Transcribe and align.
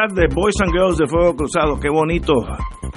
Tardes, 0.00 0.34
Boys 0.34 0.54
and 0.62 0.72
Girls 0.72 0.96
de 0.96 1.06
Fuego 1.06 1.36
Cruzado. 1.36 1.78
Qué 1.78 1.90
bonito 1.90 2.32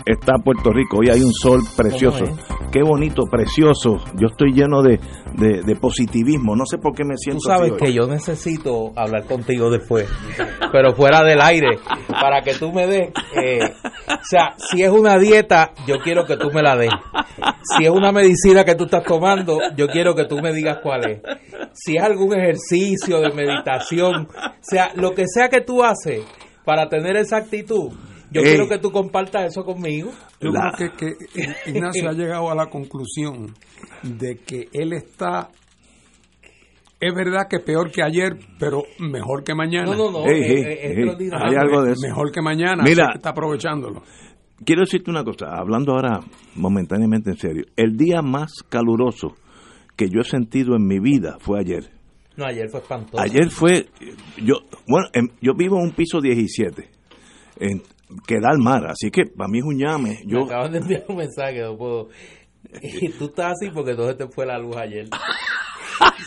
está 0.05 0.35
Puerto 0.44 0.71
Rico. 0.71 0.99
Hoy 0.99 1.09
hay 1.09 1.21
un 1.21 1.34
sol 1.34 1.59
precioso. 1.75 2.23
Qué 2.71 2.81
bonito, 2.81 3.23
precioso. 3.30 3.98
Yo 4.17 4.27
estoy 4.27 4.53
lleno 4.53 4.81
de, 4.81 4.99
de- 5.34 5.63
de 5.63 5.75
positivismo. 5.75 6.55
No 6.55 6.63
sé 6.66 6.77
por 6.77 6.94
qué 6.95 7.03
me 7.03 7.16
Tú 7.16 7.17
siento 7.17 7.41
sabes 7.41 7.71
así 7.71 7.80
que 7.80 7.88
hoy. 7.89 7.94
yo 7.95 8.08
necesito 8.08 8.91
hablar 8.95 9.25
contigo 9.25 9.70
después, 9.70 10.09
pero 10.71 10.94
fuera 10.95 11.23
del 11.23 11.41
aire, 11.41 11.77
para 12.08 12.41
que 12.41 12.53
tú 12.53 12.71
me 12.71 12.88
des, 12.88 13.09
eh, 13.35 13.59
o 14.08 14.23
sea, 14.23 14.55
si 14.58 14.81
es 14.81 14.89
una 14.89 15.17
dieta, 15.17 15.72
yo 15.85 15.95
quiero 16.02 16.25
que 16.25 16.38
tú 16.38 16.52
me 16.53 16.61
la 16.61 16.77
des. 16.77 16.91
Si 17.77 17.83
es 17.83 17.89
una 17.91 18.13
medicina 18.13 18.63
que 18.63 18.75
tú 18.75 18.85
estás 18.85 19.03
tomando, 19.03 19.59
yo 19.75 19.88
quiero 19.88 20.16
que 20.16 20.23
tú 20.25 20.38
me 20.39 20.53
digas 20.53 20.77
cuál 20.81 21.09
es. 21.09 21.22
Si 21.73 21.97
es 21.97 22.03
algún 22.03 22.33
ejercicio 22.33 23.20
de 23.20 23.31
meditación, 23.33 24.27
o 24.31 24.53
sea, 24.61 24.92
lo 24.95 25.11
que 25.11 25.25
sea 25.27 25.49
que 25.49 25.59
tú 25.61 25.83
haces 25.83 26.22
para 26.66 26.88
tener 26.89 27.16
esa 27.17 27.38
actitud, 27.38 27.92
yo 28.31 28.42
quiero 28.42 28.67
que 28.67 28.80
tú 28.80 28.92
compartas 28.92 29.45
eso 29.52 29.64
conmigo. 29.64 30.11
Yo 30.42 30.50
La- 30.52 30.72
creo 30.75 30.92
que, 30.94 31.11
que 31.33 31.70
Ignacio 31.72 32.09
ha 32.09 32.14
llegado 32.14 32.50
a 32.50 32.55
la 32.55 32.67
conclusión 32.67 33.53
de 34.02 34.38
que 34.38 34.70
él 34.73 34.94
está, 34.94 35.50
es 37.00 37.14
verdad 37.14 37.47
que 37.50 37.59
peor 37.59 37.92
que 37.92 38.02
ayer, 38.02 38.38
pero 38.58 38.83
mejor 39.00 39.44
que 39.44 39.53
mañana. 39.53 39.92
No, 39.92 39.95
no, 39.95 40.11
no, 40.11 40.25
es- 40.25 40.50
ey, 40.50 40.64
es- 41.03 41.33
hay 41.33 41.55
algo 41.55 41.83
de 41.83 41.92
eso. 41.94 42.02
Mejor 42.08 42.31
que 42.31 42.42
mañana. 42.42 42.83
Mira. 42.83 43.03
así 43.05 43.11
que 43.14 43.17
está 43.17 43.30
aprovechándolo. 43.30 44.02
Quiero 44.66 44.81
decirte 44.81 45.11
una 45.11 45.23
cosa, 45.23 45.48
hablando 45.58 45.92
ahora 45.94 46.20
momentáneamente 46.55 47.31
en 47.31 47.38
serio. 47.38 47.64
El 47.75 47.98
día 47.98 48.22
más 48.22 48.64
caluroso 48.70 49.36
que 49.98 50.08
yo 50.09 50.22
he 50.22 50.23
sentido 50.23 50.75
en 50.75 50.88
mi 50.88 51.00
vida 51.00 51.38
fue 51.39 51.59
ayer. 51.59 51.92
No, 52.36 52.45
ayer 52.45 52.70
fue 52.70 52.80
espantoso. 52.80 53.22
Ayer 53.22 53.50
fue, 53.50 53.88
yo, 54.38 54.56
bueno, 54.88 55.08
em- 55.14 55.30
yo 55.42 55.53
vivo 55.53 55.78
en 55.78 55.84
un 55.86 55.92
piso 55.92 56.20
17, 56.20 56.89
en, 57.59 57.81
que 58.28 58.39
da 58.39 58.50
al 58.50 58.59
mar, 58.59 58.86
así 58.88 59.12
que 59.12 59.26
para 59.26 59.48
mí 59.50 59.59
es 59.59 59.66
un 59.66 59.78
llame. 59.78 60.20
Me 60.26 60.31
Yo, 60.31 60.45
acaban 60.45 60.72
de 60.72 60.80
enviar 60.80 61.04
un 61.08 61.17
mensaje, 61.17 61.61
no 61.61 61.78
puedo. 61.78 62.09
Y 62.81 63.09
tú 63.09 63.26
estás 63.26 63.54
así 63.54 63.70
porque 63.72 63.92
entonces 63.92 64.17
te 64.17 64.28
fue 64.28 64.45
la 64.45 64.58
luz 64.58 64.76
ayer. 64.78 65.08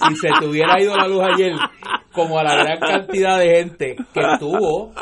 Si 0.08 0.16
se 0.16 0.28
te 0.38 0.46
hubiera 0.46 0.80
ido 0.80 0.96
la 0.96 1.08
luz 1.08 1.22
ayer, 1.22 1.52
como 2.12 2.38
a 2.38 2.44
la 2.44 2.54
gran 2.56 2.78
cantidad 2.78 3.38
de 3.38 3.56
gente 3.56 3.96
que 4.14 4.20
estuvo, 4.20 4.92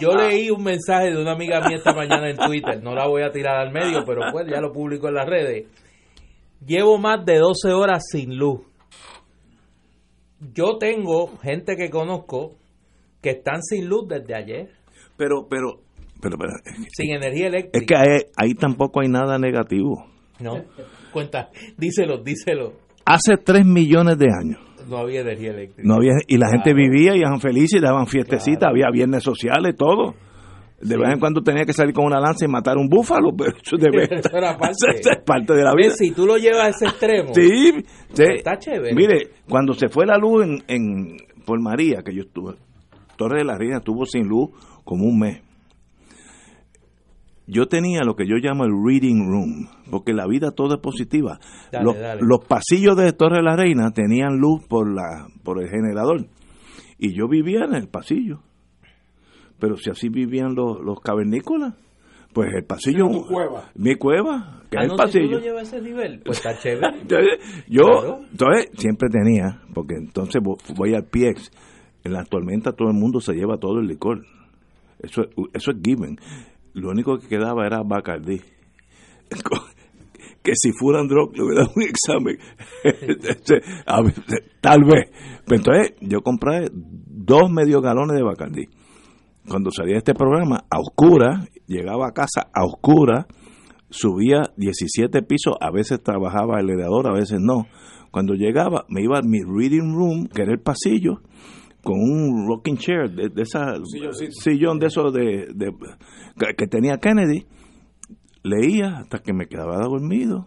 yo 0.00 0.14
leí 0.16 0.50
un 0.50 0.64
mensaje 0.64 1.10
de 1.10 1.20
una 1.20 1.32
amiga 1.32 1.60
mía 1.60 1.76
esta 1.76 1.92
mañana 1.94 2.28
en 2.28 2.36
Twitter, 2.36 2.82
no 2.82 2.94
la 2.94 3.06
voy 3.06 3.22
a 3.22 3.30
tirar 3.30 3.56
al 3.56 3.72
medio, 3.72 4.04
pero 4.04 4.22
pues 4.32 4.46
ya 4.50 4.60
lo 4.60 4.72
publico 4.72 5.08
en 5.08 5.14
las 5.14 5.26
redes. 5.26 5.66
Llevo 6.66 6.98
más 6.98 7.24
de 7.24 7.38
12 7.38 7.72
horas 7.72 8.02
sin 8.10 8.36
luz. 8.36 8.60
Yo 10.54 10.76
tengo 10.78 11.36
gente 11.38 11.76
que 11.76 11.88
conozco 11.88 12.56
que 13.20 13.30
están 13.30 13.62
sin 13.62 13.88
luz 13.88 14.08
desde 14.08 14.34
ayer, 14.34 14.70
pero, 15.16 15.46
pero, 15.48 15.80
pero, 16.20 16.36
pero, 16.36 16.52
sin 16.92 17.14
energía 17.14 17.46
eléctrica. 17.46 17.78
es 17.78 17.86
que 17.86 17.94
ahí, 17.96 18.20
ahí 18.36 18.54
tampoco 18.54 19.00
hay 19.00 19.08
nada 19.08 19.38
negativo. 19.38 20.04
No, 20.40 20.64
cuenta, 21.12 21.50
díselo, 21.78 22.18
díselo. 22.18 22.72
Hace 23.04 23.36
3 23.36 23.64
millones 23.66 24.16
de 24.16 24.26
años 24.26 24.60
No 24.88 24.98
había 24.98 25.20
energía 25.20 25.50
eléctrica. 25.50 25.82
no 25.86 25.94
había 25.94 26.12
y 26.26 26.36
la 26.38 26.50
gente 26.50 26.72
vivía 26.74 27.16
y 27.16 27.20
eran 27.20 27.40
felices, 27.40 27.80
daban 27.80 28.06
fiestecitas, 28.06 28.68
había 28.68 28.90
viernes 28.92 29.22
sociales, 29.22 29.76
todo. 29.76 30.14
De 30.82 30.96
vez 30.96 31.12
en 31.12 31.20
cuando 31.20 31.42
tenía 31.42 31.64
que 31.64 31.72
salir 31.72 31.94
con 31.94 32.04
una 32.04 32.18
lanza 32.18 32.44
y 32.44 32.48
matar 32.48 32.76
un 32.76 32.88
búfalo, 32.88 33.30
pero 33.38 33.52
eso, 33.56 33.76
debe, 33.76 34.04
es 34.04 35.22
parte 35.24 35.54
de 35.54 35.62
la 35.62 35.74
vida. 35.74 35.90
Si 35.90 36.10
tú 36.10 36.26
lo 36.26 36.36
llevas 36.36 36.66
a 36.66 36.68
ese 36.68 36.84
extremo, 36.86 37.32
Sí, 37.34 37.84
sí. 38.12 38.24
Está 38.36 38.58
chévere. 38.58 38.94
Mire, 38.94 39.30
cuando 39.48 39.74
se 39.74 39.88
fue 39.88 40.06
la 40.06 40.18
luz 40.18 40.44
en, 40.44 40.62
en 40.66 41.16
por 41.46 41.60
María, 41.60 42.02
que 42.04 42.14
yo 42.14 42.22
estuve, 42.22 42.54
Torre 43.16 43.38
de 43.38 43.44
la 43.44 43.56
Reina 43.56 43.78
estuvo 43.78 44.04
sin 44.06 44.26
luz 44.26 44.50
como 44.84 45.04
un 45.04 45.18
mes. 45.18 45.42
Yo 47.46 47.66
tenía 47.66 48.00
lo 48.04 48.14
que 48.14 48.26
yo 48.26 48.36
llamo 48.36 48.64
el 48.64 48.72
reading 48.72 49.28
room, 49.28 49.68
porque 49.90 50.12
la 50.12 50.26
vida 50.26 50.52
todo 50.52 50.74
es 50.74 50.80
positiva. 50.80 51.38
Dale, 51.70 51.84
los, 51.84 51.98
dale. 51.98 52.20
los 52.24 52.44
pasillos 52.46 52.96
de 52.96 53.12
Torre 53.12 53.38
de 53.38 53.42
la 53.42 53.56
Reina 53.56 53.90
tenían 53.90 54.38
luz 54.38 54.64
por 54.66 54.92
la 54.92 55.26
por 55.42 55.62
el 55.62 55.68
generador 55.68 56.26
y 56.98 57.14
yo 57.14 57.26
vivía 57.26 57.64
en 57.64 57.74
el 57.74 57.88
pasillo. 57.88 58.40
Pero 59.62 59.76
si 59.76 59.90
así 59.90 60.08
vivían 60.08 60.56
los, 60.56 60.80
los 60.80 60.98
cavernícolas, 61.00 61.74
pues 62.32 62.48
el 62.52 62.64
pasillo 62.64 63.06
tu 63.08 63.26
cueva. 63.28 63.70
mi 63.76 63.94
cueva, 63.94 64.62
que 64.68 64.78
Ah, 64.78 64.82
es 64.86 64.88
no, 64.88 64.94
el 64.94 64.98
si 64.98 65.04
tú 65.04 65.18
pasillo. 65.20 65.30
lo 65.38 65.40
llevas 65.40 65.72
a 65.72 65.76
ese 65.76 65.82
nivel, 65.88 66.20
pues 66.24 66.38
está 66.38 66.58
chévere. 66.58 66.98
Entonces, 67.02 67.64
yo 67.68 67.82
Claro. 67.84 68.20
entonces 68.28 68.70
siempre 68.76 69.08
tenía, 69.08 69.60
porque 69.72 69.94
entonces 69.94 70.42
vo- 70.42 70.58
voy 70.76 70.94
al 70.94 71.04
PX, 71.04 71.52
en 72.02 72.12
la 72.14 72.24
tormenta 72.24 72.72
todo 72.72 72.88
el 72.88 72.94
mundo 72.94 73.20
se 73.20 73.34
lleva 73.34 73.56
todo 73.58 73.78
el 73.78 73.86
licor. 73.86 74.24
Eso, 74.98 75.22
es- 75.22 75.28
eso 75.54 75.70
es 75.70 75.76
given. 75.80 76.16
Lo 76.74 76.88
único 76.90 77.18
que 77.18 77.28
quedaba 77.28 77.64
era 77.66 77.82
Bacardí. 77.84 78.40
Que 80.42 80.54
si 80.56 80.72
fueran 80.72 81.06
drug 81.06 81.36
le 81.36 81.42
hubiera 81.44 81.60
dado 81.62 81.72
un 81.76 81.82
examen. 81.84 82.36
Tal 84.60 84.82
vez. 84.84 85.10
Pero 85.46 85.56
entonces 85.56 85.94
yo 86.00 86.20
compré 86.22 86.68
dos 86.72 87.48
medio 87.48 87.80
galones 87.80 88.16
de 88.16 88.24
Bacardí. 88.24 88.64
Cuando 89.48 89.70
salía 89.70 89.94
de 89.94 89.98
este 89.98 90.14
programa, 90.14 90.64
a 90.70 90.78
oscura, 90.78 91.46
llegaba 91.66 92.08
a 92.08 92.12
casa 92.12 92.48
a 92.54 92.64
oscura, 92.64 93.26
subía 93.90 94.42
17 94.56 95.22
pisos, 95.22 95.54
a 95.60 95.70
veces 95.70 96.02
trabajaba 96.02 96.60
el 96.60 96.70
elevador, 96.70 97.08
a 97.08 97.12
veces 97.12 97.38
no. 97.40 97.66
Cuando 98.10 98.34
llegaba, 98.34 98.84
me 98.88 99.02
iba 99.02 99.18
a 99.18 99.22
mi 99.22 99.40
reading 99.42 99.94
room, 99.94 100.26
que 100.28 100.42
era 100.42 100.52
el 100.52 100.60
pasillo, 100.60 101.22
con 101.82 101.94
un 101.98 102.46
rocking 102.46 102.76
chair, 102.76 103.10
de, 103.10 103.28
de 103.30 103.42
esa 103.42 103.74
Silloncito. 103.84 104.30
sillón 104.32 104.78
de 104.78 104.86
esos 104.86 105.12
de, 105.12 105.48
de- 105.54 105.74
que 106.56 106.66
tenía 106.68 106.98
Kennedy. 106.98 107.46
Leía 108.44 108.98
hasta 108.98 109.20
que 109.20 109.32
me 109.32 109.46
quedaba 109.46 109.78
dormido 109.78 110.46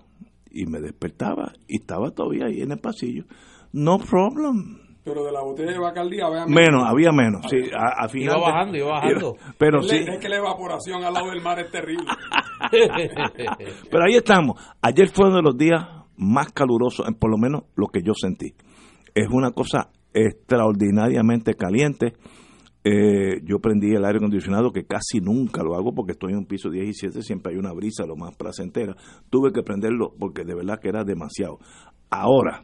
y 0.52 0.66
me 0.66 0.80
despertaba 0.80 1.54
y 1.68 1.78
estaba 1.80 2.12
todavía 2.12 2.46
ahí 2.48 2.62
en 2.62 2.72
el 2.72 2.80
pasillo. 2.80 3.24
No 3.74 3.98
problem. 4.00 4.78
Pero 5.06 5.24
de 5.24 5.32
la 5.32 5.42
botella 5.44 5.72
de 5.72 5.80
Bacardí 5.80 6.20
había 6.20 6.46
Menos, 6.48 6.84
había 6.84 7.12
menos. 7.12 7.46
Sí, 7.50 7.58
a, 7.78 8.06
a 8.06 8.10
final 8.10 8.36
Iba 8.38 8.46
de- 8.48 8.52
bajando, 8.52 8.78
iba 8.78 8.88
bajando. 8.92 9.36
Pero 9.60 9.80
Es 9.82 9.88
sí. 9.88 9.98
es 9.98 10.18
que 10.20 10.28
la 10.28 10.38
evaporación 10.38 11.04
al 11.04 11.14
lado 11.14 11.30
del 11.30 11.42
mar 11.44 11.60
es 11.60 11.70
terrible. 11.72 12.06
Pero 13.92 14.04
ahí 14.04 14.16
estamos. 14.16 14.60
Ayer 14.82 15.08
fue 15.10 15.28
uno 15.28 15.38
de 15.38 15.42
los 15.44 15.58
días 15.58 15.80
más 16.18 16.52
calurosos, 16.52 17.08
en 17.08 17.14
por 17.16 17.30
lo 17.30 17.38
menos 17.38 17.64
lo 17.76 17.88
que 17.88 18.02
yo 18.02 18.14
sentí. 18.16 18.56
Es 19.14 19.28
una 19.32 19.52
cosa 19.52 19.90
extraordinariamente 20.14 21.54
caliente. 21.56 22.14
Eh, 22.84 23.42
yo 23.44 23.60
prendí 23.60 23.96
el 23.96 24.06
aire 24.06 24.18
acondicionado, 24.18 24.72
que 24.72 24.86
casi 24.86 25.20
nunca 25.20 25.64
lo 25.64 25.76
hago 25.76 25.94
porque 25.94 26.12
estoy 26.14 26.34
en 26.34 26.40
un 26.40 26.46
piso 26.46 26.70
17, 26.70 27.22
siempre 27.24 27.54
hay 27.54 27.60
una 27.60 27.74
brisa 27.74 28.06
lo 28.06 28.16
más 28.16 28.36
placentera. 28.36 28.96
Tuve 29.30 29.52
que 29.52 29.64
prenderlo 29.64 30.14
porque 30.20 30.44
de 30.44 30.54
verdad 30.56 30.80
que 30.80 30.90
era 30.90 31.04
demasiado. 31.04 31.58
Ahora, 32.12 32.64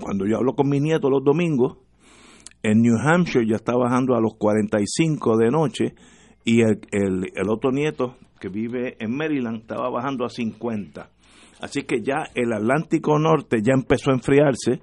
cuando 0.00 0.26
yo 0.26 0.36
hablo 0.36 0.54
con 0.54 0.68
mi 0.68 0.80
nieto 0.80 1.10
los 1.10 1.24
domingos, 1.24 1.78
en 2.62 2.80
New 2.80 2.96
Hampshire 2.98 3.46
ya 3.46 3.56
está 3.56 3.76
bajando 3.76 4.14
a 4.14 4.20
los 4.20 4.34
45 4.36 5.36
de 5.36 5.50
noche 5.50 5.94
y 6.44 6.62
el, 6.62 6.80
el, 6.92 7.48
otro 7.48 7.70
nieto 7.70 8.16
que 8.40 8.48
vive 8.48 8.96
en 8.98 9.16
Maryland 9.16 9.60
estaba 9.60 9.90
bajando 9.90 10.24
a 10.24 10.30
50. 10.30 11.10
Así 11.60 11.82
que 11.82 12.02
ya 12.02 12.24
el 12.34 12.52
Atlántico 12.52 13.18
Norte 13.18 13.58
ya 13.62 13.74
empezó 13.74 14.10
a 14.10 14.14
enfriarse 14.14 14.80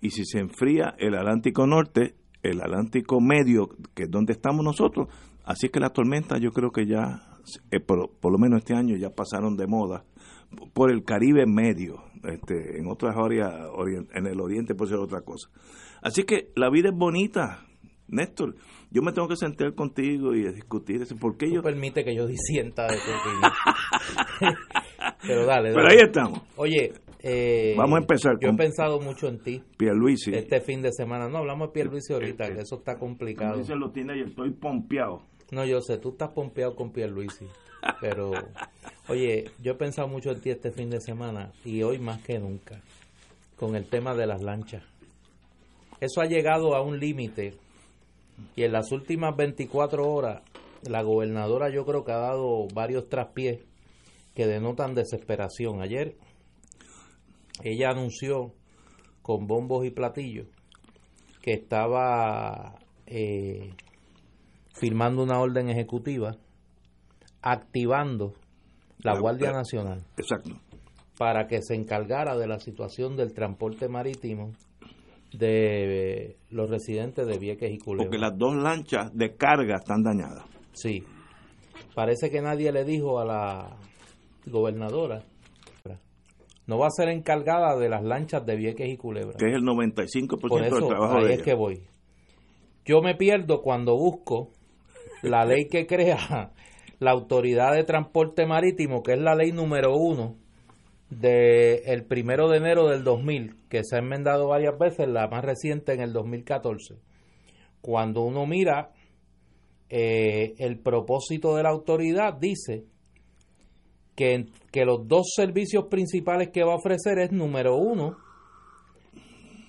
y 0.00 0.10
si 0.10 0.24
se 0.24 0.38
enfría 0.38 0.94
el 0.98 1.14
Atlántico 1.14 1.66
Norte, 1.66 2.14
el 2.42 2.60
Atlántico 2.60 3.20
Medio, 3.20 3.68
que 3.94 4.04
es 4.04 4.10
donde 4.10 4.32
estamos 4.32 4.64
nosotros, 4.64 5.08
así 5.44 5.68
que 5.68 5.80
las 5.80 5.92
tormentas 5.92 6.40
yo 6.40 6.50
creo 6.50 6.70
que 6.70 6.86
ya, 6.86 7.22
eh, 7.70 7.80
por, 7.80 8.10
por 8.20 8.32
lo 8.32 8.38
menos 8.38 8.58
este 8.58 8.74
año 8.74 8.96
ya 8.96 9.10
pasaron 9.10 9.56
de 9.56 9.66
moda 9.66 10.04
por 10.72 10.90
el 10.90 11.04
Caribe 11.04 11.46
medio, 11.46 12.02
este, 12.26 12.78
en 12.78 12.86
otras 12.88 13.16
áreas, 13.16 13.52
en 14.14 14.26
el 14.26 14.40
oriente 14.40 14.74
por 14.74 14.88
ser 14.88 14.98
otra 14.98 15.20
cosa. 15.22 15.48
Así 16.02 16.24
que 16.24 16.50
la 16.56 16.70
vida 16.70 16.90
es 16.90 16.94
bonita, 16.96 17.66
Néstor. 18.08 18.54
Yo 18.90 19.02
me 19.02 19.12
tengo 19.12 19.26
que 19.28 19.36
sentar 19.36 19.74
contigo 19.74 20.34
y 20.34 20.42
discutir 20.52 21.02
eso, 21.02 21.16
¿por 21.16 21.36
qué 21.36 21.46
Tú 21.46 21.54
yo? 21.56 21.62
permite 21.62 22.04
que 22.04 22.14
yo 22.14 22.26
disienta 22.26 22.82
de 22.86 22.96
tu 22.96 23.10
opinión. 23.10 24.54
Pero 25.26 25.46
dale, 25.46 25.70
Pero 25.70 25.82
dale. 25.82 25.94
ahí 25.94 26.00
estamos. 26.06 26.40
Oye, 26.56 26.92
eh, 27.20 27.74
Vamos 27.76 27.96
a 27.96 28.00
empezar 28.02 28.34
Yo 28.40 28.48
con- 28.48 28.54
he 28.54 28.58
pensado 28.58 29.00
mucho 29.00 29.28
en 29.28 29.42
ti 29.42 29.62
Pierluisi. 29.78 30.32
este 30.34 30.60
fin 30.60 30.82
de 30.82 30.92
semana. 30.92 31.28
No, 31.28 31.38
hablamos 31.38 31.68
de 31.68 31.72
Pierluisi 31.72 32.12
ahorita, 32.12 32.52
que 32.54 32.60
eso 32.60 32.76
está 32.76 32.98
complicado. 32.98 33.54
Pierluisi 33.54 33.74
lo 33.78 33.90
tiene 33.90 34.18
y 34.18 34.22
estoy 34.22 34.50
pompeado. 34.52 35.22
No, 35.50 35.64
yo 35.64 35.80
sé, 35.80 35.98
tú 35.98 36.10
estás 36.10 36.30
pompeado 36.30 36.74
con 36.74 36.92
Pierluisi. 36.92 37.46
Pero, 38.00 38.32
oye, 39.08 39.50
yo 39.62 39.72
he 39.72 39.76
pensado 39.76 40.08
mucho 40.08 40.30
en 40.30 40.40
ti 40.40 40.50
este 40.50 40.70
fin 40.70 40.90
de 40.90 41.00
semana 41.00 41.52
y 41.64 41.82
hoy 41.82 41.98
más 41.98 42.22
que 42.22 42.38
nunca, 42.38 42.80
con 43.56 43.76
el 43.76 43.86
tema 43.86 44.14
de 44.14 44.26
las 44.26 44.42
lanchas. 44.42 44.82
Eso 46.00 46.20
ha 46.20 46.26
llegado 46.26 46.74
a 46.74 46.82
un 46.82 46.98
límite 46.98 47.54
y 48.56 48.64
en 48.64 48.72
las 48.72 48.90
últimas 48.92 49.36
24 49.36 50.06
horas 50.06 50.42
la 50.82 51.02
gobernadora 51.02 51.70
yo 51.70 51.86
creo 51.86 52.04
que 52.04 52.12
ha 52.12 52.18
dado 52.18 52.66
varios 52.74 53.08
traspiés 53.08 53.60
que 54.34 54.46
denotan 54.46 54.94
desesperación. 54.94 55.80
Ayer 55.80 56.16
ella 57.62 57.90
anunció 57.90 58.52
con 59.22 59.46
bombos 59.46 59.86
y 59.86 59.90
platillos 59.90 60.46
que 61.40 61.52
estaba 61.52 62.74
eh, 63.06 63.72
firmando 64.74 65.22
una 65.22 65.38
orden 65.38 65.70
ejecutiva 65.70 66.36
activando 67.46 68.32
la 68.98 69.12
La- 69.14 69.20
Guardia 69.20 69.50
la- 69.52 69.58
Nacional 69.58 70.02
Exacto. 70.16 70.50
para 71.18 71.46
que 71.46 71.60
se 71.62 71.74
encargara 71.74 72.36
de 72.36 72.46
la 72.46 72.58
situación 72.58 73.16
del 73.16 73.34
transporte 73.34 73.88
marítimo 73.88 74.52
de 75.32 76.36
los 76.50 76.70
residentes 76.70 77.26
de 77.26 77.38
Vieques 77.38 77.70
y 77.72 77.78
Culebra. 77.78 78.06
Porque 78.06 78.18
las 78.18 78.38
dos 78.38 78.54
lanchas 78.56 79.12
de 79.14 79.34
carga 79.36 79.76
están 79.76 80.02
dañadas. 80.02 80.44
Sí. 80.72 81.04
Parece 81.94 82.30
que 82.30 82.40
nadie 82.40 82.72
le 82.72 82.84
dijo 82.84 83.18
a 83.20 83.24
la 83.24 83.76
gobernadora. 84.46 85.22
No 86.66 86.78
va 86.78 86.86
a 86.86 86.90
ser 86.90 87.08
encargada 87.10 87.76
de 87.76 87.88
las 87.90 88.02
lanchas 88.02 88.46
de 88.46 88.56
Vieques 88.56 88.88
y 88.88 88.96
Culebra. 88.96 89.36
Que 89.38 89.48
es 89.50 89.54
el 89.54 89.62
95% 89.64 90.48
Por 90.48 90.62
del 90.62 90.70
trabajo 90.88 91.18
ahí 91.18 91.24
de 91.24 91.28
es 91.30 91.34
ella. 91.36 91.44
que 91.44 91.54
voy. 91.54 91.82
Yo 92.86 93.02
me 93.02 93.14
pierdo 93.14 93.60
cuando 93.60 93.96
busco 93.96 94.50
la 95.22 95.44
ley 95.44 95.68
que 95.68 95.86
crea 95.86 96.52
la 97.04 97.12
Autoridad 97.12 97.74
de 97.74 97.84
Transporte 97.84 98.46
Marítimo, 98.46 99.02
que 99.02 99.12
es 99.12 99.18
la 99.18 99.34
ley 99.34 99.52
número 99.52 99.94
uno 99.96 100.36
del 101.10 101.80
el 101.84 102.04
primero 102.04 102.48
de 102.48 102.56
enero 102.56 102.88
del 102.88 103.04
2000, 103.04 103.56
que 103.68 103.82
se 103.84 103.96
ha 103.96 103.98
enmendado 103.98 104.48
varias 104.48 104.78
veces, 104.78 105.06
la 105.08 105.28
más 105.28 105.44
reciente 105.44 105.92
en 105.92 106.00
el 106.00 106.12
2014. 106.12 106.96
Cuando 107.80 108.22
uno 108.22 108.46
mira 108.46 108.92
eh, 109.90 110.54
el 110.58 110.78
propósito 110.78 111.54
de 111.56 111.62
la 111.62 111.70
autoridad, 111.70 112.34
dice 112.34 112.84
que, 114.16 114.46
que 114.72 114.84
los 114.84 115.06
dos 115.06 115.32
servicios 115.36 115.86
principales 115.90 116.48
que 116.50 116.64
va 116.64 116.72
a 116.72 116.76
ofrecer 116.76 117.18
es, 117.18 117.32
número 117.32 117.76
uno, 117.76 118.16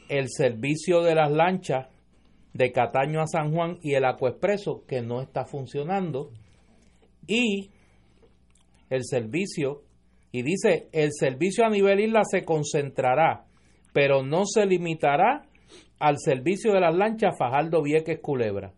el 0.08 0.30
servicio 0.30 1.02
de 1.02 1.16
las 1.16 1.32
lanchas 1.32 1.88
de 2.54 2.72
Cataño 2.72 3.22
a 3.22 3.28
San 3.28 3.54
Juan 3.54 3.78
y 3.82 3.96
el 3.96 4.06
Acuexpreso, 4.06 4.86
que 4.88 5.02
no 5.02 5.22
está 5.22 5.46
funcionando, 5.46 6.32
y 7.28 7.70
el 8.90 9.04
servicio, 9.04 9.82
y 10.32 10.44
dice, 10.44 10.90
el 10.92 11.12
servicio 11.12 11.66
a 11.66 11.70
nivel 11.70 12.00
isla 12.00 12.22
se 12.24 12.44
concentrará, 12.44 13.46
pero 13.94 14.24
no 14.24 14.46
se 14.46 14.66
limitará 14.66 15.44
al 16.00 16.18
servicio 16.20 16.74
de 16.74 16.82
las 16.82 16.96
lanchas 16.96 17.36
Fajardo 17.38 17.82
Vieques 17.82 18.20
Culebra. 18.22 18.74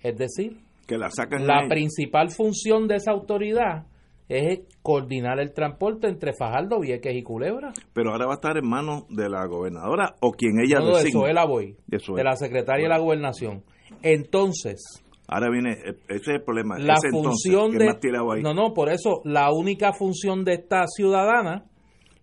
Es 0.00 0.16
decir, 0.16 0.58
Que 0.86 0.96
la 0.96 1.10
sacan 1.10 1.46
la 1.46 1.66
principal 1.68 2.30
función 2.30 2.88
de 2.88 2.96
esa 2.96 3.10
autoridad 3.10 3.86
es 4.28 4.60
coordinar 4.82 5.40
el 5.40 5.52
transporte 5.52 6.06
entre 6.06 6.32
Fajardo, 6.32 6.78
Vieques 6.80 7.14
y 7.16 7.22
Culebra. 7.22 7.72
Pero 7.92 8.12
ahora 8.12 8.26
va 8.26 8.32
a 8.32 8.36
estar 8.36 8.56
en 8.56 8.68
manos 8.68 9.04
de 9.08 9.28
la 9.28 9.44
gobernadora 9.46 10.14
o 10.20 10.30
quien 10.32 10.60
ella 10.60 10.78
No, 10.78 10.86
de 10.86 10.92
designe. 10.92 11.12
Soela 11.20 11.44
Boy, 11.44 11.76
De 11.88 11.98
de, 11.98 12.24
la 12.24 12.36
Secretaria 12.36 12.84
de 12.84 12.88
la 12.90 12.98
Gobernación. 12.98 13.64
Entonces, 14.02 15.02
Ahora 15.32 15.48
viene, 15.48 15.74
eh, 15.74 15.96
ese 16.08 16.16
es 16.16 16.28
el 16.28 16.42
problema. 16.42 16.76
la 16.76 16.94
ese 16.94 17.10
función 17.10 17.70
de... 17.70 17.86
más 17.86 18.00
tirado 18.00 18.32
ahí. 18.32 18.42
No, 18.42 18.52
no, 18.52 18.74
por 18.74 18.90
eso 18.90 19.20
la 19.24 19.52
única 19.52 19.92
función 19.92 20.44
de 20.44 20.54
esta 20.54 20.86
ciudadana 20.88 21.66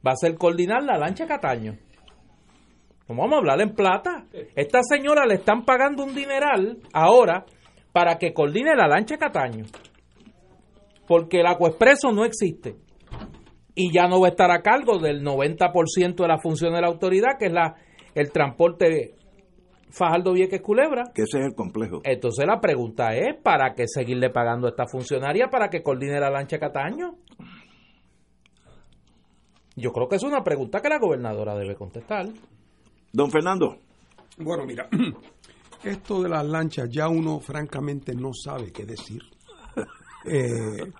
va 0.05 0.11
a 0.11 0.15
ser 0.17 0.35
coordinar 0.35 0.83
la 0.83 0.97
lancha 0.97 1.25
Cataño. 1.25 1.77
No 3.07 3.15
vamos 3.15 3.35
a 3.35 3.37
hablar 3.37 3.61
en 3.61 3.73
plata. 3.73 4.25
Esta 4.53 4.81
señora 4.83 5.25
le 5.25 5.35
están 5.35 5.63
pagando 5.63 6.03
un 6.03 6.13
dineral 6.13 6.79
ahora 6.91 7.45
para 7.93 8.17
que 8.17 8.33
coordine 8.33 8.75
la 8.75 8.89
lancha 8.89 9.17
Cataño. 9.17 9.63
Porque 11.07 11.39
el 11.39 11.47
Acuexpreso 11.47 12.11
no 12.11 12.25
existe. 12.25 12.75
Y 13.73 13.93
ya 13.93 14.09
no 14.09 14.19
va 14.19 14.27
a 14.27 14.31
estar 14.31 14.51
a 14.51 14.61
cargo 14.61 14.99
del 14.99 15.23
90% 15.23 16.15
de 16.15 16.27
la 16.27 16.39
función 16.39 16.73
de 16.73 16.81
la 16.81 16.87
autoridad, 16.87 17.37
que 17.39 17.45
es 17.45 17.53
la 17.53 17.75
el 18.15 18.31
transporte 18.31 19.13
Fajardo 19.89 20.33
Vieques 20.33 20.61
Culebra. 20.61 21.11
Que 21.13 21.23
ese 21.23 21.39
es 21.39 21.45
el 21.45 21.55
complejo. 21.55 22.01
Entonces 22.03 22.45
la 22.45 22.59
pregunta 22.59 23.15
es, 23.15 23.35
¿para 23.41 23.73
qué 23.73 23.85
seguirle 23.87 24.29
pagando 24.29 24.67
a 24.67 24.71
esta 24.71 24.85
funcionaria 24.87 25.47
para 25.49 25.69
que 25.69 25.81
coordine 25.81 26.19
la 26.19 26.29
lancha 26.29 26.59
Cataño? 26.59 27.15
Yo 29.75 29.91
creo 29.91 30.07
que 30.07 30.15
es 30.15 30.23
una 30.23 30.43
pregunta 30.43 30.81
que 30.81 30.89
la 30.89 30.99
gobernadora 30.99 31.55
debe 31.55 31.75
contestar. 31.75 32.27
Don 33.13 33.31
Fernando, 33.31 33.77
Bueno, 34.37 34.65
mira, 34.65 34.89
esto 35.83 36.21
de 36.21 36.29
las 36.29 36.45
lanchas 36.45 36.89
ya 36.89 37.07
uno 37.07 37.39
francamente 37.39 38.13
no 38.13 38.31
sabe 38.33 38.71
qué 38.71 38.85
decir. 38.85 39.21
Eh, 40.25 40.91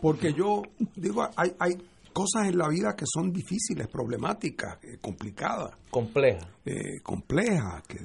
porque 0.00 0.32
yo 0.32 0.62
digo, 0.96 1.28
hay, 1.36 1.52
hay 1.58 1.76
cosas 2.16 2.48
en 2.48 2.56
la 2.56 2.68
vida 2.68 2.94
que 2.96 3.04
son 3.06 3.30
difíciles, 3.30 3.88
problemáticas, 3.88 4.78
eh, 4.82 4.96
complicadas, 5.02 5.76
Compleja. 5.90 6.48
eh, 6.64 7.00
complejas. 7.02 7.82
Que, 7.86 7.98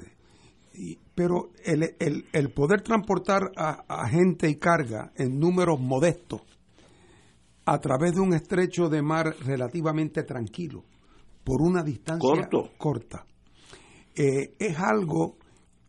y- 0.74 0.98
pero 1.14 1.50
el, 1.64 1.82
el- 1.98 2.26
el 2.32 2.50
poder 2.52 2.82
transportar 2.82 3.40
a, 3.56 3.84
a 3.88 4.08
gente 4.10 4.50
y 4.50 4.56
carga 4.56 5.12
en 5.16 5.38
números 5.38 5.80
modestos 5.80 6.42
a 7.64 7.78
través 7.78 8.12
de 8.14 8.20
un 8.20 8.34
estrecho 8.34 8.88
de 8.88 9.00
mar 9.02 9.34
relativamente 9.46 10.24
tranquilo, 10.24 10.84
por 11.44 11.62
una 11.62 11.82
distancia 11.82 12.20
Corto. 12.50 12.70
corta, 12.76 13.24
eh, 14.14 14.54
es 14.58 14.76
algo 14.78 15.36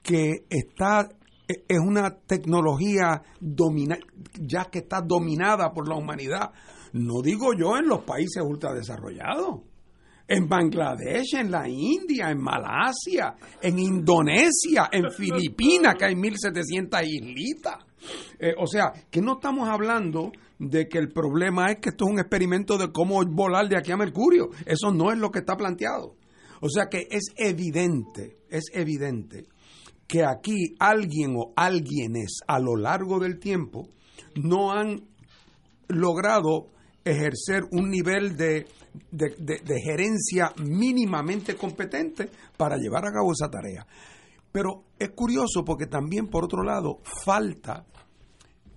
que 0.01 0.45
está 0.49 1.09
e- 1.47 1.65
es 1.67 1.79
una 1.79 2.15
tecnología 2.25 3.21
domina, 3.41 3.97
ya 4.39 4.65
que 4.71 4.79
está 4.79 5.01
dominada 5.01 5.71
por 5.73 5.89
la 5.89 5.95
humanidad. 5.95 6.51
No 6.93 7.21
digo 7.21 7.53
yo 7.53 7.77
en 7.77 7.87
los 7.87 8.03
países 8.03 8.41
ultradesarrollados. 8.43 9.61
En 10.27 10.47
Bangladesh, 10.47 11.35
en 11.35 11.51
la 11.51 11.67
India, 11.67 12.29
en 12.29 12.41
Malasia, 12.41 13.35
en 13.61 13.77
Indonesia, 13.77 14.89
en 14.91 15.11
Filipinas, 15.17 15.95
que 15.95 16.05
hay 16.05 16.13
1.700 16.13 17.05
islitas. 17.05 17.75
Eh, 18.39 18.53
o 18.57 18.67
sea, 18.67 18.93
que 19.09 19.21
no 19.21 19.33
estamos 19.33 19.67
hablando 19.67 20.31
de 20.59 20.87
que 20.87 20.97
el 20.97 21.11
problema 21.11 21.71
es 21.71 21.79
que 21.79 21.89
esto 21.89 22.05
es 22.05 22.11
un 22.11 22.19
experimento 22.19 22.77
de 22.77 22.91
cómo 22.91 23.23
volar 23.25 23.67
de 23.67 23.77
aquí 23.77 23.91
a 23.91 23.97
Mercurio. 23.97 24.49
Eso 24.65 24.91
no 24.91 25.11
es 25.11 25.17
lo 25.17 25.31
que 25.31 25.39
está 25.39 25.57
planteado. 25.57 26.15
O 26.61 26.69
sea 26.69 26.87
que 26.89 27.07
es 27.09 27.33
evidente, 27.35 28.37
es 28.49 28.65
evidente 28.73 29.47
que 30.07 30.23
aquí 30.23 30.75
alguien 30.79 31.35
o 31.35 31.53
alguienes 31.55 32.39
a 32.47 32.59
lo 32.59 32.75
largo 32.75 33.19
del 33.19 33.39
tiempo 33.39 33.89
no 34.35 34.71
han 34.71 35.07
logrado 35.87 36.67
ejercer 37.05 37.63
un 37.71 37.89
nivel 37.89 38.37
de, 38.37 38.65
de- 39.11 39.35
de- 39.37 39.81
gerencia 39.81 40.53
mínimamente 40.63 41.55
competente 41.55 42.29
para 42.57 42.77
llevar 42.77 43.05
a 43.05 43.11
cabo 43.11 43.31
esa 43.33 43.49
tarea. 43.49 43.85
Pero 44.51 44.83
es 44.99 45.09
curioso 45.11 45.63
porque 45.65 45.87
también, 45.87 46.27
por 46.27 46.45
otro 46.45 46.63
lado, 46.63 46.99
falta, 47.25 47.85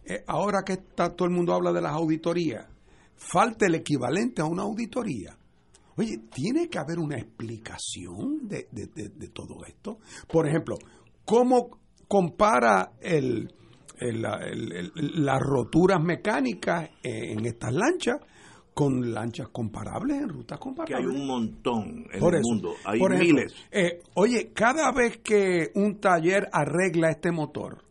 eh, 0.04 0.25
ahora 0.26 0.62
que 0.64 0.73
está, 0.75 1.14
todo 1.14 1.28
el 1.28 1.35
mundo 1.35 1.52
habla 1.54 1.73
de 1.73 1.83
las 1.83 1.92
auditorías, 1.92 2.66
falta 3.14 3.66
el 3.66 3.75
equivalente 3.75 4.40
a 4.42 4.47
una 4.47 4.62
auditoría. 4.62 5.37
Oye, 5.99 6.18
tiene 6.35 6.68
que 6.68 6.78
haber 6.78 6.99
una 6.99 7.16
explicación 7.16 8.47
de, 8.49 8.68
de- 8.71 9.28
todo 9.28 9.64
esto. 9.66 9.99
Por 10.30 10.47
ejemplo, 10.49 10.76
¿cómo 11.25 11.78
compara 12.09 12.92
el- 13.00 13.52
la- 14.00 14.38
el- 14.46 14.72
el- 14.72 14.92
las 15.24 15.40
roturas 15.40 16.02
mecánicas 16.02 16.90
en 17.02 17.44
estas 17.46 17.72
lanchas 17.72 18.16
con 18.74 19.12
lanchas 19.14 19.48
comparables 19.48 20.18
en 20.22 20.28
rutas 20.28 20.58
que 20.58 20.62
comparables? 20.62 20.98
hay 21.10 21.16
un 21.20 21.26
montón 21.26 22.06
en 22.12 22.20
Por 22.20 22.34
el 22.34 22.40
eso, 22.40 22.48
mundo. 22.52 22.74
Hay 22.84 22.98
por 22.98 23.14
ejemplo, 23.14 23.36
miles. 23.36 23.54
eh, 23.70 24.00
oye, 24.14 24.50
cada 24.52 24.92
vez 24.92 25.18
que 25.18 25.70
un 25.74 25.98
taller 25.98 26.46
arregla 26.52 27.10
este 27.10 27.30
motor 27.32 27.82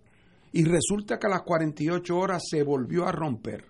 y 0.52 0.64
resulta 0.64 1.18
que 1.18 1.28
a 1.28 1.32
las 1.32 1.42
48 1.42 2.16
horas 2.18 2.44
se 2.50 2.62
volvió 2.64 3.06
a 3.08 3.12
romper, 3.12 3.66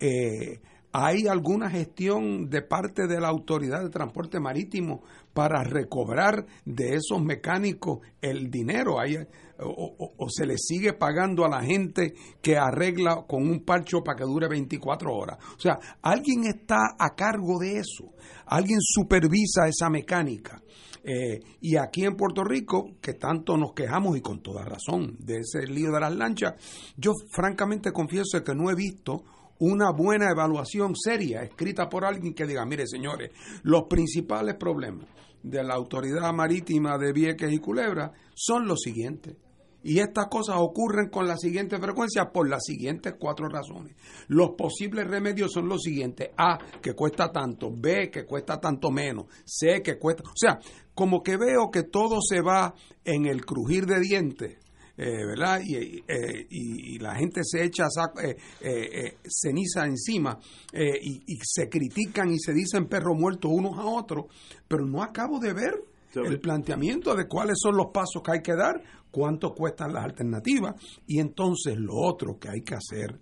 eh, 0.00 0.60
¿Hay 0.94 1.26
alguna 1.26 1.70
gestión 1.70 2.50
de 2.50 2.60
parte 2.60 3.06
de 3.06 3.18
la 3.18 3.28
Autoridad 3.28 3.82
de 3.82 3.88
Transporte 3.88 4.38
Marítimo 4.38 5.02
para 5.32 5.64
recobrar 5.64 6.44
de 6.66 6.96
esos 6.96 7.22
mecánicos 7.22 8.00
el 8.20 8.50
dinero? 8.50 9.00
¿Hay, 9.00 9.16
o, 9.58 10.26
se 10.28 10.44
le 10.44 10.58
sigue 10.58 10.92
pagando 10.92 11.46
a 11.46 11.48
la 11.48 11.62
gente 11.62 12.12
que 12.42 12.58
arregla 12.58 13.24
con 13.26 13.48
un 13.48 13.64
parcho 13.64 14.04
para 14.04 14.18
que 14.18 14.24
dure 14.24 14.48
24 14.48 15.14
horas? 15.14 15.38
O 15.56 15.60
sea, 15.60 15.78
alguien 16.02 16.44
está 16.44 16.94
a 16.98 17.14
cargo 17.14 17.58
de 17.58 17.78
eso, 17.78 18.12
alguien 18.44 18.78
supervisa 18.82 19.66
esa 19.66 19.88
mecánica. 19.88 20.60
Eh, 21.04 21.40
y 21.62 21.76
aquí 21.76 22.04
en 22.04 22.16
Puerto 22.16 22.44
Rico, 22.44 22.96
que 23.00 23.14
tanto 23.14 23.56
nos 23.56 23.72
quejamos 23.72 24.16
y 24.18 24.20
con 24.20 24.42
toda 24.42 24.62
razón 24.62 25.16
de 25.18 25.38
ese 25.38 25.66
lío 25.66 25.90
de 25.90 26.00
las 26.00 26.14
lanchas, 26.14 26.54
yo 26.98 27.12
francamente 27.34 27.92
confieso 27.92 28.44
que 28.44 28.54
no 28.54 28.70
he 28.70 28.74
visto 28.74 29.24
una 29.62 29.92
buena 29.92 30.28
evaluación 30.28 30.96
seria 30.96 31.44
escrita 31.44 31.88
por 31.88 32.04
alguien 32.04 32.34
que 32.34 32.46
diga, 32.46 32.66
mire 32.66 32.84
señores, 32.84 33.30
los 33.62 33.84
principales 33.84 34.56
problemas 34.56 35.06
de 35.40 35.62
la 35.62 35.74
autoridad 35.74 36.32
marítima 36.32 36.98
de 36.98 37.12
Vieques 37.12 37.52
y 37.52 37.58
Culebra 37.60 38.12
son 38.34 38.66
los 38.66 38.80
siguientes. 38.80 39.36
Y 39.84 40.00
estas 40.00 40.26
cosas 40.26 40.56
ocurren 40.58 41.10
con 41.10 41.28
la 41.28 41.36
siguiente 41.36 41.78
frecuencia 41.78 42.32
por 42.32 42.48
las 42.48 42.64
siguientes 42.64 43.14
cuatro 43.18 43.48
razones. 43.48 43.94
Los 44.26 44.50
posibles 44.50 45.06
remedios 45.06 45.52
son 45.52 45.68
los 45.68 45.82
siguientes. 45.82 46.30
A, 46.36 46.58
que 46.80 46.94
cuesta 46.94 47.30
tanto. 47.30 47.70
B, 47.72 48.10
que 48.10 48.24
cuesta 48.24 48.60
tanto 48.60 48.90
menos. 48.90 49.26
C, 49.44 49.80
que 49.82 49.96
cuesta... 49.98 50.24
O 50.24 50.36
sea, 50.36 50.58
como 50.94 51.22
que 51.22 51.36
veo 51.36 51.70
que 51.72 51.84
todo 51.84 52.20
se 52.20 52.40
va 52.40 52.74
en 53.04 53.26
el 53.26 53.44
crujir 53.44 53.86
de 53.86 54.00
dientes 54.00 54.61
eh, 55.02 55.26
¿verdad? 55.26 55.60
Eh, 55.62 56.46
y, 56.48 56.94
y, 56.94 56.98
la 57.00 57.16
gente 57.16 57.40
se 57.42 57.64
echa 57.64 57.86
eh, 58.22 59.16
ceniza 59.26 59.84
encima 59.84 60.38
y, 60.72 61.24
y, 61.26 61.38
se 61.42 61.68
critican 61.68 62.30
y 62.30 62.38
se 62.38 62.52
dicen 62.52 62.86
perro 62.86 63.14
muertos 63.14 63.50
unos 63.52 63.76
a 63.78 63.84
otros, 63.84 64.26
pero 64.68 64.86
no 64.86 65.02
acabo 65.02 65.40
de 65.40 65.52
ver 65.54 65.74
el 66.14 66.38
planteamiento 66.38 67.16
de 67.16 67.26
cuáles 67.26 67.56
son 67.60 67.76
los 67.76 67.86
pasos 67.92 68.22
que 68.22 68.30
hay 68.30 68.42
que 68.42 68.54
dar, 68.54 68.80
cuánto 69.10 69.54
cuestan 69.54 69.92
las 69.92 70.04
alternativas 70.04 70.74
y 71.06 71.18
entonces 71.18 71.76
lo 71.76 71.96
otro 71.96 72.38
que 72.38 72.50
hay 72.50 72.60
que 72.60 72.76
hacer, 72.76 73.18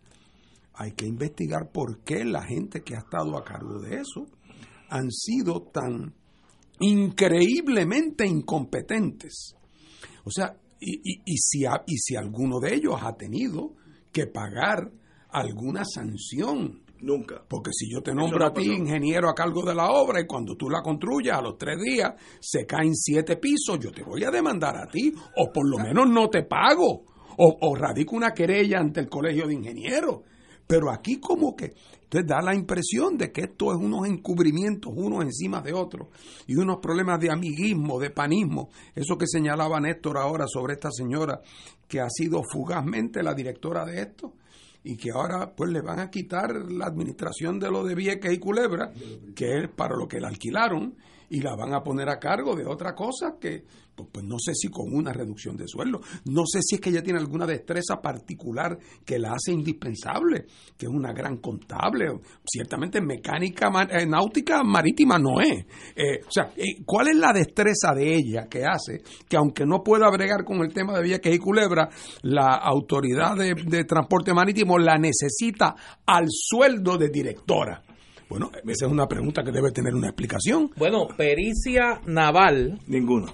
hay 0.75 0.93
que 0.93 1.07
investigar 1.07 1.71
por 1.73 2.01
qué 2.01 2.27
la 2.27 2.43
gente 2.43 2.83
que 2.83 2.95
ha 2.95 2.99
estado 2.99 3.39
a 3.39 3.45
cargo 3.45 3.81
de 3.81 4.01
eso 4.01 4.27
han 4.91 5.11
sido 5.11 5.63
tan 5.63 6.13
increíblemente 6.81 8.27
incompetentes. 8.27 9.55
O 10.25 10.31
sea, 10.31 10.60
y, 10.81 11.21
y, 11.25 11.37
si 11.37 11.65
y 11.87 11.97
si 11.99 12.17
alguno 12.17 12.59
de 12.59 12.75
ellos 12.75 12.97
ha 13.03 13.15
tenido 13.15 13.75
que 14.13 14.27
pagar 14.27 14.91
alguna 15.29 15.85
sanción. 15.85 16.83
Nunca. 17.03 17.43
Porque 17.49 17.71
si 17.73 17.91
yo 17.91 18.03
te 18.03 18.15
nombro 18.15 18.45
a 18.45 18.53
ti 18.53 18.67
ingeniero 18.67 19.31
a 19.31 19.35
cargo 19.35 19.65
de 19.65 19.75
la 19.75 19.89
obra 19.91 20.21
y 20.21 20.27
cuando 20.27 20.55
tú 20.55 20.69
la 20.69 20.83
construyas 20.83 21.39
a 21.39 21.43
los 21.43 21.57
tres 21.57 21.79
días 21.81 22.13
se 22.41 22.67
caen 22.67 22.95
siete 22.95 23.39
pisos, 23.39 23.79
yo 23.81 23.91
te 23.91 24.03
voy 24.03 24.23
a 24.25 24.31
demandar 24.31 24.77
a 24.77 24.87
ti 24.87 25.11
o 25.37 25.51
por 25.51 25.67
lo 25.67 25.79
menos 25.79 26.11
no 26.11 26.29
te 26.29 26.43
pago 26.43 27.07
o, 27.39 27.57
o 27.59 27.75
radico 27.75 28.17
una 28.17 28.33
querella 28.33 28.81
ante 28.81 29.01
el 29.01 29.09
colegio 29.09 29.47
de 29.47 29.55
ingenieros. 29.55 30.21
Pero 30.71 30.93
aquí 30.93 31.19
como 31.19 31.57
que 31.57 31.75
entonces 32.05 32.29
da 32.29 32.41
la 32.41 32.55
impresión 32.55 33.19
de 33.19 33.33
que 33.33 33.41
esto 33.41 33.73
es 33.73 33.79
unos 33.79 34.07
encubrimientos 34.07 34.93
unos 34.95 35.25
encima 35.25 35.61
de 35.63 35.73
otros 35.73 36.09
y 36.47 36.55
unos 36.55 36.79
problemas 36.79 37.19
de 37.19 37.29
amiguismo, 37.29 37.99
de 37.99 38.11
panismo. 38.11 38.71
Eso 38.95 39.19
que 39.19 39.27
señalaba 39.27 39.81
Néstor 39.81 40.17
ahora 40.17 40.47
sobre 40.47 40.75
esta 40.75 40.93
señora 40.93 41.41
que 41.89 42.01
ha 42.01 42.09
sido 42.09 42.43
fugazmente 42.45 43.21
la 43.25 43.35
directora 43.35 43.85
de 43.85 44.01
esto 44.01 44.35
y 44.85 44.97
que 44.97 45.11
ahora 45.11 45.53
pues 45.57 45.71
le 45.71 45.81
van 45.81 45.99
a 45.99 46.09
quitar 46.09 46.53
la 46.71 46.87
administración 46.87 47.59
de 47.59 47.69
lo 47.69 47.83
de 47.83 47.97
Vieques 47.97 48.33
y 48.33 48.39
Culebra, 48.39 48.93
que 49.35 49.59
es 49.59 49.69
para 49.69 49.97
lo 49.97 50.07
que 50.07 50.21
la 50.21 50.29
alquilaron, 50.29 50.95
y 51.31 51.41
la 51.41 51.55
van 51.57 51.73
a 51.73 51.83
poner 51.83 52.09
a 52.09 52.19
cargo 52.19 52.55
de 52.55 52.67
otra 52.67 52.95
cosa 52.95 53.37
que 53.41 53.65
pues, 53.95 54.09
pues, 54.13 54.25
no 54.25 54.37
sé 54.39 54.53
si 54.55 54.69
con 54.69 54.93
una 54.93 55.13
reducción 55.13 55.57
de 55.57 55.67
sueldo, 55.67 56.01
no 56.27 56.43
sé 56.47 56.61
si 56.63 56.77
es 56.77 56.81
que 56.81 56.91
ella 56.91 57.03
tiene 57.03 57.19
alguna 57.19 57.47
destreza 57.47 58.01
particular 58.01 58.79
que 59.05 59.19
la 59.19 59.33
hace 59.33 59.53
indispensable, 59.53 60.47
que 60.77 60.87
es 60.87 60.93
una 60.93 61.13
gran 61.13 61.39
contable, 61.39 62.07
ciertamente 62.45 63.01
mecánica 63.01 63.71
eh, 63.91 64.07
náutica 64.07 64.63
marítima 64.63 65.19
no 65.19 65.41
es. 65.41 65.67
Eh, 65.95 66.21
o 66.27 66.31
sea, 66.31 66.53
eh, 66.57 66.83
¿cuál 66.85 67.09
es 67.09 67.17
la 67.17 67.33
destreza 67.33 67.95
de 67.95 68.15
ella 68.15 68.47
que 68.49 68.65
hace 68.65 69.03
que 69.29 69.37
aunque 69.37 69.67
no 69.67 69.83
pueda 69.83 70.11
bregar 70.11 70.45
con 70.45 70.61
el 70.61 70.73
tema 70.73 70.97
de 70.97 71.03
Vieques 71.03 71.35
y 71.35 71.39
Culebra, 71.39 71.89
la 72.23 72.55
autoridad 72.57 73.37
de 73.37 73.85
transporte 73.85 74.33
marítimo 74.35 74.79
la 74.79 74.97
necesita 74.97 75.75
al 76.07 76.27
sueldo 76.29 76.97
de 76.97 77.09
directora? 77.09 77.83
Bueno, 78.31 78.53
esa 78.55 78.87
es 78.87 78.93
una 78.93 79.09
pregunta 79.09 79.43
que 79.43 79.51
debe 79.51 79.73
tener 79.73 79.93
una 79.93 80.07
explicación. 80.07 80.71
Bueno, 80.77 81.09
pericia 81.17 82.01
naval. 82.07 82.79
Ninguno. 82.87 83.27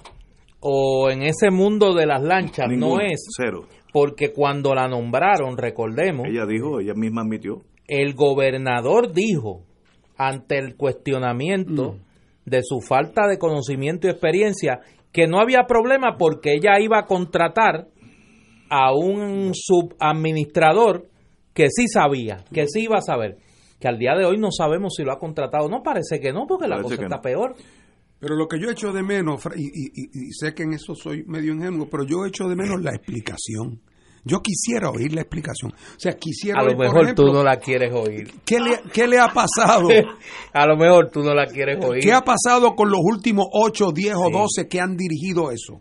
O 0.59 1.11
en 1.11 1.21
ese 1.21 1.51
mundo 1.51 1.93
de 1.93 2.07
las 2.07 2.23
lanchas 2.23 2.65
no 2.75 2.99
es. 2.99 3.27
Cero. 3.37 3.67
Porque 3.93 4.33
cuando 4.33 4.73
la 4.73 4.87
nombraron, 4.87 5.55
recordemos. 5.55 6.25
Ella 6.27 6.47
dijo, 6.47 6.79
ella 6.79 6.95
misma 6.95 7.21
admitió. 7.21 7.61
El 7.87 8.15
gobernador 8.15 9.13
dijo, 9.13 9.61
ante 10.17 10.57
el 10.57 10.75
cuestionamiento 10.75 11.93
mm. 11.93 12.49
de 12.49 12.61
su 12.63 12.81
falta 12.81 13.27
de 13.27 13.37
conocimiento 13.37 14.07
y 14.07 14.09
experiencia, 14.09 14.79
que 15.11 15.27
no 15.27 15.39
había 15.39 15.67
problema 15.67 16.17
porque 16.17 16.53
ella 16.53 16.79
iba 16.79 16.97
a 16.97 17.05
contratar 17.05 17.87
a 18.71 18.95
un 18.95 19.51
subadministrador 19.53 21.07
que 21.53 21.67
sí 21.69 21.87
sabía, 21.87 22.43
que 22.51 22.65
sí 22.67 22.81
iba 22.81 22.97
a 22.97 23.01
saber 23.01 23.37
que 23.79 23.87
al 23.87 23.97
día 23.97 24.15
de 24.15 24.25
hoy 24.25 24.37
no 24.37 24.51
sabemos 24.51 24.95
si 24.95 25.03
lo 25.03 25.11
ha 25.11 25.19
contratado. 25.19 25.69
No 25.69 25.83
parece 25.83 26.19
que 26.19 26.33
no, 26.33 26.45
porque 26.47 26.67
la 26.67 26.81
cosa 26.81 26.95
está 26.95 27.21
peor. 27.21 27.55
Pero 28.19 28.35
lo 28.35 28.47
que 28.47 28.59
yo 28.59 28.69
echo 28.69 28.91
de 28.91 29.03
menos, 29.03 29.43
y, 29.55 30.31
sé 30.31 30.53
que 30.53 30.63
en 30.63 30.73
eso 30.73 30.95
soy 30.95 31.23
medio 31.25 31.53
ingenuo, 31.53 31.87
pero 31.89 32.03
yo 32.03 32.25
echo 32.25 32.47
de 32.47 32.55
menos 32.55 32.81
la 32.81 32.91
explicación. 32.91 33.79
Yo 34.23 34.41
quisiera 34.41 34.89
oír 34.89 35.13
la 35.13 35.21
explicación. 35.21 35.71
O 35.71 35.99
sea, 35.99 36.13
quisiera 36.13 36.59
A 36.59 36.63
lo 36.63 36.75
mejor 36.75 37.13
tú 37.13 37.27
no 37.31 37.43
la 37.43 37.57
quieres 37.57 37.93
oír. 37.93 38.33
¿Qué 38.43 38.59
le, 38.59 38.81
qué 38.91 39.07
le 39.07 39.19
ha 39.19 39.27
pasado? 39.27 39.87
a 40.53 40.67
lo 40.67 40.75
mejor 40.75 41.09
tú 41.11 41.21
no 41.21 41.33
la 41.33 41.45
quieres 41.45 41.77
oír. 41.85 42.01
¿Qué 42.01 42.11
ha 42.11 42.21
pasado 42.21 42.75
con 42.75 42.89
los 42.89 42.99
últimos 43.01 43.45
8, 43.53 43.91
10 43.93 44.15
o 44.15 44.29
12 44.29 44.67
que 44.67 44.81
han 44.81 44.97
dirigido 44.97 45.51
eso? 45.51 45.79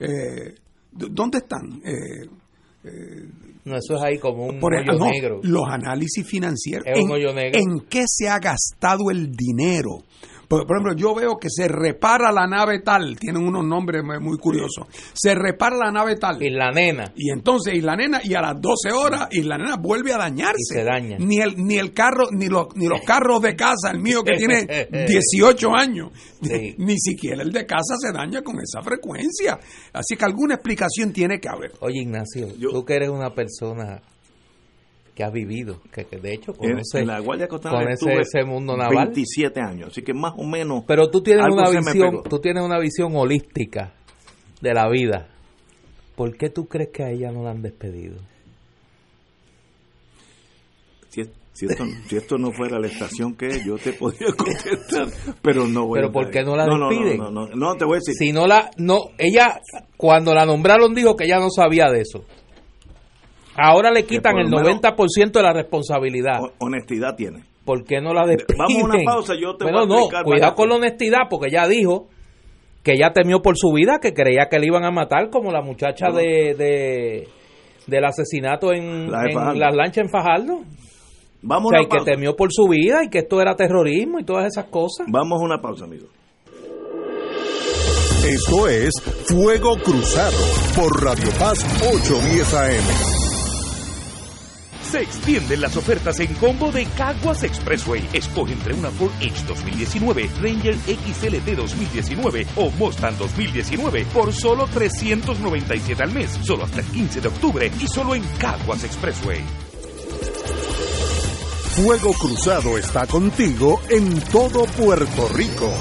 Eh, 0.00 0.54
¿Dónde 0.90 1.38
están? 1.38 1.82
Eh, 1.84 2.26
eh, 2.84 3.28
no, 3.64 3.76
eso 3.76 3.96
es 3.96 4.02
ahí 4.02 4.18
como 4.18 4.46
un 4.46 4.62
hoyo 4.62 5.06
negro. 5.06 5.40
Los 5.42 5.64
análisis 5.68 6.26
financieros. 6.26 6.84
Es 6.86 7.02
un 7.02 7.12
hoyo 7.12 7.32
negro. 7.32 7.58
¿En 7.58 7.80
qué 7.88 8.04
se 8.06 8.28
ha 8.28 8.38
gastado 8.38 9.10
el 9.10 9.30
dinero? 9.32 10.02
Por, 10.62 10.76
ejemplo, 10.76 10.94
yo 10.94 11.14
veo 11.14 11.36
que 11.36 11.48
se 11.50 11.66
repara 11.66 12.30
la 12.30 12.46
nave 12.46 12.80
tal, 12.80 13.16
tienen 13.18 13.42
unos 13.42 13.64
nombres 13.64 14.02
muy 14.20 14.38
curiosos. 14.38 14.86
Se 15.12 15.34
repara 15.34 15.76
la 15.76 15.90
nave 15.90 16.16
tal. 16.16 16.40
Y 16.42 16.50
la 16.50 16.70
nena. 16.70 17.12
Y 17.16 17.30
entonces, 17.30 17.74
y 17.74 17.80
la 17.80 17.96
nena, 17.96 18.20
y 18.22 18.34
a 18.34 18.40
las 18.40 18.60
12 18.60 18.92
horas, 18.92 19.28
y 19.32 19.42
la 19.42 19.58
nena 19.58 19.76
vuelve 19.76 20.12
a 20.12 20.18
dañarse. 20.18 20.74
Y 20.74 20.78
se 20.78 20.84
daña. 20.84 21.16
Ni 21.18 21.40
el, 21.40 21.56
ni 21.56 21.76
el 21.76 21.92
carro, 21.92 22.28
ni 22.30 22.48
los, 22.48 22.68
ni 22.76 22.86
los 22.86 23.00
carros 23.00 23.42
de 23.42 23.56
casa, 23.56 23.90
el 23.90 24.00
mío 24.00 24.22
que 24.22 24.36
tiene 24.36 24.66
18 25.08 25.74
años, 25.74 26.10
ni 26.78 26.98
siquiera 26.98 27.42
el 27.42 27.50
de 27.50 27.66
casa 27.66 27.96
se 27.98 28.12
daña 28.12 28.42
con 28.42 28.56
esa 28.60 28.82
frecuencia. 28.82 29.58
Así 29.92 30.16
que 30.16 30.24
alguna 30.24 30.54
explicación 30.54 31.12
tiene 31.12 31.40
que 31.40 31.48
haber. 31.48 31.72
Oye, 31.80 32.02
Ignacio, 32.02 32.48
tú 32.70 32.84
que 32.84 32.94
eres 32.94 33.08
una 33.08 33.34
persona 33.34 34.00
que 35.14 35.22
ha 35.22 35.30
vivido, 35.30 35.80
que, 35.92 36.04
de 36.04 36.34
hecho 36.34 36.54
conoce, 36.54 37.00
en, 37.00 37.06
la 37.06 37.20
Guardia 37.20 37.48
ese 38.20 38.44
mundo 38.44 38.76
naval. 38.76 39.10
27 39.12 39.60
años, 39.60 39.88
así 39.90 40.02
que 40.02 40.12
más 40.12 40.34
o 40.36 40.44
menos. 40.44 40.84
Pero 40.86 41.08
tú 41.08 41.22
tienes 41.22 41.46
una 41.46 41.70
visión, 41.70 42.22
tú 42.28 42.40
tienes 42.40 42.64
una 42.64 42.78
visión 42.78 43.14
holística 43.14 43.94
de 44.60 44.74
la 44.74 44.88
vida. 44.88 45.28
¿Por 46.16 46.36
qué 46.36 46.50
tú 46.50 46.66
crees 46.66 46.90
que 46.92 47.04
a 47.04 47.10
ella 47.10 47.30
no 47.30 47.44
la 47.44 47.50
han 47.50 47.62
despedido? 47.62 48.16
Si, 51.54 51.66
esto, 52.16 52.36
no 52.36 52.50
fuera 52.50 52.80
la 52.80 52.88
estación 52.88 53.36
que 53.36 53.48
yo 53.64 53.78
te 53.78 53.92
podría 53.92 54.32
contestar, 54.36 55.06
pero 55.40 55.68
no 55.68 55.88
Pero 55.92 56.10
¿por 56.10 56.28
qué 56.30 56.42
no 56.42 56.56
la 56.56 56.66
despiden? 56.66 57.18
No, 57.18 57.30
no, 57.30 57.46
no, 57.46 57.54
no, 57.54 57.76
te 57.76 57.84
voy 57.84 57.94
a 57.94 58.00
decir. 58.04 58.14
Si 58.14 58.32
no 58.32 58.48
la, 58.48 58.70
no, 58.76 59.10
ella, 59.18 59.60
cuando 59.96 60.34
la 60.34 60.44
nombraron 60.44 60.92
dijo 60.92 61.14
que 61.14 61.24
ella 61.24 61.38
no 61.38 61.50
sabía 61.50 61.86
de 61.92 62.00
eso. 62.00 62.24
Ahora 63.56 63.90
le 63.90 64.04
quitan 64.04 64.38
el 64.38 64.48
90% 64.48 65.32
de 65.32 65.42
la 65.42 65.52
responsabilidad. 65.52 66.40
Honestidad 66.58 67.14
tiene. 67.16 67.44
¿Por 67.64 67.84
qué 67.84 68.00
no 68.00 68.12
la 68.12 68.26
despiden? 68.26 68.58
Vamos 68.58 68.82
a 68.82 68.84
una 68.84 69.04
pausa, 69.04 69.34
yo 69.40 69.56
te 69.56 69.64
voy 69.64 69.72
a 69.72 69.86
no, 69.86 70.08
cuidado 70.24 70.54
con 70.54 70.68
la 70.68 70.74
honestidad, 70.76 71.20
porque 71.30 71.48
ella 71.48 71.66
dijo 71.66 72.08
que 72.82 72.92
ella 72.92 73.12
temió 73.14 73.40
por 73.40 73.56
su 73.56 73.72
vida, 73.72 73.98
que 74.00 74.12
creía 74.12 74.48
que 74.50 74.58
le 74.58 74.66
iban 74.66 74.84
a 74.84 74.90
matar, 74.90 75.30
como 75.30 75.50
la 75.50 75.62
muchacha 75.62 76.10
de, 76.10 76.54
de, 76.54 77.28
del 77.86 78.04
asesinato 78.04 78.72
en, 78.72 79.10
las 79.10 79.74
lanchas 79.74 80.04
en 80.04 80.10
Fajardo. 80.10 80.60
Vamos 81.40 81.72
o 81.72 81.76
sea, 81.76 81.82
y 81.82 81.88
que 81.88 82.04
temió 82.04 82.36
por 82.36 82.48
su 82.52 82.68
vida 82.68 83.04
y 83.04 83.08
que 83.08 83.18
esto 83.18 83.40
era 83.40 83.54
terrorismo 83.54 84.18
y 84.18 84.24
todas 84.24 84.46
esas 84.46 84.66
cosas. 84.66 85.06
Vamos 85.10 85.40
a 85.40 85.44
una 85.44 85.60
pausa, 85.60 85.84
amigo. 85.84 86.06
Esto 88.26 88.68
es 88.68 88.92
Fuego 89.26 89.76
Cruzado 89.82 90.38
por 90.74 91.04
Radio 91.04 91.30
Paz 91.38 91.62
810 91.82 92.54
AM. 92.54 93.23
Se 94.94 95.00
extienden 95.00 95.60
las 95.60 95.76
ofertas 95.76 96.20
en 96.20 96.32
combo 96.34 96.70
de 96.70 96.86
Caguas 96.86 97.42
Expressway. 97.42 98.08
Escoge 98.12 98.52
entre 98.52 98.74
una 98.74 98.92
Ford 98.92 99.10
Edge 99.20 99.44
2019, 99.48 100.30
Ranger 100.40 100.76
XLT 100.76 101.56
2019 101.56 102.46
o 102.54 102.70
Mustang 102.70 103.18
2019 103.18 104.06
por 104.14 104.32
solo 104.32 104.68
397 104.68 106.00
al 106.00 106.12
mes, 106.12 106.30
solo 106.44 106.62
hasta 106.62 106.78
el 106.78 106.86
15 106.86 107.22
de 107.22 107.26
octubre 107.26 107.72
y 107.80 107.88
solo 107.88 108.14
en 108.14 108.22
Caguas 108.38 108.84
Expressway. 108.84 109.42
Fuego 111.72 112.12
Cruzado 112.12 112.78
está 112.78 113.04
contigo 113.08 113.80
en 113.88 114.20
todo 114.20 114.64
Puerto 114.64 115.28
Rico. 115.34 115.72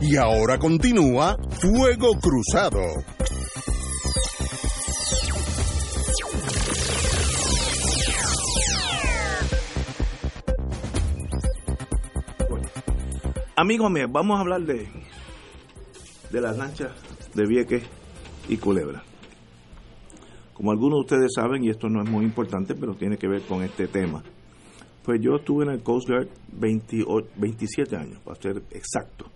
Y 0.00 0.14
ahora 0.16 0.60
continúa 0.60 1.36
Fuego 1.58 2.12
Cruzado. 2.20 2.82
Amigos 13.60 13.90
míos, 13.90 14.08
vamos 14.10 14.38
a 14.38 14.40
hablar 14.40 14.62
de, 14.62 14.88
de 16.32 16.40
las 16.40 16.56
lanchas 16.56 16.92
de 17.34 17.46
Vieques 17.46 17.82
y 18.48 18.56
Culebra. 18.56 19.02
Como 20.54 20.70
algunos 20.70 21.00
de 21.00 21.00
ustedes 21.00 21.34
saben, 21.34 21.62
y 21.62 21.68
esto 21.68 21.90
no 21.90 22.02
es 22.02 22.08
muy 22.08 22.24
importante, 22.24 22.74
pero 22.74 22.94
tiene 22.94 23.18
que 23.18 23.28
ver 23.28 23.42
con 23.42 23.62
este 23.62 23.86
tema, 23.86 24.22
pues 25.04 25.20
yo 25.20 25.36
estuve 25.36 25.66
en 25.66 25.72
el 25.72 25.82
Coast 25.82 26.08
Guard 26.08 26.28
27 26.54 27.96
años, 27.96 28.18
para 28.24 28.40
ser 28.40 28.62
exacto. 28.70 29.26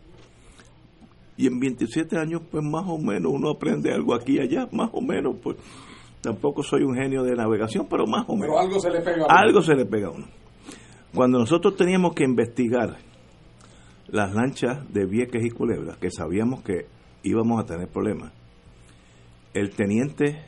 Y 1.37 1.47
en 1.47 1.61
27 1.61 2.17
años, 2.17 2.41
pues 2.51 2.65
más 2.65 2.85
o 2.87 2.97
menos 2.97 3.31
uno 3.31 3.51
aprende 3.51 3.93
algo 3.93 4.15
aquí 4.15 4.37
y 4.37 4.41
allá, 4.41 4.67
más 4.73 4.89
o 4.95 5.03
menos, 5.03 5.37
pues 5.43 5.59
tampoco 6.23 6.63
soy 6.63 6.83
un 6.83 6.95
genio 6.95 7.25
de 7.25 7.37
navegación, 7.37 7.87
pero 7.91 8.07
más 8.07 8.25
o 8.27 8.37
menos. 8.37 8.57
Pero 8.57 8.59
algo 8.59 8.81
se 8.81 8.89
le 8.89 9.01
pega 9.03 9.25
a 9.25 9.27
uno. 9.27 9.39
Algo 9.39 9.61
se 9.61 9.75
le 9.75 9.85
pega 9.85 10.07
a 10.07 10.13
uno. 10.13 10.27
Cuando 11.15 11.39
nosotros 11.41 11.77
teníamos 11.77 12.15
que 12.15 12.25
investigar 12.25 12.97
las 14.15 14.33
lanchas 14.33 14.93
de 14.93 15.07
Vieques 15.07 15.45
y 15.45 15.51
Culebra, 15.51 15.97
que 16.01 16.09
sabíamos 16.09 16.63
que 16.63 16.87
íbamos 17.25 17.61
a 17.61 17.67
tener 17.67 17.89
problemas, 17.89 18.33
el 19.53 19.71
teniente, 19.75 20.41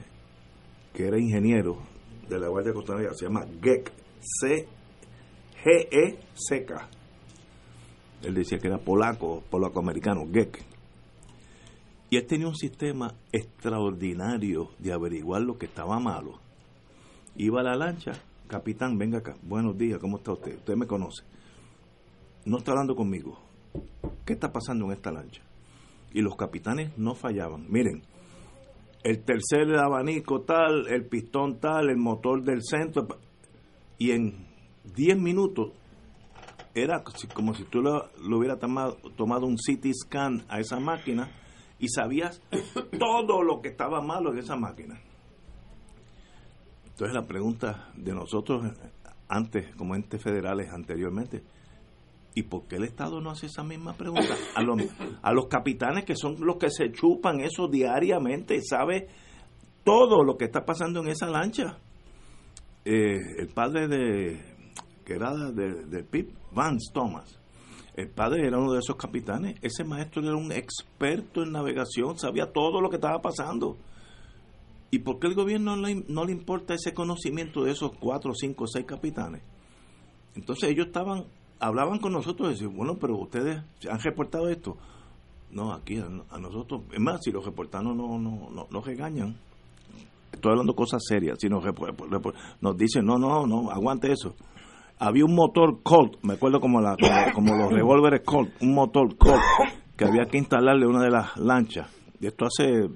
que 0.95 1.09
era 1.09 1.19
ingeniero 1.19 1.83
de 2.29 2.39
la 2.39 2.47
Guardia 2.47 2.73
Costanera, 2.73 3.13
se 3.13 3.25
llama 3.25 3.45
GEC, 3.61 3.93
C 4.21 4.69
G-E-C-K. 5.65 6.89
Él 8.23 8.35
decía 8.35 8.59
que 8.59 8.69
era 8.69 8.79
polaco, 8.79 9.43
polaco-americano, 9.51 10.29
GEC. 10.33 10.65
Y 12.11 12.19
él 12.19 12.27
tenía 12.29 12.47
un 12.47 12.55
sistema 12.55 13.15
extraordinario 13.33 14.71
de 14.79 14.93
averiguar 14.93 15.43
lo 15.43 15.59
que 15.59 15.67
estaba 15.67 15.99
malo. 15.99 16.39
Iba 17.35 17.63
a 17.63 17.65
la 17.65 17.75
lancha, 17.75 18.13
capitán, 18.47 18.97
venga 18.97 19.19
acá, 19.19 19.35
buenos 19.43 19.77
días, 19.77 19.99
¿cómo 19.99 20.19
está 20.19 20.35
usted? 20.35 20.55
Usted 20.55 20.77
me 20.77 20.87
conoce. 20.87 21.25
No 22.45 22.59
está 22.59 22.71
hablando 22.71 22.95
conmigo. 22.95 23.41
¿Qué 24.25 24.33
está 24.33 24.53
pasando 24.53 24.87
en 24.87 24.93
esta 24.93 25.13
lancha? 25.13 25.43
Y 26.13 26.21
los 26.21 26.37
capitanes 26.37 26.97
no 26.99 27.15
fallaban. 27.15 27.67
Miren, 27.69 28.03
el 29.03 29.23
tercer 29.23 29.77
abanico 29.77 30.43
tal, 30.43 30.89
el 30.89 31.07
pistón 31.07 31.61
tal, 31.61 31.91
el 31.91 31.97
motor 31.97 32.43
del 32.43 32.63
centro. 32.63 33.07
Y 33.99 34.11
en 34.11 34.47
10 34.95 35.19
minutos 35.19 35.73
era 36.75 37.03
como 37.33 37.55
si 37.55 37.65
tú 37.65 37.81
lo, 37.81 38.11
hubieras 38.37 38.59
tomado, 38.59 38.97
tomado 39.17 39.47
un 39.47 39.57
CT 39.57 39.87
scan 39.95 40.45
a 40.49 40.61
esa 40.61 40.79
máquina 40.79 41.31
y 41.79 41.89
sabías 41.89 42.43
todo 42.99 43.43
lo 43.43 43.61
que 43.61 43.69
estaba 43.69 44.03
malo 44.03 44.33
en 44.33 44.39
esa 44.39 44.57
máquina. 44.57 45.01
Entonces 46.85 47.15
la 47.15 47.27
pregunta 47.27 47.91
de 47.95 48.13
nosotros 48.13 48.73
antes, 49.29 49.75
como 49.77 49.95
entes 49.95 50.23
federales 50.23 50.73
anteriormente, 50.73 51.43
¿y 52.37 52.43
por 52.43 52.69
qué 52.69 52.77
el 52.77 52.85
Estado 52.85 53.21
no 53.23 53.31
hace 53.31 53.47
esa 53.47 53.65
misma 53.65 53.95
pregunta? 53.95 54.37
A 54.55 54.63
los, 54.63 54.83
a 55.23 55.33
los 55.33 55.47
capitanes 55.47 56.05
que 56.05 56.15
son 56.15 56.37
los 56.39 56.59
que 56.59 56.71
se 56.71 56.93
chupan 56.93 57.41
eso 57.41 57.67
diariamente, 57.67 58.61
sabe 58.63 59.09
todo 59.83 60.23
lo 60.23 60.37
que 60.37 60.45
está 60.45 60.65
pasando 60.65 61.01
en 61.01 61.09
esa 61.09 61.29
lancha. 61.29 61.79
Eh, 62.85 63.17
el 63.39 63.49
padre 63.49 63.89
de, 63.89 64.41
que 65.05 65.15
era 65.15 65.33
de, 65.35 66.05
PIB, 66.05 66.35
Vance 66.53 66.93
Thomas, 66.93 67.41
el 67.97 68.11
padre 68.11 68.47
era 68.47 68.59
uno 68.59 68.75
de 68.75 68.81
esos 68.81 68.97
capitanes. 68.97 69.57
Ese 69.63 69.83
maestro 69.83 70.23
era 70.23 70.37
un 70.37 70.53
experto 70.53 71.43
en 71.43 71.53
navegación, 71.53 72.19
sabía 72.19 72.53
todo 72.53 72.83
lo 72.83 72.91
que 72.91 72.97
estaba 72.97 73.23
pasando. 73.23 73.79
¿Y 74.91 74.99
por 74.99 75.19
qué 75.19 75.29
el 75.29 75.35
gobierno 75.35 75.75
no 75.75 75.87
le, 75.87 76.05
no 76.07 76.27
le 76.27 76.33
importa 76.33 76.75
ese 76.75 76.93
conocimiento 76.93 77.65
de 77.65 77.73
esos 77.73 77.93
cuatro, 77.99 78.35
cinco, 78.35 78.67
seis 78.67 78.85
capitanes? 78.85 79.41
Entonces 80.35 80.69
ellos 80.69 80.89
estaban, 80.89 81.25
hablaban 81.61 81.99
con 81.99 82.13
nosotros 82.13 82.49
y 82.49 82.53
decían, 82.53 82.77
bueno, 82.77 82.97
pero 83.01 83.17
ustedes 83.17 83.63
han 83.91 84.01
reportado 84.01 84.49
esto. 84.49 84.77
No, 85.51 85.73
aquí 85.73 85.99
a, 85.99 86.39
nosotros, 86.39 86.83
es 86.93 87.01
más, 87.01 87.21
si 87.23 87.31
los 87.31 87.45
reportanos 87.45 87.97
no, 87.97 88.19
no, 88.19 88.51
no, 88.51 88.67
no 88.71 88.81
regañan, 88.81 89.37
estoy 90.33 90.51
hablando 90.51 90.75
cosas 90.75 91.03
serias, 91.07 91.39
si 91.41 91.49
nos, 91.49 91.65
nos 92.61 92.77
dicen, 92.77 93.07
no, 93.07 93.17
no, 93.17 93.47
no, 93.47 93.71
aguante 93.71 94.13
eso 94.13 94.35
había 94.99 95.25
un 95.25 95.35
motor 95.35 95.83
Colt, 95.83 96.17
me 96.23 96.35
acuerdo 96.35 96.61
como, 96.61 96.81
la, 96.81 96.97
como, 96.97 97.33
como, 97.35 97.57
los 97.57 97.73
revólveres 97.73 98.23
Colt, 98.25 98.51
un 98.61 98.75
motor 98.75 99.17
Colt 99.17 99.43
que 99.97 100.05
había 100.05 100.27
que 100.27 100.39
instalarle 100.39 100.87
una 100.87 101.03
de 101.03 101.11
las 101.11 101.37
lanchas. 101.37 101.89
Y 102.21 102.27
esto 102.27 102.47
hace 102.47 102.89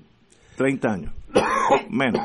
30 0.56 0.92
años, 0.92 1.12
menos. 1.90 2.22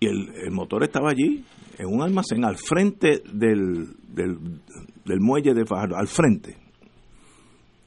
Y 0.00 0.06
el, 0.06 0.32
el, 0.44 0.50
motor 0.50 0.82
estaba 0.82 1.10
allí, 1.10 1.44
en 1.80 1.86
un 1.86 2.02
almacén, 2.02 2.44
al 2.44 2.56
frente 2.56 3.22
del, 3.32 3.88
del, 4.08 5.20
muelle 5.20 5.54
de 5.54 5.64
Fajardo, 5.64 5.96
al 5.96 6.08
frente. 6.08 6.56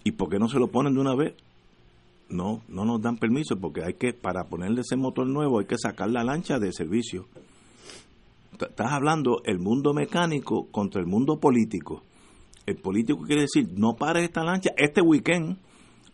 ¿Y 0.04 0.12
por 0.12 0.30
qué 0.30 0.40
no 0.40 0.48
se 0.50 0.60
lo 0.60 0.68
ponen 0.68 0.94
de 0.94 1.00
una 1.00 1.16
vez? 1.16 1.36
No, 2.30 2.62
no 2.68 2.86
nos 2.86 3.02
dan 3.02 3.18
permiso 3.18 3.58
porque 3.60 3.84
hay 3.84 3.94
que, 3.94 4.14
para 4.14 4.46
ponerle 4.46 4.82
ese 4.82 4.96
motor 4.96 5.28
nuevo, 5.28 5.60
hay 5.60 5.66
que 5.66 5.78
sacar 5.78 6.10
la 6.10 6.24
lancha 6.24 6.58
de 6.60 6.74
servicio 6.74 7.28
estás 8.62 8.92
hablando 8.92 9.42
el 9.46 9.60
mundo 9.60 9.94
mecánico 9.94 10.68
contra 10.72 11.02
el 11.02 11.08
mundo 11.08 11.40
político. 11.40 12.04
El 12.66 12.78
político 12.78 13.24
quiere 13.26 13.42
decir, 13.44 13.68
no 13.76 13.96
pares 13.96 14.24
esta 14.24 14.44
lancha 14.44 14.72
este 14.78 15.02
weekend, 15.02 15.58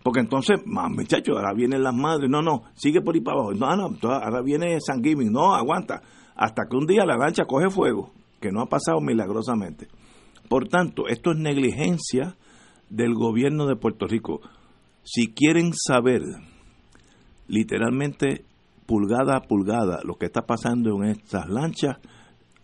porque 0.03 0.21
entonces, 0.21 0.61
más 0.65 0.89
muchachos, 0.89 1.35
ahora 1.35 1.53
vienen 1.53 1.83
las 1.83 1.93
madres, 1.93 2.29
no, 2.29 2.41
no, 2.41 2.63
sigue 2.73 3.01
por 3.01 3.15
ahí 3.15 3.21
para 3.21 3.37
abajo, 3.37 3.53
no, 3.53 3.75
no, 3.75 4.09
ahora 4.09 4.41
viene 4.41 4.79
San 4.81 5.03
Giving, 5.03 5.31
no, 5.31 5.53
aguanta, 5.53 6.01
hasta 6.39 6.67
que 6.69 6.77
un 6.77 6.87
día 6.87 7.05
la 7.05 7.17
lancha 7.17 7.43
coge 7.43 7.69
fuego, 7.69 8.11
que 8.39 8.49
no 8.49 8.61
ha 8.61 8.67
pasado 8.67 9.01
milagrosamente. 9.01 9.89
Por 10.47 10.69
tanto, 10.69 11.09
esto 11.09 11.31
es 11.31 11.37
negligencia 11.37 12.37
del 12.89 13.13
gobierno 13.13 13.67
de 13.67 13.75
Puerto 13.75 14.07
Rico. 14.07 14.39
Si 15.03 15.33
quieren 15.33 15.73
saber 15.73 16.21
literalmente 17.49 18.45
pulgada 18.85 19.35
a 19.35 19.41
pulgada 19.41 19.99
lo 20.05 20.15
que 20.15 20.27
está 20.27 20.43
pasando 20.43 21.03
en 21.03 21.09
estas 21.09 21.49
lanchas, 21.49 21.97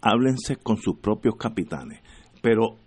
háblense 0.02 0.56
con 0.56 0.78
sus 0.78 0.98
propios 1.00 1.36
capitanes, 1.36 2.00
pero 2.42 2.78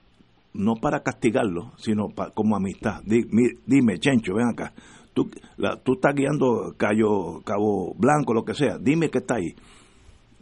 no 0.55 0.77
para 0.77 1.03
castigarlos, 1.03 1.67
sino 1.77 2.07
como 2.33 2.57
amistad. 2.57 3.03
Dime, 3.05 3.59
dime, 3.67 3.99
Chencho, 3.99 4.33
ven 4.35 4.49
acá. 4.49 4.73
Tú, 5.13 5.29
la, 5.59 5.77
tú 5.83 5.95
estás 5.95 6.15
guiando 6.15 6.75
Cayo, 6.79 7.43
Cabo 7.45 7.93
Blanco, 7.95 8.33
lo 8.33 8.43
que 8.43 8.55
sea. 8.55 8.79
Dime 8.79 9.11
que 9.11 9.19
está 9.19 9.35
ahí. 9.35 9.55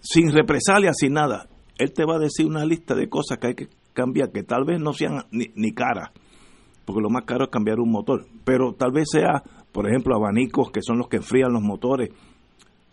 Sin 0.00 0.32
represalia, 0.32 0.92
sin 0.94 1.14
nada. 1.14 1.48
Él 1.78 1.92
te 1.92 2.04
va 2.04 2.16
a 2.16 2.18
decir 2.18 2.46
una 2.46 2.64
lista 2.64 2.94
de 2.94 3.08
cosas 3.08 3.38
que 3.38 3.46
hay 3.48 3.54
que 3.54 3.68
cambiar, 3.92 4.30
que 4.30 4.42
tal 4.42 4.64
vez 4.64 4.80
no 4.80 4.92
sean 4.92 5.24
ni, 5.30 5.46
ni 5.54 5.72
caras, 5.72 6.10
porque 6.84 7.00
lo 7.00 7.10
más 7.10 7.24
caro 7.24 7.44
es 7.44 7.50
cambiar 7.50 7.80
un 7.80 7.90
motor. 7.90 8.26
Pero 8.44 8.74
tal 8.74 8.92
vez 8.92 9.08
sea, 9.10 9.42
por 9.72 9.88
ejemplo, 9.88 10.14
abanicos 10.14 10.70
que 10.70 10.80
son 10.82 10.98
los 10.98 11.08
que 11.08 11.16
enfrían 11.16 11.52
los 11.52 11.62
motores. 11.62 12.10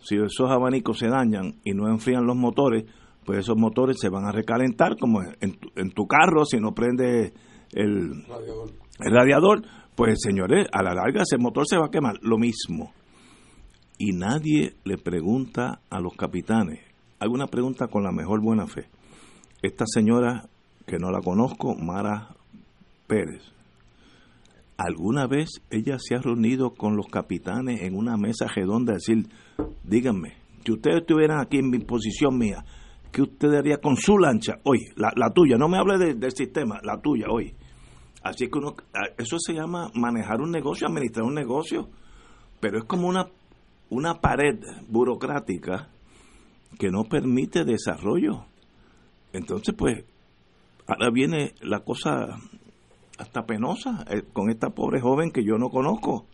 Si 0.00 0.16
esos 0.16 0.50
abanicos 0.50 0.98
se 0.98 1.08
dañan 1.08 1.54
y 1.64 1.72
no 1.72 1.88
enfrían 1.88 2.26
los 2.26 2.36
motores, 2.36 2.84
pues 3.24 3.38
esos 3.38 3.56
motores 3.56 3.96
se 3.98 4.08
van 4.08 4.26
a 4.26 4.32
recalentar 4.32 4.96
como 4.98 5.22
en 5.40 5.54
tu, 5.58 5.68
en 5.76 5.90
tu 5.92 6.06
carro 6.06 6.44
si 6.44 6.58
no 6.58 6.74
prende 6.74 7.32
el 7.72 8.24
Radiador. 8.26 8.70
el 9.00 9.12
radiador, 9.12 9.62
pues 9.96 10.18
señores, 10.20 10.66
a 10.72 10.82
la 10.82 10.94
larga 10.94 11.22
ese 11.22 11.38
motor 11.38 11.66
se 11.66 11.78
va 11.78 11.86
a 11.86 11.90
quemar, 11.90 12.16
lo 12.22 12.38
mismo. 12.38 12.92
Y 13.98 14.12
nadie 14.12 14.74
le 14.84 14.98
pregunta 14.98 15.80
a 15.88 16.00
los 16.00 16.14
capitanes, 16.14 16.80
alguna 17.24 17.46
pregunta 17.46 17.88
con 17.88 18.04
la 18.04 18.12
mejor 18.12 18.40
buena 18.40 18.66
fe. 18.66 18.86
Esta 19.62 19.84
señora, 19.86 20.44
que 20.86 20.98
no 20.98 21.10
la 21.10 21.20
conozco, 21.20 21.74
Mara 21.74 22.28
Pérez, 23.06 23.42
¿alguna 24.76 25.26
vez 25.26 25.62
ella 25.70 25.96
se 25.98 26.14
ha 26.14 26.20
reunido 26.20 26.70
con 26.70 26.96
los 26.96 27.06
capitanes 27.06 27.82
en 27.82 27.96
una 27.96 28.16
mesa 28.16 28.46
redonda 28.46 28.92
a 28.92 28.96
decir, 28.96 29.26
díganme, 29.82 30.34
si 30.64 30.72
ustedes 30.72 31.00
estuvieran 31.00 31.40
aquí 31.40 31.58
en 31.58 31.70
mi 31.70 31.78
posición 31.78 32.38
mía, 32.38 32.64
¿qué 33.10 33.22
usted 33.22 33.54
haría 33.54 33.78
con 33.78 33.96
su 33.96 34.18
lancha 34.18 34.54
hoy? 34.64 34.80
La, 34.96 35.12
la 35.16 35.30
tuya, 35.30 35.56
no 35.56 35.68
me 35.68 35.78
hable 35.78 35.98
de, 35.98 36.14
del 36.14 36.32
sistema, 36.32 36.80
la 36.82 37.00
tuya 37.00 37.26
hoy. 37.30 37.54
Así 38.22 38.48
que 38.48 38.58
uno, 38.58 38.74
eso 39.18 39.36
se 39.38 39.52
llama 39.52 39.90
manejar 39.94 40.40
un 40.40 40.50
negocio, 40.50 40.88
administrar 40.88 41.26
un 41.26 41.34
negocio, 41.34 41.88
pero 42.60 42.78
es 42.78 42.84
como 42.84 43.08
una 43.08 43.26
una 43.90 44.20
pared 44.20 44.58
burocrática 44.88 45.88
que 46.78 46.90
no 46.90 47.04
permite 47.04 47.64
desarrollo. 47.64 48.44
Entonces, 49.32 49.74
pues, 49.76 50.04
ahora 50.86 51.10
viene 51.10 51.52
la 51.62 51.80
cosa 51.80 52.38
hasta 53.18 53.42
penosa 53.46 54.04
eh, 54.10 54.22
con 54.32 54.50
esta 54.50 54.70
pobre 54.70 55.00
joven 55.00 55.30
que 55.30 55.44
yo 55.44 55.56
no 55.58 55.68
conozco. 55.70 56.26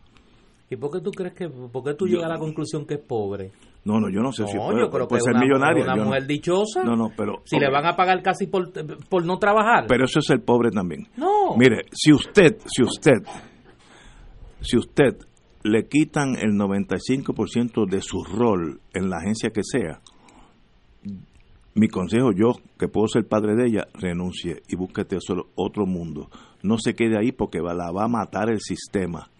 ¿Y 0.70 0.76
por 0.76 0.92
qué 0.92 1.00
tú 1.00 1.10
crees 1.10 1.34
que, 1.34 1.48
por 1.48 1.82
qué 1.82 1.94
tú 1.94 2.06
llegas 2.06 2.26
a 2.26 2.34
la 2.34 2.38
conclusión 2.38 2.86
que 2.86 2.94
es 2.94 3.00
pobre? 3.00 3.50
No, 3.84 3.98
no, 3.98 4.08
yo 4.10 4.20
no 4.20 4.30
sé 4.30 4.46
si 4.46 4.56
No, 4.56 4.66
puede, 4.66 4.80
yo 4.82 4.90
creo 4.90 5.08
puede 5.08 5.20
que 5.20 5.24
ser 5.24 5.34
una, 5.34 5.40
millonaria. 5.44 5.82
una 5.84 5.94
yo 5.96 6.00
no- 6.02 6.04
mujer 6.08 6.26
dichosa. 6.26 6.84
No, 6.84 6.94
no, 6.96 7.10
pero 7.16 7.42
Si 7.44 7.58
le 7.58 7.68
van 7.70 7.86
a 7.86 7.96
pagar 7.96 8.22
casi 8.22 8.46
por, 8.46 8.70
por 9.08 9.24
no 9.24 9.38
trabajar. 9.38 9.86
pero 9.88 10.04
eso 10.04 10.20
es 10.20 10.30
el 10.30 10.42
pobre 10.42 10.70
también. 10.70 11.08
no. 11.16 11.56
Mire, 11.56 11.82
si 11.92 12.12
usted, 12.12 12.58
si 12.66 12.82
usted, 12.82 13.22
si 14.60 14.76
usted 14.76 15.16
le 15.64 15.88
quitan 15.88 16.36
el 16.36 16.52
95% 16.52 17.86
de 17.88 18.00
su 18.02 18.22
rol 18.24 18.80
en 18.94 19.10
la 19.10 19.16
agencia 19.18 19.50
que 19.50 19.62
sea, 19.64 20.00
mi 21.74 21.88
consejo 21.88 22.32
yo, 22.32 22.54
que 22.78 22.88
puedo 22.88 23.06
ser 23.06 23.26
padre 23.26 23.54
de 23.54 23.66
ella, 23.66 23.86
renuncie 23.94 24.62
y 24.68 24.76
búsquete 24.76 25.18
solo 25.20 25.48
otro 25.54 25.86
mundo. 25.86 26.28
No 26.62 26.78
se 26.78 26.94
quede 26.94 27.18
ahí 27.18 27.32
porque 27.32 27.58
la 27.58 27.92
va 27.92 28.04
a 28.04 28.08
matar 28.08 28.50
el 28.50 28.60
sistema. 28.60 29.30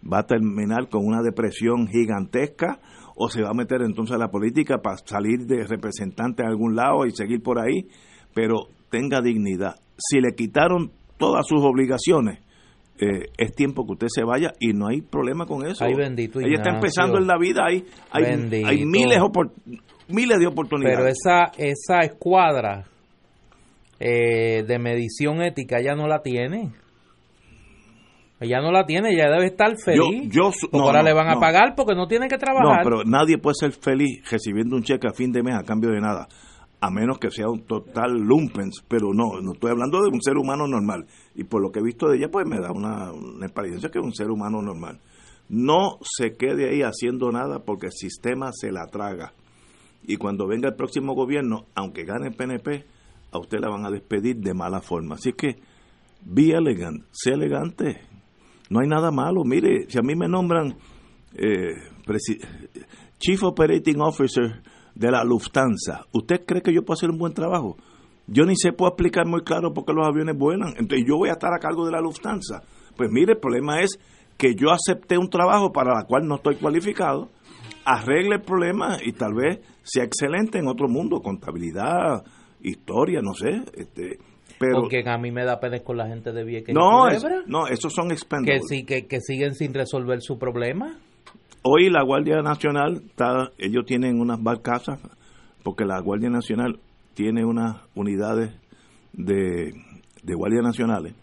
Va 0.00 0.20
a 0.20 0.26
terminar 0.26 0.88
con 0.88 1.06
una 1.06 1.22
depresión 1.22 1.88
gigantesca 1.88 2.80
o 3.16 3.28
se 3.28 3.42
va 3.42 3.50
a 3.50 3.54
meter 3.54 3.82
entonces 3.82 4.14
a 4.14 4.18
la 4.18 4.30
política 4.30 4.78
para 4.78 4.98
salir 4.98 5.46
de 5.46 5.66
representante 5.66 6.44
a 6.44 6.48
algún 6.48 6.76
lado 6.76 7.04
y 7.06 7.10
seguir 7.10 7.42
por 7.42 7.58
ahí, 7.58 7.88
pero 8.34 8.68
tenga 8.90 9.20
dignidad. 9.20 9.76
Si 9.96 10.20
le 10.20 10.34
quitaron 10.36 10.92
todas 11.16 11.46
sus 11.46 11.60
obligaciones, 11.64 12.38
eh, 13.00 13.30
es 13.36 13.54
tiempo 13.54 13.86
que 13.86 13.92
usted 13.92 14.06
se 14.08 14.24
vaya 14.24 14.52
y 14.60 14.72
no 14.72 14.88
hay 14.88 15.00
problema 15.00 15.46
con 15.46 15.66
eso. 15.66 15.84
Ay, 15.84 15.94
bendito 15.94 16.40
Ella 16.40 16.56
está 16.56 16.70
empezando 16.70 17.18
en 17.18 17.26
la 17.26 17.38
vida, 17.38 17.62
hay, 17.66 17.84
hay, 18.10 18.24
hay 18.64 18.84
miles, 18.84 19.18
miles 20.08 20.38
de 20.38 20.46
oportunidades. 20.46 20.96
Pero 20.98 21.08
esa, 21.08 21.52
esa 21.56 22.00
escuadra 22.00 22.84
eh, 24.00 24.64
de 24.66 24.78
medición 24.78 25.42
ética 25.42 25.80
ya 25.82 25.94
no 25.94 26.06
la 26.06 26.22
tiene. 26.22 26.72
Ella 28.40 28.60
no 28.60 28.70
la 28.70 28.86
tiene, 28.86 29.10
ella 29.10 29.30
debe 29.32 29.46
estar 29.46 29.74
feliz. 29.84 30.30
yo 30.30 30.50
porque 30.70 30.76
no, 30.78 30.84
ahora 30.84 31.00
no, 31.00 31.06
le 31.08 31.12
van 31.12 31.28
a 31.28 31.34
no. 31.34 31.40
pagar 31.40 31.74
porque 31.76 31.96
no 31.96 32.06
tiene 32.06 32.28
que 32.28 32.36
No, 32.36 32.40
trabajar. 32.40 32.84
pero 32.84 33.02
nadie 33.04 33.36
puede 33.38 33.54
ser 33.58 33.72
feliz 33.72 34.22
recibiendo 34.30 34.76
un 34.76 34.84
cheque 34.84 35.08
a 35.08 35.12
fin 35.12 35.32
de 35.32 35.42
mes 35.42 35.56
a 35.56 35.64
cambio 35.64 35.90
de 35.90 36.00
nada, 36.00 36.28
a 36.80 36.90
menos 36.90 37.18
que 37.18 37.32
sea 37.32 37.48
un 37.48 37.66
total 37.66 38.12
lumpens, 38.12 38.84
pero 38.86 39.12
no, 39.12 39.40
no 39.42 39.54
estoy 39.54 39.72
hablando 39.72 40.00
de 40.02 40.10
un 40.10 40.22
ser 40.22 40.36
humano 40.36 40.68
normal. 40.68 41.06
Y 41.34 41.42
por 41.44 41.60
lo 41.60 41.72
que 41.72 41.80
he 41.80 41.82
visto 41.82 42.06
de 42.08 42.18
ella, 42.18 42.28
pues 42.30 42.46
me 42.46 42.60
da 42.60 42.70
una, 42.70 43.10
una 43.12 43.44
experiencia 43.46 43.88
que 43.90 43.98
es 43.98 44.04
un 44.04 44.14
ser 44.14 44.30
humano 44.30 44.62
normal. 44.62 45.00
No 45.48 45.98
se 46.02 46.36
quede 46.36 46.70
ahí 46.70 46.82
haciendo 46.82 47.32
nada 47.32 47.64
porque 47.64 47.86
el 47.86 47.92
sistema 47.92 48.50
se 48.52 48.70
la 48.70 48.86
traga. 48.86 49.32
Y 50.02 50.16
cuando 50.16 50.46
venga 50.46 50.68
el 50.68 50.74
próximo 50.74 51.14
gobierno, 51.14 51.66
aunque 51.74 52.04
gane 52.04 52.28
el 52.28 52.34
PNP, 52.34 52.84
a 53.30 53.38
usted 53.38 53.58
la 53.60 53.68
van 53.68 53.84
a 53.84 53.90
despedir 53.90 54.36
de 54.36 54.54
mala 54.54 54.80
forma. 54.80 55.16
Así 55.16 55.32
que, 55.32 55.56
be 56.24 56.50
elegant, 56.50 57.04
sé 57.12 57.32
elegante. 57.32 58.00
No 58.70 58.80
hay 58.80 58.88
nada 58.88 59.10
malo. 59.10 59.44
Mire, 59.44 59.86
si 59.88 59.98
a 59.98 60.02
mí 60.02 60.14
me 60.14 60.28
nombran 60.28 60.76
eh, 61.34 61.74
Chief 63.18 63.42
Operating 63.42 64.00
Officer 64.00 64.62
de 64.94 65.10
la 65.10 65.24
Lufthansa, 65.24 66.06
¿usted 66.12 66.44
cree 66.46 66.62
que 66.62 66.72
yo 66.72 66.82
puedo 66.82 66.96
hacer 66.96 67.10
un 67.10 67.18
buen 67.18 67.34
trabajo? 67.34 67.76
Yo 68.26 68.44
ni 68.44 68.56
se 68.56 68.72
puedo 68.72 68.90
explicar 68.90 69.26
muy 69.26 69.42
claro 69.42 69.72
por 69.72 69.84
qué 69.84 69.92
los 69.92 70.06
aviones 70.06 70.36
vuelan. 70.36 70.74
Entonces 70.76 71.04
yo 71.06 71.16
voy 71.16 71.30
a 71.30 71.32
estar 71.32 71.52
a 71.52 71.58
cargo 71.58 71.86
de 71.86 71.92
la 71.92 72.00
Lufthansa. 72.00 72.62
Pues 72.96 73.10
mire, 73.10 73.32
el 73.32 73.38
problema 73.38 73.80
es 73.80 73.98
que 74.36 74.54
yo 74.54 74.70
acepté 74.70 75.16
un 75.18 75.30
trabajo 75.30 75.72
para 75.72 76.00
el 76.00 76.06
cual 76.06 76.26
no 76.26 76.36
estoy 76.36 76.56
cualificado, 76.56 77.30
arregle 77.90 78.36
el 78.36 78.42
problema 78.42 78.98
y 79.02 79.12
tal 79.12 79.34
vez 79.34 79.60
sea 79.82 80.04
excelente 80.04 80.58
en 80.58 80.68
otro 80.68 80.88
mundo, 80.88 81.20
contabilidad, 81.20 82.22
historia, 82.60 83.20
no 83.22 83.32
sé. 83.34 83.62
Este, 83.74 84.18
pero 84.58 84.80
porque 84.80 85.02
a 85.06 85.16
mí 85.18 85.30
me 85.30 85.44
da 85.44 85.58
pena 85.60 85.78
con 85.80 85.96
la 85.96 86.06
gente 86.08 86.32
de 86.32 86.44
Vieques 86.44 86.74
no, 86.74 87.08
es- 87.08 87.24
no, 87.46 87.66
esos 87.66 87.92
son 87.92 88.08
que, 88.08 88.14
expendables. 88.14 88.64
sí, 88.68 88.84
que, 88.84 89.06
que 89.06 89.20
siguen 89.20 89.54
sin 89.54 89.72
resolver 89.72 90.20
su 90.20 90.38
problema. 90.38 90.98
Hoy 91.62 91.90
la 91.90 92.02
Guardia 92.04 92.42
Nacional, 92.42 93.02
está, 93.06 93.50
ellos 93.58 93.84
tienen 93.86 94.20
unas 94.20 94.42
barcazas, 94.42 95.00
porque 95.62 95.84
la 95.84 96.00
Guardia 96.00 96.30
Nacional 96.30 96.78
tiene 97.14 97.44
unas 97.44 97.76
unidades 97.94 98.52
de, 99.12 99.72
de 100.22 100.34
Guardia 100.34 100.62
Nacionales 100.62 101.14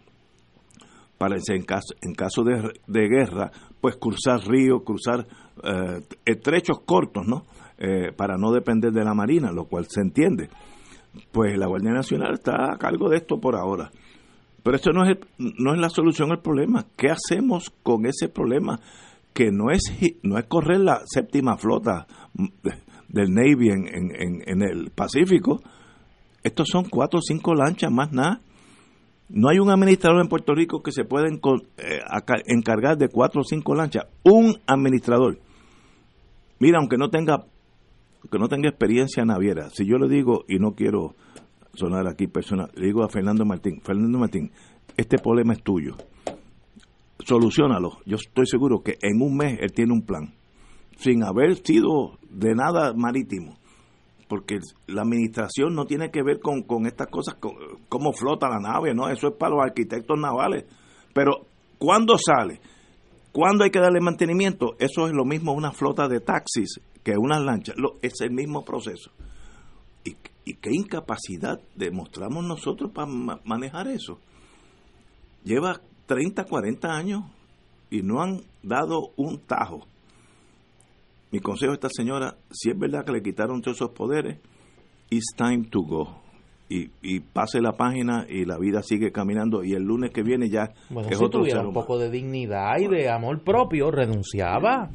para 1.18 1.38
en 1.38 1.64
caso, 1.64 1.94
en 2.02 2.14
caso 2.14 2.44
de, 2.44 2.74
de 2.88 3.08
guerra, 3.08 3.52
pues 3.80 3.96
cruzar 3.96 4.42
ríos, 4.46 4.82
cruzar 4.86 5.26
eh, 5.64 6.02
estrechos 6.26 6.80
cortos, 6.86 7.28
¿no? 7.28 7.46
Eh, 7.78 8.12
para 8.16 8.38
no 8.38 8.52
depender 8.52 8.92
de 8.92 9.04
la 9.04 9.14
Marina, 9.14 9.52
lo 9.52 9.66
cual 9.66 9.86
se 9.90 10.02
entiende. 10.02 10.50
Pues 11.32 11.58
la 11.58 11.68
Guardia 11.68 11.92
Nacional 11.92 12.34
está 12.34 12.74
a 12.74 12.78
cargo 12.78 13.10
de 13.10 13.18
esto 13.18 13.40
por 13.40 13.56
ahora. 13.56 13.92
Pero 14.64 14.76
esto 14.78 14.92
no 14.92 15.04
es, 15.06 15.18
no 15.38 15.74
es 15.74 15.80
la 15.80 15.90
solución 15.90 16.32
al 16.32 16.42
problema. 16.42 16.86
¿Qué 16.98 17.10
hacemos 17.10 17.70
con 17.84 18.06
ese 18.06 18.30
problema? 18.30 18.80
Que 19.34 19.52
no 19.52 19.70
es, 19.72 19.82
no 20.24 20.38
es 20.38 20.46
correr 20.46 20.80
la 20.80 21.02
séptima 21.06 21.58
flota 21.58 22.08
de- 22.34 22.74
del 23.10 23.34
Navy 23.34 23.70
en, 23.70 23.88
en- 23.88 24.42
en 24.46 24.62
el 24.62 24.90
Pacífico. 24.92 25.62
Estos 26.44 26.68
son 26.72 26.86
cuatro 26.90 27.20
o 27.20 27.22
cinco 27.22 27.54
lanchas 27.54 27.92
más 27.92 28.12
nada. 28.12 28.42
No 29.30 29.50
hay 29.50 29.60
un 29.60 29.70
administrador 29.70 30.22
en 30.22 30.28
Puerto 30.28 30.54
Rico 30.54 30.84
que 30.84 30.92
se 30.92 31.04
pueda 31.04 31.28
eh, 31.28 32.00
encargar 32.46 32.98
de 32.98 33.10
cuatro 33.10 33.42
o 33.42 33.44
cinco 33.44 33.74
lanchas. 33.74 34.06
Un 34.24 34.58
administrador. 34.68 35.40
Mira, 36.60 36.80
aunque 36.80 36.98
no 36.98 37.10
tenga 37.10 37.46
que 38.32 38.40
no 38.40 38.48
tenga 38.48 38.70
experiencia 38.70 39.24
naviera, 39.26 39.70
si 39.70 39.86
yo 39.86 39.98
le 39.98 40.08
digo, 40.08 40.46
y 40.48 40.58
no 40.58 40.72
quiero 40.72 41.16
sonar 41.74 42.08
aquí 42.08 42.28
personal, 42.28 42.72
le 42.76 42.88
digo 42.88 43.04
a 43.04 43.10
Fernando 43.10 43.46
Martín, 43.46 43.82
Fernando 43.82 44.18
Martín, 44.18 44.52
este 44.98 45.18
problema 45.18 45.54
es 45.54 45.62
tuyo, 45.62 45.96
solucionalo. 47.20 48.00
Yo 48.06 48.16
estoy 48.16 48.46
seguro 48.48 48.82
que 48.82 48.98
en 49.02 49.22
un 49.22 49.38
mes 49.38 49.60
él 49.62 49.72
tiene 49.74 49.94
un 49.94 50.02
plan, 50.02 50.34
sin 50.98 51.24
haber 51.24 51.56
sido 51.58 52.18
de 52.30 52.56
nada 52.56 52.94
marítimo, 52.96 53.58
porque 54.28 54.60
la 54.88 55.04
administración 55.04 55.76
no 55.76 55.86
tiene 55.86 56.10
que 56.12 56.24
ver 56.24 56.40
con, 56.40 56.64
con 56.64 56.86
estas 56.88 57.08
cosas, 57.08 57.36
con 57.36 57.54
cómo 57.90 58.12
flota 58.14 58.50
la 58.50 58.60
nave, 58.60 58.94
no, 58.94 59.08
eso 59.10 59.28
es 59.28 59.34
para 59.36 59.56
los 59.56 59.64
arquitectos 59.64 60.18
navales. 60.20 60.66
Pero, 61.14 61.46
¿cuándo 61.78 62.16
sale? 62.18 62.60
¿Cuándo 63.32 63.64
hay 63.66 63.70
que 63.70 63.80
darle 63.80 64.00
mantenimiento? 64.02 64.76
Eso 64.80 65.08
es 65.08 65.14
lo 65.14 65.26
mismo 65.26 65.54
una 65.54 65.72
flota 65.72 66.08
de 66.08 66.20
taxis 66.22 66.80
que 67.04 67.14
unas 67.18 67.42
lanchas. 67.44 67.76
Lo- 67.78 67.98
es 68.02 68.14
el 68.22 68.32
mismo 68.32 68.64
proceso. 68.66 69.12
¿Y, 70.04 70.16
y 70.46 70.54
qué 70.56 70.70
incapacidad 70.72 71.60
demostramos 71.76 72.44
nosotros 72.46 72.92
para 72.94 73.08
ma- 73.08 73.40
manejar 73.44 73.88
eso? 73.88 74.20
Lleva 75.44 75.80
30, 76.08 76.46
40 76.46 76.88
años 76.96 77.24
y 77.90 78.02
no 78.02 78.22
han 78.22 78.42
dado 78.64 79.12
un 79.18 79.40
tajo. 79.40 79.86
Mi 81.36 81.42
consejo 81.42 81.74
a 81.74 81.76
esta 81.76 81.90
señora, 81.90 82.38
si 82.50 82.70
es 82.70 82.80
verdad 82.80 83.04
que 83.04 83.12
le 83.12 83.22
quitaron 83.22 83.62
todos 83.62 83.76
esos 83.76 83.90
poderes, 83.90 84.38
it's 85.10 85.36
time 85.36 85.66
to 85.70 85.82
go. 85.82 86.22
Y, 86.70 86.92
y 87.02 87.20
pase 87.20 87.60
la 87.60 87.74
página 87.74 88.26
y 88.30 88.46
la 88.46 88.58
vida 88.58 88.82
sigue 88.82 89.12
caminando 89.12 89.62
y 89.62 89.74
el 89.74 89.84
lunes 89.84 90.12
que 90.12 90.24
viene 90.24 90.50
ya 90.50 90.74
Bueno, 90.90 91.10
es 91.10 91.18
si 91.18 91.26
otro 91.26 91.42
tuviera 91.42 91.68
un 91.68 91.74
poco 91.74 92.00
de 92.00 92.10
dignidad 92.10 92.78
y 92.80 92.88
de 92.88 93.10
amor 93.10 93.44
propio, 93.44 93.92
renunciaba. 93.92 94.92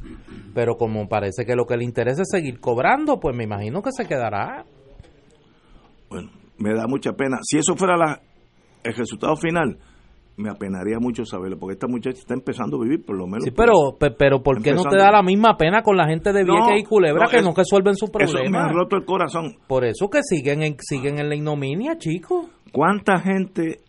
Pero 0.55 0.77
como 0.77 1.07
parece 1.07 1.45
que 1.45 1.55
lo 1.55 1.67
que 1.67 1.77
le 1.77 1.83
interesa 1.83 2.23
es 2.23 2.29
seguir 2.31 2.59
cobrando, 2.59 3.19
pues 3.19 3.37
me 3.37 3.43
imagino 3.43 3.83
que 3.83 3.91
se 3.91 4.07
quedará. 4.07 4.65
Bueno, 6.09 6.31
me 6.57 6.73
da 6.73 6.87
mucha 6.87 7.13
pena. 7.13 7.37
Si 7.43 7.59
eso 7.59 7.75
fuera 7.75 7.95
la, 7.95 8.19
el 8.83 8.95
resultado 8.95 9.35
final, 9.35 9.77
me 10.41 10.49
apenaría 10.49 10.97
mucho 10.99 11.23
saberlo, 11.25 11.57
porque 11.59 11.73
esta 11.73 11.87
muchacha 11.87 12.17
está 12.19 12.33
empezando 12.33 12.77
a 12.77 12.83
vivir 12.83 13.05
por 13.05 13.15
lo 13.17 13.27
menos. 13.27 13.43
Sí, 13.45 13.51
pero, 13.51 13.73
pe- 13.99 14.11
pero 14.11 14.41
¿por 14.43 14.61
qué 14.61 14.73
no 14.73 14.83
te 14.83 14.97
da 14.97 15.11
la 15.11 15.21
misma 15.23 15.55
pena 15.57 15.81
con 15.83 15.95
la 15.95 16.07
gente 16.07 16.33
de 16.33 16.43
No, 16.43 16.53
Vieques 16.53 16.81
y 16.81 16.85
Culebra 16.85 17.23
no, 17.25 17.29
que 17.29 17.37
es- 17.37 17.43
no 17.43 17.53
resuelven 17.55 17.95
su 17.95 18.05
Eso 18.19 18.37
me 18.49 18.57
ha 18.57 18.67
roto 18.69 18.95
el 18.97 19.05
corazón. 19.05 19.55
Por 19.67 19.85
eso 19.85 20.09
que 20.09 20.19
siguen 20.23 20.63
en, 20.63 20.75
siguen 20.79 21.19
en 21.19 21.29
la 21.29 21.35
ignominia, 21.35 21.97
chicos. 21.97 22.47
¿Cuánta 22.71 23.19
gente 23.19 23.79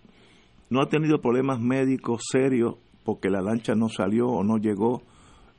no 0.71 0.83
ha 0.83 0.87
tenido 0.89 1.21
problemas 1.21 1.61
médicos 1.61 2.23
serios 2.31 2.77
porque 3.05 3.31
la 3.31 3.41
lancha 3.43 3.75
no 3.75 3.89
salió 3.89 4.29
o 4.29 4.45
no 4.45 4.59
llegó? 4.59 5.03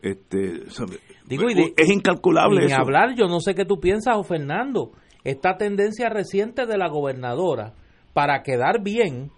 Este, 0.01 0.69
¿sabe? 0.69 0.99
Digo, 1.27 1.45
de- 1.47 1.73
es 1.77 1.89
incalculable 1.89 2.65
ni 2.65 2.73
hablar, 2.73 3.15
yo 3.15 3.27
no 3.27 3.39
sé 3.39 3.55
qué 3.55 3.63
tú 3.63 3.79
piensas, 3.79 4.17
o 4.17 4.23
Fernando, 4.23 4.91
esta 5.23 5.55
tendencia 5.55 6.09
reciente 6.09 6.65
de 6.65 6.77
la 6.77 6.89
gobernadora 6.89 7.73
para 8.11 8.43
quedar 8.43 8.83
bien, 8.83 9.31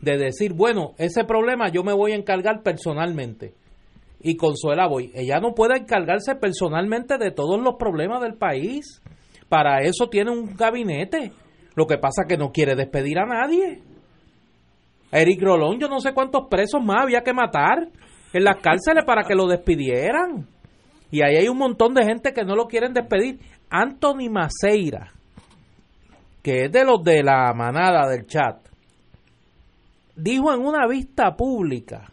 de 0.00 0.16
decir, 0.16 0.52
bueno, 0.52 0.92
ese 0.98 1.24
problema 1.24 1.68
yo 1.68 1.82
me 1.82 1.92
voy 1.92 2.12
a 2.12 2.16
encargar 2.16 2.62
personalmente. 2.62 3.54
Y 4.20 4.36
Consuela 4.36 4.86
voy, 4.86 5.12
ella 5.14 5.40
no 5.40 5.54
puede 5.54 5.78
encargarse 5.78 6.34
personalmente 6.34 7.18
de 7.18 7.30
todos 7.30 7.60
los 7.60 7.76
problemas 7.76 8.20
del 8.20 8.34
país. 8.34 9.00
Para 9.48 9.82
eso 9.82 10.08
tiene 10.08 10.30
un 10.30 10.54
gabinete. 10.56 11.32
Lo 11.76 11.86
que 11.86 11.98
pasa 11.98 12.22
es 12.22 12.28
que 12.28 12.36
no 12.36 12.50
quiere 12.50 12.74
despedir 12.74 13.18
a 13.18 13.26
nadie. 13.26 13.80
Eric 15.12 15.40
Rolón, 15.40 15.78
yo 15.78 15.88
no 15.88 16.00
sé 16.00 16.12
cuántos 16.12 16.48
presos 16.50 16.82
más 16.84 17.02
había 17.02 17.22
que 17.22 17.32
matar 17.32 17.88
en 18.32 18.44
las 18.44 18.56
cárceles 18.56 19.04
para 19.04 19.22
que 19.22 19.34
lo 19.34 19.46
despidieran. 19.46 20.46
Y 21.10 21.22
ahí 21.22 21.36
hay 21.36 21.48
un 21.48 21.56
montón 21.56 21.94
de 21.94 22.04
gente 22.04 22.32
que 22.32 22.44
no 22.44 22.54
lo 22.54 22.66
quieren 22.66 22.92
despedir. 22.92 23.38
Anthony 23.70 24.28
Maceira, 24.30 25.12
que 26.42 26.64
es 26.64 26.72
de 26.72 26.84
los 26.84 27.02
de 27.02 27.22
la 27.22 27.52
manada 27.54 28.08
del 28.08 28.26
chat, 28.26 28.67
dijo 30.18 30.52
en 30.52 30.66
una 30.66 30.86
vista 30.86 31.36
pública 31.36 32.10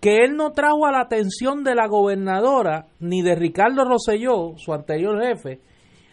que 0.00 0.18
él 0.24 0.36
no 0.36 0.52
trajo 0.52 0.86
a 0.86 0.92
la 0.92 1.00
atención 1.00 1.64
de 1.64 1.74
la 1.74 1.88
gobernadora 1.88 2.86
ni 3.00 3.22
de 3.22 3.34
Ricardo 3.34 3.84
Rosselló, 3.84 4.52
su 4.56 4.72
anterior 4.72 5.20
jefe, 5.22 5.58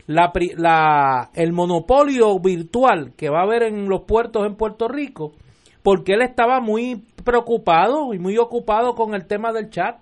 el 0.08 1.54
monopolio 1.54 2.39
virtual 2.39 3.13
que 3.15 3.30
va 3.30 3.41
a 3.41 3.43
haber 3.43 3.63
en 3.63 3.89
los 3.89 4.04
puertos 4.04 4.45
en 4.47 4.56
Puerto 4.56 4.88
Rico, 4.88 5.34
porque 5.84 6.13
él 6.13 6.21
estaba 6.21 6.62
muy 6.62 7.04
preocupado 7.23 8.13
y 8.13 8.19
muy 8.19 8.38
ocupado 8.38 8.95
con 8.95 9.13
el 9.13 9.28
tema 9.28 9.52
del 9.52 9.69
chat. 9.69 9.97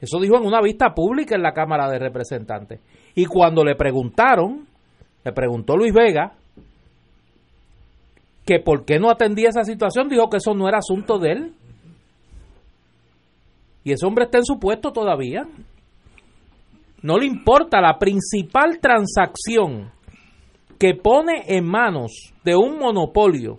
Eso 0.00 0.20
dijo 0.20 0.36
en 0.36 0.46
una 0.46 0.60
vista 0.60 0.94
pública 0.94 1.34
en 1.34 1.42
la 1.42 1.52
Cámara 1.52 1.90
de 1.90 1.98
Representantes. 1.98 2.80
Y 3.14 3.26
cuando 3.26 3.64
le 3.64 3.74
preguntaron, 3.74 4.66
le 5.24 5.32
preguntó 5.32 5.76
Luis 5.76 5.92
Vega, 5.92 6.34
que 8.46 8.60
por 8.60 8.84
qué 8.84 8.98
no 8.98 9.10
atendía 9.10 9.48
esa 9.48 9.64
situación, 9.64 10.08
dijo 10.08 10.30
que 10.30 10.38
eso 10.38 10.54
no 10.54 10.68
era 10.68 10.78
asunto 10.78 11.18
de 11.18 11.32
él. 11.32 11.54
Y 13.84 13.92
ese 13.92 14.06
hombre 14.06 14.24
está 14.24 14.38
en 14.38 14.44
su 14.44 14.58
puesto 14.58 14.92
todavía. 14.92 15.46
No 17.02 17.18
le 17.18 17.26
importa 17.26 17.80
la 17.80 17.98
principal 17.98 18.78
transacción 18.80 19.90
que 20.78 20.94
pone 20.94 21.44
en 21.46 21.66
manos 21.66 22.32
de 22.44 22.56
un 22.56 22.78
monopolio 22.78 23.58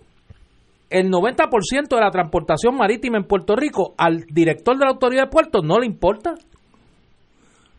el 0.90 1.10
90% 1.10 1.88
de 1.88 2.00
la 2.00 2.10
transportación 2.10 2.74
marítima 2.76 3.18
en 3.18 3.24
Puerto 3.24 3.54
Rico 3.54 3.94
al 3.98 4.24
director 4.30 4.78
de 4.78 4.84
la 4.84 4.90
autoridad 4.92 5.24
de 5.24 5.30
puertos 5.30 5.62
no 5.62 5.78
le 5.78 5.86
importa. 5.86 6.34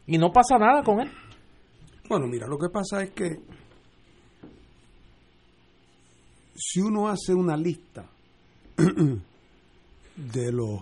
Y 0.06 0.18
no 0.18 0.32
pasa 0.32 0.58
nada 0.58 0.84
con 0.84 1.02
él. 1.02 1.10
Bueno, 2.08 2.28
mira, 2.28 2.48
lo 2.48 2.58
que 2.58 2.70
pasa 2.70 3.02
es 3.04 3.12
que 3.12 3.38
si 6.60 6.82
uno 6.82 7.08
hace 7.08 7.34
una 7.34 7.56
lista 7.56 8.06
de 10.16 10.52
los 10.52 10.82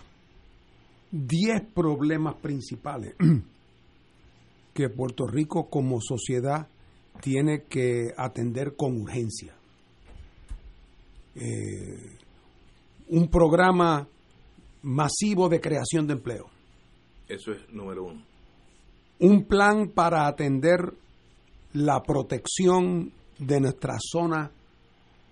10 1.12 1.68
problemas 1.74 2.36
principales 2.36 3.16
que 4.74 4.90
Puerto 4.90 5.28
Rico 5.28 5.70
como 5.70 6.02
sociedad 6.02 6.68
tiene 7.22 7.64
que 7.64 8.14
atender 8.16 8.76
con 8.76 9.02
urgencia. 9.02 9.54
Eh, 11.36 12.18
un 13.10 13.28
programa 13.30 14.08
masivo 14.82 15.50
de 15.50 15.62
creación 15.62 16.08
de 16.08 16.14
empleo. 16.14 16.50
Eso 17.28 17.52
es 17.52 17.70
número 17.72 18.06
uno. 18.06 18.24
Un 19.20 19.46
plan 19.46 19.90
para 19.90 20.28
atender 20.28 20.94
la 21.74 22.02
protección 22.02 23.12
de 23.40 23.60
nuestra 23.60 23.98
zona 24.00 24.52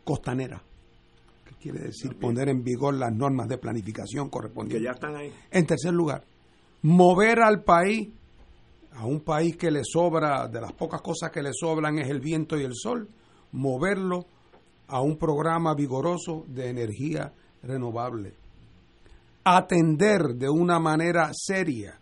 costanera. 0.06 0.63
¿Qué 1.44 1.56
quiere 1.56 1.80
decir? 1.80 2.18
Poner 2.18 2.48
en 2.48 2.63
vigor 2.63 2.94
las 2.94 3.13
normas 3.13 3.50
de 3.50 3.58
planificación 3.58 4.30
correspondientes. 4.30 4.80
Que 4.80 4.86
ya 4.86 4.91
están 4.91 5.15
ahí. 5.18 5.34
En 5.52 5.65
tercer 5.65 5.94
lugar, 5.94 6.24
mover 6.84 7.41
al 7.41 7.63
país, 7.63 8.10
a 8.94 9.06
un 9.06 9.20
país 9.20 9.58
que 9.58 9.72
le 9.72 9.82
sobra, 9.84 10.48
de 10.48 10.62
las 10.62 10.72
pocas 10.72 11.02
cosas 11.02 11.32
que 11.32 11.41
le 11.41 11.52
sobran 11.52 12.00
es 12.00 12.10
el 12.10 12.22
viento 12.22 12.58
y 12.58 12.63
el 12.63 12.74
sol, 12.74 13.10
moverlo 13.52 14.26
a 14.88 15.02
un 15.02 15.18
programa 15.18 15.74
vigoroso 15.74 16.46
de 16.48 16.70
energía 16.70 17.34
renovable. 17.63 18.34
Atender 19.44 20.36
de 20.36 20.50
una 20.50 20.80
manera 20.80 21.32
seria 21.34 22.00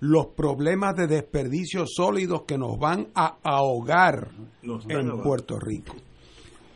los 0.00 0.28
problemas 0.28 0.94
de 0.94 1.06
desperdicios 1.06 1.92
sólidos 1.94 2.42
que 2.42 2.58
nos 2.58 2.78
van 2.78 3.08
a 3.14 3.38
ahogar 3.42 4.30
en 4.62 5.22
Puerto 5.22 5.58
Rico. 5.58 5.94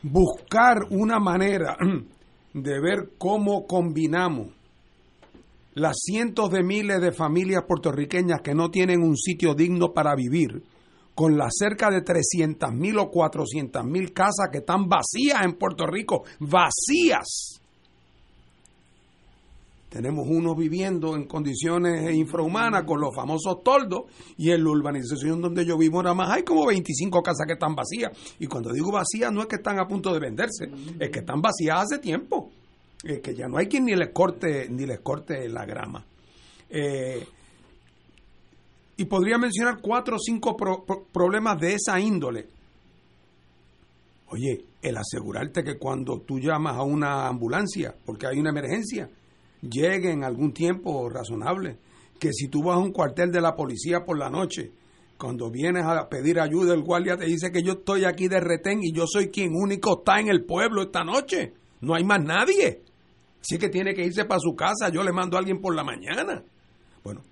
Buscar 0.03 0.87
una 0.91 1.19
manera 1.19 1.77
de 2.55 2.81
ver 2.81 3.11
cómo 3.19 3.67
combinamos 3.67 4.49
las 5.75 5.99
cientos 6.01 6.51
de 6.51 6.63
miles 6.63 7.01
de 7.01 7.13
familias 7.13 7.65
puertorriqueñas 7.67 8.41
que 8.43 8.55
no 8.55 8.71
tienen 8.71 9.03
un 9.03 9.17
sitio 9.17 9.55
digno 9.55 9.93
para 9.93 10.15
vivir, 10.15 10.63
con 11.15 11.37
las 11.37 11.53
cerca 11.57 11.91
de 11.91 12.03
300 12.03 12.73
mil 12.73 12.99
o 12.99 13.11
400 13.11 13.85
mil 13.85 14.13
casas 14.13 14.49
que 14.51 14.59
están 14.59 14.89
vacías 14.89 15.45
en 15.45 15.53
Puerto 15.55 15.87
Rico, 15.87 16.25
vacías 16.41 17.60
tenemos 19.91 20.25
unos 20.29 20.57
viviendo 20.57 21.17
en 21.17 21.25
condiciones 21.25 22.15
infrahumanas 22.15 22.85
con 22.85 23.01
los 23.01 23.13
famosos 23.13 23.65
toldos 23.65 24.03
y 24.37 24.53
en 24.53 24.63
la 24.63 24.71
urbanización 24.71 25.43
donde 25.43 25.67
yo 25.67 25.77
vivo 25.77 26.01
nada 26.01 26.15
más 26.15 26.31
hay 26.31 26.45
como 26.45 26.65
25 26.67 27.21
casas 27.23 27.45
que 27.45 27.55
están 27.55 27.75
vacías. 27.75 28.13
Y 28.39 28.47
cuando 28.47 28.73
digo 28.73 28.93
vacías 28.93 29.33
no 29.33 29.41
es 29.41 29.49
que 29.49 29.57
están 29.57 29.81
a 29.81 29.89
punto 29.89 30.15
de 30.15 30.21
venderse, 30.21 30.71
es 30.99 31.11
que 31.11 31.19
están 31.19 31.43
vacías 31.43 31.83
hace 31.83 31.99
tiempo. 31.99 32.53
Es 33.03 33.21
que 33.21 33.35
ya 33.35 33.49
no 33.49 33.59
hay 33.59 33.67
quien 33.67 33.85
ni 33.85 33.97
les 33.97 34.11
corte, 34.11 34.69
ni 34.71 34.87
les 34.87 35.01
corte 35.01 35.49
la 35.49 35.67
grama. 35.67 36.07
Eh, 36.69 37.27
y 38.97 39.05
podría 39.07 39.39
mencionar 39.39 39.81
cuatro 39.83 40.17
o 40.17 40.19
cinco 40.21 40.57
problemas 41.13 41.61
de 41.61 41.75
esa 41.75 41.99
índole. 41.99 42.47
Oye, 44.29 44.67
el 44.83 44.97
asegurarte 44.97 45.65
que 45.65 45.79
cuando 45.79 46.21
tú 46.21 46.39
llamas 46.39 46.77
a 46.77 46.83
una 46.85 47.27
ambulancia 47.27 47.93
porque 48.07 48.29
hay 48.29 48.39
una 48.39 48.51
emergencia, 48.51 49.11
llegue 49.63 50.11
en 50.11 50.25
algún 50.25 50.53
tiempo 50.53 51.09
razonable. 51.09 51.79
Que 52.19 52.33
si 52.33 52.49
tú 52.49 52.63
vas 52.63 52.77
a 52.77 52.81
un 52.81 52.93
cuartel 52.93 53.31
de 53.31 53.41
la 53.41 53.57
policía 53.57 54.05
por 54.05 54.19
la 54.19 54.29
noche, 54.29 54.73
cuando 55.19 55.51
vienes 55.51 55.85
a 55.85 56.09
pedir 56.09 56.41
ayuda, 56.41 56.75
el 56.75 56.83
guardia 56.83 57.17
te 57.17 57.27
dice 57.27 57.51
que 57.53 57.63
yo 57.63 57.73
estoy 57.73 58.05
aquí 58.05 58.29
de 58.29 58.41
retén 58.41 58.81
y 58.83 58.93
yo 58.93 59.05
soy 59.07 59.29
quien 59.29 59.55
único 59.55 59.99
está 59.99 60.19
en 60.19 60.29
el 60.29 60.45
pueblo 60.45 60.83
esta 60.83 61.05
noche. 61.05 61.55
No 61.81 61.95
hay 61.95 62.05
más 62.05 62.23
nadie. 62.23 62.83
Así 63.41 63.59
que 63.59 63.69
tiene 63.69 63.95
que 63.95 64.05
irse 64.05 64.25
para 64.25 64.41
su 64.41 64.55
casa, 64.55 64.91
yo 64.91 65.03
le 65.03 65.13
mando 65.13 65.37
a 65.37 65.41
alguien 65.41 65.61
por 65.61 65.75
la 65.75 65.83
mañana. 65.83 66.43
Bueno, 67.03 67.23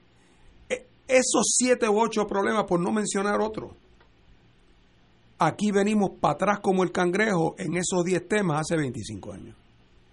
e, 0.69 0.87
esos 1.07 1.55
siete 1.57 1.89
u 1.89 2.01
ocho 2.01 2.27
problemas, 2.27 2.65
por 2.65 2.81
no 2.81 2.91
mencionar 2.93 3.41
otro, 3.41 3.77
aquí 5.39 5.71
venimos 5.71 6.13
para 6.21 6.35
atrás 6.35 6.61
como 6.61 6.83
el 6.83 6.93
cangrejo 6.93 7.55
en 7.59 7.77
esos 7.77 8.05
diez 8.05 8.27
temas 8.27 8.63
hace 8.63 8.77
25 8.77 9.33
años. 9.33 9.57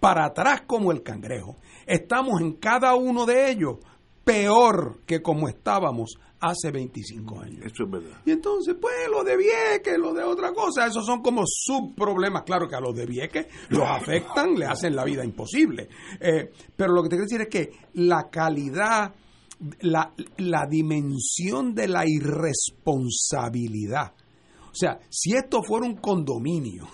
Para 0.00 0.26
atrás 0.26 0.62
como 0.66 0.92
el 0.92 1.02
cangrejo 1.02 1.56
estamos 1.86 2.40
en 2.40 2.54
cada 2.54 2.94
uno 2.94 3.26
de 3.26 3.50
ellos 3.50 3.76
peor 4.24 5.02
que 5.06 5.22
como 5.22 5.48
estábamos 5.48 6.16
hace 6.40 6.72
25 6.72 7.40
años. 7.40 7.64
Eso 7.64 7.84
es 7.84 7.90
verdad. 7.90 8.20
Y 8.24 8.32
entonces, 8.32 8.74
pues, 8.80 8.94
lo 9.10 9.22
de 9.24 9.36
Vieques, 9.36 9.96
lo 9.98 10.12
de 10.12 10.24
otra 10.24 10.52
cosa, 10.52 10.86
esos 10.86 11.06
son 11.06 11.22
como 11.22 11.44
subproblemas. 11.46 12.42
Claro 12.42 12.68
que 12.68 12.74
a 12.74 12.80
los 12.80 12.92
de 12.94 13.06
Vieques 13.06 13.46
los 13.70 13.88
afectan, 13.88 14.54
le 14.54 14.66
hacen 14.66 14.94
la 14.96 15.04
vida 15.04 15.24
imposible. 15.24 15.88
Eh, 16.20 16.50
pero 16.74 16.92
lo 16.92 17.04
que 17.04 17.08
te 17.08 17.16
quiero 17.16 17.28
decir 17.28 17.40
es 17.42 17.48
que 17.48 17.70
la 17.94 18.28
calidad, 18.28 19.14
la, 19.80 20.12
la 20.38 20.66
dimensión 20.66 21.74
de 21.74 21.88
la 21.88 22.04
irresponsabilidad. 22.06 24.12
O 24.70 24.74
sea, 24.74 25.00
si 25.08 25.34
esto 25.34 25.62
fuera 25.62 25.86
un 25.86 25.96
condominio, 25.96 26.86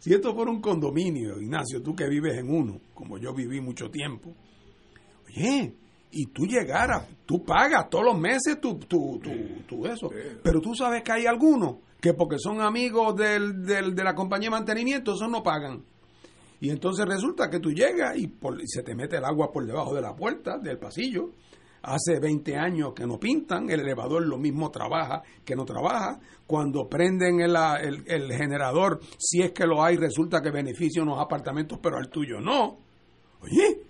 Si 0.00 0.14
esto 0.14 0.34
fuera 0.34 0.50
un 0.50 0.62
condominio, 0.62 1.38
Ignacio, 1.40 1.82
tú 1.82 1.94
que 1.94 2.08
vives 2.08 2.38
en 2.38 2.50
uno, 2.50 2.80
como 2.94 3.18
yo 3.18 3.34
viví 3.34 3.60
mucho 3.60 3.90
tiempo, 3.90 4.34
oye, 5.28 5.74
y 6.10 6.26
tú 6.26 6.46
llegaras, 6.46 7.06
tú 7.26 7.44
pagas 7.44 7.88
todos 7.90 8.06
los 8.06 8.18
meses 8.18 8.58
tu, 8.60 8.78
tu, 8.78 9.20
tu, 9.68 9.86
eso, 9.86 10.10
pero 10.42 10.60
tú 10.60 10.74
sabes 10.74 11.02
que 11.02 11.12
hay 11.12 11.26
algunos 11.26 11.76
que 12.00 12.14
porque 12.14 12.38
son 12.38 12.62
amigos 12.62 13.14
del, 13.14 13.62
del, 13.62 13.94
de 13.94 14.02
la 14.02 14.14
compañía 14.14 14.48
de 14.48 14.56
mantenimiento, 14.56 15.12
esos 15.12 15.30
no 15.30 15.42
pagan. 15.42 15.84
Y 16.62 16.70
entonces 16.70 17.06
resulta 17.06 17.50
que 17.50 17.60
tú 17.60 17.70
llegas 17.70 18.16
y, 18.16 18.24
y 18.24 18.66
se 18.66 18.82
te 18.82 18.94
mete 18.94 19.18
el 19.18 19.24
agua 19.24 19.52
por 19.52 19.66
debajo 19.66 19.94
de 19.94 20.00
la 20.00 20.16
puerta, 20.16 20.58
del 20.58 20.78
pasillo, 20.78 21.30
hace 21.82 22.18
20 22.20 22.56
años 22.56 22.92
que 22.94 23.06
no 23.06 23.18
pintan, 23.18 23.70
el 23.70 23.80
elevador 23.80 24.26
lo 24.26 24.38
mismo 24.38 24.70
trabaja 24.70 25.22
que 25.44 25.56
no 25.56 25.64
trabaja, 25.64 26.20
cuando 26.46 26.88
prenden 26.88 27.40
el, 27.40 27.56
el, 28.06 28.32
generador, 28.32 29.00
si 29.18 29.40
es 29.40 29.52
que 29.52 29.66
lo 29.66 29.82
hay, 29.82 29.96
resulta 29.96 30.40
que 30.40 30.50
beneficia 30.50 31.02
unos 31.02 31.20
apartamentos, 31.20 31.78
pero 31.82 31.96
al 31.96 32.08
tuyo 32.08 32.40
no. 32.40 32.78
Oye, 33.40 33.82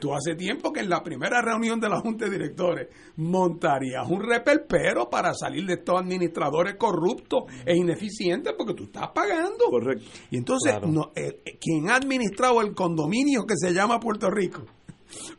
tú 0.00 0.14
hace 0.14 0.34
tiempo 0.34 0.72
que 0.72 0.80
en 0.80 0.90
la 0.90 1.02
primera 1.02 1.40
reunión 1.40 1.80
de 1.80 1.88
la 1.88 2.00
Junta 2.00 2.26
de 2.26 2.32
Directores 2.32 2.88
montarías 3.16 4.08
un 4.08 4.22
repelpero 4.22 5.08
para 5.08 5.32
salir 5.34 5.66
de 5.66 5.74
estos 5.74 5.98
administradores 5.98 6.76
corruptos 6.76 7.44
e 7.64 7.76
ineficientes 7.76 8.52
porque 8.56 8.74
tú 8.74 8.84
estás 8.84 9.08
pagando. 9.14 9.70
Correcto. 9.70 10.04
Y 10.30 10.36
entonces, 10.36 10.74
no, 10.86 11.10
eh, 11.14 11.58
quien 11.60 11.90
ha 11.90 11.96
administrado 11.96 12.60
el 12.60 12.74
condominio 12.74 13.44
que 13.46 13.56
se 13.56 13.72
llama 13.72 13.98
Puerto 13.98 14.30
Rico, 14.30 14.64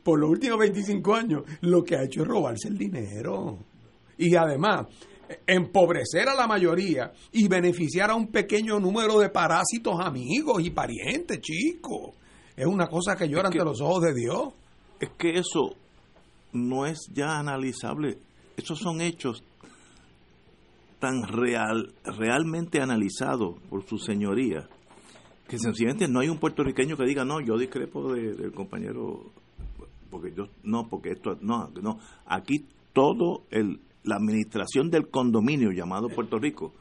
por 0.04 0.20
los 0.20 0.30
últimos 0.30 0.60
25 0.60 1.16
años, 1.16 1.44
lo 1.62 1.84
que 1.84 1.96
ha 1.96 2.04
hecho 2.04 2.22
es 2.22 2.28
robarse 2.28 2.68
el 2.68 2.78
dinero. 2.78 3.60
Y 4.18 4.36
además, 4.36 4.88
empobrecer 5.46 6.30
a 6.30 6.36
la 6.36 6.48
mayoría 6.48 7.12
y 7.32 7.48
beneficiar 7.48 8.12
a 8.12 8.16
un 8.16 8.28
pequeño 8.28 8.80
número 8.80 9.20
de 9.20 9.30
parásitos 9.30 10.00
amigos 10.00 10.64
y 10.64 10.70
parientes, 10.70 11.40
chicos. 11.42 12.16
Es 12.56 12.66
una 12.66 12.88
cosa 12.88 13.16
que 13.16 13.28
llora 13.28 13.48
ante 13.48 13.64
los 13.64 13.82
ojos 13.82 14.04
de 14.04 14.14
Dios. 14.14 14.54
Es 15.00 15.10
que 15.18 15.32
eso 15.32 15.76
no 16.54 16.86
es 16.86 17.10
ya 17.14 17.38
analizable. 17.38 18.18
Esos 18.56 18.80
son 18.80 19.02
hechos 19.02 19.44
tan 21.00 21.24
real, 21.28 21.94
realmente 22.04 22.82
analizados 22.82 23.56
por 23.70 23.86
su 23.86 23.98
señoría 23.98 24.70
que 25.48 25.60
sencillamente 25.60 26.08
no 26.08 26.20
hay 26.20 26.30
un 26.30 26.40
puertorriqueño 26.40 26.98
que 26.98 27.06
diga 27.06 27.24
no, 27.24 27.40
yo 27.40 27.58
discrepo 27.58 28.14
del 28.14 28.52
compañero 28.52 29.32
porque 30.16 30.34
yo 30.34 30.46
no, 30.64 30.88
porque 30.88 31.10
esto 31.10 31.38
no, 31.42 31.70
no, 31.82 32.00
aquí 32.26 32.66
todo 32.94 33.44
el 33.52 33.82
la 34.06 34.16
administración 34.16 34.90
del 34.90 35.10
condominio 35.10 35.72
llamado 35.72 36.08
Puerto 36.10 36.38
Rico 36.38 36.74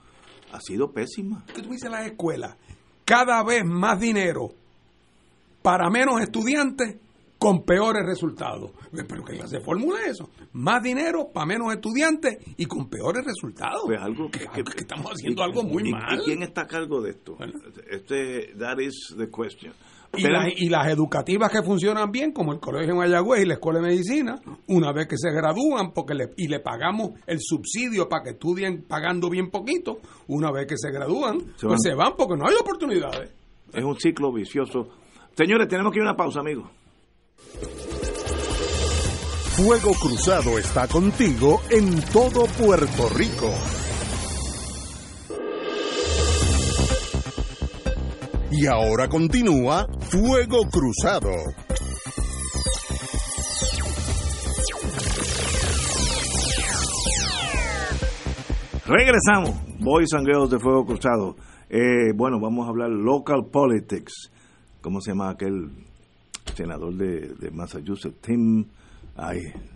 ha 0.52 0.60
sido 0.60 0.92
pésima. 0.92 1.44
¿Qué 1.52 1.62
tú 1.62 1.70
dices 1.70 1.90
las 1.90 2.06
escuelas? 2.06 2.56
Cada 3.04 3.42
vez 3.42 3.64
más 3.64 3.98
dinero 3.98 4.50
para 5.62 5.90
menos 5.90 6.20
estudiantes 6.20 6.98
con 7.38 7.64
peores 7.64 8.04
resultados. 8.06 8.70
Pero 8.92 9.24
que 9.24 9.46
se 9.48 9.60
formule 9.60 10.06
eso. 10.06 10.30
Más 10.52 10.82
dinero 10.82 11.30
para 11.32 11.46
menos 11.46 11.72
estudiantes 11.74 12.38
y 12.56 12.66
con 12.66 12.88
peores 12.88 13.24
resultados. 13.24 13.82
Pues 13.86 14.00
algo 14.00 14.30
que, 14.30 14.46
estamos 14.76 15.12
haciendo 15.12 15.42
algo 15.42 15.62
muy 15.62 15.90
mal. 15.90 16.20
¿Y 16.20 16.24
quién 16.24 16.42
está 16.42 16.62
a 16.62 16.66
cargo 16.66 17.02
de 17.02 17.10
esto? 17.10 17.36
Este, 17.90 18.54
that 18.58 18.78
is 18.78 19.14
the 19.18 19.28
question. 19.28 19.72
Y, 20.16 20.68
las 20.68 20.88
educativas 20.88 21.50
que 21.50 21.62
funcionan 21.62 22.10
bien, 22.10 22.32
como 22.32 22.52
el 22.52 22.60
Colegio 22.60 22.94
de 22.94 22.98
Mayagüez 22.98 23.42
y 23.42 23.46
la 23.46 23.54
Escuela 23.54 23.80
de 23.80 23.86
Medicina, 23.86 24.40
una 24.68 24.92
vez 24.92 25.06
que 25.06 25.16
se 25.16 25.30
gradúan 25.30 25.92
porque 25.92 26.14
le, 26.14 26.30
y 26.36 26.48
le 26.48 26.60
pagamos 26.60 27.12
el 27.26 27.38
subsidio 27.40 28.08
para 28.08 28.22
que 28.22 28.30
estudien 28.30 28.84
pagando 28.88 29.28
bien 29.28 29.50
poquito, 29.50 29.98
una 30.28 30.50
vez 30.50 30.66
que 30.66 30.76
se 30.76 30.90
gradúan, 30.90 31.38
pues 31.60 31.80
se 31.82 31.94
van 31.94 32.14
porque 32.16 32.36
no 32.36 32.46
hay 32.48 32.54
oportunidades. 32.60 33.30
Es 33.72 33.84
un 33.84 33.98
ciclo 33.98 34.32
vicioso. 34.32 34.88
Señores, 35.36 35.68
tenemos 35.68 35.92
que 35.92 35.98
ir 35.98 36.02
a 36.02 36.10
una 36.10 36.16
pausa, 36.16 36.40
amigos. 36.40 36.70
Fuego 39.56 39.92
Cruzado 39.94 40.58
está 40.58 40.88
contigo 40.88 41.60
en 41.70 42.00
todo 42.12 42.46
Puerto 42.58 43.08
Rico. 43.10 43.52
Y 48.56 48.66
ahora 48.66 49.08
continúa 49.08 49.84
Fuego 49.98 50.60
Cruzado. 50.70 51.30
Regresamos, 58.86 59.50
Boys 59.80 60.12
and 60.14 60.26
Girls 60.26 60.50
de 60.50 60.60
Fuego 60.60 60.86
Cruzado. 60.86 61.34
Eh, 61.68 62.12
bueno, 62.14 62.38
vamos 62.38 62.66
a 62.66 62.70
hablar 62.70 62.90
local 62.90 63.46
politics. 63.50 64.30
¿Cómo 64.80 65.00
se 65.00 65.10
llama 65.10 65.30
aquel 65.30 65.70
senador 66.54 66.94
de, 66.94 67.50
Massachusetts? 67.50 68.20
Tim. 68.20 68.64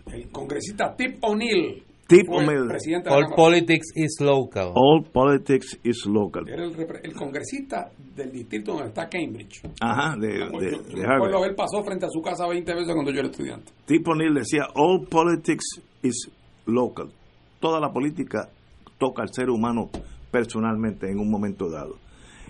El 0.05 0.31
congresista 0.31 0.95
Tip 0.95 1.17
O'Neill. 1.21 1.83
Tip 2.09 2.27
All 2.27 3.35
politics 3.35 3.91
is 3.95 4.17
local. 4.19 4.73
All 4.75 5.03
politics 5.13 5.77
is 5.83 6.07
local. 6.07 6.41
Era 6.49 6.63
el, 7.03 7.13
congresista 7.13 7.91
del 8.15 8.31
distrito 8.31 8.71
donde 8.71 8.87
está 8.87 9.07
Cambridge. 9.07 9.61
Ajá, 9.79 10.15
de, 10.17 10.27
de, 10.27 10.69
de 10.95 11.47
él 11.47 11.55
pasó 11.55 11.83
frente 11.83 12.07
a 12.07 12.09
su 12.09 12.19
casa 12.23 12.47
20 12.47 12.73
veces 12.73 12.93
cuando 12.95 13.11
yo 13.11 13.19
era 13.19 13.29
estudiante. 13.29 13.71
Tip 13.85 14.07
O'Neill 14.07 14.33
decía, 14.33 14.63
all 14.73 15.05
politics 15.07 15.83
is 16.01 16.31
local. 16.65 17.11
Toda 17.59 17.79
la 17.79 17.91
política 17.91 18.49
toca 18.97 19.21
al 19.21 19.31
ser 19.31 19.51
humano 19.51 19.91
personalmente 20.31 21.11
en 21.11 21.19
un 21.19 21.29
momento 21.29 21.69
dado. 21.69 21.97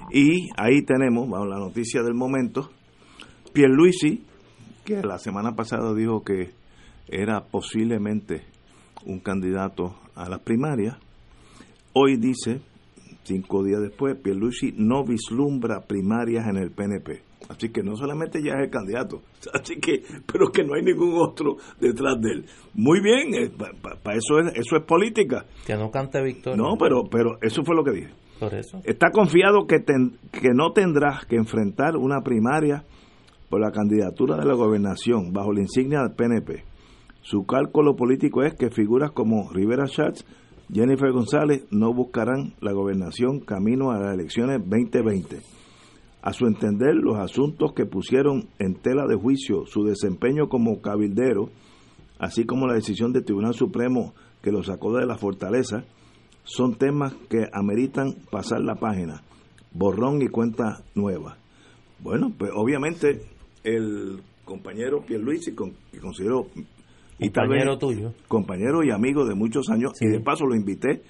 Y 0.09 0.47
ahí 0.55 0.85
tenemos, 0.85 1.29
vamos, 1.29 1.49
la 1.49 1.59
noticia 1.59 2.01
del 2.01 2.13
momento, 2.13 2.69
Pierluisi, 3.51 4.23
que 4.85 5.01
la 5.03 5.17
semana 5.17 5.53
pasada 5.53 5.93
dijo 5.93 6.23
que 6.23 6.51
era 7.09 7.41
posiblemente 7.41 8.43
un 9.09 9.19
candidato 9.19 9.95
a 10.15 10.29
las 10.29 10.39
primarias. 10.39 10.97
Hoy 11.93 12.17
dice, 12.17 12.61
cinco 13.23 13.63
días 13.63 13.81
después, 13.81 14.15
Pierluisi 14.15 14.73
no 14.77 15.03
vislumbra 15.03 15.81
primarias 15.81 16.47
en 16.47 16.57
el 16.57 16.71
PNP. 16.71 17.21
Así 17.49 17.69
que 17.69 17.81
no 17.81 17.95
solamente 17.95 18.43
ya 18.43 18.51
es 18.53 18.65
el 18.65 18.69
candidato, 18.69 19.21
así 19.53 19.79
que, 19.79 20.03
pero 20.31 20.51
que 20.51 20.63
no 20.63 20.75
hay 20.75 20.83
ningún 20.83 21.15
otro 21.17 21.57
detrás 21.79 22.21
de 22.21 22.31
él. 22.31 22.45
Muy 22.75 23.01
bien, 23.01 23.33
eh, 23.33 23.51
para 23.81 24.15
eso 24.15 24.39
es, 24.39 24.53
eso 24.55 24.75
es 24.75 24.83
política. 24.83 25.45
Que 25.65 25.75
no 25.75 25.89
cante 25.89 26.21
victoria. 26.21 26.61
No, 26.61 26.77
pero, 26.77 27.03
pero 27.09 27.39
eso 27.41 27.63
fue 27.63 27.75
lo 27.75 27.83
que 27.83 27.91
dije. 27.91 28.13
Por 28.39 28.53
eso. 28.53 28.79
Está 28.85 29.09
confiado 29.11 29.65
que, 29.65 29.77
que 29.83 30.49
no 30.53 30.71
tendrás 30.71 31.25
que 31.25 31.35
enfrentar 31.35 31.97
una 31.97 32.21
primaria 32.21 32.85
por 33.49 33.59
la 33.59 33.71
candidatura 33.71 34.37
de 34.37 34.45
la 34.45 34.53
gobernación 34.53 35.33
bajo 35.33 35.51
la 35.51 35.61
insignia 35.61 36.01
del 36.01 36.15
PNP 36.15 36.68
su 37.21 37.45
cálculo 37.45 37.95
político 37.95 38.43
es 38.43 38.53
que 38.55 38.69
figuras 38.69 39.11
como 39.11 39.49
Rivera 39.51 39.87
Schatz, 39.87 40.25
Jennifer 40.71 41.11
González 41.11 41.65
no 41.71 41.93
buscarán 41.93 42.53
la 42.61 42.71
gobernación 42.73 43.39
camino 43.39 43.91
a 43.91 43.99
las 43.99 44.13
elecciones 44.13 44.59
2020. 44.59 45.41
A 46.21 46.33
su 46.33 46.45
entender, 46.45 46.95
los 46.95 47.17
asuntos 47.17 47.73
que 47.73 47.85
pusieron 47.85 48.49
en 48.59 48.75
tela 48.75 49.05
de 49.07 49.15
juicio 49.15 49.65
su 49.65 49.83
desempeño 49.83 50.49
como 50.49 50.81
cabildero, 50.81 51.49
así 52.19 52.45
como 52.45 52.67
la 52.67 52.75
decisión 52.75 53.13
del 53.13 53.25
Tribunal 53.25 53.53
Supremo 53.53 54.13
que 54.41 54.51
lo 54.51 54.63
sacó 54.63 54.95
de 54.95 55.05
la 55.05 55.17
fortaleza, 55.17 55.85
son 56.43 56.75
temas 56.75 57.13
que 57.29 57.47
ameritan 57.53 58.15
pasar 58.31 58.61
la 58.61 58.75
página, 58.75 59.23
borrón 59.71 60.21
y 60.21 60.27
cuenta 60.27 60.83
nueva. 60.95 61.37
Bueno, 61.99 62.31
pues 62.37 62.51
obviamente 62.55 63.21
el 63.63 64.21
compañero 64.45 65.01
Pierluisi, 65.05 65.53
que 65.91 65.99
considero 65.99 66.47
y 67.19 67.29
compañero 67.29 67.77
tuyo. 67.77 68.13
Compañero 68.27 68.83
y 68.83 68.91
amigo 68.91 69.25
de 69.25 69.35
muchos 69.35 69.69
años. 69.69 69.91
Y 70.01 70.07
de 70.07 70.21
paso 70.21 70.45
lo 70.45 70.55
invité. 70.55 71.01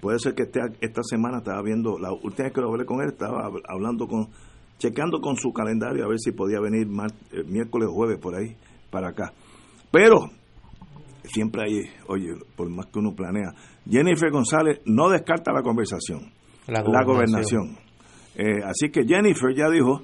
Puede 0.00 0.18
ser 0.18 0.34
que 0.34 0.42
esté, 0.42 0.60
esta 0.80 1.02
semana 1.02 1.38
estaba 1.38 1.62
viendo, 1.62 1.98
la 1.98 2.12
última 2.12 2.44
vez 2.44 2.52
que 2.52 2.60
lo 2.60 2.68
hablé 2.68 2.84
con 2.84 3.00
él, 3.00 3.08
estaba 3.08 3.48
hablando 3.68 4.06
con, 4.06 4.28
chequeando 4.78 5.20
con 5.20 5.36
su 5.36 5.52
calendario 5.52 6.04
a 6.04 6.08
ver 6.08 6.18
si 6.18 6.32
podía 6.32 6.60
venir 6.60 6.86
miércoles 7.46 7.88
o 7.90 7.94
jueves 7.94 8.18
por 8.18 8.34
ahí 8.34 8.54
para 8.90 9.08
acá. 9.08 9.32
Pero 9.90 10.28
siempre 11.24 11.62
hay, 11.62 11.80
oye, 12.08 12.34
por 12.54 12.68
más 12.68 12.86
que 12.86 12.98
uno 12.98 13.14
planea, 13.14 13.54
Jennifer 13.88 14.30
González 14.30 14.80
no 14.84 15.08
descarta 15.08 15.52
la 15.52 15.62
conversación, 15.62 16.32
la 16.66 16.82
gobernación. 16.82 17.78
Eh, 18.36 18.62
así 18.64 18.90
que 18.90 19.04
Jennifer 19.06 19.54
ya 19.54 19.70
dijo, 19.70 20.02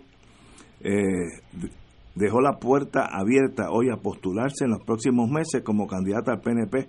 eh, 0.80 1.72
dejó 2.20 2.40
la 2.40 2.58
puerta 2.58 3.08
abierta 3.10 3.70
hoy 3.70 3.88
a 3.88 3.96
postularse 3.96 4.64
en 4.64 4.72
los 4.72 4.84
próximos 4.84 5.30
meses 5.30 5.62
como 5.64 5.86
candidata 5.86 6.32
al 6.32 6.40
PNP, 6.40 6.88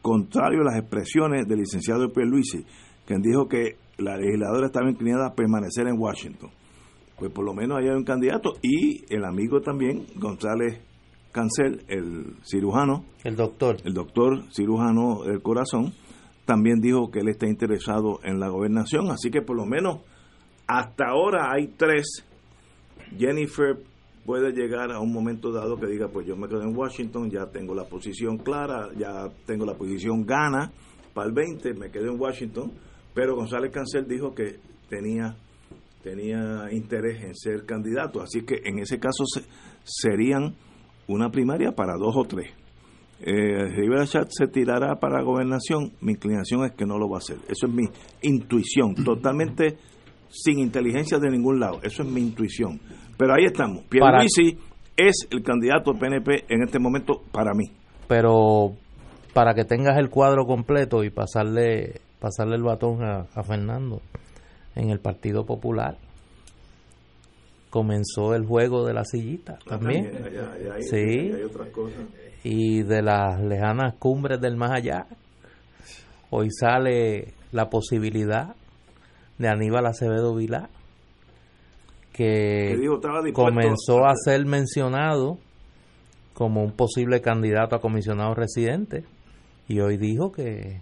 contrario 0.00 0.60
a 0.60 0.72
las 0.72 0.78
expresiones 0.78 1.46
del 1.48 1.58
licenciado 1.58 2.06
Luisi, 2.06 2.64
quien 3.04 3.20
dijo 3.20 3.48
que 3.48 3.76
la 3.98 4.16
legisladora 4.16 4.66
estaba 4.66 4.88
inclinada 4.88 5.26
a 5.26 5.34
permanecer 5.34 5.88
en 5.88 5.98
Washington. 5.98 6.50
Pues 7.18 7.32
por 7.32 7.44
lo 7.44 7.52
menos 7.52 7.78
ahí 7.78 7.88
hay 7.88 7.96
un 7.96 8.04
candidato 8.04 8.52
y 8.62 9.04
el 9.12 9.24
amigo 9.24 9.60
también, 9.60 10.06
González 10.14 10.80
Cancel, 11.32 11.82
el 11.88 12.36
cirujano. 12.44 13.04
El 13.24 13.36
doctor. 13.36 13.76
El 13.84 13.92
doctor 13.92 14.44
cirujano 14.52 15.24
del 15.24 15.42
corazón, 15.42 15.92
también 16.44 16.80
dijo 16.80 17.10
que 17.10 17.20
él 17.20 17.28
está 17.28 17.46
interesado 17.46 18.20
en 18.22 18.38
la 18.38 18.48
gobernación, 18.48 19.10
así 19.10 19.30
que 19.30 19.42
por 19.42 19.56
lo 19.56 19.66
menos 19.66 19.98
hasta 20.66 21.08
ahora 21.08 21.52
hay 21.52 21.68
tres. 21.76 22.24
Jennifer 23.18 23.76
puede 24.30 24.52
llegar 24.52 24.92
a 24.92 25.00
un 25.00 25.12
momento 25.12 25.50
dado 25.50 25.76
que 25.76 25.88
diga, 25.88 26.06
pues 26.06 26.24
yo 26.24 26.36
me 26.36 26.46
quedo 26.46 26.62
en 26.62 26.76
Washington, 26.76 27.28
ya 27.28 27.46
tengo 27.46 27.74
la 27.74 27.82
posición 27.82 28.38
clara, 28.38 28.88
ya 28.96 29.28
tengo 29.44 29.66
la 29.66 29.74
posición 29.74 30.24
gana 30.24 30.70
para 31.12 31.26
el 31.26 31.32
20, 31.32 31.74
me 31.74 31.90
quedo 31.90 32.12
en 32.12 32.20
Washington, 32.20 32.70
pero 33.12 33.34
González 33.34 33.72
Cancel 33.72 34.06
dijo 34.06 34.32
que 34.32 34.60
tenía 34.88 35.34
tenía 36.04 36.68
interés 36.70 37.24
en 37.24 37.34
ser 37.34 37.66
candidato, 37.66 38.22
así 38.22 38.42
que 38.42 38.60
en 38.64 38.78
ese 38.78 39.00
caso 39.00 39.24
serían 39.82 40.54
una 41.08 41.28
primaria 41.32 41.72
para 41.72 41.94
dos 41.98 42.14
o 42.16 42.22
tres. 42.22 42.52
Eh, 43.22 43.66
Rivera 43.66 44.06
Chat 44.06 44.28
se 44.30 44.46
tirará 44.46 44.94
para 45.00 45.24
gobernación, 45.24 45.90
mi 46.02 46.12
inclinación 46.12 46.64
es 46.66 46.70
que 46.76 46.86
no 46.86 46.98
lo 46.98 47.08
va 47.08 47.16
a 47.16 47.18
hacer. 47.18 47.38
Eso 47.48 47.66
es 47.66 47.72
mi 47.72 47.88
intuición, 48.22 48.94
totalmente 48.94 49.76
sin 50.28 50.60
inteligencia 50.60 51.18
de 51.18 51.30
ningún 51.30 51.58
lado, 51.58 51.80
eso 51.82 52.04
es 52.04 52.08
mi 52.08 52.20
intuición. 52.20 52.80
Pero 53.20 53.34
ahí 53.34 53.44
estamos. 53.44 53.84
Pierluisi 53.84 54.58
es 54.96 55.28
el 55.30 55.42
candidato 55.42 55.92
PNP 55.92 56.46
en 56.48 56.62
este 56.62 56.78
momento 56.78 57.20
para 57.30 57.52
mí. 57.52 57.66
Pero 58.08 58.72
para 59.34 59.52
que 59.52 59.66
tengas 59.66 59.98
el 59.98 60.08
cuadro 60.08 60.46
completo 60.46 61.04
y 61.04 61.10
pasarle 61.10 62.00
pasarle 62.18 62.56
el 62.56 62.62
batón 62.62 63.02
a, 63.04 63.24
Fernando 63.42 64.00
en 64.74 64.88
el 64.88 65.00
Partido 65.00 65.44
Popular 65.44 65.98
comenzó 67.68 68.34
el 68.34 68.46
juego 68.46 68.86
de 68.86 68.94
la 68.94 69.04
sillita 69.04 69.58
ah, 69.60 69.68
también, 69.68 70.10
sí 70.80 71.30
y 72.42 72.82
de 72.82 73.02
las 73.02 73.40
lejanas 73.40 73.94
cumbres 73.98 74.40
del 74.40 74.56
más 74.56 74.72
allá 74.72 75.06
hoy 76.30 76.48
sale 76.50 77.34
la 77.52 77.70
posibilidad 77.70 78.54
de 79.38 79.48
Aníbal 79.48 79.86
Acevedo 79.86 80.34
Vilá 80.34 80.68
que 82.12 82.76
comenzó 83.32 84.04
a 84.06 84.14
ser 84.16 84.44
mencionado 84.46 85.38
como 86.34 86.62
un 86.62 86.72
posible 86.72 87.20
candidato 87.20 87.76
a 87.76 87.80
comisionado 87.80 88.34
residente 88.34 89.04
y 89.68 89.80
hoy 89.80 89.96
dijo 89.96 90.32
que 90.32 90.80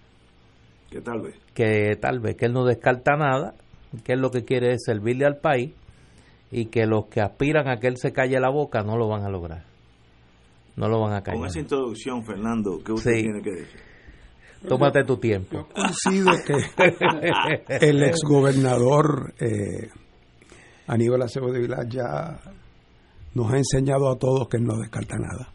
que 0.91 1.01
tal 1.01 1.21
vez. 1.21 1.35
que 1.55 1.97
tal 2.01 2.21
vez 2.21 2.37
que 2.37 2.47
él 2.47 2.53
no 2.53 2.65
descarta 2.65 3.17
nada 3.17 3.55
que 4.05 4.13
él 4.15 4.21
lo 4.21 4.31
que 4.31 4.45
quiere 4.45 4.73
es 4.73 4.83
servirle 4.85 5.27
al 5.27 5.37
país 5.39 5.73
y 6.51 6.67
que 6.67 6.87
los 6.87 7.07
que 7.07 7.21
aspiran 7.21 7.69
a 7.69 7.77
que 7.79 7.89
él 7.89 7.97
se 7.99 8.13
calle 8.13 8.39
la 8.41 8.51
boca 8.51 8.83
no 8.83 8.97
lo 8.97 9.07
van 9.09 9.23
a 9.25 9.29
lograr. 9.29 9.65
No 10.77 10.89
lo 10.89 11.01
van 11.01 11.13
a 11.15 11.23
callar. 11.23 11.41
Con 11.41 11.49
esa 11.49 11.59
introducción 11.61 12.25
Fernando 12.25 12.79
¿qué 12.85 12.93
usted 12.93 13.17
Sí. 13.17 13.23
tiene 13.23 13.43
que 13.43 13.51
decir? 13.51 13.81
tómate 14.67 15.05
tu 15.05 15.17
tiempo. 15.19 15.57
Yo 15.57 15.69
coincido 15.69 16.33
que 16.47 17.87
el 17.87 18.03
exgobernador 18.03 19.35
eh, 19.41 19.89
Aníbal 20.89 21.23
Acevedo 21.23 21.53
de 21.53 21.61
Vilá 21.61 21.85
ya 21.89 22.41
nos 23.35 23.53
ha 23.53 23.57
enseñado 23.59 24.11
a 24.11 24.19
todos 24.19 24.49
que 24.49 24.57
él 24.57 24.65
no 24.65 24.77
descarta 24.79 25.17
nada 25.17 25.49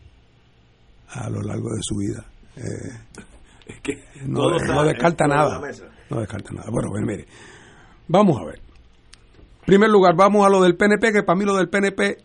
a 1.09 1.29
lo 1.29 1.41
largo 1.41 1.69
de 1.69 1.81
su 1.81 1.95
vida. 1.97 2.25
Eh, 2.55 3.19
Es 3.67 3.79
que 3.81 4.03
no, 4.25 4.49
descarta 4.83 5.25
nada. 5.27 5.59
No 6.09 6.19
descarta 6.19 6.51
nada. 6.53 6.69
Bueno, 6.69 6.89
bueno, 6.89 7.07
mire. 7.07 7.25
Vamos 8.07 8.39
a 8.41 8.45
ver. 8.45 8.55
En 8.55 9.65
primer 9.65 9.89
lugar, 9.89 10.15
vamos 10.15 10.45
a 10.45 10.49
lo 10.49 10.61
del 10.61 10.75
PNP, 10.75 11.11
que 11.11 11.23
para 11.23 11.37
mí 11.37 11.45
lo 11.45 11.55
del 11.55 11.69
PNP 11.69 12.17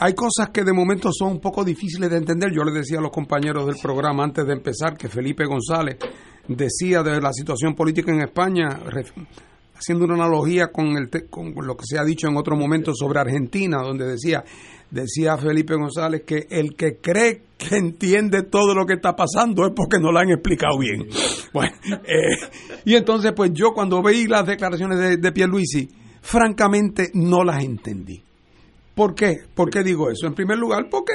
hay 0.00 0.14
cosas 0.14 0.50
que 0.50 0.62
de 0.62 0.72
momento 0.72 1.10
son 1.12 1.32
un 1.32 1.40
poco 1.40 1.64
difíciles 1.64 2.08
de 2.10 2.18
entender. 2.18 2.52
Yo 2.52 2.62
les 2.62 2.74
decía 2.74 2.98
a 2.98 3.02
los 3.02 3.10
compañeros 3.10 3.66
del 3.66 3.76
programa 3.82 4.22
antes 4.24 4.46
de 4.46 4.52
empezar 4.52 4.96
que 4.96 5.08
Felipe 5.08 5.44
González 5.44 5.96
decía 6.46 7.02
de 7.02 7.20
la 7.20 7.32
situación 7.32 7.74
política 7.74 8.12
en 8.12 8.20
España, 8.20 8.68
haciendo 9.78 10.04
una 10.04 10.14
analogía 10.14 10.68
con, 10.72 10.96
el 10.96 11.08
con 11.30 11.54
lo 11.54 11.76
que 11.76 11.84
se 11.86 11.98
ha 11.98 12.04
dicho 12.04 12.28
en 12.28 12.36
otro 12.36 12.56
momento 12.56 12.92
sobre 12.94 13.20
Argentina, 13.20 13.78
donde 13.82 14.06
decía, 14.06 14.44
decía 14.90 15.36
Felipe 15.36 15.74
González 15.74 16.22
que 16.26 16.46
el 16.50 16.74
que 16.74 16.96
cree 17.00 17.42
que 17.56 17.76
entiende 17.76 18.42
todo 18.42 18.74
lo 18.74 18.84
que 18.84 18.94
está 18.94 19.14
pasando 19.14 19.66
es 19.66 19.72
porque 19.74 19.98
no 19.98 20.10
lo 20.12 20.18
han 20.18 20.30
explicado 20.30 20.78
bien. 20.78 21.06
Eh, 22.04 22.36
y 22.84 22.94
entonces 22.94 23.32
pues 23.34 23.50
yo 23.52 23.72
cuando 23.72 24.02
veí 24.02 24.26
las 24.26 24.46
declaraciones 24.46 24.98
de, 24.98 25.16
de 25.16 25.32
Pierluisi, 25.32 25.88
francamente 26.20 27.10
no 27.14 27.42
las 27.42 27.64
entendí. 27.64 28.22
¿Por 28.94 29.14
qué? 29.14 29.38
¿Por 29.54 29.70
qué 29.70 29.82
digo 29.82 30.10
eso? 30.10 30.26
En 30.26 30.34
primer 30.34 30.58
lugar, 30.58 30.88
porque 30.90 31.12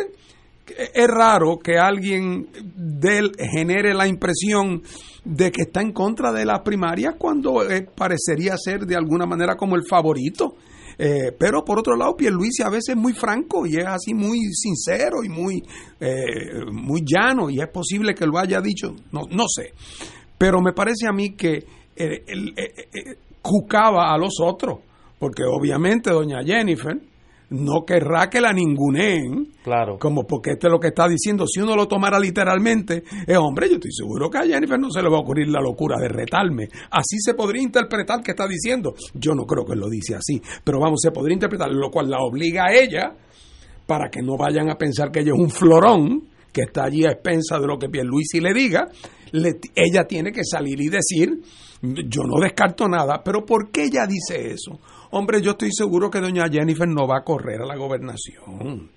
es 0.67 1.07
raro 1.07 1.59
que 1.59 1.77
alguien 1.77 2.47
de 2.75 3.17
él 3.17 3.31
genere 3.37 3.93
la 3.93 4.07
impresión 4.07 4.81
de 5.25 5.51
que 5.51 5.63
está 5.63 5.81
en 5.81 5.93
contra 5.93 6.31
de 6.31 6.45
las 6.45 6.61
primarias 6.61 7.15
cuando 7.17 7.69
eh, 7.69 7.87
parecería 7.95 8.55
ser 8.57 8.85
de 8.85 8.95
alguna 8.95 9.25
manera 9.25 9.55
como 9.55 9.75
el 9.75 9.83
favorito. 9.87 10.55
Eh, 10.97 11.31
pero 11.39 11.63
por 11.63 11.79
otro 11.79 11.95
lado, 11.95 12.15
Pierluisi 12.15 12.61
a 12.61 12.69
veces 12.69 12.89
es 12.89 12.95
muy 12.95 13.13
franco 13.13 13.65
y 13.65 13.77
es 13.77 13.85
así 13.87 14.13
muy 14.13 14.39
sincero 14.53 15.23
y 15.23 15.29
muy, 15.29 15.63
eh, 15.99 16.65
muy 16.71 17.01
llano 17.03 17.49
y 17.49 17.59
es 17.59 17.67
posible 17.69 18.13
que 18.13 18.27
lo 18.27 18.37
haya 18.37 18.61
dicho, 18.61 18.93
no, 19.11 19.21
no 19.31 19.45
sé. 19.47 19.73
Pero 20.37 20.61
me 20.61 20.73
parece 20.73 21.07
a 21.07 21.13
mí 21.13 21.31
que 21.35 21.65
él, 21.95 22.53
cucaba 23.41 24.13
a 24.13 24.17
los 24.17 24.39
otros, 24.41 24.79
porque 25.19 25.43
obviamente 25.43 26.11
doña 26.11 26.43
Jennifer 26.43 26.99
no 27.53 27.85
querrá 27.85 28.29
que 28.29 28.41
la 28.41 28.51
ninguneen, 28.51 29.53
claro 29.63 29.97
como 29.99 30.25
porque 30.25 30.51
este 30.51 30.67
es 30.67 30.71
lo 30.71 30.79
que 30.79 30.87
está 30.87 31.07
diciendo, 31.07 31.45
si 31.47 31.59
uno 31.61 31.75
lo 31.75 31.87
tomara 31.87 32.19
literalmente, 32.19 33.03
es 33.27 33.37
hombre, 33.37 33.67
yo 33.69 33.75
estoy 33.75 33.91
seguro 33.91 34.29
que 34.29 34.39
a 34.39 34.43
Jennifer 34.45 34.79
no 34.79 34.89
se 34.89 35.01
le 35.01 35.09
va 35.09 35.17
a 35.17 35.21
ocurrir 35.21 35.47
la 35.49 35.61
locura 35.61 35.97
de 35.99 36.09
retarme. 36.09 36.67
Así 36.91 37.17
se 37.19 37.33
podría 37.33 37.61
interpretar 37.61 38.21
que 38.21 38.31
está 38.31 38.47
diciendo. 38.47 38.93
Yo 39.13 39.33
no 39.35 39.45
creo 39.45 39.65
que 39.65 39.75
lo 39.75 39.87
dice 39.89 40.15
así, 40.15 40.41
pero 40.63 40.79
vamos, 40.79 40.99
se 41.01 41.11
podría 41.11 41.33
interpretar, 41.35 41.69
lo 41.71 41.89
cual 41.91 42.09
la 42.09 42.19
obliga 42.21 42.65
a 42.65 42.73
ella, 42.73 43.13
para 43.85 44.09
que 44.09 44.21
no 44.21 44.35
vayan 44.37 44.69
a 44.69 44.75
pensar 44.75 45.11
que 45.11 45.19
ella 45.19 45.33
es 45.33 45.39
un 45.39 45.49
florón, 45.49 46.23
que 46.51 46.61
está 46.63 46.85
allí 46.85 47.05
a 47.05 47.11
expensa 47.11 47.59
de 47.59 47.67
lo 47.67 47.77
que 47.77 47.89
Pierluisi 47.89 48.39
le 48.39 48.53
diga, 48.53 48.87
le- 49.31 49.59
ella 49.75 50.05
tiene 50.07 50.31
que 50.31 50.43
salir 50.43 50.79
y 50.81 50.87
decir, 50.87 51.39
yo 51.81 52.21
no 52.23 52.39
descarto 52.41 52.87
nada, 52.87 53.21
pero 53.23 53.43
¿por 53.45 53.71
qué 53.71 53.85
ella 53.85 54.05
dice 54.07 54.51
eso? 54.53 54.79
Hombre, 55.15 55.43
yo 55.43 55.51
estoy 55.51 55.69
seguro 55.71 56.09
que 56.09 56.19
doña 56.19 56.49
Jennifer 56.51 56.87
no 56.87 57.07
va 57.07 57.19
a 57.19 57.23
correr 57.23 57.61
a 57.61 57.67
la 57.67 57.75
gobernación. 57.75 58.89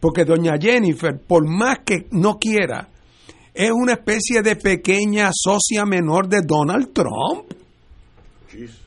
Porque 0.00 0.24
doña 0.24 0.54
Jennifer, 0.58 1.20
por 1.20 1.46
más 1.46 1.80
que 1.80 2.06
no 2.12 2.38
quiera, 2.38 2.88
es 3.52 3.70
una 3.70 3.92
especie 3.92 4.40
de 4.40 4.56
pequeña 4.56 5.30
socia 5.30 5.84
menor 5.84 6.26
de 6.26 6.40
Donald 6.40 6.94
Trump. 6.94 7.52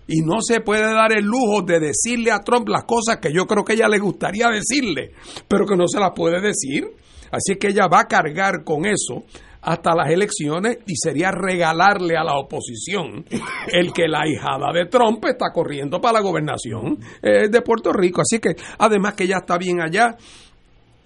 Y 0.07 0.21
no 0.21 0.41
se 0.41 0.61
puede 0.61 0.91
dar 0.91 1.15
el 1.15 1.25
lujo 1.25 1.61
de 1.61 1.79
decirle 1.79 2.31
a 2.31 2.39
Trump 2.39 2.67
las 2.67 2.85
cosas 2.85 3.17
que 3.17 3.31
yo 3.31 3.45
creo 3.45 3.63
que 3.63 3.73
ella 3.73 3.87
le 3.87 3.99
gustaría 3.99 4.47
decirle, 4.47 5.11
pero 5.47 5.67
que 5.67 5.75
no 5.75 5.87
se 5.87 5.99
las 5.99 6.13
puede 6.15 6.41
decir. 6.41 6.87
Así 7.31 7.57
que 7.59 7.67
ella 7.67 7.87
va 7.87 7.99
a 8.01 8.07
cargar 8.07 8.63
con 8.63 8.87
eso 8.87 9.23
hasta 9.65 9.95
las 9.95 10.09
elecciones 10.09 10.77
y 10.85 10.95
sería 10.95 11.31
regalarle 11.31 12.15
a 12.15 12.23
la 12.23 12.37
oposición 12.37 13.25
el 13.67 13.91
que 13.91 14.07
la 14.07 14.27
hijada 14.27 14.71
de 14.71 14.85
Trump 14.85 15.25
está 15.25 15.51
corriendo 15.51 15.99
para 15.99 16.13
la 16.13 16.19
gobernación 16.21 16.99
eh, 17.21 17.49
de 17.49 17.61
Puerto 17.61 17.91
Rico. 17.91 18.21
Así 18.21 18.39
que 18.39 18.55
además 18.77 19.15
que 19.15 19.23
ella 19.23 19.37
está 19.37 19.57
bien 19.57 19.81
allá, 19.81 20.15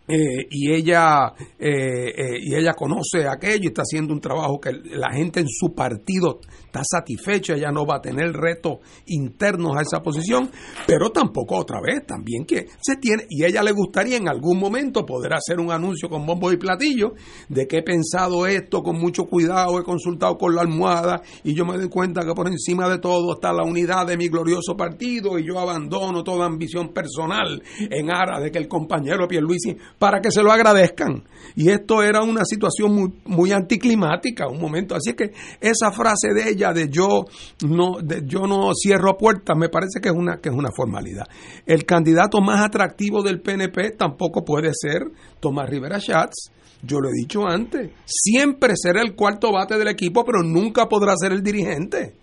eh, 0.10 0.48
y 0.50 0.74
ella 0.74 1.34
eh, 1.60 1.70
eh, 1.70 2.40
y 2.42 2.56
ella 2.56 2.74
conoce 2.74 3.28
aquello 3.28 3.66
y 3.66 3.68
está 3.68 3.84
haciendo 3.84 4.12
un 4.12 4.20
trabajo 4.20 4.60
que 4.60 4.72
la 4.72 5.12
gente 5.12 5.40
en 5.40 5.48
su 5.48 5.76
partido 5.76 6.40
está 6.66 6.82
satisfecha, 6.84 7.54
ella 7.54 7.72
no 7.72 7.86
va 7.86 7.98
a 7.98 8.02
tener 8.02 8.32
retos 8.32 8.78
internos 9.08 9.76
a 9.76 9.82
esa 9.82 10.02
posición, 10.02 10.50
pero 10.86 11.10
tampoco 11.12 11.58
otra 11.58 11.80
vez, 11.82 12.06
también 12.06 12.46
que 12.46 12.68
se 12.80 12.96
tiene, 12.98 13.26
y 13.30 13.44
ella 13.44 13.64
le 13.64 13.72
gustaría 13.72 14.18
en 14.18 14.30
algún 14.30 14.60
momento 14.60 15.06
poder 15.06 15.34
hacer 15.34 15.60
un 15.60 15.72
anuncio 15.72 16.10
con 16.10 16.26
bombo 16.26 16.52
y 16.52 16.58
platillo 16.58 17.14
de 17.48 17.68
que 17.68 17.78
he 17.78 17.84
pensado 17.84 18.46
esto 18.46 18.82
con 18.82 19.00
mucho 19.00 19.26
cuidado, 19.26 19.80
he 19.80 19.84
consultado 19.84 20.38
con 20.38 20.56
la 20.56 20.62
almohada 20.62 21.22
y 21.44 21.54
yo 21.54 21.66
me 21.66 21.78
doy 21.78 21.90
cuenta 21.90 22.22
que 22.22 22.34
por 22.34 22.48
encima 22.48 22.88
de 22.88 23.00
todo 23.00 23.34
está 23.34 23.52
la 23.52 23.64
unidad 23.64 24.06
de 24.06 24.18
mi 24.18 24.28
glorioso 24.28 24.76
partido 24.76 25.40
y 25.40 25.46
yo 25.48 25.60
abandono 25.60 26.24
toda 26.24 26.46
ambición 26.46 26.90
personal 26.94 27.62
en 27.80 28.12
aras 28.12 28.44
de 28.44 28.52
que 28.52 28.60
el 28.60 28.68
compañero 28.68 29.28
Pierluisi 29.28 29.76
para 30.00 30.22
que 30.22 30.32
se 30.32 30.42
lo 30.42 30.52
agradezcan. 30.52 31.24
Y 31.56 31.70
esto 31.70 32.02
era 32.02 32.24
una 32.24 32.46
situación 32.46 32.96
muy, 32.96 33.14
muy 33.26 33.52
anticlimática, 33.52 34.48
un 34.48 34.62
momento. 34.62 34.96
Así 34.96 35.14
que 35.14 35.34
esa 35.60 35.92
frase 35.92 36.34
de 36.34 36.50
ella 36.50 36.72
de 36.72 36.90
yo 36.90 37.26
no, 37.68 38.00
de 38.02 38.22
yo 38.26 38.48
no 38.48 38.72
cierro 38.74 39.18
puertas, 39.18 39.58
me 39.58 39.68
parece 39.68 40.00
que 40.02 40.10
es 40.10 40.16
una, 40.16 40.38
que 40.38 40.50
es 40.50 40.56
una 40.56 40.70
formalidad. 40.76 41.26
El 41.66 41.86
candidato 41.86 42.40
más 42.40 42.66
atractivo 42.66 43.22
del 43.22 43.42
PNP 43.42 43.92
tampoco 43.92 44.46
puede 44.46 44.72
ser 44.74 45.12
Tomás 45.40 45.70
Rivera 45.70 46.00
Schatz. 46.00 46.52
Yo 46.82 47.02
lo 47.02 47.10
he 47.10 47.14
dicho 47.14 47.46
antes, 47.46 47.92
siempre 48.06 48.74
será 48.78 49.02
el 49.02 49.14
cuarto 49.14 49.52
bate 49.52 49.78
del 49.78 49.90
equipo, 49.90 50.24
pero 50.24 50.44
nunca 50.44 50.88
podrá 50.88 51.14
ser 51.18 51.34
el 51.34 51.44
dirigente. 51.44 52.16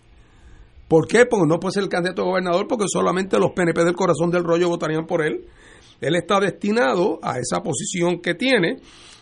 ¿Por 0.88 1.06
qué? 1.08 1.26
Porque 1.26 1.46
no 1.46 1.58
puede 1.58 1.74
ser 1.74 1.82
el 1.82 1.88
candidato 1.90 2.22
a 2.22 2.26
gobernador 2.26 2.66
porque 2.66 2.86
solamente 2.88 3.38
los 3.38 3.50
PNP 3.52 3.84
del 3.84 3.94
corazón 3.94 4.30
del 4.30 4.44
rollo 4.44 4.70
votarían 4.70 5.06
por 5.06 5.22
él. 5.22 5.44
Él 6.00 6.16
está 6.16 6.40
destinado 6.40 7.18
a 7.22 7.38
esa 7.38 7.62
posición 7.62 8.20
que 8.20 8.34
tiene, 8.34 8.78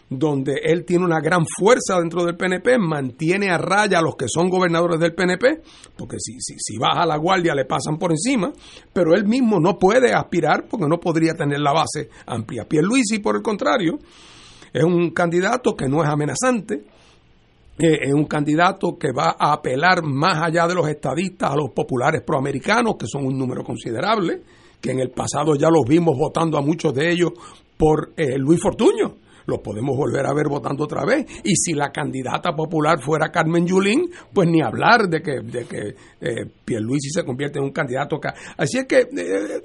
donde 0.09 0.55
él 0.63 0.85
tiene 0.85 1.05
una 1.05 1.21
gran 1.21 1.45
fuerza 1.47 1.99
dentro 1.99 2.25
del 2.25 2.37
PNP, 2.37 2.79
mantiene 2.79 3.51
a 3.51 3.59
raya 3.59 3.99
a 3.99 4.03
los 4.03 4.17
que 4.17 4.27
son 4.29 4.49
gobernadores 4.49 5.01
del 5.01 5.15
PNP, 5.15 5.63
porque 5.97 6.17
si, 6.19 6.41
si, 6.41 6.55
si 6.59 6.79
baja 6.79 7.07
la 7.07 7.17
guardia 7.17 7.55
le 7.55 7.65
pasan 7.65 7.99
por 7.99 8.11
encima, 8.11 8.53
pero 8.93 9.15
él 9.15 9.25
mismo 9.25 9.59
no 9.61 9.79
puede 9.79 10.13
aspirar 10.13 10.67
porque 10.69 10.87
no 10.89 11.01
podría 11.01 11.35
tener 11.35 11.61
la 11.61 11.73
base 11.73 12.11
amplia. 12.27 12.67
Pierluisi, 12.69 13.19
por 13.19 13.37
el 13.37 13.43
contrario, 13.43 13.99
es 14.73 14.85
un 14.85 15.11
candidato 15.11 15.75
que 15.75 15.89
no 15.89 16.03
es 16.03 16.09
amenazante, 16.09 16.85
eh, 17.77 17.99
es 18.03 18.13
un 18.13 18.27
candidato 18.27 18.97
que 18.99 19.13
va 19.13 19.37
a 19.39 19.53
apelar 19.53 20.03
más 20.05 20.43
allá 20.43 20.67
de 20.67 20.75
los 20.75 20.89
estadistas 20.89 21.51
a 21.51 21.57
los 21.57 21.71
populares 21.71 22.23
proamericanos, 22.23 22.97
que 22.97 23.07
son 23.07 23.27
un 23.27 23.37
número 23.37 23.65
considerable, 23.65 24.43
que 24.85 24.91
en 24.93 25.01
el 25.01 25.09
pasado 25.11 25.57
ya 25.57 25.69
los 25.71 25.85
vimos 25.89 26.15
votando 26.19 26.59
a 26.59 26.61
muchos 26.61 26.93
de 26.93 27.11
ellos 27.11 27.31
por 27.79 28.13
eh, 28.19 28.37
Luis 28.37 28.61
Fortuño. 28.61 29.17
Los 29.47 29.61
podemos 29.61 29.97
volver 29.97 30.27
a 30.27 30.35
ver 30.35 30.47
votando 30.49 30.85
otra 30.85 31.05
vez. 31.07 31.25
Y 31.43 31.55
si 31.57 31.73
la 31.73 31.91
candidata 31.91 32.53
popular 32.55 33.01
fuera 33.03 33.31
Carmen 33.31 33.67
Yulín, 33.67 34.11
pues 34.33 34.47
ni 34.49 34.61
hablar 34.63 35.09
de 35.09 35.23
que, 35.23 35.41
de 35.41 35.65
que 35.65 35.89
eh, 36.21 36.47
Pierluisi 36.65 37.09
se 37.11 37.25
convierte 37.25 37.59
en 37.59 37.65
un 37.65 37.73
candidato. 37.73 38.19
ca- 38.21 38.35
Así 38.59 38.77
es 38.79 38.85
que... 38.87 38.99
eh, 39.01 39.07
eh, 39.17 39.63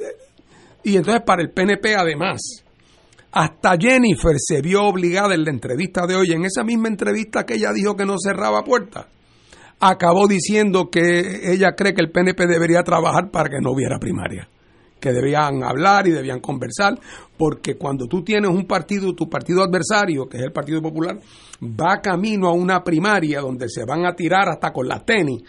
y 0.84 0.95
entonces 0.95 1.22
para 1.26 1.41
el 1.41 1.51
PNP 1.51 1.95
además, 1.95 2.39
hasta 3.32 3.76
Jennifer 3.78 4.36
se 4.38 4.61
vio 4.61 4.84
obligada 4.86 5.36
en 5.36 5.43
la 5.43 5.51
entrevista 5.51 6.07
de 6.07 6.15
hoy, 6.15 6.32
en 6.32 6.45
esa 6.45 6.63
misma 6.63 6.88
entrevista 6.88 7.45
que 7.45 7.55
ella 7.55 7.74
dijo 7.74 7.95
que 7.97 8.05
no 8.05 8.15
cerraba 8.17 8.63
puertas, 8.63 9.05
acabó 9.82 10.28
diciendo 10.28 10.89
que 10.89 11.53
ella 11.53 11.74
cree 11.76 11.93
que 11.93 12.01
el 12.01 12.11
PNP 12.11 12.47
debería 12.47 12.84
trabajar 12.84 13.30
para 13.32 13.49
que 13.49 13.59
no 13.61 13.72
hubiera 13.72 13.97
primaria, 13.99 14.47
que 14.99 15.11
debían 15.11 15.63
hablar 15.63 16.07
y 16.07 16.11
debían 16.11 16.39
conversar, 16.39 16.99
porque 17.37 17.75
cuando 17.75 18.07
tú 18.07 18.23
tienes 18.23 18.51
un 18.51 18.65
partido, 18.65 19.13
tu 19.13 19.29
partido 19.29 19.63
adversario, 19.63 20.27
que 20.27 20.37
es 20.37 20.43
el 20.43 20.51
Partido 20.51 20.81
Popular, 20.81 21.19
va 21.63 22.01
camino 22.01 22.47
a 22.47 22.53
una 22.53 22.83
primaria 22.83 23.41
donde 23.41 23.69
se 23.69 23.85
van 23.85 24.05
a 24.05 24.13
tirar 24.13 24.49
hasta 24.49 24.71
con 24.71 24.87
las 24.87 25.05
tenis, 25.05 25.43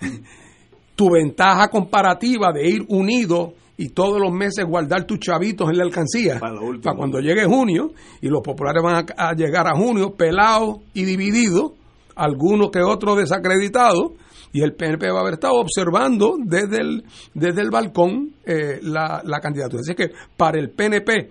tu 0.94 1.10
ventaja 1.10 1.68
comparativa 1.68 2.52
de 2.52 2.68
ir 2.68 2.84
unido 2.88 3.54
y 3.76 3.88
todos 3.88 4.20
los 4.20 4.32
meses 4.32 4.64
guardar 4.64 5.04
tus 5.04 5.18
chavitos 5.18 5.68
en 5.70 5.78
la 5.78 5.84
alcancía 5.84 6.38
Para 6.38 6.96
cuando 6.96 7.18
llegue 7.20 7.46
junio 7.46 7.92
y 8.20 8.28
los 8.28 8.42
populares 8.42 8.82
van 8.82 9.06
a, 9.16 9.30
a 9.30 9.34
llegar 9.34 9.66
a 9.66 9.74
junio 9.74 10.14
pelados 10.14 10.80
y 10.92 11.04
divididos, 11.04 11.72
algunos 12.14 12.70
que 12.70 12.80
otros 12.80 13.16
desacreditados, 13.16 14.12
y 14.52 14.60
el 14.62 14.74
PNP 14.74 15.10
va 15.10 15.18
a 15.18 15.22
haber 15.22 15.34
estado 15.34 15.54
observando 15.54 16.36
desde 16.38 16.80
el, 16.80 17.04
desde 17.34 17.62
el 17.62 17.70
balcón 17.70 18.34
eh, 18.44 18.80
la, 18.82 19.22
la 19.24 19.40
candidatura. 19.40 19.80
Así 19.80 19.94
que 19.94 20.10
para 20.36 20.58
el 20.58 20.70
PNP, 20.70 21.30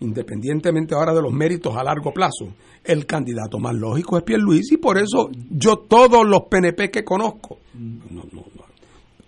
independientemente 0.00 0.94
ahora 0.94 1.12
de 1.12 1.22
los 1.22 1.32
méritos 1.32 1.76
a 1.76 1.84
largo 1.84 2.12
plazo, 2.12 2.54
el 2.82 3.06
candidato 3.06 3.58
más 3.58 3.74
lógico 3.74 4.18
es 4.18 4.24
Pierluisi 4.24 4.74
y 4.74 4.78
por 4.78 4.98
eso 4.98 5.30
yo 5.50 5.76
todos 5.76 6.26
los 6.26 6.42
PNP 6.50 6.90
que 6.90 7.04
conozco, 7.04 7.58
no, 7.74 8.22
no, 8.32 8.44
no, 8.54 8.64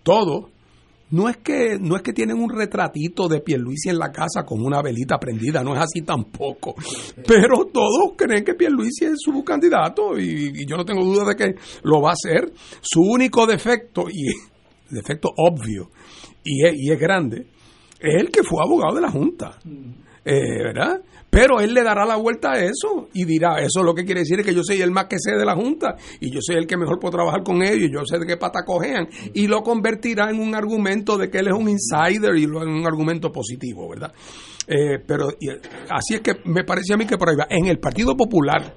todos, 0.02 0.44
no 1.10 1.28
es 1.28 1.36
que 1.38 1.78
no 1.80 1.96
es 1.96 2.02
que 2.02 2.12
tienen 2.12 2.38
un 2.38 2.50
retratito 2.50 3.28
de 3.28 3.40
Pierluisi 3.40 3.90
en 3.90 3.98
la 3.98 4.10
casa 4.10 4.44
con 4.44 4.64
una 4.64 4.82
velita 4.82 5.18
prendida, 5.18 5.62
no 5.62 5.74
es 5.74 5.80
así 5.80 6.02
tampoco. 6.02 6.74
Pero 7.26 7.66
todos 7.66 8.14
creen 8.16 8.44
que 8.44 8.54
Pierluisi 8.54 9.04
es 9.04 9.16
su 9.18 9.44
candidato 9.44 10.18
y, 10.18 10.52
y 10.54 10.66
yo 10.66 10.76
no 10.76 10.84
tengo 10.84 11.04
duda 11.04 11.24
de 11.28 11.36
que 11.36 11.54
lo 11.82 12.00
va 12.00 12.10
a 12.10 12.14
hacer. 12.14 12.52
Su 12.80 13.02
único 13.02 13.46
defecto 13.46 14.06
y 14.10 14.26
defecto 14.94 15.32
obvio 15.36 15.90
y 16.44 16.66
es, 16.66 16.74
y 16.76 16.90
es 16.90 16.98
grande 16.98 17.56
es 18.00 18.14
el 18.20 18.30
que 18.30 18.42
fue 18.42 18.62
abogado 18.62 18.94
de 18.94 19.00
la 19.00 19.10
Junta. 19.10 19.58
Eh, 20.24 20.62
¿Verdad? 20.62 21.00
Pero 21.36 21.60
él 21.60 21.74
le 21.74 21.82
dará 21.82 22.06
la 22.06 22.16
vuelta 22.16 22.52
a 22.52 22.58
eso 22.58 23.10
y 23.12 23.26
dirá, 23.26 23.60
eso 23.60 23.82
lo 23.82 23.94
que 23.94 24.06
quiere 24.06 24.20
decir 24.20 24.40
es 24.40 24.46
que 24.46 24.54
yo 24.54 24.62
soy 24.64 24.80
el 24.80 24.90
más 24.90 25.04
que 25.04 25.18
sé 25.18 25.32
de 25.32 25.44
la 25.44 25.54
Junta 25.54 25.94
y 26.18 26.30
yo 26.30 26.40
soy 26.40 26.56
el 26.56 26.66
que 26.66 26.78
mejor 26.78 26.98
puedo 26.98 27.12
trabajar 27.12 27.42
con 27.42 27.62
ellos 27.62 27.90
y 27.90 27.92
yo 27.92 28.06
sé 28.06 28.18
de 28.18 28.26
qué 28.26 28.38
pata 28.38 28.64
cojean 28.64 29.06
y 29.34 29.46
lo 29.46 29.60
convertirá 29.62 30.30
en 30.30 30.40
un 30.40 30.54
argumento 30.54 31.18
de 31.18 31.28
que 31.28 31.40
él 31.40 31.48
es 31.48 31.52
un 31.52 31.68
insider 31.68 32.34
y 32.38 32.44
en 32.44 32.54
un 32.54 32.86
argumento 32.86 33.30
positivo, 33.30 33.86
¿verdad? 33.86 34.14
Eh, 34.66 34.98
pero 35.06 35.28
así 35.90 36.14
es 36.14 36.22
que 36.22 36.36
me 36.46 36.64
parece 36.64 36.94
a 36.94 36.96
mí 36.96 37.04
que 37.06 37.18
por 37.18 37.28
ahí 37.28 37.36
va. 37.36 37.46
En 37.50 37.66
el 37.66 37.80
Partido 37.80 38.16
Popular, 38.16 38.74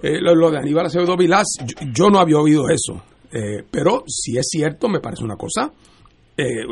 eh, 0.00 0.20
lo, 0.20 0.48
de 0.48 0.58
Aníbal 0.58 0.86
Acevedo 0.86 1.16
Vilás, 1.16 1.56
yo, 1.66 1.88
yo 1.92 2.08
no 2.08 2.20
había 2.20 2.38
oído 2.38 2.68
eso, 2.68 3.02
Eh, 3.34 3.64
pero 3.68 4.04
si 4.06 4.36
es 4.36 4.46
cierto, 4.48 4.88
me 4.88 5.00
parece 5.00 5.24
una 5.24 5.36
cosa 5.36 5.72
eh, 6.36 6.64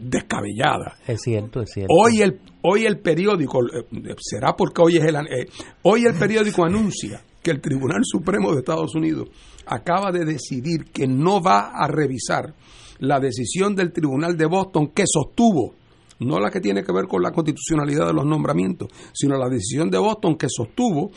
descabellada. 0.00 0.96
Es 1.06 1.20
cierto, 1.22 1.62
es 1.62 1.70
cierto. 1.72 1.92
Hoy 1.92 2.22
el, 2.22 2.40
hoy 2.62 2.84
el 2.84 2.98
periódico, 3.00 3.60
eh, 3.64 4.14
será 4.18 4.54
porque 4.54 4.82
hoy 4.82 4.96
es 4.96 5.04
el, 5.04 5.16
eh, 5.16 5.46
hoy 5.82 6.04
el 6.04 6.14
periódico 6.14 6.64
anuncia 6.64 7.22
que 7.42 7.50
el 7.50 7.60
Tribunal 7.60 8.00
Supremo 8.04 8.52
de 8.52 8.58
Estados 8.58 8.94
Unidos 8.94 9.28
acaba 9.66 10.12
de 10.12 10.24
decidir 10.24 10.86
que 10.92 11.06
no 11.06 11.40
va 11.42 11.70
a 11.74 11.88
revisar 11.88 12.54
la 12.98 13.20
decisión 13.20 13.74
del 13.74 13.92
Tribunal 13.92 14.36
de 14.36 14.46
Boston 14.46 14.88
que 14.94 15.04
sostuvo, 15.06 15.74
no 16.20 16.40
la 16.40 16.50
que 16.50 16.60
tiene 16.60 16.82
que 16.82 16.92
ver 16.92 17.06
con 17.06 17.22
la 17.22 17.30
constitucionalidad 17.30 18.06
de 18.06 18.12
los 18.12 18.24
nombramientos, 18.26 18.88
sino 19.12 19.36
la 19.36 19.48
decisión 19.48 19.90
de 19.90 19.98
Boston 19.98 20.36
que 20.36 20.48
sostuvo 20.48 21.10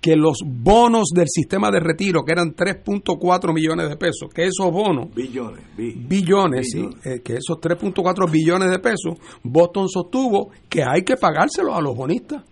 que 0.00 0.16
los 0.16 0.38
bonos 0.46 1.08
del 1.14 1.26
sistema 1.28 1.70
de 1.70 1.78
retiro, 1.78 2.22
que 2.24 2.32
eran 2.32 2.54
3.4 2.54 3.52
millones 3.52 3.88
de 3.90 3.96
pesos, 3.96 4.30
que 4.34 4.44
esos 4.44 4.72
bonos 4.72 5.14
Billones, 5.14 5.60
bi- 5.76 5.92
billones, 5.94 6.70
sí, 6.72 6.88
eh, 7.04 7.20
que 7.22 7.34
esos 7.34 7.58
3.4 7.60 8.30
billones 8.30 8.70
de 8.70 8.78
pesos, 8.78 9.18
Boston 9.42 9.88
sostuvo 9.88 10.50
que 10.70 10.82
hay 10.82 11.02
que 11.02 11.16
pagárselos 11.16 11.74
a 11.76 11.80
los 11.82 11.94
bonistas, 11.94 12.42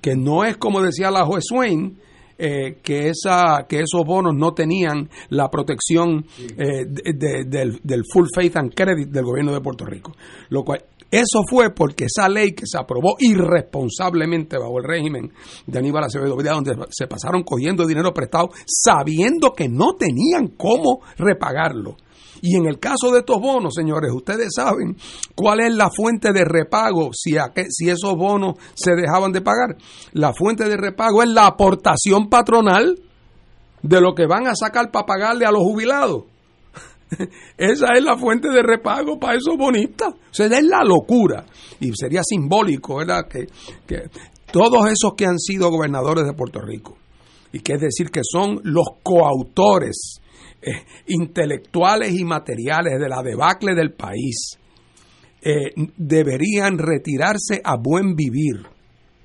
que 0.00 0.16
no 0.16 0.44
es 0.44 0.56
como 0.56 0.80
decía 0.80 1.10
la 1.10 1.26
juez 1.26 1.44
Swain, 1.46 1.98
eh, 2.38 2.78
que 2.82 3.10
esa 3.10 3.66
que 3.68 3.80
esos 3.80 4.02
bonos 4.06 4.34
no 4.34 4.54
tenían 4.54 5.10
la 5.28 5.50
protección 5.50 6.24
eh, 6.56 6.86
de- 6.86 7.12
de- 7.12 7.44
del, 7.44 7.78
del 7.82 8.04
full 8.10 8.28
faith 8.34 8.56
and 8.56 8.72
credit 8.74 9.08
del 9.10 9.24
gobierno 9.26 9.52
de 9.52 9.60
Puerto 9.60 9.84
Rico, 9.84 10.16
lo 10.48 10.64
cual 10.64 10.82
eso 11.10 11.42
fue 11.48 11.74
porque 11.74 12.04
esa 12.04 12.28
ley 12.28 12.52
que 12.52 12.66
se 12.66 12.78
aprobó 12.78 13.16
irresponsablemente 13.18 14.56
bajo 14.58 14.78
el 14.78 14.84
régimen 14.84 15.32
de 15.66 15.78
Aníbal 15.78 16.04
Acevedo 16.04 16.36
Vilá, 16.36 16.52
donde 16.52 16.76
se 16.90 17.06
pasaron 17.06 17.42
cogiendo 17.42 17.86
dinero 17.86 18.12
prestado 18.12 18.50
sabiendo 18.66 19.52
que 19.52 19.68
no 19.68 19.94
tenían 19.98 20.48
cómo 20.56 21.00
repagarlo. 21.16 21.96
Y 22.42 22.56
en 22.56 22.66
el 22.66 22.78
caso 22.78 23.10
de 23.12 23.20
estos 23.20 23.40
bonos, 23.40 23.74
señores, 23.74 24.10
ustedes 24.14 24.48
saben 24.54 24.96
cuál 25.34 25.60
es 25.60 25.74
la 25.74 25.90
fuente 25.90 26.32
de 26.32 26.44
repago 26.44 27.10
si, 27.12 27.36
si 27.68 27.90
esos 27.90 28.16
bonos 28.16 28.54
se 28.74 28.94
dejaban 28.94 29.32
de 29.32 29.42
pagar. 29.42 29.76
La 30.12 30.32
fuente 30.32 30.68
de 30.68 30.76
repago 30.76 31.22
es 31.22 31.28
la 31.28 31.46
aportación 31.46 32.28
patronal 32.30 32.98
de 33.82 34.00
lo 34.00 34.14
que 34.14 34.26
van 34.26 34.46
a 34.46 34.54
sacar 34.54 34.90
para 34.90 35.06
pagarle 35.06 35.44
a 35.44 35.50
los 35.50 35.62
jubilados. 35.62 36.24
Esa 37.56 37.86
es 37.94 38.02
la 38.02 38.16
fuente 38.16 38.48
de 38.48 38.62
repago 38.62 39.18
para 39.18 39.36
esos 39.36 39.56
bonistas. 39.56 40.14
O 40.14 40.34
sea, 40.34 40.46
es 40.46 40.64
la 40.64 40.82
locura. 40.84 41.44
Y 41.80 41.92
sería 41.94 42.22
simbólico, 42.24 42.96
¿verdad? 42.96 43.26
Que, 43.28 43.46
que 43.86 44.08
todos 44.52 44.86
esos 44.90 45.14
que 45.16 45.26
han 45.26 45.38
sido 45.38 45.70
gobernadores 45.70 46.24
de 46.24 46.32
Puerto 46.32 46.60
Rico, 46.60 46.96
y 47.52 47.60
que 47.60 47.74
es 47.74 47.80
decir, 47.80 48.10
que 48.10 48.22
son 48.22 48.60
los 48.64 48.86
coautores 49.02 50.20
eh, 50.62 50.84
intelectuales 51.08 52.12
y 52.18 52.24
materiales 52.24 53.00
de 53.00 53.08
la 53.08 53.22
debacle 53.22 53.74
del 53.74 53.92
país, 53.92 54.58
eh, 55.42 55.72
deberían 55.96 56.78
retirarse 56.78 57.60
a 57.64 57.76
buen 57.76 58.14
vivir, 58.14 58.66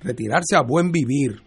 retirarse 0.02 0.56
a 0.56 0.62
buen 0.62 0.92
vivir 0.92 1.45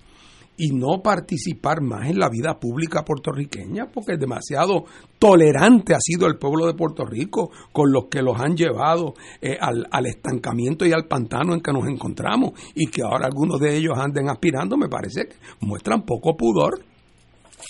y 0.59 0.73
no 0.73 1.01
participar 1.03 1.81
más 1.81 2.11
en 2.11 2.19
la 2.19 2.29
vida 2.29 2.59
pública 2.59 3.05
puertorriqueña, 3.05 3.87
porque 3.93 4.17
demasiado 4.19 4.85
tolerante 5.19 5.95
ha 5.95 6.01
sido 6.01 6.27
el 6.27 6.37
pueblo 6.37 6.67
de 6.67 6.75
Puerto 6.75 7.05
Rico 7.07 7.51
con 7.73 7.93
los 7.93 8.07
que 8.11 8.21
los 8.21 8.39
han 8.41 8.57
llevado 8.57 9.15
eh, 9.41 9.57
al, 9.59 9.87
al 9.91 10.07
estancamiento 10.07 10.85
y 10.85 10.93
al 10.93 11.07
pantano 11.07 11.55
en 11.55 11.61
que 11.61 11.73
nos 11.73 11.87
encontramos, 11.87 12.53
y 12.75 12.89
que 12.89 13.03
ahora 13.03 13.27
algunos 13.27 13.61
de 13.61 13.77
ellos 13.77 13.97
anden 13.97 14.29
aspirando, 14.29 14.77
me 14.77 14.89
parece 14.89 15.29
que 15.29 15.37
muestran 15.61 16.03
poco 16.03 16.37
pudor. 16.37 16.81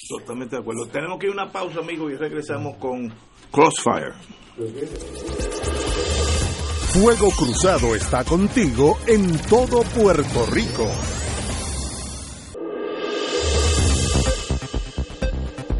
Totalmente 0.09 0.57
de 0.57 0.62
acuerdo. 0.62 0.86
Tenemos 0.86 1.18
que 1.18 1.26
ir 1.26 1.32
a 1.32 1.43
una 1.43 1.53
pausa, 1.53 1.80
amigos, 1.80 2.11
y 2.12 2.16
regresamos 2.16 2.76
con 2.76 3.12
Crossfire. 3.53 4.12
Fuego 6.93 7.28
Cruzado 7.36 7.95
está 7.95 8.24
contigo 8.24 8.99
en 9.07 9.39
todo 9.43 9.82
Puerto 9.82 10.47
Rico. 10.51 10.89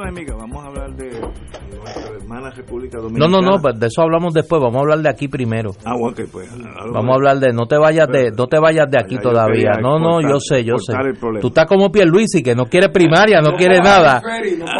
Amigos 0.00 0.06
y 0.06 0.08
amigas, 0.08 0.36
vamos 0.38 0.64
a 0.64 0.68
hablar 0.68 0.94
de 0.94 1.10
nuestra 1.10 2.14
hermana 2.20 2.50
República 2.50 2.98
No, 2.98 3.02
Dominicana. 3.04 3.40
no, 3.40 3.50
no, 3.56 3.60
pues 3.62 3.80
de 3.80 3.86
eso 3.88 4.02
hablamos 4.02 4.32
después, 4.32 4.60
vamos 4.62 4.76
a 4.76 4.80
hablar 4.80 4.98
de 5.00 5.08
aquí 5.08 5.26
primero. 5.28 5.72
Ah, 5.84 5.94
ok, 6.00 6.20
pues. 6.30 6.48
Vamos 6.92 7.10
a 7.10 7.14
hablar 7.14 7.38
de, 7.38 7.52
no 7.52 7.66
te 7.66 7.76
vayas 7.78 8.06
de, 8.08 8.30
no 8.30 8.46
te 8.46 8.58
vayas 8.60 8.86
de 8.90 8.98
aquí 9.02 9.18
todavía. 9.18 9.72
No, 9.82 9.98
no, 9.98 10.20
cortar- 10.20 10.30
yo 10.30 10.38
sé, 10.40 10.64
yo 10.64 10.74
sé. 10.78 10.92
Tú 11.40 11.48
estás 11.48 11.66
como 11.66 11.90
Pierluisi, 11.90 12.42
que 12.42 12.54
no 12.54 12.66
quiere 12.66 12.90
primaria, 12.90 13.40
no 13.40 13.56
quiere 13.56 13.78
nada. 13.80 14.22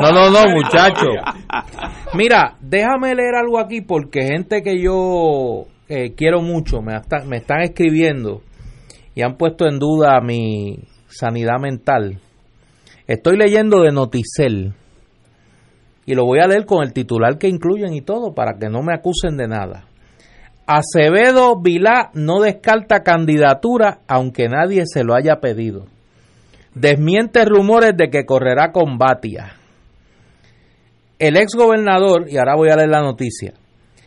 No, 0.00 0.12
no, 0.12 0.30
no, 0.30 0.50
muchacho. 0.54 1.06
Mira, 2.14 2.56
déjame 2.60 3.14
leer 3.14 3.34
algo 3.34 3.58
aquí 3.58 3.80
porque 3.80 4.22
gente 4.22 4.62
que 4.62 4.80
yo 4.80 5.64
eh, 5.88 6.14
quiero 6.16 6.42
mucho 6.42 6.80
me, 6.80 6.94
hasta- 6.94 7.24
me 7.24 7.38
están 7.38 7.62
escribiendo 7.62 8.42
y 9.16 9.22
han 9.22 9.36
puesto 9.36 9.66
en 9.66 9.78
duda 9.80 10.20
mi 10.20 10.78
sanidad 11.08 11.58
mental. 11.60 12.20
Estoy 13.06 13.36
leyendo 13.36 13.80
de 13.80 13.90
Noticel 13.90 14.74
y 16.08 16.14
lo 16.14 16.24
voy 16.24 16.38
a 16.38 16.46
leer 16.46 16.64
con 16.64 16.82
el 16.82 16.94
titular 16.94 17.36
que 17.36 17.48
incluyen 17.48 17.92
y 17.92 18.00
todo 18.00 18.32
para 18.32 18.58
que 18.58 18.70
no 18.70 18.82
me 18.82 18.94
acusen 18.94 19.36
de 19.36 19.46
nada. 19.46 19.84
Acevedo 20.66 21.60
Vilá 21.60 22.08
no 22.14 22.40
descarta 22.40 23.02
candidatura 23.02 23.98
aunque 24.08 24.48
nadie 24.48 24.84
se 24.86 25.04
lo 25.04 25.14
haya 25.14 25.40
pedido. 25.40 25.84
Desmiente 26.74 27.44
rumores 27.44 27.94
de 27.94 28.08
que 28.08 28.24
correrá 28.24 28.72
con 28.72 28.96
Batia. 28.96 29.52
El 31.18 31.36
ex 31.36 31.54
gobernador, 31.54 32.24
y 32.26 32.38
ahora 32.38 32.56
voy 32.56 32.70
a 32.70 32.76
leer 32.76 32.88
la 32.88 33.02
noticia, 33.02 33.52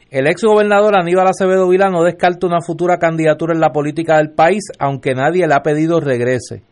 el 0.09 0.25
ex 0.25 0.41
gobernador 0.41 0.99
Aníbal 0.99 1.27
Acevedo 1.27 1.69
Vilá 1.69 1.91
no 1.91 2.03
descarta 2.03 2.47
una 2.47 2.61
futura 2.61 2.97
candidatura 2.97 3.53
en 3.53 3.61
la 3.61 3.71
política 3.71 4.17
del 4.17 4.31
país 4.31 4.63
aunque 4.79 5.13
nadie 5.13 5.45
le 5.45 5.53
ha 5.53 5.61
pedido 5.61 5.99
regrese. 5.99 6.63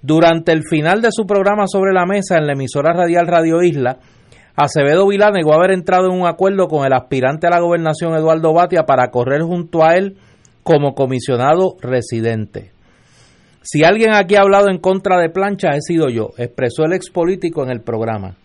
Durante 0.00 0.52
el 0.52 0.62
final 0.62 1.02
de 1.02 1.10
su 1.10 1.26
programa 1.26 1.64
sobre 1.66 1.92
la 1.92 2.06
mesa 2.06 2.38
en 2.38 2.46
la 2.46 2.54
emisora 2.54 2.94
radial 2.94 3.26
Radio 3.26 3.62
Isla, 3.62 3.98
Acevedo 4.56 5.08
Vilá 5.08 5.30
negó 5.32 5.52
haber 5.52 5.72
entrado 5.72 6.06
en 6.06 6.20
un 6.20 6.28
acuerdo 6.28 6.68
con 6.68 6.86
el 6.86 6.92
aspirante 6.92 7.48
a 7.48 7.50
la 7.50 7.60
gobernación 7.60 8.14
Eduardo 8.14 8.52
Batia 8.52 8.84
para 8.86 9.10
correr 9.10 9.42
junto 9.42 9.82
a 9.82 9.96
él 9.96 10.16
como 10.62 10.94
comisionado 10.94 11.76
residente. 11.80 12.70
Si 13.62 13.82
alguien 13.82 14.12
aquí 14.12 14.36
ha 14.36 14.42
hablado 14.42 14.68
en 14.68 14.78
contra 14.78 15.18
de 15.18 15.28
plancha, 15.28 15.70
he 15.70 15.80
sido 15.80 16.08
yo, 16.08 16.30
expresó 16.36 16.84
el 16.84 16.92
ex 16.92 17.10
político 17.10 17.64
en 17.64 17.70
el 17.70 17.80
programa. 17.80 18.36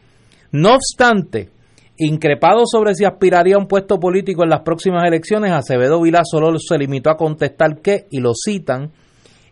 No 0.51 0.74
obstante, 0.74 1.49
increpado 1.97 2.64
sobre 2.66 2.95
si 2.95 3.05
aspiraría 3.05 3.55
a 3.55 3.60
un 3.60 3.68
puesto 3.68 3.99
político 3.99 4.43
en 4.43 4.49
las 4.49 4.62
próximas 4.62 5.05
elecciones, 5.05 5.51
Acevedo 5.51 6.01
Vilá 6.01 6.22
solo 6.24 6.57
se 6.57 6.78
limitó 6.80 7.12
a 7.12 7.18
contestar 7.18 7.82
que, 7.82 8.07
y 8.10 8.20
lo 8.20 8.32
citan, 8.34 8.91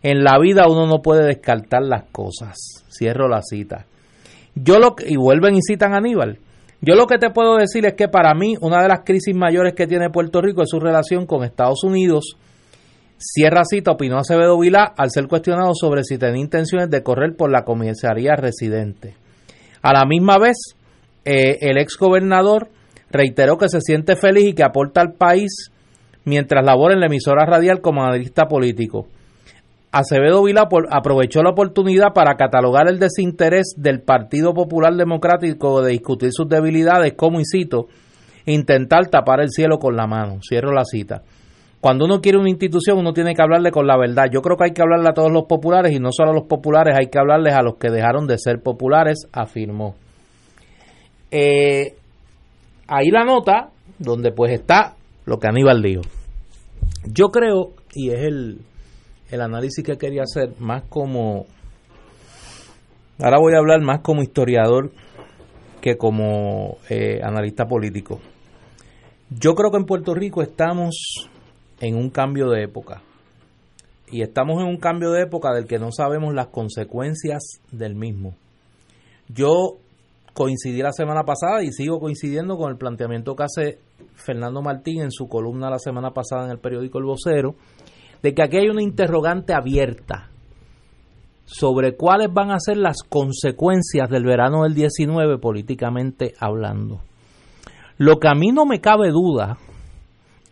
En 0.02 0.22
la 0.22 0.38
vida 0.38 0.68
uno 0.68 0.86
no 0.86 1.02
puede 1.02 1.26
descartar 1.26 1.82
las 1.82 2.04
cosas. 2.10 2.56
Cierro 2.88 3.28
la 3.28 3.42
cita. 3.42 3.86
Yo 4.54 4.78
lo 4.78 4.94
y 5.04 5.16
vuelven 5.16 5.56
y 5.56 5.62
citan 5.62 5.92
a 5.92 5.98
Aníbal. 5.98 6.38
Yo 6.80 6.94
lo 6.94 7.06
que 7.06 7.18
te 7.18 7.30
puedo 7.30 7.56
decir 7.56 7.84
es 7.86 7.94
que 7.94 8.08
para 8.08 8.34
mí 8.34 8.54
una 8.60 8.82
de 8.82 8.88
las 8.88 9.00
crisis 9.04 9.34
mayores 9.34 9.74
que 9.74 9.86
tiene 9.86 10.10
Puerto 10.10 10.40
Rico 10.40 10.62
es 10.62 10.68
su 10.70 10.78
relación 10.78 11.26
con 11.26 11.42
Estados 11.42 11.82
Unidos. 11.82 12.36
Cierra 13.18 13.62
cita, 13.64 13.90
opinó 13.90 14.18
Acevedo 14.18 14.58
Vilá 14.58 14.92
al 14.96 15.10
ser 15.10 15.26
cuestionado 15.26 15.72
sobre 15.74 16.04
si 16.04 16.18
tenía 16.18 16.40
intenciones 16.40 16.88
de 16.88 17.02
correr 17.02 17.34
por 17.36 17.50
la 17.50 17.64
comisaría 17.64 18.36
residente. 18.36 19.14
A 19.82 19.92
la 19.92 20.04
misma 20.06 20.38
vez, 20.38 20.56
eh, 21.24 21.58
el 21.62 21.78
ex 21.78 21.96
gobernador 21.98 22.68
reiteró 23.10 23.58
que 23.58 23.68
se 23.68 23.80
siente 23.80 24.14
feliz 24.14 24.48
y 24.48 24.52
que 24.52 24.62
aporta 24.62 25.00
al 25.00 25.14
país 25.14 25.72
mientras 26.24 26.64
labora 26.64 26.94
en 26.94 27.00
la 27.00 27.06
emisora 27.06 27.44
radial 27.44 27.80
como 27.80 28.04
analista 28.04 28.46
político. 28.46 29.08
Acevedo 29.90 30.42
Vila 30.44 30.68
aprovechó 30.90 31.42
la 31.42 31.50
oportunidad 31.50 32.12
para 32.14 32.36
catalogar 32.36 32.88
el 32.88 32.98
desinterés 32.98 33.74
del 33.76 34.02
Partido 34.02 34.52
Popular 34.52 34.94
Democrático 34.94 35.80
de 35.80 35.92
discutir 35.92 36.30
sus 36.32 36.48
debilidades, 36.48 37.14
como, 37.14 37.40
y 37.40 37.44
cito, 37.50 37.86
intentar 38.44 39.08
tapar 39.08 39.40
el 39.40 39.50
cielo 39.50 39.78
con 39.78 39.96
la 39.96 40.06
mano. 40.06 40.40
Cierro 40.46 40.72
la 40.72 40.84
cita. 40.84 41.22
Cuando 41.80 42.04
uno 42.04 42.20
quiere 42.20 42.38
una 42.38 42.50
institución, 42.50 42.98
uno 42.98 43.12
tiene 43.12 43.34
que 43.34 43.42
hablarle 43.42 43.70
con 43.70 43.86
la 43.86 43.96
verdad. 43.96 44.24
Yo 44.30 44.42
creo 44.42 44.56
que 44.56 44.64
hay 44.64 44.72
que 44.72 44.82
hablarle 44.82 45.08
a 45.08 45.14
todos 45.14 45.32
los 45.32 45.44
populares 45.44 45.92
y 45.92 46.00
no 46.00 46.10
solo 46.12 46.32
a 46.32 46.34
los 46.34 46.46
populares, 46.46 46.94
hay 46.98 47.06
que 47.06 47.18
hablarles 47.18 47.54
a 47.54 47.62
los 47.62 47.76
que 47.76 47.90
dejaron 47.90 48.26
de 48.26 48.36
ser 48.36 48.60
populares, 48.60 49.26
afirmó. 49.32 49.94
Eh, 51.30 51.94
ahí 52.88 53.10
la 53.10 53.24
nota, 53.24 53.70
donde 53.98 54.32
pues 54.32 54.52
está 54.52 54.96
lo 55.24 55.38
que 55.38 55.46
Aníbal 55.48 55.80
dijo. 55.80 56.02
Yo 57.06 57.28
creo, 57.28 57.70
y 57.94 58.10
es 58.10 58.22
el, 58.22 58.58
el 59.30 59.40
análisis 59.40 59.84
que 59.84 59.98
quería 59.98 60.22
hacer 60.22 60.54
más 60.58 60.84
como, 60.88 61.46
ahora 63.18 63.38
voy 63.38 63.54
a 63.54 63.58
hablar 63.58 63.80
más 63.82 64.00
como 64.00 64.22
historiador 64.22 64.92
que 65.80 65.96
como 65.96 66.78
eh, 66.88 67.20
analista 67.22 67.66
político. 67.66 68.20
Yo 69.30 69.54
creo 69.54 69.70
que 69.70 69.76
en 69.76 69.84
Puerto 69.84 70.14
Rico 70.14 70.42
estamos 70.42 71.28
en 71.80 71.96
un 71.96 72.10
cambio 72.10 72.48
de 72.48 72.64
época. 72.64 73.02
Y 74.10 74.22
estamos 74.22 74.62
en 74.62 74.68
un 74.68 74.78
cambio 74.78 75.10
de 75.10 75.22
época 75.22 75.52
del 75.52 75.66
que 75.66 75.78
no 75.78 75.92
sabemos 75.92 76.34
las 76.34 76.48
consecuencias 76.48 77.60
del 77.70 77.94
mismo. 77.94 78.34
Yo 79.28 79.76
coincidí 80.32 80.80
la 80.80 80.92
semana 80.92 81.24
pasada 81.24 81.62
y 81.62 81.72
sigo 81.72 82.00
coincidiendo 82.00 82.56
con 82.56 82.70
el 82.70 82.78
planteamiento 82.78 83.36
que 83.36 83.42
hace 83.42 83.78
Fernando 84.14 84.62
Martín 84.62 85.02
en 85.02 85.10
su 85.10 85.28
columna 85.28 85.68
la 85.68 85.78
semana 85.78 86.12
pasada 86.12 86.46
en 86.46 86.52
el 86.52 86.58
periódico 86.58 86.98
El 86.98 87.04
Vocero, 87.04 87.54
de 88.22 88.34
que 88.34 88.42
aquí 88.42 88.56
hay 88.58 88.68
una 88.68 88.82
interrogante 88.82 89.54
abierta 89.54 90.28
sobre 91.44 91.96
cuáles 91.96 92.32
van 92.32 92.50
a 92.50 92.60
ser 92.60 92.76
las 92.76 93.02
consecuencias 93.08 94.10
del 94.10 94.24
verano 94.24 94.64
del 94.64 94.74
19 94.74 95.38
políticamente 95.38 96.34
hablando. 96.38 97.00
Lo 97.96 98.18
que 98.18 98.28
a 98.28 98.34
mí 98.34 98.52
no 98.52 98.66
me 98.66 98.80
cabe 98.80 99.10
duda, 99.10 99.56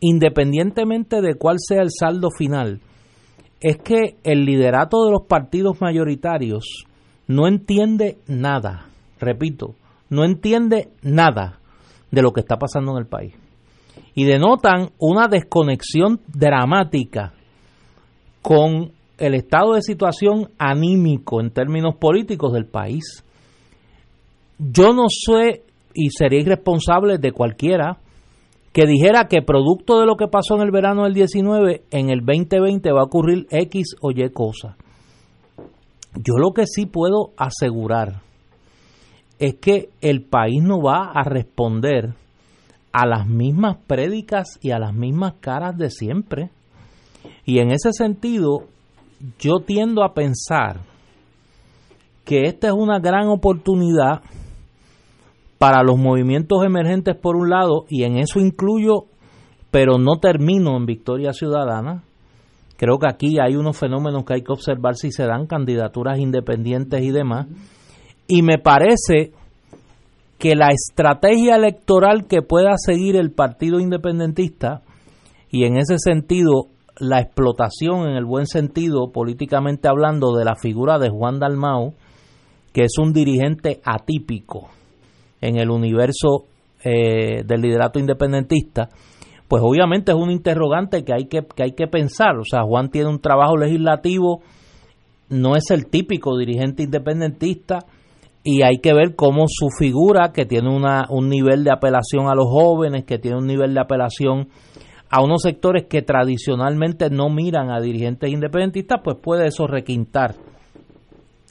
independientemente 0.00 1.20
de 1.20 1.34
cuál 1.34 1.56
sea 1.58 1.82
el 1.82 1.90
saldo 1.90 2.30
final, 2.30 2.80
es 3.60 3.76
que 3.78 4.16
el 4.24 4.44
liderato 4.44 5.04
de 5.04 5.12
los 5.12 5.26
partidos 5.28 5.80
mayoritarios 5.80 6.86
no 7.28 7.46
entiende 7.46 8.18
nada, 8.26 8.86
repito, 9.20 9.74
no 10.08 10.24
entiende 10.24 10.88
nada 11.02 11.60
de 12.10 12.22
lo 12.22 12.32
que 12.32 12.40
está 12.40 12.56
pasando 12.56 12.92
en 12.92 12.98
el 12.98 13.06
país. 13.06 13.34
Y 14.14 14.24
denotan 14.24 14.90
una 14.98 15.28
desconexión 15.28 16.20
dramática 16.26 17.34
con 18.46 18.92
el 19.18 19.34
estado 19.34 19.74
de 19.74 19.82
situación 19.82 20.50
anímico 20.56 21.40
en 21.40 21.50
términos 21.50 21.96
políticos 21.96 22.52
del 22.52 22.66
país. 22.66 23.24
Yo 24.56 24.92
no 24.92 25.06
sé 25.08 25.64
y 25.92 26.10
sería 26.10 26.42
irresponsable 26.42 27.18
de 27.18 27.32
cualquiera 27.32 27.98
que 28.72 28.86
dijera 28.86 29.26
que 29.26 29.42
producto 29.42 29.98
de 29.98 30.06
lo 30.06 30.14
que 30.14 30.28
pasó 30.28 30.54
en 30.54 30.62
el 30.62 30.70
verano 30.70 31.02
del 31.02 31.14
19, 31.14 31.82
en 31.90 32.10
el 32.10 32.20
2020 32.20 32.92
va 32.92 33.00
a 33.00 33.06
ocurrir 33.06 33.48
X 33.50 33.96
o 34.00 34.12
Y 34.12 34.30
cosa. 34.30 34.76
Yo 36.14 36.34
lo 36.38 36.52
que 36.52 36.66
sí 36.66 36.86
puedo 36.86 37.32
asegurar 37.36 38.22
es 39.40 39.56
que 39.56 39.88
el 40.00 40.22
país 40.22 40.62
no 40.62 40.80
va 40.80 41.10
a 41.12 41.24
responder 41.24 42.14
a 42.92 43.06
las 43.08 43.26
mismas 43.26 43.78
prédicas 43.88 44.46
y 44.60 44.70
a 44.70 44.78
las 44.78 44.94
mismas 44.94 45.34
caras 45.40 45.76
de 45.76 45.90
siempre. 45.90 46.50
Y 47.46 47.60
en 47.60 47.70
ese 47.70 47.92
sentido, 47.92 48.64
yo 49.38 49.60
tiendo 49.64 50.04
a 50.04 50.12
pensar 50.12 50.80
que 52.24 52.42
esta 52.42 52.66
es 52.66 52.74
una 52.74 52.98
gran 52.98 53.28
oportunidad 53.28 54.20
para 55.58 55.82
los 55.82 55.96
movimientos 55.96 56.64
emergentes 56.64 57.16
por 57.16 57.36
un 57.36 57.48
lado, 57.48 57.86
y 57.88 58.02
en 58.02 58.18
eso 58.18 58.40
incluyo, 58.40 59.04
pero 59.70 59.96
no 59.96 60.18
termino 60.20 60.76
en 60.76 60.86
Victoria 60.86 61.32
Ciudadana. 61.32 62.02
Creo 62.76 62.98
que 62.98 63.08
aquí 63.08 63.36
hay 63.40 63.56
unos 63.56 63.78
fenómenos 63.78 64.24
que 64.24 64.34
hay 64.34 64.42
que 64.42 64.52
observar 64.52 64.96
si 64.96 65.12
se 65.12 65.24
dan 65.24 65.46
candidaturas 65.46 66.18
independientes 66.18 67.00
y 67.00 67.10
demás. 67.10 67.46
Y 68.26 68.42
me 68.42 68.58
parece 68.58 69.32
que 70.38 70.54
la 70.56 70.68
estrategia 70.68 71.56
electoral 71.56 72.26
que 72.26 72.42
pueda 72.42 72.72
seguir 72.76 73.16
el 73.16 73.30
Partido 73.30 73.78
Independentista, 73.78 74.82
y 75.50 75.64
en 75.64 75.78
ese 75.78 75.96
sentido 75.98 76.66
la 76.98 77.20
explotación 77.20 78.08
en 78.08 78.16
el 78.16 78.24
buen 78.24 78.46
sentido, 78.46 79.12
políticamente 79.12 79.88
hablando, 79.88 80.32
de 80.36 80.44
la 80.44 80.56
figura 80.56 80.98
de 80.98 81.10
Juan 81.10 81.38
Dalmau, 81.38 81.94
que 82.72 82.84
es 82.84 82.98
un 82.98 83.12
dirigente 83.12 83.80
atípico 83.84 84.68
en 85.40 85.56
el 85.56 85.70
universo 85.70 86.44
eh, 86.84 87.42
del 87.44 87.60
liderato 87.60 87.98
independentista, 87.98 88.88
pues 89.48 89.62
obviamente 89.64 90.12
es 90.12 90.18
un 90.18 90.30
interrogante 90.30 91.04
que 91.04 91.12
hay 91.14 91.26
que, 91.26 91.42
que 91.54 91.62
hay 91.62 91.72
que 91.72 91.86
pensar. 91.86 92.36
O 92.36 92.44
sea, 92.44 92.62
Juan 92.62 92.90
tiene 92.90 93.08
un 93.08 93.20
trabajo 93.20 93.56
legislativo, 93.56 94.42
no 95.28 95.56
es 95.56 95.70
el 95.70 95.86
típico 95.86 96.36
dirigente 96.36 96.82
independentista, 96.82 97.86
y 98.42 98.62
hay 98.62 98.78
que 98.80 98.94
ver 98.94 99.16
cómo 99.16 99.46
su 99.48 99.68
figura, 99.76 100.30
que 100.32 100.46
tiene 100.46 100.68
una, 100.68 101.06
un 101.10 101.28
nivel 101.28 101.64
de 101.64 101.72
apelación 101.72 102.28
a 102.28 102.34
los 102.34 102.46
jóvenes, 102.46 103.04
que 103.04 103.18
tiene 103.18 103.38
un 103.38 103.46
nivel 103.46 103.74
de 103.74 103.80
apelación 103.80 104.48
a 105.10 105.22
unos 105.22 105.42
sectores 105.42 105.86
que 105.88 106.02
tradicionalmente 106.02 107.10
no 107.10 107.30
miran 107.30 107.70
a 107.70 107.80
dirigentes 107.80 108.30
independentistas, 108.30 109.00
pues 109.02 109.16
puede 109.22 109.46
eso 109.46 109.66
requintar 109.66 110.34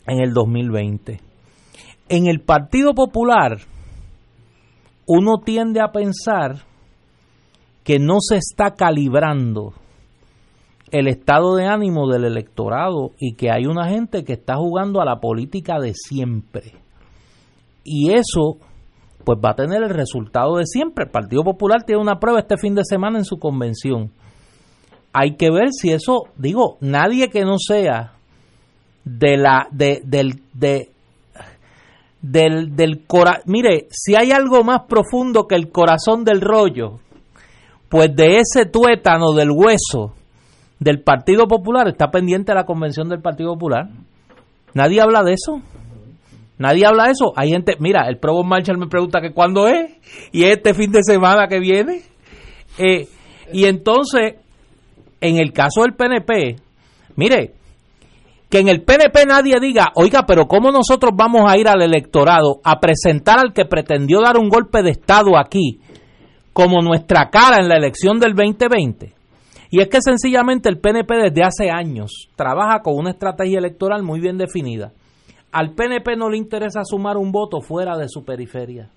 en 0.07 0.19
el 0.19 0.33
2020. 0.33 1.19
En 2.09 2.27
el 2.27 2.41
Partido 2.41 2.93
Popular, 2.93 3.57
uno 5.07 5.37
tiende 5.43 5.81
a 5.81 5.91
pensar 5.91 6.63
que 7.83 7.99
no 7.99 8.17
se 8.19 8.37
está 8.37 8.71
calibrando 8.71 9.73
el 10.91 11.07
estado 11.07 11.55
de 11.55 11.65
ánimo 11.65 12.07
del 12.07 12.25
electorado 12.25 13.11
y 13.19 13.35
que 13.35 13.51
hay 13.51 13.65
una 13.65 13.89
gente 13.89 14.23
que 14.23 14.33
está 14.33 14.55
jugando 14.55 15.01
a 15.01 15.05
la 15.05 15.19
política 15.19 15.79
de 15.79 15.93
siempre. 15.93 16.73
Y 17.83 18.13
eso 18.13 18.57
pues 19.25 19.39
va 19.43 19.51
a 19.51 19.55
tener 19.55 19.83
el 19.83 19.89
resultado 19.89 20.57
de 20.57 20.65
siempre. 20.65 21.05
El 21.05 21.11
Partido 21.11 21.43
Popular 21.43 21.83
tiene 21.83 22.01
una 22.01 22.19
prueba 22.19 22.39
este 22.39 22.57
fin 22.57 22.75
de 22.75 22.85
semana 22.85 23.17
en 23.17 23.25
su 23.25 23.37
convención. 23.37 24.11
Hay 25.11 25.35
que 25.35 25.49
ver 25.49 25.69
si 25.71 25.91
eso, 25.91 26.23
digo, 26.37 26.77
nadie 26.79 27.29
que 27.29 27.43
no 27.43 27.57
sea 27.57 28.13
de 29.03 29.37
la 29.37 29.67
de 29.71 30.01
del 30.03 30.41
de 30.53 30.89
del, 32.21 32.75
del 32.75 33.05
corazón. 33.05 33.43
Mire, 33.45 33.87
si 33.91 34.15
hay 34.15 34.31
algo 34.31 34.63
más 34.63 34.81
profundo 34.87 35.47
que 35.47 35.55
el 35.55 35.71
corazón 35.71 36.23
del 36.23 36.41
rollo, 36.41 36.99
pues 37.89 38.15
de 38.15 38.37
ese 38.37 38.65
tuétano 38.65 39.33
del 39.33 39.51
hueso 39.51 40.13
del 40.79 41.01
Partido 41.01 41.47
Popular 41.47 41.87
está 41.87 42.09
pendiente 42.11 42.53
la 42.53 42.65
convención 42.65 43.09
del 43.09 43.21
Partido 43.21 43.53
Popular. 43.53 43.89
Nadie 44.73 45.01
habla 45.01 45.23
de 45.23 45.33
eso. 45.33 45.61
Nadie 46.57 46.85
habla 46.85 47.05
de 47.05 47.11
eso. 47.11 47.33
Hay 47.35 47.49
gente, 47.49 47.75
mira, 47.79 48.07
el 48.07 48.17
Provo 48.17 48.43
Marshall 48.43 48.77
me 48.77 48.87
pregunta 48.87 49.19
que 49.21 49.33
cuándo 49.33 49.67
es 49.67 49.91
y 50.31 50.43
este 50.43 50.73
fin 50.73 50.91
de 50.91 51.03
semana 51.03 51.47
que 51.47 51.59
viene. 51.59 52.01
Eh, 52.77 53.07
y 53.51 53.65
entonces, 53.65 54.35
en 55.19 55.37
el 55.37 55.51
caso 55.51 55.81
del 55.81 55.95
PNP, 55.95 56.55
mire, 57.15 57.53
que 58.49 58.59
en 58.59 58.69
el 58.69 58.83
PNP 58.83 59.25
nadie 59.25 59.59
diga, 59.59 59.91
oiga, 59.95 60.23
pero 60.25 60.45
¿cómo 60.47 60.71
nosotros 60.71 61.11
vamos 61.15 61.43
a 61.45 61.57
ir 61.57 61.67
al 61.67 61.81
electorado 61.81 62.61
a 62.63 62.79
presentar 62.79 63.39
al 63.39 63.53
que 63.53 63.65
pretendió 63.65 64.21
dar 64.21 64.37
un 64.37 64.49
golpe 64.49 64.81
de 64.81 64.91
Estado 64.91 65.37
aquí 65.37 65.81
como 66.53 66.81
nuestra 66.81 67.29
cara 67.29 67.57
en 67.59 67.67
la 67.67 67.75
elección 67.75 68.19
del 68.19 68.33
2020? 68.33 69.13
Y 69.71 69.81
es 69.81 69.89
que 69.89 69.97
sencillamente 69.99 70.69
el 70.69 70.79
PNP 70.79 71.15
desde 71.15 71.43
hace 71.43 71.69
años 71.69 72.29
trabaja 72.37 72.79
con 72.81 72.95
una 72.95 73.09
estrategia 73.09 73.57
electoral 73.59 74.03
muy 74.03 74.21
bien 74.21 74.37
definida 74.37 74.93
al 75.55 75.71
PNP 75.71 76.17
no 76.17 76.29
le 76.29 76.37
interesa 76.37 76.83
sumar 76.83 77.15
un 77.15 77.31
voto 77.31 77.61
fuera 77.61 77.97
de 77.97 78.09
su 78.09 78.25
periferia. 78.25 78.89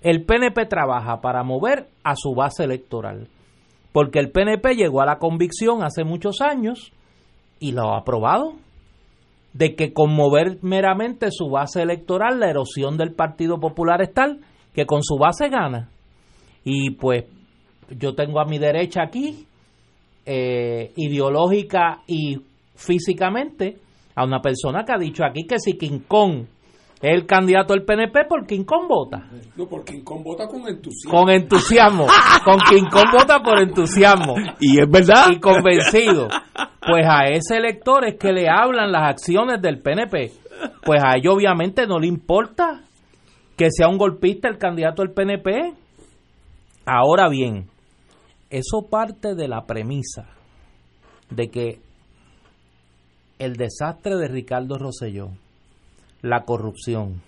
El 0.00 0.24
PNP 0.24 0.66
trabaja 0.66 1.20
para 1.20 1.42
mover 1.42 1.88
a 2.04 2.14
su 2.14 2.32
base 2.32 2.62
electoral, 2.62 3.26
porque 3.90 4.20
el 4.20 4.30
PNP 4.30 4.76
llegó 4.76 5.02
a 5.02 5.06
la 5.06 5.18
convicción 5.18 5.82
hace 5.82 6.04
muchos 6.04 6.42
años 6.42 6.92
y 7.58 7.72
lo 7.72 7.92
ha 7.92 7.98
aprobado, 7.98 8.52
de 9.52 9.74
que 9.74 9.92
conmover 9.92 10.58
meramente 10.62 11.26
su 11.32 11.50
base 11.50 11.82
electoral, 11.82 12.38
la 12.38 12.50
erosión 12.50 12.96
del 12.96 13.12
Partido 13.12 13.58
Popular 13.58 14.00
es 14.00 14.14
tal 14.14 14.38
que 14.72 14.86
con 14.86 15.02
su 15.02 15.16
base 15.16 15.48
gana. 15.48 15.88
Y 16.62 16.90
pues 16.90 17.24
yo 17.98 18.14
tengo 18.14 18.38
a 18.38 18.44
mi 18.44 18.60
derecha 18.60 19.02
aquí, 19.02 19.44
eh, 20.24 20.92
ideológica 20.94 22.02
y 22.06 22.36
físicamente, 22.76 23.78
a 24.20 24.24
una 24.24 24.40
persona 24.40 24.84
que 24.84 24.92
ha 24.92 24.98
dicho 24.98 25.24
aquí 25.24 25.46
que 25.46 25.58
si 25.58 25.78
King 25.78 26.00
Kong 26.06 26.44
es 27.02 27.14
el 27.14 27.26
candidato 27.26 27.72
del 27.72 27.84
PNP, 27.84 28.26
por 28.28 28.46
King 28.46 28.64
Kong 28.64 28.86
vota. 28.86 29.26
No, 29.56 29.66
por 29.66 29.84
King 29.84 30.02
Kong 30.04 30.22
vota 30.22 30.46
con 30.46 30.68
entusiasmo. 30.68 31.18
Con 31.18 31.30
entusiasmo. 31.30 32.06
con 32.44 32.58
King 32.68 32.88
Kong 32.90 33.08
vota 33.10 33.38
por 33.42 33.58
entusiasmo. 33.58 34.34
Y 34.60 34.78
es 34.78 34.90
verdad. 34.90 35.30
Y 35.30 35.40
convencido. 35.40 36.28
Pues 36.86 37.06
a 37.08 37.24
ese 37.24 37.56
elector 37.56 38.06
es 38.06 38.18
que 38.18 38.32
le 38.32 38.50
hablan 38.50 38.92
las 38.92 39.08
acciones 39.14 39.62
del 39.62 39.80
PNP. 39.80 40.30
Pues 40.84 41.02
a 41.02 41.16
ellos 41.16 41.34
obviamente 41.34 41.86
no 41.86 41.98
le 41.98 42.06
importa 42.06 42.82
que 43.56 43.68
sea 43.70 43.88
un 43.88 43.96
golpista 43.96 44.48
el 44.48 44.58
candidato 44.58 45.02
del 45.02 45.12
PNP. 45.12 45.72
Ahora 46.84 47.30
bien, 47.30 47.66
eso 48.50 48.86
parte 48.90 49.34
de 49.34 49.48
la 49.48 49.64
premisa 49.64 50.26
de 51.30 51.48
que 51.48 51.78
el 53.40 53.56
desastre 53.56 54.16
de 54.16 54.28
Ricardo 54.28 54.76
Rosselló, 54.76 55.30
la 56.20 56.44
corrupción, 56.44 57.22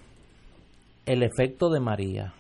el 1.07 1.23
efecto 1.23 1.71
de 1.71 1.81
María, 1.81 2.35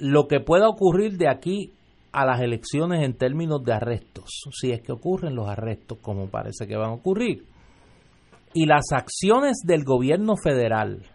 lo 0.00 0.26
que 0.26 0.40
pueda 0.40 0.68
ocurrir 0.68 1.16
de 1.16 1.30
aquí 1.30 1.72
a 2.10 2.26
las 2.26 2.40
elecciones 2.40 3.04
en 3.04 3.14
términos 3.14 3.62
de 3.62 3.72
arrestos, 3.72 4.42
si 4.50 4.72
es 4.72 4.82
que 4.82 4.90
ocurren 4.90 5.36
los 5.36 5.48
arrestos 5.48 5.98
como 6.02 6.26
parece 6.28 6.66
que 6.66 6.76
van 6.76 6.90
a 6.90 6.94
ocurrir, 6.94 7.44
y 8.52 8.66
las 8.66 8.86
acciones 8.92 9.58
del 9.64 9.84
gobierno 9.84 10.34
federal 10.42 11.06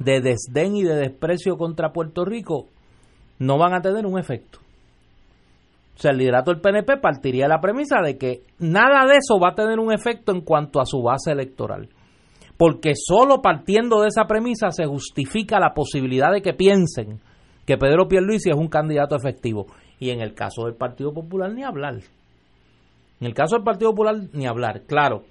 de 0.00 0.20
desdén 0.20 0.74
y 0.74 0.82
de 0.82 0.96
desprecio 0.96 1.56
contra 1.56 1.92
Puerto 1.92 2.24
Rico 2.24 2.66
no 3.38 3.58
van 3.58 3.74
a 3.74 3.80
tener 3.80 4.06
un 4.06 4.18
efecto. 4.18 4.58
O 5.98 6.00
sea, 6.00 6.12
el 6.12 6.18
liderato 6.18 6.52
del 6.52 6.60
PNP 6.60 6.98
partiría 6.98 7.46
de 7.46 7.48
la 7.48 7.60
premisa 7.60 8.00
de 8.00 8.16
que 8.16 8.42
nada 8.60 9.04
de 9.08 9.16
eso 9.16 9.40
va 9.40 9.50
a 9.50 9.54
tener 9.56 9.80
un 9.80 9.92
efecto 9.92 10.30
en 10.30 10.42
cuanto 10.42 10.80
a 10.80 10.86
su 10.86 11.02
base 11.02 11.32
electoral. 11.32 11.88
Porque 12.56 12.92
solo 12.94 13.42
partiendo 13.42 14.00
de 14.00 14.06
esa 14.06 14.24
premisa 14.28 14.70
se 14.70 14.86
justifica 14.86 15.58
la 15.58 15.74
posibilidad 15.74 16.30
de 16.32 16.40
que 16.40 16.54
piensen 16.54 17.18
que 17.66 17.76
Pedro 17.76 18.06
Pierluisi 18.06 18.48
es 18.50 18.56
un 18.56 18.68
candidato 18.68 19.16
efectivo. 19.16 19.66
Y 19.98 20.10
en 20.10 20.20
el 20.20 20.34
caso 20.34 20.66
del 20.66 20.76
Partido 20.76 21.12
Popular 21.12 21.52
ni 21.52 21.64
hablar. 21.64 21.96
En 23.20 23.26
el 23.26 23.34
caso 23.34 23.56
del 23.56 23.64
Partido 23.64 23.90
Popular 23.90 24.14
ni 24.32 24.46
hablar. 24.46 24.82
Claro, 24.86 25.24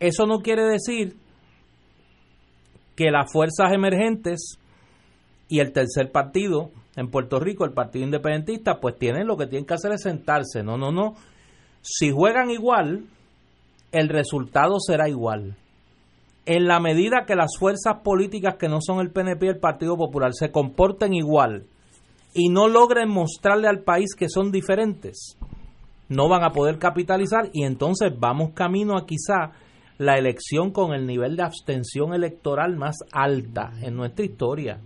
eso 0.00 0.26
no 0.26 0.40
quiere 0.40 0.64
decir 0.64 1.16
que 2.94 3.10
las 3.10 3.32
fuerzas 3.32 3.72
emergentes 3.72 4.58
y 5.48 5.60
el 5.60 5.72
tercer 5.72 6.12
partido 6.12 6.72
en 6.96 7.10
Puerto 7.10 7.40
Rico, 7.40 7.64
el 7.64 7.72
Partido 7.72 8.04
Independentista, 8.04 8.78
pues 8.80 8.96
tienen 8.96 9.26
lo 9.26 9.36
que 9.36 9.46
tienen 9.46 9.66
que 9.66 9.74
hacer 9.74 9.92
es 9.92 10.02
sentarse. 10.02 10.62
No, 10.62 10.76
no, 10.76 10.92
no. 10.92 11.14
Si 11.82 12.10
juegan 12.10 12.50
igual, 12.50 13.04
el 13.92 14.08
resultado 14.08 14.78
será 14.78 15.08
igual. 15.08 15.56
En 16.46 16.66
la 16.66 16.78
medida 16.78 17.24
que 17.26 17.36
las 17.36 17.56
fuerzas 17.58 18.00
políticas 18.04 18.56
que 18.56 18.68
no 18.68 18.78
son 18.80 19.00
el 19.00 19.10
PNP 19.10 19.46
y 19.46 19.48
el 19.50 19.58
Partido 19.58 19.96
Popular 19.96 20.32
se 20.34 20.50
comporten 20.50 21.14
igual 21.14 21.64
y 22.34 22.48
no 22.48 22.68
logren 22.68 23.08
mostrarle 23.08 23.68
al 23.68 23.80
país 23.80 24.14
que 24.14 24.28
son 24.28 24.52
diferentes, 24.52 25.38
no 26.08 26.28
van 26.28 26.44
a 26.44 26.50
poder 26.50 26.78
capitalizar 26.78 27.48
y 27.52 27.64
entonces 27.64 28.12
vamos 28.18 28.50
camino 28.52 28.96
a 28.98 29.06
quizá 29.06 29.52
la 29.96 30.16
elección 30.16 30.70
con 30.70 30.92
el 30.92 31.06
nivel 31.06 31.36
de 31.36 31.44
abstención 31.44 32.12
electoral 32.12 32.76
más 32.76 32.96
alta 33.12 33.72
en 33.80 33.94
nuestra 33.94 34.24
historia 34.24 34.80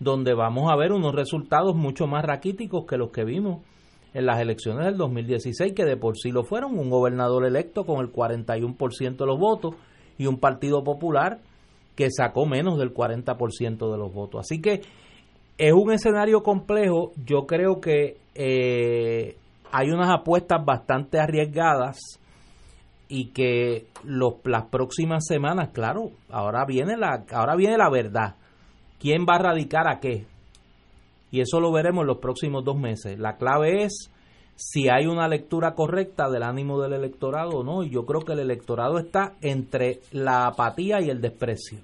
donde 0.00 0.34
vamos 0.34 0.72
a 0.72 0.76
ver 0.76 0.92
unos 0.92 1.14
resultados 1.14 1.76
mucho 1.76 2.06
más 2.06 2.24
raquíticos 2.24 2.86
que 2.86 2.96
los 2.96 3.10
que 3.10 3.24
vimos 3.24 3.60
en 4.14 4.26
las 4.26 4.40
elecciones 4.40 4.86
del 4.86 4.96
2016, 4.96 5.74
que 5.74 5.84
de 5.84 5.96
por 5.96 6.16
sí 6.16 6.32
lo 6.32 6.42
fueron, 6.42 6.78
un 6.78 6.90
gobernador 6.90 7.46
electo 7.46 7.84
con 7.84 8.00
el 8.00 8.10
41% 8.10 9.16
de 9.16 9.26
los 9.26 9.38
votos 9.38 9.76
y 10.18 10.26
un 10.26 10.38
partido 10.38 10.82
popular 10.82 11.38
que 11.94 12.10
sacó 12.10 12.46
menos 12.46 12.78
del 12.78 12.94
40% 12.94 13.92
de 13.92 13.98
los 13.98 14.12
votos. 14.12 14.40
Así 14.40 14.60
que 14.60 14.80
es 15.58 15.72
un 15.72 15.92
escenario 15.92 16.42
complejo, 16.42 17.12
yo 17.24 17.46
creo 17.46 17.80
que 17.80 18.16
eh, 18.34 19.36
hay 19.70 19.90
unas 19.90 20.10
apuestas 20.10 20.64
bastante 20.64 21.20
arriesgadas 21.20 21.98
y 23.06 23.26
que 23.32 23.86
los, 24.02 24.34
las 24.44 24.64
próximas 24.66 25.26
semanas, 25.26 25.70
claro, 25.74 26.10
ahora 26.30 26.64
viene 26.64 26.96
la, 26.96 27.24
ahora 27.32 27.54
viene 27.54 27.76
la 27.76 27.90
verdad 27.90 28.36
quién 29.00 29.26
va 29.28 29.36
a 29.36 29.42
radicar 29.42 29.88
a 29.88 29.98
qué. 29.98 30.26
Y 31.32 31.40
eso 31.40 31.60
lo 31.60 31.72
veremos 31.72 32.02
en 32.02 32.08
los 32.08 32.18
próximos 32.18 32.64
dos 32.64 32.76
meses. 32.76 33.18
La 33.18 33.36
clave 33.36 33.84
es 33.84 34.10
si 34.56 34.88
hay 34.88 35.06
una 35.06 35.26
lectura 35.26 35.74
correcta 35.74 36.28
del 36.28 36.42
ánimo 36.42 36.80
del 36.80 36.92
electorado 36.92 37.50
o 37.58 37.64
no. 37.64 37.82
Y 37.82 37.90
yo 37.90 38.04
creo 38.04 38.20
que 38.20 38.34
el 38.34 38.40
electorado 38.40 38.98
está 38.98 39.34
entre 39.40 40.00
la 40.12 40.46
apatía 40.46 41.00
y 41.00 41.08
el 41.08 41.20
desprecio. 41.20 41.78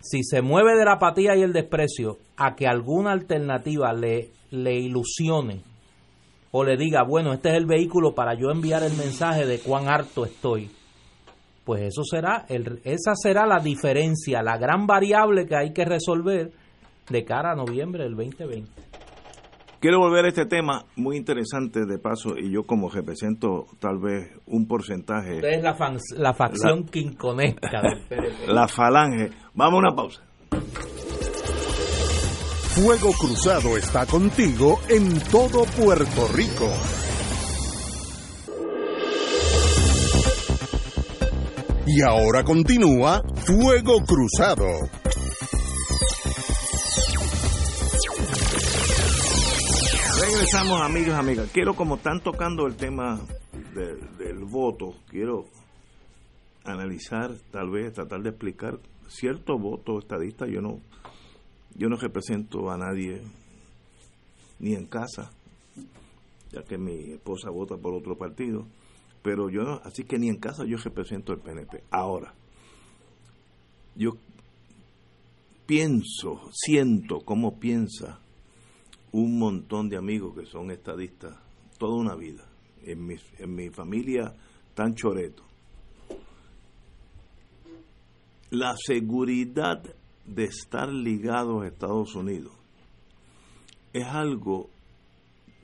Si 0.00 0.22
se 0.22 0.40
mueve 0.40 0.76
de 0.76 0.84
la 0.84 0.94
apatía 0.94 1.36
y 1.36 1.42
el 1.42 1.52
desprecio 1.52 2.18
a 2.36 2.54
que 2.54 2.66
alguna 2.66 3.12
alternativa 3.12 3.92
le, 3.92 4.30
le 4.50 4.74
ilusione 4.74 5.62
o 6.52 6.64
le 6.64 6.76
diga, 6.76 7.02
bueno, 7.02 7.32
este 7.32 7.50
es 7.50 7.56
el 7.56 7.66
vehículo 7.66 8.14
para 8.14 8.34
yo 8.34 8.50
enviar 8.50 8.82
el 8.82 8.96
mensaje 8.96 9.44
de 9.44 9.58
cuán 9.58 9.88
harto 9.88 10.24
estoy, 10.24 10.70
pues 11.66 11.82
eso 11.82 12.04
será, 12.04 12.46
el, 12.48 12.80
esa 12.84 13.16
será 13.16 13.44
la 13.44 13.58
diferencia, 13.58 14.40
la 14.40 14.56
gran 14.56 14.86
variable 14.86 15.46
que 15.46 15.56
hay 15.56 15.72
que 15.72 15.84
resolver 15.84 16.52
de 17.10 17.24
cara 17.24 17.52
a 17.52 17.56
noviembre 17.56 18.04
del 18.04 18.14
2020. 18.14 18.70
Quiero 19.80 19.98
volver 19.98 20.26
a 20.26 20.28
este 20.28 20.46
tema 20.46 20.84
muy 20.94 21.16
interesante 21.16 21.84
de 21.84 21.98
paso 21.98 22.38
y 22.38 22.52
yo 22.52 22.62
como 22.62 22.88
represento 22.88 23.66
tal 23.80 23.98
vez 23.98 24.30
un 24.46 24.68
porcentaje. 24.68 25.38
es 25.38 25.62
la, 25.62 25.76
la 26.16 26.34
facción 26.34 26.84
la, 26.84 26.90
quinconesca 26.90 27.82
La 28.46 28.68
falange. 28.68 29.30
Vamos 29.54 29.74
a 29.74 29.88
una 29.88 29.96
pausa. 29.96 30.22
Fuego 32.76 33.10
Cruzado 33.18 33.76
está 33.76 34.06
contigo 34.06 34.78
en 34.88 35.18
todo 35.32 35.64
Puerto 35.76 36.28
Rico. 36.32 36.70
Y 41.88 42.02
ahora 42.02 42.42
continúa 42.42 43.22
Fuego 43.46 44.00
Cruzado. 44.04 44.66
Regresamos 50.20 50.82
amigos, 50.82 51.14
amigas. 51.14 51.48
Quiero 51.52 51.74
como 51.74 51.94
están 51.94 52.20
tocando 52.20 52.66
el 52.66 52.74
tema 52.74 53.20
del 54.18 54.44
voto, 54.46 54.94
quiero 55.08 55.44
analizar, 56.64 57.30
tal 57.52 57.70
vez 57.70 57.92
tratar 57.92 58.20
de 58.20 58.30
explicar 58.30 58.80
cierto 59.06 59.56
voto 59.56 60.00
estadista. 60.00 60.48
Yo 60.48 60.60
no, 60.60 60.80
yo 61.76 61.88
no 61.88 61.96
represento 61.96 62.68
a 62.68 62.76
nadie 62.76 63.22
ni 64.58 64.74
en 64.74 64.86
casa, 64.86 65.30
ya 66.50 66.64
que 66.64 66.78
mi 66.78 67.12
esposa 67.12 67.48
vota 67.50 67.76
por 67.76 67.94
otro 67.94 68.16
partido 68.16 68.66
pero 69.26 69.50
yo 69.50 69.64
no, 69.64 69.80
así 69.82 70.04
que 70.04 70.20
ni 70.20 70.28
en 70.28 70.36
casa 70.36 70.64
yo 70.64 70.76
represento 70.76 71.32
el 71.32 71.40
PNP. 71.40 71.82
Ahora, 71.90 72.32
yo 73.96 74.12
pienso, 75.66 76.48
siento 76.52 77.18
cómo 77.24 77.58
piensa 77.58 78.20
un 79.10 79.36
montón 79.36 79.88
de 79.88 79.96
amigos 79.96 80.32
que 80.36 80.46
son 80.46 80.70
estadistas 80.70 81.36
toda 81.76 81.96
una 81.96 82.14
vida. 82.14 82.48
En 82.84 83.04
mi, 83.04 83.16
en 83.38 83.52
mi 83.52 83.68
familia 83.70 84.32
tan 84.74 84.94
choreto. 84.94 85.42
La 88.50 88.76
seguridad 88.76 89.82
de 90.24 90.44
estar 90.44 90.88
ligados 90.88 91.64
a 91.64 91.66
Estados 91.66 92.14
Unidos 92.14 92.52
es 93.92 94.06
algo 94.06 94.70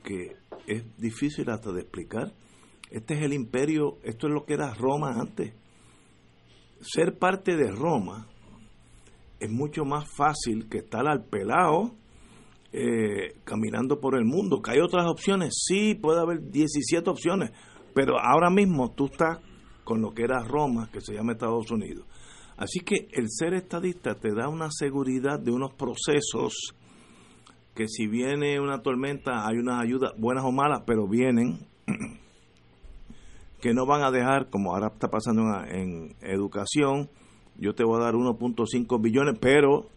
que 0.03 0.35
es 0.67 0.83
difícil 0.97 1.49
hasta 1.49 1.71
de 1.71 1.79
explicar 1.79 2.33
este 2.93 3.15
es 3.15 3.23
el 3.23 3.33
imperio, 3.33 3.97
esto 4.03 4.27
es 4.27 4.33
lo 4.33 4.45
que 4.45 4.53
era 4.53 4.71
Roma 4.75 5.15
antes. 5.19 5.51
Ser 6.79 7.17
parte 7.17 7.57
de 7.57 7.71
Roma 7.71 8.27
es 9.39 9.49
mucho 9.49 9.83
más 9.83 10.07
fácil 10.15 10.69
que 10.69 10.77
estar 10.77 11.07
al 11.07 11.25
pelado 11.25 11.95
eh, 12.71 13.33
caminando 13.45 13.99
por 13.99 14.15
el 14.15 14.25
mundo. 14.25 14.61
¿Que 14.61 14.73
hay 14.73 14.79
otras 14.79 15.07
opciones? 15.07 15.55
Sí, 15.65 15.95
puede 15.95 16.21
haber 16.21 16.51
17 16.51 17.09
opciones, 17.09 17.51
pero 17.95 18.19
ahora 18.19 18.51
mismo 18.51 18.91
tú 18.91 19.05
estás 19.05 19.39
con 19.83 19.99
lo 19.99 20.11
que 20.11 20.25
era 20.25 20.43
Roma, 20.43 20.87
que 20.93 21.01
se 21.01 21.15
llama 21.15 21.31
Estados 21.31 21.71
Unidos. 21.71 22.05
Así 22.57 22.81
que 22.81 23.07
el 23.11 23.25
ser 23.29 23.55
estadista 23.55 24.13
te 24.19 24.35
da 24.35 24.49
una 24.49 24.69
seguridad 24.69 25.39
de 25.39 25.49
unos 25.49 25.73
procesos 25.73 26.75
que 27.73 27.87
si 27.87 28.05
viene 28.05 28.59
una 28.59 28.83
tormenta 28.83 29.47
hay 29.47 29.57
unas 29.57 29.81
ayudas 29.81 30.11
buenas 30.15 30.45
o 30.45 30.51
malas, 30.51 30.83
pero 30.85 31.07
vienen 31.07 31.67
que 33.63 33.73
no 33.73 33.85
van 33.85 34.03
a 34.03 34.11
dejar, 34.11 34.49
como 34.49 34.73
ahora 34.73 34.87
está 34.87 35.07
pasando 35.07 35.41
en, 35.69 36.17
educación, 36.19 37.09
yo 37.55 37.73
te 37.73 37.85
voy 37.85 38.01
a 38.01 38.03
dar 38.03 38.13
1.5 38.13 39.01
billones, 39.01 39.39
pero 39.39 39.87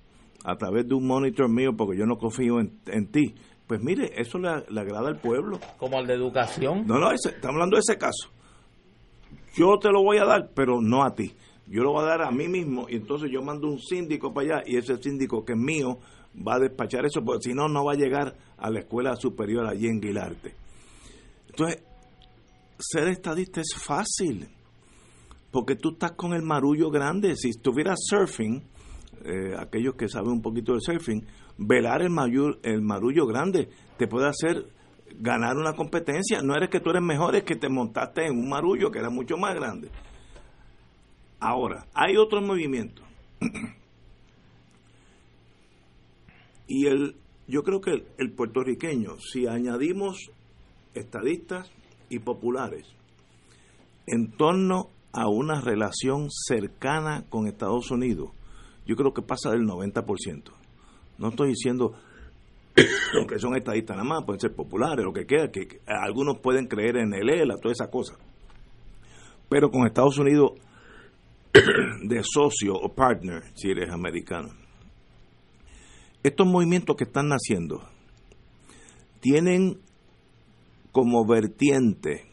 a 0.45 0.55
través 0.55 0.87
de 0.87 0.95
un 0.95 1.05
monitor 1.05 1.49
mío, 1.49 1.73
porque 1.77 1.99
yo 1.99 2.07
no 2.07 2.17
confío 2.17 2.61
en, 2.61 3.11
ti. 3.11 3.35
Pues 3.67 3.83
mire, 3.83 4.13
eso 4.15 4.39
le, 4.39 4.49
agrada 4.49 5.09
al 5.09 5.19
pueblo. 5.19 5.59
Como 5.79 5.99
al 5.99 6.07
de 6.07 6.15
educación. 6.15 6.87
No, 6.87 7.01
no, 7.01 7.11
estamos 7.11 7.57
hablando 7.57 7.75
de 7.75 7.81
ese 7.81 7.99
caso. 7.99 8.29
Yo 9.57 9.77
te 9.81 9.91
lo 9.91 10.05
voy 10.05 10.19
a 10.19 10.25
dar, 10.25 10.51
pero 10.55 10.81
no 10.81 11.03
a 11.03 11.17
ti. 11.17 11.35
Yo 11.67 11.83
lo 11.83 11.91
voy 11.91 12.05
a 12.05 12.07
dar 12.07 12.23
a 12.23 12.31
mí 12.31 12.47
mismo 12.47 12.87
y 12.89 12.95
entonces 12.95 13.33
yo 13.33 13.43
mando 13.43 13.67
un 13.67 13.81
síndico 13.81 14.33
para 14.33 14.59
allá 14.59 14.65
y 14.65 14.77
ese 14.77 14.97
síndico 14.99 15.45
que 15.45 15.55
es 15.55 15.59
mío 15.59 15.99
va 16.47 16.55
a 16.55 16.61
despachar 16.61 17.05
eso, 17.05 17.21
porque 17.25 17.49
si 17.49 17.53
no, 17.53 17.67
no 17.67 17.85
va 17.85 17.95
a 17.95 17.97
llegar 17.97 18.37
a 18.59 18.71
la 18.71 18.79
escuela 18.79 19.17
superior 19.17 19.67
allí 19.67 19.89
en 19.89 20.01
Guilarte. 20.01 20.55
Entonces, 21.49 21.83
ser 22.79 23.09
estadista 23.09 23.61
es 23.61 23.75
fácil, 23.75 24.49
porque 25.51 25.77
tú 25.77 25.93
estás 25.93 26.13
con 26.13 26.33
el 26.33 26.43
marullo 26.43 26.91
grande. 26.91 27.37
Si 27.37 27.51
estuvieras 27.51 27.99
surfing, 28.09 28.63
eh, 29.25 29.55
aquellos 29.59 29.95
que 29.95 30.09
saben 30.09 30.31
un 30.31 30.43
poquito 30.43 30.75
de 30.75 30.81
surfing, 30.81 31.27
velar 31.59 32.03
el, 32.03 32.11
mayor, 32.11 32.59
el 32.63 32.83
marullo 32.83 33.27
grande 33.27 33.69
te 33.97 34.07
puede 34.07 34.29
hacer 34.29 34.67
ganar 35.19 35.57
una 35.57 35.73
competencia. 35.75 36.43
No 36.43 36.55
eres 36.55 36.69
que 36.69 36.81
tú 36.81 36.91
eres 36.91 37.03
mejor, 37.03 37.37
es 37.37 37.45
que 37.45 37.57
te 37.57 37.69
montaste 37.69 38.27
en 38.27 38.39
un 38.39 38.49
marullo 38.49 38.91
que 38.91 38.99
era 38.99 39.11
mucho 39.11 39.37
más 39.37 39.55
grande. 39.55 39.91
Ahora, 41.41 41.87
hay 41.95 42.17
otro 42.17 42.41
movimiento. 42.41 43.03
y 46.67 46.87
el, 46.87 47.17
yo 47.47 47.63
creo 47.63 47.81
que 47.81 48.07
el 48.19 48.33
puertorriqueño, 48.33 49.19
si 49.21 49.47
añadimos 49.47 50.31
estadistas 50.95 51.71
y 52.09 52.19
populares 52.19 52.97
en 54.07 54.31
torno 54.31 54.91
a 55.13 55.29
una 55.29 55.61
relación 55.61 56.29
cercana 56.31 57.25
con 57.29 57.47
Estados 57.47 57.91
Unidos, 57.91 58.31
yo 58.87 58.97
creo 58.97 59.13
que 59.13 59.23
pasa 59.23 59.51
del 59.51 59.67
90%. 59.67 60.43
No 61.19 61.29
estoy 61.29 61.49
diciendo 61.49 61.95
que 62.75 63.39
son 63.39 63.57
estadistas 63.57 63.97
nada 63.97 64.09
más, 64.09 64.25
pueden 64.25 64.41
ser 64.41 64.55
populares, 64.55 65.05
lo 65.05 65.13
que 65.13 65.27
queda, 65.27 65.51
que, 65.51 65.81
algunos 65.87 66.39
pueden 66.39 66.67
creer 66.67 66.99
en 66.99 67.15
el 67.15 67.29
ELA, 67.29 67.57
toda 67.57 67.73
esa 67.73 67.91
cosa. 67.91 68.15
Pero 69.49 69.71
con 69.71 69.87
Estados 69.87 70.19
Unidos 70.19 70.53
de 72.03 72.23
socio 72.23 72.75
o 72.75 72.95
partner, 72.95 73.43
si 73.55 73.71
eres 73.71 73.91
americano. 73.91 74.51
Estos 76.23 76.47
movimientos 76.47 76.97
que 76.97 77.05
están 77.05 77.29
naciendo 77.29 77.83
tienen 79.21 79.81
como 80.97 81.27
vertiente 81.27 82.25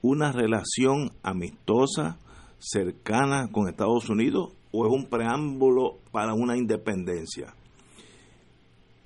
una 0.00 0.30
relación 0.30 1.10
amistosa, 1.24 2.20
cercana 2.60 3.48
con 3.50 3.68
Estados 3.68 4.08
Unidos 4.08 4.52
o 4.70 4.86
es 4.86 4.92
un 4.92 5.08
preámbulo 5.08 5.98
para 6.12 6.34
una 6.34 6.56
independencia? 6.56 7.52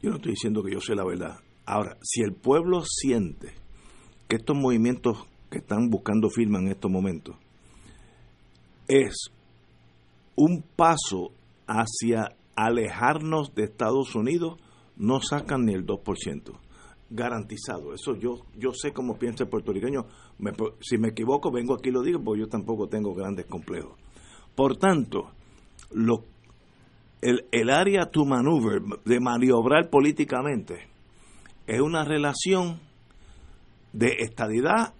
Yo 0.02 0.10
no 0.10 0.16
estoy 0.16 0.32
diciendo 0.32 0.62
que 0.62 0.72
yo 0.74 0.82
sé 0.82 0.94
la 0.94 1.06
verdad. 1.06 1.38
Ahora, 1.64 1.96
si 2.02 2.20
el 2.20 2.34
pueblo 2.34 2.82
siente 2.84 3.54
que 4.28 4.36
estos 4.36 4.54
movimientos 4.54 5.24
que 5.50 5.60
están 5.60 5.88
buscando 5.88 6.28
firma 6.28 6.58
en 6.58 6.68
estos 6.68 6.90
momentos 6.90 7.36
es 8.86 9.30
un 10.36 10.62
paso 10.76 11.30
hacia 11.66 12.36
alejarnos 12.54 13.54
de 13.54 13.64
Estados 13.64 14.14
Unidos, 14.14 14.60
no 14.98 15.22
sacan 15.22 15.64
ni 15.64 15.72
el 15.72 15.86
2% 15.86 16.67
garantizado. 17.10 17.94
Eso 17.94 18.14
yo 18.16 18.44
yo 18.56 18.72
sé 18.72 18.92
cómo 18.92 19.18
piensa 19.18 19.44
el 19.44 19.50
puertorriqueño. 19.50 20.06
si 20.80 20.98
me 20.98 21.08
equivoco, 21.08 21.50
vengo 21.50 21.74
aquí 21.74 21.88
y 21.88 21.92
lo 21.92 22.02
digo, 22.02 22.22
porque 22.22 22.40
yo 22.40 22.48
tampoco 22.48 22.88
tengo 22.88 23.14
grandes 23.14 23.46
complejos. 23.46 23.98
Por 24.54 24.76
tanto, 24.76 25.30
lo, 25.92 26.24
el, 27.20 27.46
el 27.52 27.70
área 27.70 28.06
to 28.10 28.24
maneuver, 28.24 28.82
de 29.04 29.20
maniobrar 29.20 29.88
políticamente, 29.88 30.88
es 31.66 31.80
una 31.80 32.04
relación 32.04 32.80
de 33.92 34.16
estadidad 34.20 34.94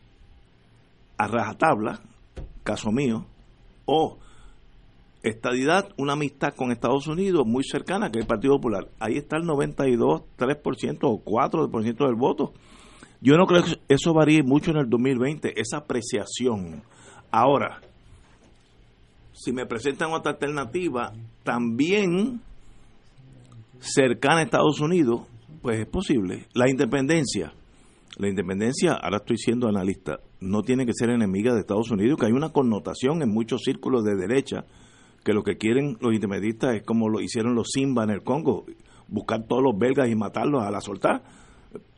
a 1.17 1.27
rajatabla, 1.27 2.01
caso 2.63 2.91
mío, 2.93 3.27
o 3.85 4.19
estadidad, 5.23 5.89
una 5.97 6.13
amistad 6.15 6.55
con 6.55 6.71
Estados 6.71 7.07
Unidos 7.07 7.47
muy 7.47 7.65
cercana, 7.65 8.11
que 8.11 8.19
el 8.19 8.27
Partido 8.27 8.57
Popular. 8.57 8.89
Ahí 9.01 9.17
está 9.17 9.37
el 9.37 9.45
92, 9.45 10.23
3% 10.39 10.99
o 11.03 11.25
4% 11.25 12.07
del 12.07 12.15
voto. 12.15 12.53
Yo 13.21 13.37
no 13.37 13.47
creo 13.47 13.65
que 13.65 13.81
eso 13.89 14.15
varíe 14.15 14.43
mucho 14.43 14.71
en 14.71 14.79
el 14.79 14.89
2020, 14.89 15.61
esa 15.61 15.79
apreciación. 15.79 16.83
Ahora, 17.31 17.81
si 19.33 19.53
me 19.53 19.67
presentan 19.67 20.13
otra 20.13 20.33
alternativa, 20.33 21.13
también 21.43 22.41
cercana 23.81 24.39
a 24.39 24.43
Estados 24.43 24.81
Unidos, 24.81 25.23
pues 25.63 25.81
es 25.81 25.87
posible. 25.87 26.47
La 26.55 26.71
independencia, 26.71 27.53
la 28.17 28.29
independencia, 28.29 28.93
ahora 28.93 29.19
estoy 29.19 29.37
siendo 29.37 29.69
analista, 29.69 30.21
no 30.41 30.63
tiene 30.63 30.87
que 30.87 30.93
ser 30.95 31.11
enemiga 31.11 31.53
de 31.55 31.61
Estados 31.61 31.91
Unidos, 31.91 32.19
que 32.19 32.27
hay 32.27 32.33
una 32.33 32.51
connotación 32.51 33.23
en 33.23 33.31
muchos 33.31 33.63
círculos 33.65 34.05
de 34.05 34.17
derecha 34.17 34.65
que 35.29 35.35
lo 35.35 35.43
que 35.43 35.59
quieren 35.59 35.99
los 36.01 36.15
intermediistas 36.15 36.77
es 36.77 36.83
como 36.85 37.11
lo 37.11 37.21
hicieron 37.21 37.55
los 37.55 37.69
Simba 37.71 38.03
en 38.03 38.09
el 38.09 38.23
Congo, 38.23 38.65
buscar 39.09 39.47
todos 39.47 39.63
los 39.63 39.79
belgas 39.79 40.09
y 40.09 40.15
matarlos 40.15 40.63
a 40.63 40.71
la 40.71 40.81
soltar. 40.81 41.23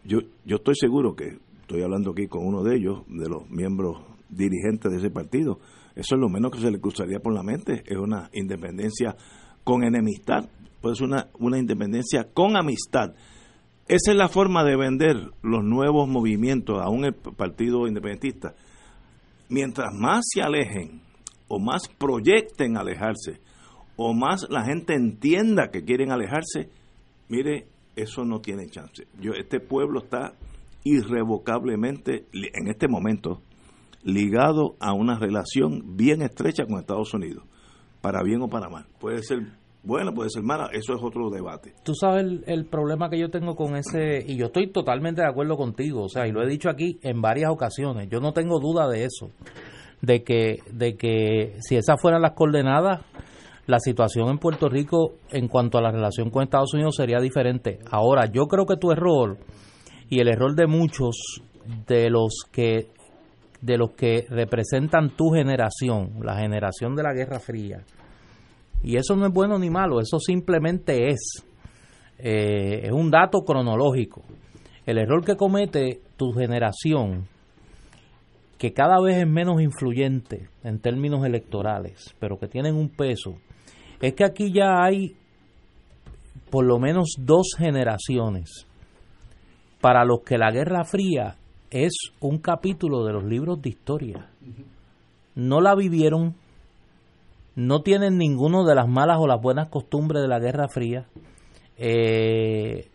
Yo, 0.03 0.19
yo 0.45 0.57
estoy 0.57 0.75
seguro 0.75 1.15
que 1.15 1.39
estoy 1.61 1.81
hablando 1.83 2.11
aquí 2.11 2.27
con 2.27 2.45
uno 2.45 2.65
de 2.65 2.75
ellos, 2.75 3.03
de 3.07 3.29
los 3.29 3.49
miembros 3.49 3.99
dirigentes 4.29 4.91
de 4.91 4.99
ese 4.99 5.11
partido, 5.11 5.61
eso 5.95 6.17
es 6.17 6.21
lo 6.21 6.29
menos 6.29 6.51
que 6.51 6.59
se 6.59 6.73
le 6.73 6.81
cruzaría 6.81 7.21
por 7.21 7.33
la 7.33 7.45
mente, 7.45 7.85
es 7.87 7.97
una 7.97 8.31
independencia 8.33 9.15
con 9.63 9.85
enemistad, 9.85 10.49
puede 10.81 10.97
ser 10.97 11.07
una, 11.07 11.29
una 11.39 11.57
independencia 11.57 12.27
con 12.35 12.57
amistad. 12.57 13.15
Esa 13.87 14.11
es 14.11 14.17
la 14.17 14.29
forma 14.29 14.65
de 14.65 14.75
vender 14.75 15.31
los 15.43 15.63
nuevos 15.63 16.09
movimientos, 16.09 16.83
aún 16.83 17.05
el 17.05 17.15
Partido 17.15 17.87
Independentista. 17.87 18.57
Mientras 19.49 19.95
más 19.95 20.25
se 20.29 20.43
alejen 20.43 21.09
o 21.51 21.59
más 21.59 21.89
proyecten 21.99 22.77
alejarse, 22.77 23.41
o 23.97 24.15
más 24.15 24.47
la 24.49 24.65
gente 24.65 24.95
entienda 24.95 25.71
que 25.73 25.85
quieren 25.85 26.13
alejarse, 26.13 26.71
mire, 27.29 27.67
eso 27.97 28.25
no 28.25 28.41
tiene 28.41 28.69
chance. 28.69 29.09
Yo, 29.21 29.33
este 29.33 29.59
pueblo 29.59 30.01
está 30.05 30.33
irrevocablemente, 30.85 32.25
en 32.33 32.69
este 32.69 32.87
momento, 32.87 33.43
ligado 34.05 34.77
a 34.79 34.95
una 34.95 35.19
relación 35.19 35.97
bien 35.97 36.23
estrecha 36.23 36.65
con 36.67 36.79
Estados 36.79 37.13
Unidos, 37.15 37.45
para 38.01 38.23
bien 38.23 38.41
o 38.43 38.49
para 38.49 38.69
mal. 38.71 38.87
Puede 39.01 39.23
ser 39.23 39.41
bueno, 39.83 40.13
puede 40.13 40.29
ser 40.29 40.43
mala, 40.43 40.69
eso 40.73 40.95
es 40.95 41.03
otro 41.03 41.31
debate. 41.31 41.73
Tú 41.83 41.95
sabes 41.95 42.25
el, 42.25 42.45
el, 42.47 42.67
problema 42.67 43.09
que 43.09 43.19
yo 43.19 43.31
tengo 43.31 43.57
con 43.57 43.77
ese, 43.77 44.23
y 44.27 44.37
yo 44.37 44.47
estoy 44.47 44.71
totalmente 44.71 45.23
de 45.23 45.29
acuerdo 45.29 45.57
contigo, 45.57 46.03
o 46.05 46.09
sea, 46.09 46.29
y 46.29 46.33
lo 46.33 46.43
he 46.43 46.47
dicho 46.47 46.69
aquí 46.69 47.01
en 47.03 47.23
varias 47.23 47.51
ocasiones, 47.51 48.09
yo 48.11 48.21
no 48.21 48.35
tengo 48.35 48.61
duda 48.61 48.89
de 48.89 49.05
eso 49.05 49.31
de 50.03 50.23
que, 50.23 50.59
de 50.71 50.97
que 50.97 51.57
si 51.61 51.77
esas 51.77 52.01
fueran 52.01 52.23
las 52.23 52.33
coordenadas, 52.33 53.01
la 53.67 53.79
situación 53.79 54.29
en 54.29 54.39
Puerto 54.39 54.69
Rico 54.69 55.15
en 55.31 55.49
cuanto 55.49 55.79
a 55.79 55.83
la 55.83 55.93
relación 55.93 56.31
con 56.31 56.43
Estados 56.43 56.75
Unidos 56.75 56.97
sería 56.97 57.21
diferente. 57.21 57.79
Ahora, 57.91 58.27
yo 58.27 58.47
creo 58.47 58.67
que 58.67 58.77
tu 58.77 58.91
error 58.91 59.39
y 60.09 60.21
el 60.21 60.29
error 60.29 60.55
de 60.55 60.67
muchos 60.67 61.41
de 61.87 62.11
los 62.11 62.45
que 62.51 62.89
de 63.61 63.77
los 63.77 63.91
que 63.91 64.27
representan 64.31 65.11
tu 65.11 65.31
generación, 65.31 66.15
la 66.23 66.37
generación 66.37 66.97
de 66.97 67.03
la 67.03 67.13
Guerra 67.13 67.39
Fría, 67.39 67.85
y 68.83 68.97
eso 68.97 69.15
no 69.17 69.27
es 69.27 69.33
bueno 69.33 69.59
ni 69.59 69.69
malo, 69.69 70.01
eso 70.01 70.19
simplemente 70.19 71.11
es, 71.11 71.45
eh, 72.19 72.81
es 72.85 72.91
un 72.91 73.11
dato 73.11 73.41
cronológico. 73.41 74.23
El 74.87 74.97
error 74.97 75.23
que 75.23 75.37
comete 75.37 76.01
tu 76.17 76.33
generación 76.33 77.29
que 78.61 78.75
cada 78.75 79.01
vez 79.01 79.17
es 79.17 79.27
menos 79.27 79.63
influyente 79.63 80.51
en 80.63 80.81
términos 80.81 81.25
electorales, 81.25 82.15
pero 82.21 82.39
que 82.39 82.47
tienen 82.47 82.77
un 82.77 82.91
peso, 82.91 83.39
es 84.03 84.13
que 84.13 84.23
aquí 84.23 84.53
ya 84.53 84.85
hay 84.85 85.17
por 86.51 86.67
lo 86.67 86.79
menos 86.79 87.15
dos 87.19 87.55
generaciones 87.57 88.67
para 89.81 90.05
los 90.05 90.21
que 90.21 90.37
la 90.37 90.51
Guerra 90.51 90.85
Fría 90.85 91.37
es 91.71 91.95
un 92.21 92.37
capítulo 92.37 93.03
de 93.07 93.15
los 93.15 93.25
libros 93.25 93.63
de 93.63 93.71
historia. 93.71 94.29
No 95.35 95.63
la 95.63 95.75
vivieron, 95.75 96.35
no 97.57 97.81
tienen 97.81 98.19
ninguno 98.19 98.67
de 98.67 98.75
las 98.75 98.89
malas 98.89 99.17
o 99.21 99.27
las 99.27 99.41
buenas 99.41 99.71
costumbres 99.71 100.21
de 100.21 100.29
la 100.29 100.39
Guerra 100.39 100.69
Fría. 100.69 101.07
Eh, 101.79 102.91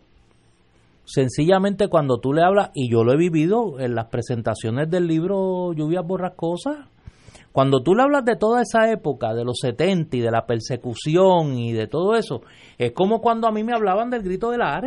Sencillamente 1.06 1.86
cuando 1.88 2.18
tú 2.18 2.32
le 2.32 2.42
hablas, 2.42 2.70
y 2.74 2.90
yo 2.90 3.04
lo 3.04 3.12
he 3.12 3.16
vivido 3.16 3.78
en 3.78 3.94
las 3.94 4.06
presentaciones 4.06 4.90
del 4.90 5.06
libro 5.06 5.72
Lluvias 5.72 6.04
Borrascosas, 6.04 6.88
cuando 7.52 7.80
tú 7.82 7.94
le 7.94 8.02
hablas 8.02 8.24
de 8.24 8.36
toda 8.36 8.60
esa 8.60 8.90
época, 8.90 9.32
de 9.32 9.44
los 9.44 9.58
70 9.62 10.16
y 10.16 10.20
de 10.20 10.30
la 10.30 10.44
persecución 10.44 11.54
y 11.54 11.72
de 11.72 11.86
todo 11.86 12.14
eso, 12.16 12.42
es 12.76 12.92
como 12.92 13.20
cuando 13.20 13.46
a 13.46 13.52
mí 13.52 13.64
me 13.64 13.72
hablaban 13.72 14.10
del 14.10 14.22
grito 14.22 14.50
de 14.50 14.58
la. 14.58 14.78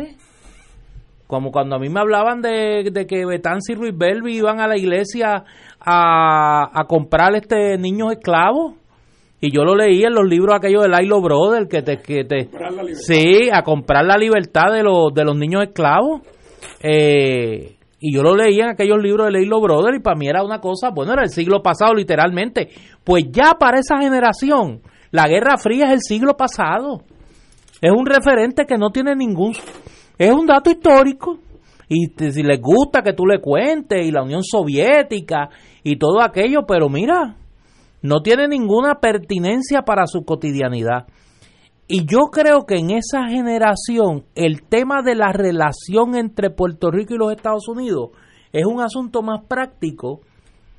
Como 1.26 1.50
cuando 1.50 1.76
a 1.76 1.78
mí 1.78 1.88
me 1.88 1.98
hablaban 1.98 2.42
de, 2.42 2.90
de 2.92 3.06
que 3.06 3.24
Betanzi 3.24 3.72
y 3.72 3.76
Ruiz 3.76 3.96
Belvi 3.96 4.36
iban 4.36 4.60
a 4.60 4.68
la 4.68 4.76
iglesia 4.76 5.42
a, 5.80 6.80
a 6.80 6.84
comprar 6.84 7.34
este 7.34 7.78
niños 7.78 8.12
esclavos. 8.12 8.74
Y 9.40 9.50
yo 9.50 9.64
lo 9.64 9.74
leí 9.74 10.02
en 10.02 10.14
los 10.14 10.26
libros 10.26 10.54
aquellos 10.54 10.82
de 10.82 10.88
Lailo 10.88 11.20
Brother, 11.22 11.66
que 11.66 11.82
te... 11.82 11.98
Que 11.98 12.24
te 12.24 12.48
sí, 12.94 13.48
a 13.52 13.62
comprar 13.62 14.04
la 14.04 14.16
libertad 14.16 14.72
de 14.72 14.82
los, 14.82 15.14
de 15.14 15.24
los 15.24 15.36
niños 15.36 15.62
esclavos. 15.62 16.20
Eh, 16.82 17.76
y 18.00 18.14
yo 18.14 18.22
lo 18.22 18.36
leí 18.36 18.60
en 18.60 18.70
aquellos 18.70 18.98
libros 19.02 19.26
de 19.26 19.32
Lailo 19.32 19.60
Brother 19.60 19.94
y 19.94 20.00
para 20.00 20.16
mí 20.16 20.28
era 20.28 20.42
una 20.42 20.60
cosa, 20.60 20.90
bueno, 20.90 21.12
era 21.12 21.22
el 21.22 21.30
siglo 21.30 21.62
pasado 21.62 21.94
literalmente. 21.94 22.68
Pues 23.04 23.24
ya 23.30 23.54
para 23.58 23.78
esa 23.78 23.98
generación, 23.98 24.80
la 25.10 25.26
Guerra 25.26 25.56
Fría 25.56 25.86
es 25.86 25.92
el 25.92 26.00
siglo 26.00 26.36
pasado. 26.36 27.02
Es 27.80 27.90
un 27.90 28.04
referente 28.04 28.66
que 28.66 28.76
no 28.76 28.90
tiene 28.90 29.14
ningún 29.16 29.54
es 30.20 30.30
un 30.30 30.46
dato 30.46 30.70
histórico. 30.70 31.38
Y 31.88 32.08
si 32.30 32.42
les 32.42 32.60
gusta 32.60 33.02
que 33.02 33.14
tú 33.14 33.26
le 33.26 33.40
cuentes, 33.40 34.06
y 34.06 34.12
la 34.12 34.22
Unión 34.22 34.42
Soviética, 34.44 35.48
y 35.82 35.96
todo 35.96 36.20
aquello, 36.20 36.60
pero 36.68 36.90
mira, 36.90 37.36
no 38.02 38.22
tiene 38.22 38.48
ninguna 38.48 39.00
pertinencia 39.00 39.82
para 39.82 40.06
su 40.06 40.24
cotidianidad. 40.24 41.06
Y 41.86 42.06
yo 42.06 42.30
creo 42.30 42.66
que 42.66 42.76
en 42.76 42.90
esa 42.90 43.28
generación 43.28 44.24
el 44.34 44.62
tema 44.62 45.02
de 45.02 45.16
la 45.16 45.32
relación 45.32 46.14
entre 46.14 46.50
Puerto 46.50 46.90
Rico 46.90 47.14
y 47.14 47.18
los 47.18 47.32
Estados 47.32 47.68
Unidos 47.68 48.10
es 48.52 48.64
un 48.64 48.80
asunto 48.80 49.22
más 49.22 49.44
práctico 49.46 50.20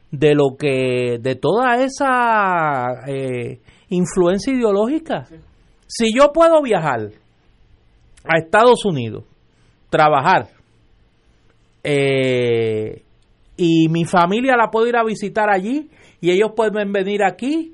de 0.10 0.36
lo 0.36 0.56
que 0.58 1.20
de 1.22 1.36
toda 1.36 1.76
esa 1.84 3.06
eh, 3.08 3.60
influencia 3.90 4.54
ideológica. 4.54 5.26
Si 5.88 6.14
yo 6.16 6.32
puedo 6.32 6.62
viajar 6.62 7.10
a 8.24 8.38
Estados 8.38 8.86
Unidos 8.86 9.26
trabajar 9.90 10.48
eh, 11.84 13.04
y 13.58 13.90
mi 13.90 14.06
familia 14.06 14.56
la 14.56 14.70
puedo 14.70 14.88
ir 14.88 14.96
a 14.96 15.04
visitar 15.04 15.50
allí 15.50 15.90
y 16.22 16.30
ellos 16.32 16.52
pueden 16.56 16.94
venir 16.94 17.24
aquí 17.24 17.74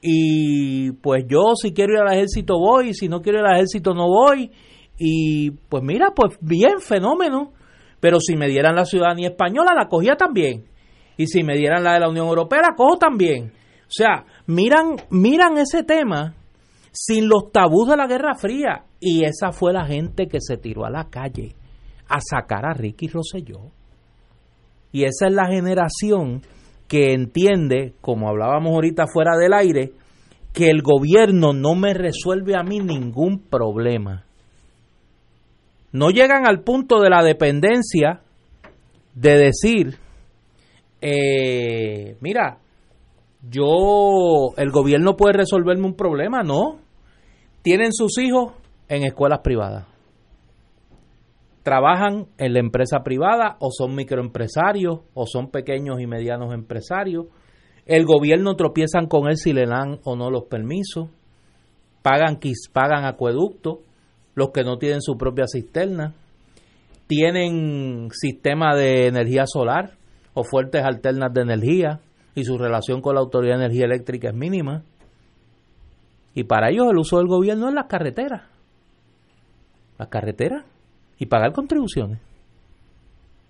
y 0.00 0.92
pues 0.92 1.24
yo 1.28 1.54
si 1.60 1.72
quiero 1.72 1.94
ir 1.94 2.00
al 2.00 2.14
ejército 2.14 2.54
voy 2.58 2.94
si 2.94 3.08
no 3.08 3.20
quiero 3.20 3.40
ir 3.40 3.46
al 3.46 3.56
ejército 3.56 3.94
no 3.94 4.06
voy. 4.06 4.50
Y 4.96 5.50
pues 5.50 5.82
mira 5.82 6.12
pues 6.14 6.38
bien 6.40 6.80
fenómeno. 6.80 7.52
Pero 8.00 8.20
si 8.20 8.36
me 8.36 8.48
dieran 8.48 8.76
la 8.76 8.84
ciudadanía 8.84 9.30
española 9.30 9.72
la 9.76 9.88
cogía 9.88 10.14
también. 10.16 10.64
Y 11.16 11.26
si 11.26 11.42
me 11.42 11.56
dieran 11.56 11.82
la 11.82 11.94
de 11.94 12.00
la 12.00 12.08
Unión 12.08 12.28
Europea 12.28 12.60
la 12.62 12.76
cojo 12.76 12.96
también. 12.96 13.52
O 13.82 13.90
sea 13.90 14.24
miran 14.46 14.96
miran 15.10 15.58
ese 15.58 15.82
tema 15.82 16.34
sin 16.92 17.28
los 17.28 17.50
tabús 17.52 17.88
de 17.88 17.96
la 17.96 18.06
Guerra 18.06 18.34
Fría. 18.36 18.84
Y 19.00 19.24
esa 19.24 19.50
fue 19.50 19.72
la 19.72 19.86
gente 19.86 20.28
que 20.28 20.38
se 20.40 20.56
tiró 20.56 20.84
a 20.84 20.90
la 20.90 21.08
calle 21.10 21.54
a 22.08 22.20
sacar 22.20 22.64
a 22.64 22.74
Ricky 22.74 23.08
Rosselló. 23.08 23.72
Y 24.92 25.04
esa 25.04 25.26
es 25.26 25.34
la 25.34 25.46
generación 25.46 26.42
que 26.88 27.12
entiende, 27.12 27.94
como 28.00 28.28
hablábamos 28.28 28.72
ahorita 28.72 29.06
fuera 29.06 29.36
del 29.36 29.52
aire, 29.52 29.92
que 30.52 30.70
el 30.70 30.82
gobierno 30.82 31.52
no 31.52 31.74
me 31.74 31.92
resuelve 31.94 32.56
a 32.56 32.62
mí 32.62 32.80
ningún 32.80 33.40
problema. 33.48 34.24
No 35.92 36.10
llegan 36.10 36.48
al 36.48 36.62
punto 36.62 37.00
de 37.00 37.10
la 37.10 37.22
dependencia 37.22 38.20
de 39.14 39.36
decir, 39.36 39.98
eh, 41.00 42.16
mira, 42.20 42.58
yo, 43.42 44.54
el 44.56 44.70
gobierno 44.70 45.16
puede 45.16 45.34
resolverme 45.34 45.86
un 45.86 45.94
problema, 45.94 46.42
no. 46.42 46.78
Tienen 47.62 47.92
sus 47.92 48.18
hijos 48.18 48.52
en 48.88 49.04
escuelas 49.04 49.40
privadas 49.40 49.87
trabajan 51.68 52.28
en 52.38 52.54
la 52.54 52.60
empresa 52.60 53.00
privada 53.04 53.58
o 53.60 53.68
son 53.70 53.94
microempresarios 53.94 55.00
o 55.12 55.26
son 55.26 55.50
pequeños 55.50 56.00
y 56.00 56.06
medianos 56.06 56.54
empresarios. 56.54 57.26
El 57.84 58.06
gobierno 58.06 58.56
tropiezan 58.56 59.06
con 59.06 59.28
él 59.28 59.36
si 59.36 59.52
le 59.52 59.66
dan 59.66 59.98
o 60.04 60.16
no 60.16 60.30
los 60.30 60.44
permisos. 60.44 61.10
Pagan, 62.00 62.40
pagan 62.72 63.04
acueductos, 63.04 63.80
los 64.34 64.48
que 64.48 64.64
no 64.64 64.78
tienen 64.78 65.02
su 65.02 65.18
propia 65.18 65.44
cisterna. 65.46 66.14
Tienen 67.06 68.08
sistema 68.12 68.74
de 68.74 69.06
energía 69.06 69.44
solar 69.44 69.98
o 70.32 70.44
fuertes 70.44 70.82
alternas 70.82 71.34
de 71.34 71.42
energía 71.42 72.00
y 72.34 72.44
su 72.44 72.56
relación 72.56 73.02
con 73.02 73.14
la 73.14 73.20
Autoridad 73.20 73.58
de 73.58 73.64
Energía 73.66 73.84
Eléctrica 73.84 74.30
es 74.30 74.34
mínima. 74.34 74.84
Y 76.32 76.44
para 76.44 76.70
ellos 76.70 76.86
el 76.90 76.96
uso 76.96 77.18
del 77.18 77.26
gobierno 77.26 77.68
es 77.68 77.74
las 77.74 77.88
carreteras. 77.88 78.44
Las 79.98 80.08
carreteras 80.08 80.64
y 81.18 81.26
pagar 81.26 81.52
contribuciones. 81.52 82.20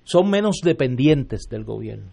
Son 0.04 0.28
menos 0.30 0.60
dependientes 0.62 1.48
del 1.50 1.64
gobierno. 1.64 2.10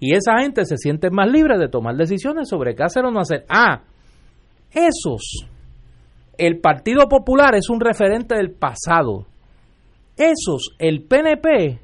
Y 0.00 0.14
esa 0.14 0.40
gente 0.40 0.64
se 0.64 0.76
siente 0.76 1.10
más 1.10 1.30
libre 1.30 1.58
de 1.58 1.68
tomar 1.68 1.96
decisiones 1.96 2.48
sobre 2.48 2.74
qué 2.74 2.82
hacer 2.82 3.04
o 3.04 3.10
no 3.10 3.20
hacer. 3.20 3.44
Ah, 3.48 3.82
esos. 4.72 5.46
El 6.36 6.60
Partido 6.60 7.08
Popular 7.08 7.54
es 7.54 7.68
un 7.68 7.80
referente 7.80 8.36
del 8.36 8.52
pasado. 8.52 9.26
Esos, 10.16 10.74
el 10.78 11.02
PNP, 11.02 11.80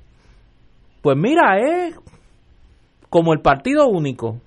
pues 1.02 1.16
mira, 1.16 1.58
es 1.58 1.96
como 3.08 3.32
el 3.32 3.40
partido 3.40 3.86
único. 3.88 4.40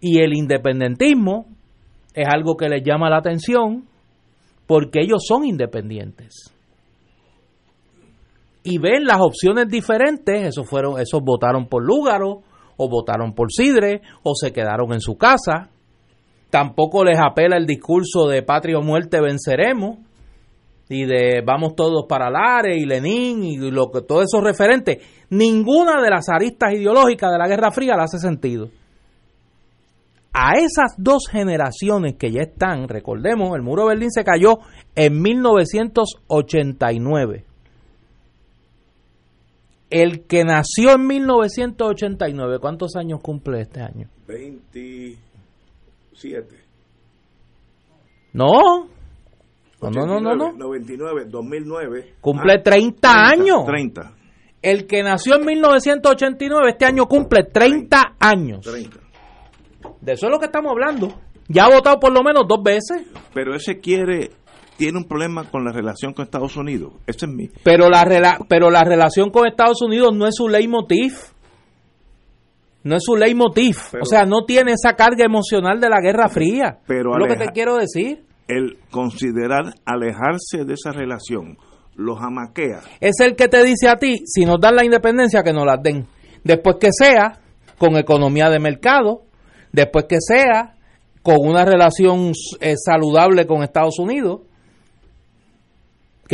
Y 0.00 0.20
el 0.20 0.34
independentismo 0.34 1.46
es 2.12 2.26
algo 2.28 2.56
que 2.56 2.68
les 2.68 2.84
llama 2.84 3.08
la 3.08 3.18
atención 3.18 3.84
porque 4.66 5.00
ellos 5.00 5.24
son 5.26 5.44
independientes 5.44 6.53
y 8.64 8.78
ven 8.78 9.04
las 9.04 9.20
opciones 9.20 9.68
diferentes, 9.68 10.42
esos 10.42 10.68
fueron, 10.68 10.98
esos 10.98 11.22
votaron 11.22 11.68
por 11.68 11.84
Lúgaro, 11.84 12.40
o 12.76 12.88
votaron 12.88 13.32
por 13.34 13.52
Sidre, 13.52 14.00
o 14.22 14.34
se 14.34 14.52
quedaron 14.52 14.92
en 14.94 15.00
su 15.00 15.16
casa. 15.16 15.68
Tampoco 16.48 17.04
les 17.04 17.20
apela 17.20 17.58
el 17.58 17.66
discurso 17.66 18.26
de 18.26 18.42
patria 18.42 18.78
o 18.78 18.82
muerte 18.82 19.20
venceremos, 19.20 19.98
y 20.88 21.04
de 21.04 21.42
vamos 21.44 21.76
todos 21.76 22.06
para 22.08 22.30
Lares 22.30 22.78
y 22.78 22.86
Lenin 22.86 23.44
y 23.44 23.58
lo 23.70 23.90
que 23.90 24.00
todos 24.00 24.24
esos 24.24 24.42
referentes. 24.42 24.96
Ninguna 25.28 26.00
de 26.02 26.08
las 26.10 26.30
aristas 26.30 26.72
ideológicas 26.72 27.32
de 27.32 27.38
la 27.38 27.48
Guerra 27.48 27.70
Fría 27.70 27.96
le 27.96 28.02
hace 28.02 28.18
sentido. 28.18 28.70
A 30.32 30.54
esas 30.54 30.94
dos 30.96 31.28
generaciones 31.30 32.14
que 32.18 32.32
ya 32.32 32.40
están, 32.40 32.88
recordemos, 32.88 33.54
el 33.54 33.60
muro 33.62 33.82
de 33.82 33.88
Berlín 33.90 34.10
se 34.10 34.24
cayó 34.24 34.60
en 34.94 35.20
1989 35.20 37.44
el 39.94 40.26
que 40.26 40.42
nació 40.42 40.96
en 40.96 41.06
1989, 41.06 42.58
¿cuántos 42.58 42.96
años 42.96 43.20
cumple 43.22 43.60
este 43.60 43.80
año? 43.80 44.08
27. 44.26 45.18
No. 48.32 48.88
No, 49.80 49.90
no, 49.90 50.20
no, 50.20 50.34
no. 50.34 50.52
99, 50.52 51.26
2009. 51.26 52.14
Cumple 52.20 52.58
30, 52.58 53.08
ah, 53.08 53.30
años. 53.30 53.64
30. 53.66 54.12
El 54.60 54.88
que 54.88 55.04
nació 55.04 55.36
en 55.36 55.46
1989, 55.46 56.70
este 56.70 56.86
año 56.86 57.06
cumple 57.06 57.44
30, 57.44 58.16
años. 58.18 58.62
30. 58.62 58.98
De 60.00 60.12
eso 60.12 60.26
es 60.26 60.32
lo 60.32 60.40
que 60.40 60.46
estamos 60.46 60.72
hablando. 60.72 61.14
Ya 61.46 61.66
ha 61.66 61.70
votado 61.72 62.00
por 62.00 62.12
lo 62.12 62.24
menos 62.24 62.48
dos 62.48 62.64
veces. 62.64 63.06
Pero 63.32 63.54
ese 63.54 63.78
quiere 63.78 64.32
tiene 64.76 64.98
un 64.98 65.04
problema 65.04 65.50
con 65.50 65.64
la 65.64 65.72
relación 65.72 66.12
con 66.12 66.24
Estados 66.24 66.56
Unidos. 66.56 66.92
Ese 67.06 67.26
es 67.26 67.32
mi. 67.32 67.48
Pero 67.62 67.88
la, 67.88 68.38
pero 68.48 68.70
la 68.70 68.84
relación 68.84 69.30
con 69.30 69.46
Estados 69.46 69.82
Unidos 69.82 70.14
no 70.14 70.26
es 70.26 70.34
su 70.36 70.48
leitmotiv. 70.48 71.12
No 72.82 72.96
es 72.96 73.02
su 73.04 73.16
leitmotiv. 73.16 73.76
o 74.00 74.04
sea, 74.04 74.24
no 74.24 74.44
tiene 74.44 74.72
esa 74.72 74.94
carga 74.94 75.24
emocional 75.24 75.80
de 75.80 75.88
la 75.88 76.00
Guerra 76.00 76.28
Fría. 76.28 76.78
Pero 76.86 77.12
es 77.12 77.18
lo 77.18 77.26
que 77.26 77.36
te 77.36 77.52
quiero 77.52 77.76
decir. 77.76 78.24
El 78.46 78.78
considerar 78.90 79.74
alejarse 79.86 80.64
de 80.66 80.74
esa 80.74 80.92
relación 80.92 81.56
los 81.96 82.20
amaquea. 82.20 82.80
Es 83.00 83.20
el 83.20 83.36
que 83.36 83.48
te 83.48 83.64
dice 83.64 83.88
a 83.88 83.96
ti, 83.96 84.22
si 84.26 84.44
nos 84.44 84.60
dan 84.60 84.76
la 84.76 84.84
independencia, 84.84 85.42
que 85.42 85.52
nos 85.52 85.64
la 85.64 85.76
den. 85.76 86.06
Después 86.42 86.76
que 86.78 86.90
sea 86.92 87.38
con 87.78 87.96
economía 87.96 88.50
de 88.50 88.58
mercado, 88.58 89.22
después 89.72 90.04
que 90.06 90.18
sea 90.20 90.74
con 91.22 91.36
una 91.40 91.64
relación 91.64 92.32
eh, 92.60 92.74
saludable 92.76 93.46
con 93.46 93.62
Estados 93.62 93.98
Unidos, 93.98 94.42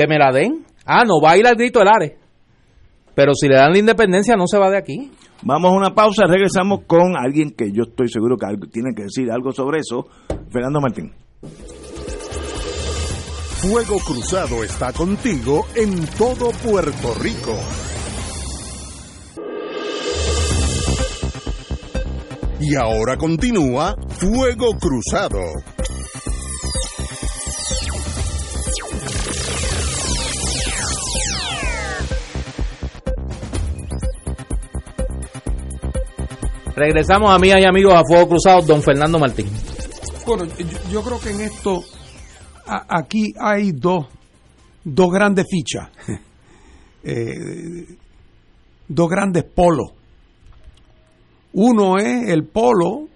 que 0.01 0.07
me 0.07 0.18
la 0.18 0.32
den. 0.32 0.64
Ah, 0.86 1.05
no 1.05 1.20
va 1.20 1.32
a 1.32 1.36
ir 1.36 1.46
al 1.46 1.57
grito 1.57 1.78
del 1.80 1.88
Ares. 1.88 2.12
Pero 3.14 3.34
si 3.34 3.48
le 3.48 3.57
dan 3.57 3.72
la 3.72 3.78
independencia, 3.78 4.34
no 4.34 4.46
se 4.46 4.59
va 4.59 4.70
de 4.70 4.78
aquí. 4.78 5.11
Vamos 5.42 5.72
a 5.72 5.76
una 5.76 5.94
pausa, 5.94 6.24
regresamos 6.26 6.84
con 6.86 7.16
alguien 7.18 7.51
que 7.51 7.70
yo 7.70 7.82
estoy 7.82 8.09
seguro 8.09 8.36
que 8.36 8.46
tiene 8.68 8.94
que 8.94 9.03
decir 9.05 9.30
algo 9.30 9.53
sobre 9.53 9.80
eso, 9.80 10.07
Fernando 10.51 10.80
Martín. 10.80 11.12
Fuego 13.61 13.98
Cruzado 13.98 14.64
está 14.64 14.92
contigo 14.92 15.66
en 15.74 16.07
todo 16.16 16.51
Puerto 16.64 17.14
Rico. 17.20 17.55
Y 22.59 22.74
ahora 22.74 23.16
continúa 23.18 23.96
Fuego 24.09 24.70
Cruzado. 24.78 25.40
Regresamos, 36.85 37.31
amigas 37.31 37.61
y 37.61 37.66
amigos, 37.66 37.93
a 37.95 38.03
Fuego 38.09 38.26
Cruzado, 38.31 38.62
don 38.62 38.83
Fernando 38.83 39.18
Martín. 39.18 39.45
Bueno, 40.26 40.47
yo, 40.91 41.03
creo 41.03 41.20
que 41.20 41.28
en 41.31 41.43
esto 41.43 41.85
aquí 42.89 43.35
hay 43.39 43.72
dos, 43.72 44.07
dos 44.83 45.11
grandes 45.11 45.47
fichas, 45.51 45.89
Eh, 47.03 47.87
dos 48.89 49.09
grandes 49.11 49.45
polos. 49.45 49.93
Uno 51.53 51.99
es 51.99 52.28
el 52.28 52.45
polo 52.45 53.09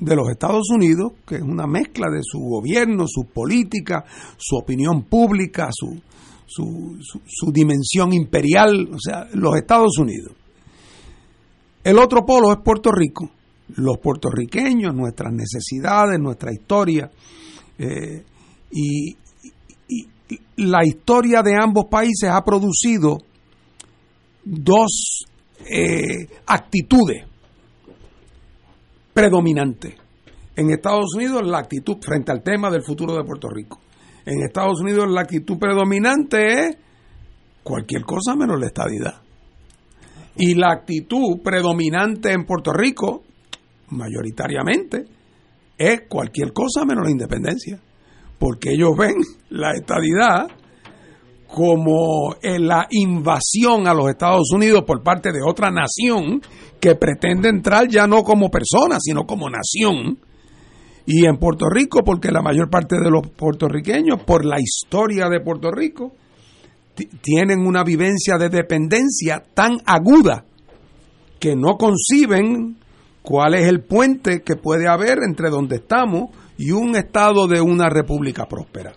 de 0.00 0.14
los 0.16 0.28
Estados 0.30 0.68
Unidos, 0.72 1.12
que 1.26 1.36
es 1.36 1.42
una 1.42 1.66
mezcla 1.68 2.08
de 2.08 2.20
su 2.22 2.38
gobierno, 2.40 3.04
su 3.08 3.24
política, 3.32 4.04
su 4.36 4.56
opinión 4.56 5.02
pública, 5.04 5.68
su- 5.72 6.00
su 6.46 7.52
dimensión 7.52 8.12
imperial, 8.12 8.88
o 8.92 8.98
sea, 9.00 9.26
los 9.34 9.56
Estados 9.56 9.96
Unidos. 9.98 10.32
El 11.84 11.98
otro 11.98 12.24
polo 12.24 12.52
es 12.52 12.58
Puerto 12.64 12.90
Rico, 12.92 13.30
los 13.76 13.98
puertorriqueños, 13.98 14.94
nuestras 14.94 15.32
necesidades, 15.32 16.18
nuestra 16.20 16.52
historia. 16.52 17.10
eh, 17.78 18.24
y, 18.70 19.16
y- 19.88 20.08
la 20.56 20.84
historia 20.84 21.42
de 21.42 21.54
ambos 21.60 21.86
países 21.90 22.30
ha 22.30 22.42
producido 22.42 23.18
dos 24.44 25.26
eh, 25.68 26.26
actitudes 26.46 27.24
predominantes. 29.12 29.94
En 30.56 30.70
Estados 30.70 31.14
Unidos 31.14 31.46
la 31.46 31.58
actitud 31.58 31.96
frente 32.00 32.32
al 32.32 32.42
tema 32.42 32.70
del 32.70 32.82
futuro 32.82 33.14
de 33.16 33.24
Puerto 33.24 33.48
Rico. 33.48 33.80
En 34.24 34.42
Estados 34.42 34.80
Unidos 34.80 35.10
la 35.10 35.22
actitud 35.22 35.58
predominante 35.58 36.66
es 36.68 36.76
cualquier 37.62 38.02
cosa 38.02 38.34
menos 38.36 38.58
la 38.60 38.66
estadidad. 38.66 39.21
Y 40.36 40.54
la 40.54 40.72
actitud 40.72 41.40
predominante 41.42 42.32
en 42.32 42.44
Puerto 42.44 42.72
Rico, 42.72 43.22
mayoritariamente, 43.90 45.04
es 45.76 46.02
cualquier 46.08 46.52
cosa 46.52 46.84
menos 46.84 47.04
la 47.04 47.10
independencia. 47.10 47.78
Porque 48.38 48.72
ellos 48.72 48.90
ven 48.96 49.14
la 49.50 49.72
estadidad 49.72 50.48
como 51.46 52.34
en 52.42 52.66
la 52.66 52.86
invasión 52.90 53.86
a 53.86 53.92
los 53.92 54.08
Estados 54.08 54.50
Unidos 54.54 54.84
por 54.86 55.02
parte 55.02 55.30
de 55.32 55.40
otra 55.46 55.70
nación 55.70 56.40
que 56.80 56.94
pretende 56.94 57.50
entrar 57.50 57.88
ya 57.88 58.06
no 58.06 58.22
como 58.22 58.48
persona, 58.48 58.96
sino 58.98 59.26
como 59.26 59.50
nación. 59.50 60.18
Y 61.04 61.26
en 61.26 61.36
Puerto 61.36 61.66
Rico, 61.68 62.00
porque 62.04 62.30
la 62.30 62.42
mayor 62.42 62.70
parte 62.70 62.96
de 62.96 63.10
los 63.10 63.28
puertorriqueños, 63.28 64.22
por 64.22 64.46
la 64.46 64.56
historia 64.60 65.28
de 65.28 65.40
Puerto 65.40 65.70
Rico, 65.70 66.12
tienen 66.94 67.66
una 67.66 67.84
vivencia 67.84 68.36
de 68.38 68.48
dependencia 68.48 69.42
tan 69.54 69.78
aguda 69.86 70.44
que 71.40 71.56
no 71.56 71.76
conciben 71.76 72.76
cuál 73.22 73.54
es 73.54 73.66
el 73.66 73.82
puente 73.82 74.42
que 74.42 74.56
puede 74.56 74.88
haber 74.88 75.18
entre 75.26 75.50
donde 75.50 75.76
estamos 75.76 76.30
y 76.58 76.72
un 76.72 76.96
estado 76.96 77.48
de 77.48 77.60
una 77.60 77.88
república 77.88 78.46
próspera. 78.46 78.92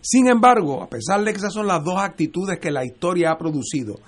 Sin 0.00 0.28
embargo, 0.28 0.82
a 0.82 0.88
pesar 0.88 1.22
de 1.24 1.32
que 1.32 1.38
esas 1.38 1.54
son 1.54 1.66
las 1.66 1.82
dos 1.82 1.98
actitudes 1.98 2.58
que 2.58 2.70
la 2.70 2.84
historia 2.84 3.30
ha 3.30 3.38
producido, 3.38 4.00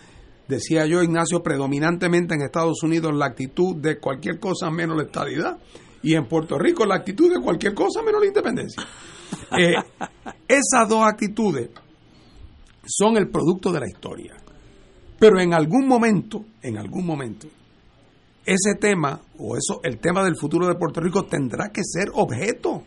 decía 0.46 0.84
yo, 0.84 1.02
Ignacio, 1.02 1.42
predominantemente 1.42 2.34
en 2.34 2.42
Estados 2.42 2.82
Unidos 2.82 3.14
la 3.14 3.26
actitud 3.26 3.76
de 3.76 3.98
cualquier 3.98 4.38
cosa 4.38 4.70
menos 4.70 4.96
la 4.96 5.04
estadidad 5.04 5.58
y 6.02 6.14
en 6.14 6.26
Puerto 6.26 6.58
Rico 6.58 6.84
la 6.84 6.96
actitud 6.96 7.32
de 7.32 7.40
cualquier 7.40 7.72
cosa 7.72 8.02
menos 8.02 8.20
la 8.20 8.26
independencia. 8.26 8.82
Eh, 9.58 9.74
esas 10.46 10.88
dos 10.88 11.04
actitudes 11.04 11.70
son 12.86 13.16
el 13.16 13.28
producto 13.28 13.72
de 13.72 13.80
la 13.80 13.88
historia. 13.88 14.36
Pero 15.18 15.40
en 15.40 15.54
algún 15.54 15.86
momento, 15.86 16.44
en 16.62 16.78
algún 16.78 17.06
momento, 17.06 17.48
ese 18.44 18.74
tema, 18.78 19.20
o 19.38 19.56
eso, 19.56 19.80
el 19.82 19.98
tema 19.98 20.22
del 20.24 20.36
futuro 20.36 20.66
de 20.66 20.76
Puerto 20.76 21.00
Rico 21.00 21.24
tendrá 21.24 21.70
que 21.70 21.82
ser 21.84 22.08
objeto 22.14 22.84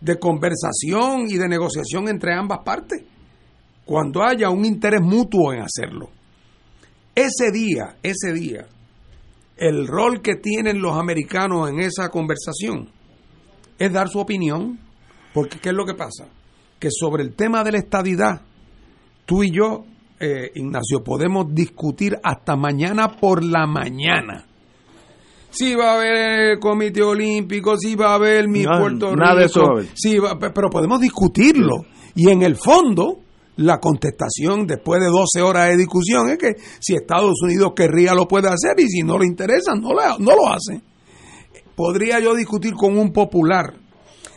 de 0.00 0.18
conversación 0.18 1.26
y 1.28 1.36
de 1.36 1.48
negociación 1.48 2.08
entre 2.08 2.34
ambas 2.34 2.60
partes, 2.64 3.02
cuando 3.84 4.22
haya 4.22 4.50
un 4.50 4.64
interés 4.64 5.00
mutuo 5.00 5.52
en 5.52 5.60
hacerlo. 5.60 6.10
Ese 7.14 7.50
día, 7.52 7.96
ese 8.02 8.32
día, 8.32 8.66
el 9.56 9.86
rol 9.86 10.20
que 10.22 10.36
tienen 10.36 10.80
los 10.80 10.96
americanos 10.96 11.68
en 11.68 11.80
esa 11.80 12.08
conversación 12.10 12.90
es 13.78 13.92
dar 13.92 14.08
su 14.08 14.18
opinión, 14.18 14.78
porque 15.32 15.58
¿qué 15.58 15.70
es 15.70 15.74
lo 15.74 15.84
que 15.84 15.94
pasa? 15.94 16.26
Que 16.78 16.90
sobre 16.90 17.22
el 17.22 17.34
tema 17.34 17.64
de 17.64 17.72
la 17.72 17.78
estadidad, 17.78 18.42
tú 19.28 19.42
y 19.42 19.50
yo, 19.54 19.84
eh, 20.18 20.50
Ignacio, 20.54 21.04
podemos 21.04 21.54
discutir 21.54 22.16
hasta 22.22 22.56
mañana 22.56 23.08
por 23.20 23.44
la 23.44 23.66
mañana. 23.66 24.46
Si 25.50 25.74
va 25.74 25.92
a 25.92 25.94
haber 25.96 26.52
el 26.52 26.58
Comité 26.58 27.02
Olímpico, 27.02 27.76
si 27.76 27.94
va 27.94 28.12
a 28.12 28.14
haber 28.14 28.48
mi 28.48 28.62
Nada- 28.62 28.80
Puerto 28.80 29.14
nada 29.14 29.34
de 29.40 29.44
eso 29.46 29.60
va 29.60 29.66
a 29.66 29.70
haber. 29.72 29.86
sí 29.94 30.18
va- 30.18 30.38
pe- 30.38 30.50
pero 30.50 30.70
podemos 30.70 30.98
discutirlo. 30.98 31.84
Y 32.14 32.30
en 32.30 32.42
el 32.42 32.56
fondo, 32.56 33.18
la 33.56 33.78
contestación 33.78 34.66
después 34.66 35.00
de 35.02 35.08
12 35.08 35.42
horas 35.42 35.68
de 35.68 35.76
discusión 35.76 36.30
es 36.30 36.38
que 36.38 36.54
si 36.80 36.94
Estados 36.94 37.34
Unidos 37.42 37.72
querría 37.76 38.14
lo 38.14 38.26
puede 38.26 38.48
hacer 38.48 38.78
y 38.78 38.88
si 38.88 39.02
no 39.02 39.18
le 39.18 39.26
interesa 39.26 39.74
no, 39.74 39.92
la- 39.92 40.16
no 40.18 40.32
lo 40.36 40.48
hace. 40.48 40.80
Podría 41.76 42.18
yo 42.18 42.34
discutir 42.34 42.72
con 42.74 42.96
un 42.98 43.12
popular 43.12 43.74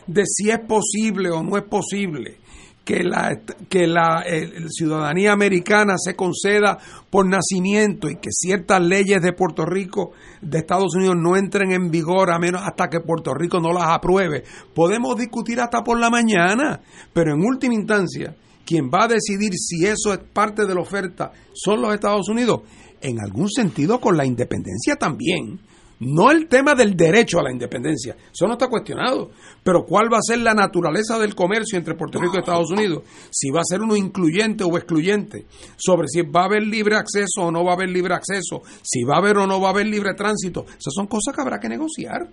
de 0.06 0.22
si 0.26 0.50
es 0.50 0.58
posible 0.60 1.30
o 1.30 1.42
no 1.42 1.56
es 1.56 1.64
posible 1.64 2.36
que 2.84 3.04
la, 3.04 3.40
que 3.68 3.86
la 3.86 4.24
eh, 4.26 4.66
ciudadanía 4.68 5.32
americana 5.32 5.94
se 5.96 6.14
conceda 6.14 6.78
por 7.10 7.26
nacimiento 7.28 8.08
y 8.08 8.16
que 8.16 8.30
ciertas 8.32 8.82
leyes 8.82 9.22
de 9.22 9.32
Puerto 9.32 9.64
Rico, 9.64 10.12
de 10.40 10.58
Estados 10.58 10.94
Unidos, 10.96 11.16
no 11.18 11.36
entren 11.36 11.72
en 11.72 11.90
vigor 11.90 12.32
a 12.32 12.38
menos 12.38 12.62
hasta 12.64 12.88
que 12.88 13.00
Puerto 13.00 13.34
Rico 13.34 13.60
no 13.60 13.72
las 13.72 13.88
apruebe. 13.88 14.42
Podemos 14.74 15.16
discutir 15.16 15.60
hasta 15.60 15.82
por 15.82 15.98
la 16.00 16.10
mañana, 16.10 16.80
pero 17.12 17.34
en 17.34 17.44
última 17.44 17.74
instancia, 17.74 18.34
quien 18.64 18.90
va 18.90 19.04
a 19.04 19.08
decidir 19.08 19.52
si 19.54 19.86
eso 19.86 20.12
es 20.12 20.20
parte 20.32 20.66
de 20.66 20.74
la 20.74 20.80
oferta 20.80 21.32
son 21.52 21.82
los 21.82 21.94
Estados 21.94 22.28
Unidos, 22.28 22.62
en 23.00 23.20
algún 23.20 23.48
sentido 23.48 24.00
con 24.00 24.16
la 24.16 24.24
independencia 24.24 24.96
también. 24.96 25.60
No 26.04 26.32
el 26.32 26.48
tema 26.48 26.74
del 26.74 26.96
derecho 26.96 27.38
a 27.38 27.44
la 27.44 27.52
independencia, 27.52 28.16
eso 28.32 28.48
no 28.48 28.54
está 28.54 28.66
cuestionado, 28.66 29.30
pero 29.62 29.84
cuál 29.84 30.12
va 30.12 30.16
a 30.16 30.26
ser 30.26 30.40
la 30.40 30.52
naturaleza 30.52 31.16
del 31.16 31.36
comercio 31.36 31.78
entre 31.78 31.94
Puerto 31.94 32.18
Rico 32.18 32.34
y 32.34 32.40
Estados 32.40 32.72
Unidos, 32.72 33.04
si 33.30 33.50
va 33.50 33.60
a 33.60 33.64
ser 33.64 33.82
uno 33.82 33.94
incluyente 33.94 34.64
o 34.64 34.76
excluyente, 34.76 35.46
sobre 35.76 36.08
si 36.08 36.22
va 36.22 36.42
a 36.42 36.46
haber 36.46 36.64
libre 36.64 36.96
acceso 36.96 37.42
o 37.42 37.52
no 37.52 37.64
va 37.64 37.70
a 37.70 37.74
haber 37.76 37.90
libre 37.90 38.14
acceso, 38.14 38.62
si 38.82 39.04
va 39.04 39.14
a 39.14 39.18
haber 39.18 39.36
o 39.38 39.46
no 39.46 39.60
va 39.60 39.68
a 39.68 39.70
haber 39.70 39.86
libre 39.86 40.14
tránsito, 40.14 40.64
esas 40.66 40.92
son 40.92 41.06
cosas 41.06 41.36
que 41.36 41.40
habrá 41.40 41.60
que 41.60 41.68
negociar. 41.68 42.28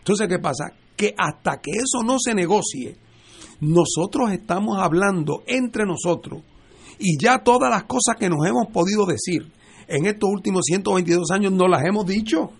Entonces, 0.00 0.28
¿qué 0.28 0.38
pasa? 0.38 0.64
Que 0.94 1.14
hasta 1.16 1.62
que 1.62 1.70
eso 1.70 2.02
no 2.04 2.18
se 2.18 2.34
negocie, 2.34 2.98
nosotros 3.60 4.32
estamos 4.32 4.76
hablando 4.78 5.44
entre 5.46 5.86
nosotros 5.86 6.42
y 6.98 7.16
ya 7.18 7.38
todas 7.38 7.70
las 7.70 7.84
cosas 7.84 8.16
que 8.18 8.28
nos 8.28 8.46
hemos 8.46 8.66
podido 8.66 9.06
decir 9.06 9.50
en 9.88 10.04
estos 10.04 10.28
últimos 10.30 10.66
122 10.66 11.30
años 11.30 11.52
no 11.52 11.68
las 11.68 11.84
hemos 11.86 12.04
dicho. 12.04 12.50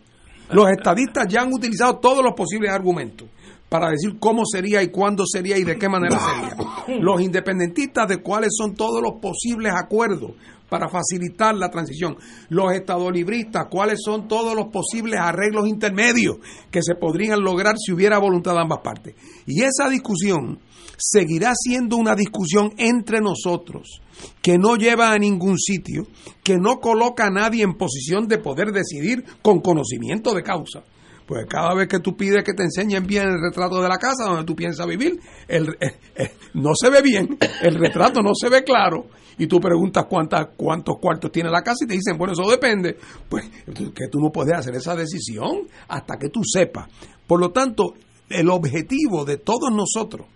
Los 0.51 0.71
estadistas 0.71 1.27
ya 1.29 1.43
han 1.43 1.53
utilizado 1.53 1.99
todos 1.99 2.23
los 2.23 2.35
posibles 2.35 2.71
argumentos 2.71 3.29
para 3.69 3.91
decir 3.91 4.19
cómo 4.21 4.45
sería 4.45 4.83
y 4.83 4.89
cuándo 4.89 5.25
sería 5.27 5.59
y 5.59 5.65
de 5.65 5.77
qué 5.77 5.89
manera 5.89 6.19
sería. 6.19 7.01
Los 7.01 7.21
independentistas 7.21 8.09
de 8.09 8.19
cuáles 8.19 8.51
son 8.57 8.75
todos 8.75 9.03
los 9.03 9.21
posibles 9.21 9.73
acuerdos 9.75 10.33
para 10.69 10.89
facilitar 10.89 11.55
la 11.55 11.71
transición. 11.71 12.17
Los 12.49 12.73
estadolibristas, 12.73 13.67
cuáles 13.71 14.01
son 14.05 14.29
todos 14.29 14.55
los 14.55 14.67
posibles 14.69 15.19
arreglos 15.21 15.69
intermedios 15.69 16.37
que 16.71 16.83
se 16.83 16.95
podrían 16.95 17.43
lograr 17.43 17.77
si 17.79 17.93
hubiera 17.93 18.19
voluntad 18.19 18.53
de 18.53 18.61
ambas 18.61 18.81
partes. 18.81 19.15
Y 19.47 19.63
esa 19.63 19.89
discusión 19.89 20.59
seguirá 20.97 21.53
siendo 21.55 21.97
una 21.97 22.15
discusión 22.15 22.73
entre 22.77 23.21
nosotros 23.21 24.01
que 24.41 24.59
no 24.59 24.77
lleva 24.77 25.13
a 25.13 25.19
ningún 25.19 25.59
sitio, 25.59 26.07
que 26.43 26.57
no 26.57 26.81
coloca 26.81 27.27
a 27.27 27.31
nadie 27.31 27.63
en 27.63 27.75
posición 27.75 28.29
de 28.29 28.39
poder 28.39 28.73
decidir 28.73 29.25
con 29.43 29.61
conocimiento 29.61 30.35
de 30.35 30.43
causa. 30.43 30.85
Pues 31.27 31.47
cada 31.49 31.75
vez 31.75 31.89
que 31.89 32.01
tú 32.01 32.17
pides 32.17 32.45
que 32.45 32.53
te 32.53 32.65
enseñen 32.65 33.07
bien 33.07 33.29
el 33.29 33.41
retrato 33.41 33.81
de 33.81 33.89
la 33.89 33.97
casa 33.99 34.25
donde 34.25 34.45
tú 34.45 34.55
piensas 34.55 34.87
vivir, 34.87 35.19
el, 35.49 35.71
eh, 35.81 35.97
eh, 36.17 36.33
no 36.55 36.73
se 36.75 36.91
ve 36.91 37.01
bien, 37.01 37.39
el 37.63 37.77
retrato 37.77 38.21
no 38.23 38.35
se 38.35 38.51
ve 38.51 38.63
claro, 38.63 39.07
y 39.39 39.47
tú 39.47 39.61
preguntas 39.61 40.05
cuántas, 40.09 40.49
cuántos 40.57 40.99
cuartos 41.01 41.33
tiene 41.33 41.51
la 41.51 41.63
casa 41.63 41.85
y 41.85 41.89
te 41.89 41.95
dicen, 41.95 42.17
bueno, 42.17 42.35
eso 42.35 42.49
depende. 42.49 42.97
Pues 43.29 43.45
que 43.67 44.09
tú 44.11 44.21
no 44.21 44.31
puedes 44.31 44.55
hacer 44.55 44.75
esa 44.75 44.95
decisión 44.95 45.67
hasta 45.89 46.17
que 46.19 46.29
tú 46.29 46.43
sepas. 46.45 46.89
Por 47.27 47.41
lo 47.41 47.51
tanto, 47.51 47.95
el 48.29 48.51
objetivo 48.51 49.25
de 49.25 49.39
todos 49.39 49.71
nosotros 49.73 50.27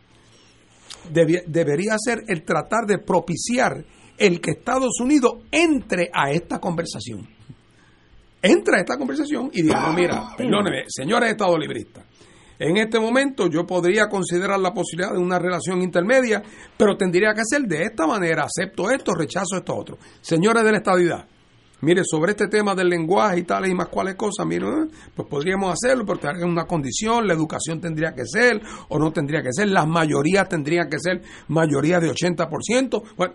debería 1.11 1.97
ser 1.99 2.25
el 2.27 2.45
tratar 2.45 2.87
de 2.87 2.99
propiciar 2.99 3.85
el 4.17 4.41
que 4.41 4.53
Estados 4.53 5.01
Unidos 5.01 5.45
entre 5.51 6.11
a 6.13 6.31
esta 6.31 6.59
conversación. 6.59 7.27
Entre 8.43 8.77
a 8.77 8.81
esta 8.81 8.97
conversación 8.97 9.51
y 9.53 9.63
diga, 9.63 9.93
mira, 9.93 10.29
perdóneme, 10.37 10.85
señores 10.89 11.31
Estado 11.31 11.59
libristas, 11.59 12.05
en 12.59 12.77
este 12.77 12.99
momento 12.99 13.49
yo 13.49 13.65
podría 13.65 14.09
considerar 14.09 14.59
la 14.59 14.73
posibilidad 14.73 15.13
de 15.13 15.19
una 15.19 15.39
relación 15.39 15.81
intermedia, 15.81 16.43
pero 16.77 16.97
tendría 16.97 17.33
que 17.33 17.43
ser 17.45 17.63
de 17.63 17.83
esta 17.83 18.07
manera, 18.07 18.45
acepto 18.45 18.91
esto, 18.91 19.15
rechazo 19.15 19.57
esto 19.57 19.77
otro. 19.77 19.99
Señores 20.21 20.65
de 20.65 20.73
la 20.73 20.79
estadidad, 20.79 21.27
mire, 21.83 22.03
sobre 22.05 22.33
este 22.33 22.49
tema 22.49 22.75
del 22.75 22.89
lenguaje 22.89 23.41
y 23.41 23.43
tales 23.43 23.71
y 23.71 23.75
más 23.75 23.89
cuales 23.89 24.15
cosas, 24.17 24.47
mire, 24.47 24.67
eh, 24.67 24.89
pues 25.15 25.29
podríamos 25.29 25.73
hacerlo, 25.73 26.05
porque 26.05 26.29
hay 26.29 26.43
una 26.43 26.65
condición, 26.65 27.27
la 27.27 27.35
educación 27.35 27.81
tendría 27.81 28.13
que 28.13 28.25
ser 28.25 28.61
o 28.89 28.99
no 28.99 29.13
tendría 29.13 29.43
que 29.43 29.53
ser, 29.53 29.69
las 29.69 29.87
mayorías 29.87 30.49
tendrían 30.49 30.89
que 30.89 30.99
ser 30.99 31.23
mayoría 31.49 32.01
de 32.01 32.11
80%, 32.11 33.03
bueno, 33.17 33.35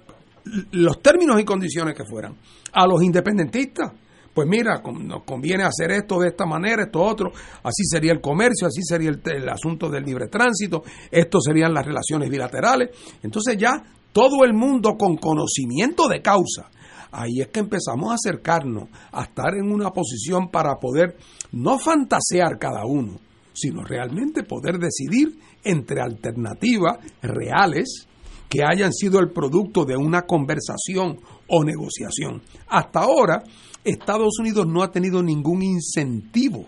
los 0.71 1.01
términos 1.01 1.39
y 1.39 1.45
condiciones 1.45 1.95
que 1.95 2.03
fueran. 2.03 2.35
A 2.73 2.85
los 2.85 3.01
independentistas, 3.01 3.91
pues 4.33 4.47
mira, 4.47 4.81
nos 4.99 5.23
conviene 5.23 5.63
hacer 5.63 5.91
esto 5.91 6.19
de 6.19 6.29
esta 6.29 6.45
manera, 6.45 6.83
esto 6.83 7.01
otro, 7.01 7.31
así 7.63 7.83
sería 7.85 8.11
el 8.11 8.19
comercio, 8.19 8.67
así 8.67 8.81
sería 8.81 9.09
el, 9.09 9.21
el 9.25 9.47
asunto 9.47 9.89
del 9.89 10.03
libre 10.03 10.27
tránsito, 10.27 10.83
esto 11.11 11.39
serían 11.39 11.73
las 11.73 11.85
relaciones 11.85 12.29
bilaterales. 12.29 12.89
Entonces 13.21 13.57
ya 13.57 13.71
todo 14.11 14.43
el 14.43 14.53
mundo 14.53 14.95
con 14.97 15.17
conocimiento 15.17 16.07
de 16.07 16.21
causa, 16.21 16.69
ahí 17.13 17.41
es 17.41 17.47
que 17.49 17.59
empezamos 17.59 18.11
a 18.11 18.15
acercarnos, 18.15 18.89
a 19.11 19.23
estar 19.23 19.53
en 19.55 19.71
una 19.71 19.91
posición 19.91 20.49
para 20.49 20.75
poder 20.79 21.15
no 21.51 21.77
fantasear 21.77 22.57
cada 22.59 22.85
uno, 22.85 23.19
sino 23.53 23.83
realmente 23.83 24.43
poder 24.43 24.79
decidir 24.79 25.37
entre 25.63 26.01
alternativas 26.01 26.97
reales 27.21 28.07
que 28.49 28.63
hayan 28.63 28.91
sido 28.91 29.19
el 29.19 29.31
producto 29.31 29.85
de 29.85 29.95
una 29.95 30.23
conversación 30.23 31.19
o 31.47 31.63
negociación. 31.63 32.41
Hasta 32.67 33.01
ahora, 33.01 33.43
Estados 33.83 34.39
Unidos 34.39 34.67
no 34.67 34.83
ha 34.83 34.91
tenido 34.91 35.21
ningún 35.21 35.61
incentivo 35.61 36.67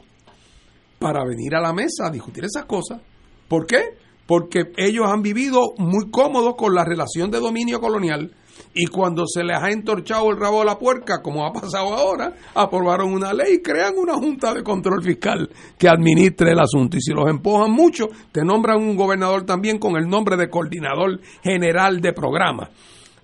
para 1.00 1.26
venir 1.26 1.56
a 1.56 1.62
la 1.62 1.74
mesa 1.74 2.08
a 2.08 2.12
discutir 2.12 2.46
esas 2.46 2.66
cosas. 2.66 3.02
¿Por 3.48 3.66
qué? 3.66 3.98
Porque 4.26 4.72
ellos 4.78 5.06
han 5.08 5.22
vivido 5.22 5.74
muy 5.78 6.10
cómodos 6.10 6.56
con 6.56 6.74
la 6.74 6.84
relación 6.84 7.30
de 7.30 7.40
dominio 7.40 7.80
colonial 7.80 8.32
y 8.78 8.88
cuando 8.88 9.24
se 9.26 9.42
les 9.42 9.58
ha 9.58 9.72
entorchado 9.72 10.30
el 10.30 10.38
rabo 10.38 10.62
a 10.62 10.66
la 10.66 10.78
puerca, 10.78 11.22
como 11.22 11.46
ha 11.46 11.54
pasado 11.54 11.94
ahora, 11.94 12.34
aprobaron 12.54 13.14
una 13.14 13.32
ley 13.32 13.56
y 13.56 13.62
crean 13.62 13.94
una 13.98 14.16
junta 14.16 14.54
de 14.54 14.64
control 14.64 15.02
fiscal 15.02 15.50
que 15.78 15.88
administre 15.88 16.52
el 16.52 16.60
asunto. 16.60 16.98
Y 16.98 17.02
si 17.02 17.14
los 17.14 17.30
empujan 17.30 17.72
mucho, 17.72 18.10
te 18.34 18.44
nombran 18.44 18.82
un 18.82 18.98
gobernador 18.98 19.46
también 19.46 19.80
con 19.80 19.96
el 19.96 20.10
nombre 20.10 20.36
de 20.36 20.50
coordinador 20.50 21.22
general 21.42 22.02
de 22.02 22.12
programa. 22.12 22.70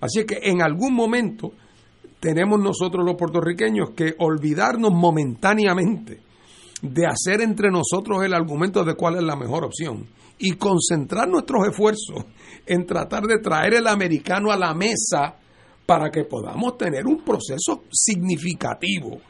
Así 0.00 0.24
que 0.24 0.38
en 0.42 0.62
algún 0.62 0.94
momento 0.94 1.52
tenemos 2.18 2.58
nosotros 2.58 3.04
los 3.04 3.16
puertorriqueños 3.16 3.90
que 3.90 4.14
olvidarnos 4.20 4.90
momentáneamente 4.90 6.20
de 6.80 7.06
hacer 7.06 7.42
entre 7.42 7.70
nosotros 7.70 8.24
el 8.24 8.32
argumento 8.32 8.84
de 8.84 8.94
cuál 8.94 9.16
es 9.16 9.22
la 9.22 9.36
mejor 9.36 9.66
opción 9.66 10.06
y 10.38 10.52
concentrar 10.52 11.28
nuestros 11.28 11.68
esfuerzos 11.68 12.24
en 12.64 12.86
tratar 12.86 13.24
de 13.24 13.38
traer 13.38 13.74
el 13.74 13.86
americano 13.86 14.50
a 14.50 14.56
la 14.56 14.72
mesa 14.72 15.36
para 15.86 16.10
que 16.10 16.24
podamos 16.24 16.76
tener 16.76 17.06
un 17.06 17.22
proceso 17.24 17.84
significativo 17.90 19.20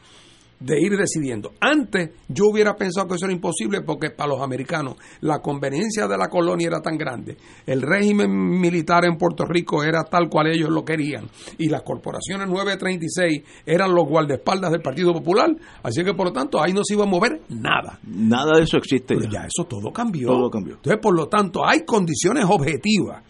de 0.63 0.79
ir 0.79 0.95
decidiendo. 0.95 1.51
Antes 1.59 2.11
yo 2.29 2.45
hubiera 2.45 2.75
pensado 2.75 3.07
que 3.07 3.15
eso 3.15 3.25
era 3.25 3.33
imposible 3.33 3.81
porque 3.81 4.11
para 4.11 4.29
los 4.29 4.41
americanos 4.41 4.95
la 5.21 5.39
conveniencia 5.39 6.07
de 6.07 6.17
la 6.17 6.29
colonia 6.29 6.67
era 6.67 6.81
tan 6.81 6.97
grande, 6.97 7.37
el 7.65 7.81
régimen 7.81 8.31
militar 8.31 9.03
en 9.05 9.17
Puerto 9.17 9.45
Rico 9.45 9.83
era 9.83 10.05
tal 10.05 10.29
cual 10.29 10.47
ellos 10.47 10.69
lo 10.69 10.85
querían 10.85 11.27
y 11.57 11.67
las 11.67 11.81
corporaciones 11.81 12.47
936 12.47 13.43
eran 13.65 13.93
los 13.93 14.07
guardaespaldas 14.07 14.71
del 14.71 14.81
Partido 14.81 15.13
Popular, 15.13 15.49
así 15.83 16.03
que 16.03 16.13
por 16.13 16.27
lo 16.27 16.33
tanto 16.33 16.61
ahí 16.61 16.71
no 16.71 16.81
se 16.83 16.93
iba 16.93 17.03
a 17.03 17.07
mover 17.07 17.41
nada. 17.49 17.99
Nada 18.03 18.57
de 18.57 18.63
eso 18.63 18.77
existe. 18.77 19.15
Pero 19.15 19.29
ya 19.29 19.41
eso 19.41 19.67
todo 19.67 19.91
cambió. 19.91 20.27
Todo 20.27 20.49
cambió. 20.49 20.75
Entonces, 20.75 20.99
por 21.01 21.15
lo 21.15 21.27
tanto, 21.27 21.65
hay 21.65 21.83
condiciones 21.83 22.45
objetivas 22.47 23.23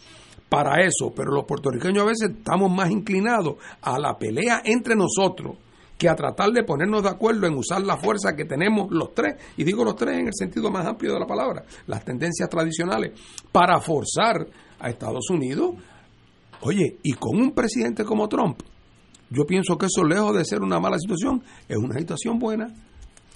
para 0.54 0.86
eso, 0.86 1.12
pero 1.16 1.32
los 1.32 1.46
puertorriqueños 1.46 2.04
a 2.04 2.06
veces 2.06 2.30
estamos 2.30 2.72
más 2.72 2.92
inclinados 2.92 3.56
a 3.82 3.98
la 3.98 4.16
pelea 4.20 4.62
entre 4.64 4.96
nosotros 4.96 5.58
que 5.98 6.08
a 6.08 6.16
tratar 6.16 6.52
de 6.52 6.64
ponernos 6.64 7.02
de 7.02 7.10
acuerdo 7.10 7.48
en 7.48 7.56
usar 7.56 7.82
la 7.82 7.98
fuerza 7.98 8.36
que 8.36 8.46
tenemos 8.46 8.92
los 8.92 9.16
tres, 9.16 9.36
y 9.58 9.64
digo 9.64 9.84
los 9.84 9.96
tres 9.96 10.20
en 10.20 10.28
el 10.28 10.34
sentido 10.36 10.70
más 10.70 10.86
amplio 10.86 11.14
de 11.14 11.20
la 11.20 11.26
palabra, 11.26 11.64
las 11.88 12.06
tendencias 12.06 12.48
tradicionales, 12.50 13.20
para 13.52 13.80
forzar 13.80 14.46
a 14.80 14.90
Estados 14.92 15.28
Unidos, 15.32 15.74
oye, 16.62 16.98
y 17.02 17.14
con 17.14 17.36
un 17.36 17.54
presidente 17.54 18.06
como 18.06 18.28
Trump, 18.30 18.62
yo 19.32 19.48
pienso 19.48 19.76
que 19.76 19.88
eso 19.88 20.04
lejos 20.04 20.36
de 20.36 20.46
ser 20.46 20.62
una 20.62 20.80
mala 20.80 21.00
situación, 21.00 21.42
es 21.68 21.78
una 21.78 21.98
situación 21.98 22.38
buena. 22.38 22.72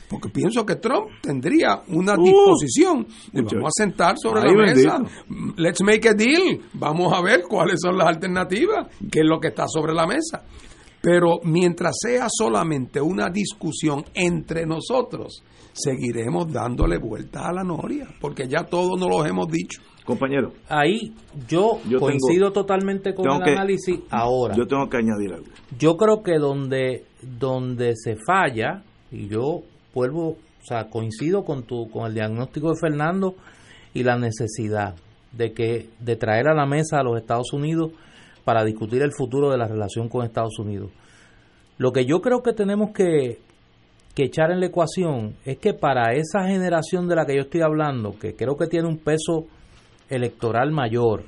Porque 0.10 0.30
pienso 0.30 0.66
que 0.66 0.76
Trump 0.78 1.10
tendría 1.22 1.82
una 1.90 2.16
disposición 2.16 3.06
de 3.34 3.42
muchacho. 3.42 3.56
vamos 3.58 3.74
a 3.78 3.84
sentar 3.84 4.16
sobre 4.18 4.42
Ay, 4.42 4.56
la 4.56 4.64
mesa, 4.64 4.98
bendito. 5.28 5.62
let's 5.62 5.82
make 5.84 6.08
a 6.08 6.14
deal, 6.14 6.62
vamos 6.74 7.12
a 7.14 7.22
ver 7.22 7.44
cuáles 7.44 7.80
son 7.82 7.98
las 7.98 8.08
alternativas, 8.08 8.88
qué 9.12 9.20
es 9.20 9.26
lo 9.26 9.40
que 9.40 9.50
está 9.50 9.66
sobre 9.68 9.94
la 9.94 10.08
mesa. 10.08 10.44
Pero 11.02 11.40
mientras 11.44 11.96
sea 12.02 12.28
solamente 12.30 13.00
una 13.02 13.30
discusión 13.30 14.04
entre 14.14 14.66
nosotros, 14.66 15.44
seguiremos 15.74 16.52
dándole 16.52 16.98
vueltas 16.98 17.44
a 17.46 17.54
la 17.54 17.64
noria, 17.64 18.08
porque 18.20 18.48
ya 18.48 18.64
todos 18.64 19.00
nos 19.00 19.10
lo 19.10 19.26
hemos 19.26 19.48
dicho. 19.48 19.82
Compañero, 20.06 20.54
Ahí 20.70 21.14
yo, 21.50 21.80
Yo 21.90 22.00
coincido 22.00 22.48
tengo- 22.48 22.54
totalmente 22.54 23.14
con 23.14 23.30
el 23.30 23.44
que- 23.44 23.52
análisis 23.52 24.00
ahora. 24.10 24.56
yo 24.56 24.66
tengo 24.66 24.88
que 24.90 24.98
añadir 24.98 25.34
algo. 25.34 25.48
Yo 25.78 25.98
creo 25.98 26.24
que 26.24 26.38
donde, 26.40 27.04
donde 27.22 27.94
se 27.96 28.16
falla, 28.26 28.84
y 29.12 29.28
yo 29.28 29.64
vuelvo, 29.98 30.30
o 30.30 30.64
sea, 30.64 30.90
coincido 30.90 31.44
con 31.44 31.64
tu, 31.64 31.90
con 31.90 32.06
el 32.06 32.14
diagnóstico 32.14 32.70
de 32.70 32.80
Fernando 32.80 33.34
y 33.96 34.04
la 34.04 34.16
necesidad 34.16 34.94
de 35.32 35.54
que, 35.54 35.90
de 36.00 36.16
traer 36.16 36.48
a 36.48 36.54
la 36.54 36.68
mesa 36.68 37.00
a 37.00 37.04
los 37.04 37.20
Estados 37.20 37.52
Unidos 37.52 37.94
para 38.46 38.64
discutir 38.64 39.02
el 39.02 39.12
futuro 39.12 39.50
de 39.50 39.58
la 39.58 39.68
relación 39.68 40.08
con 40.08 40.24
Estados 40.24 40.60
Unidos. 40.60 40.92
Lo 41.80 41.92
que 41.92 42.06
yo 42.06 42.22
creo 42.22 42.44
que 42.44 42.54
tenemos 42.54 42.92
que, 42.92 43.40
que 44.14 44.26
echar 44.26 44.52
en 44.52 44.60
la 44.60 44.68
ecuación 44.68 45.36
es 45.46 45.58
que 45.58 45.74
para 45.74 46.14
esa 46.14 46.48
generación 46.48 47.08
de 47.08 47.16
la 47.16 47.26
que 47.26 47.36
yo 47.36 47.42
estoy 47.42 47.62
hablando, 47.62 48.18
que 48.20 48.36
creo 48.36 48.56
que 48.56 48.68
tiene 48.68 48.88
un 48.88 49.00
peso 49.00 49.48
electoral 50.10 50.72
mayor, 50.72 51.24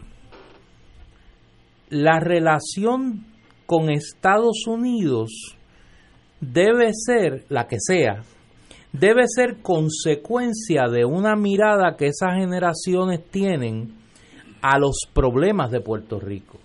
la 1.89 2.19
relación 2.19 3.25
con 3.65 3.89
Estados 3.89 4.67
Unidos 4.67 5.57
debe 6.39 6.91
ser, 6.93 7.45
la 7.49 7.67
que 7.67 7.77
sea, 7.79 8.21
debe 8.91 9.23
ser 9.27 9.61
consecuencia 9.61 10.87
de 10.91 11.05
una 11.05 11.35
mirada 11.35 11.95
que 11.97 12.07
esas 12.07 12.35
generaciones 12.35 13.23
tienen 13.29 13.93
a 14.61 14.77
los 14.77 14.97
problemas 15.13 15.71
de 15.71 15.81
Puerto 15.81 16.19
Rico, 16.19 16.59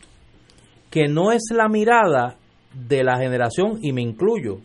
que 0.90 1.08
no 1.08 1.32
es 1.32 1.42
la 1.54 1.68
mirada 1.68 2.36
de 2.72 3.04
la 3.04 3.18
generación, 3.18 3.78
y 3.82 3.92
me 3.92 4.02
incluyo, 4.02 4.58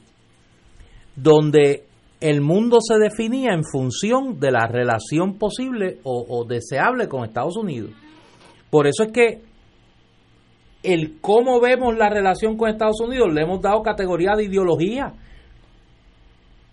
donde 1.15 1.83
el 2.21 2.41
mundo 2.41 2.79
se 2.81 2.97
definía 2.97 3.53
en 3.53 3.63
función 3.63 4.39
de 4.39 4.51
la 4.51 4.67
relación 4.67 5.37
posible 5.37 5.99
o, 6.03 6.45
deseable 6.45 7.07
con 7.07 7.23
Estados 7.23 7.55
Unidos. 7.55 7.91
Por 8.69 8.87
eso 8.87 9.03
es 9.03 9.11
que 9.11 9.41
el 10.83 11.19
cómo 11.21 11.59
vemos 11.59 11.97
la 11.97 12.09
relación 12.09 12.57
con 12.57 12.69
Estados 12.69 12.99
Unidos 13.01 13.33
le 13.33 13.41
hemos 13.41 13.61
dado 13.61 13.81
categoría 13.81 14.35
de 14.35 14.45
ideología. 14.45 15.13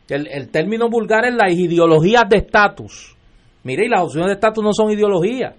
El, 0.09 0.29
el 0.29 0.49
término 0.51 0.89
vulgar 0.89 1.27
es 1.27 1.35
las 1.35 1.53
ideologías 1.53 2.25
de 2.29 2.39
estatus. 2.39 3.17
Mire, 3.65 3.87
y 3.87 3.89
las 3.89 4.03
opciones 4.03 4.29
de 4.29 4.35
estatus 4.35 4.63
no 4.63 4.73
son 4.73 4.93
ideologías, 4.93 5.55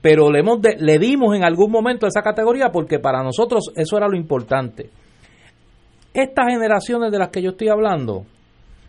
pero 0.00 0.30
le, 0.30 0.40
hemos 0.40 0.60
le 0.62 0.98
dimos 0.98 1.36
en 1.36 1.44
algún 1.44 1.70
momento 1.70 2.06
esa 2.06 2.22
categoría 2.22 2.70
porque 2.72 2.98
para 2.98 3.22
nosotros 3.22 3.70
eso 3.76 3.96
era 3.96 4.08
lo 4.08 4.16
importante. 4.16 4.90
Estas 6.14 6.46
generaciones 6.48 7.12
de 7.12 7.18
las 7.18 7.28
que 7.28 7.42
yo 7.42 7.50
estoy 7.50 7.68
hablando, 7.68 8.24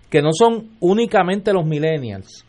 que 0.10 0.22
no 0.22 0.30
son 0.34 0.72
únicamente 0.80 1.54
los 1.54 1.66
millennials, 1.66 2.46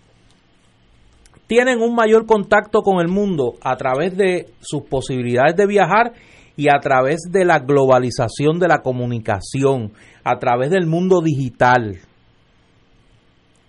tienen 1.47 1.82
un 1.82 1.94
mayor 1.94 2.26
contacto 2.26 2.82
con 2.82 3.01
el 3.01 3.09
mundo 3.09 3.55
a 3.62 3.76
través 3.76 4.16
de 4.16 4.47
sus 4.60 4.82
posibilidades 4.85 5.56
de 5.56 5.66
viajar 5.66 6.12
y 6.56 6.68
a 6.68 6.78
través 6.81 7.20
de 7.31 7.44
la 7.44 7.59
globalización 7.59 8.59
de 8.59 8.68
la 8.68 8.78
comunicación, 8.82 9.93
a 10.24 10.39
través 10.39 10.70
del 10.70 10.86
mundo 10.86 11.20
digital. 11.20 11.98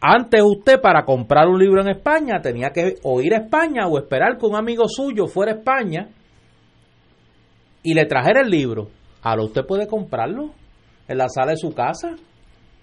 Antes 0.07 0.39
usted 0.43 0.79
para 0.79 1.03
comprar 1.03 1.47
un 1.47 1.57
libro 1.57 1.81
en 1.81 1.89
España 1.89 2.39
tenía 2.39 2.69
que 2.69 2.95
o 3.01 3.21
ir 3.21 3.33
a 3.33 3.37
España 3.39 3.87
o 3.87 3.97
esperar 3.97 4.37
que 4.37 4.45
un 4.45 4.55
amigo 4.55 4.83
suyo 4.87 5.25
fuera 5.25 5.53
a 5.53 5.55
España 5.55 6.09
y 7.81 7.93
le 7.95 8.05
trajera 8.05 8.41
el 8.41 8.51
libro. 8.51 8.89
Ahora 9.23 9.43
usted 9.45 9.65
puede 9.65 9.87
comprarlo 9.87 10.51
en 11.07 11.17
la 11.17 11.27
sala 11.27 11.51
de 11.51 11.57
su 11.57 11.73
casa 11.73 12.15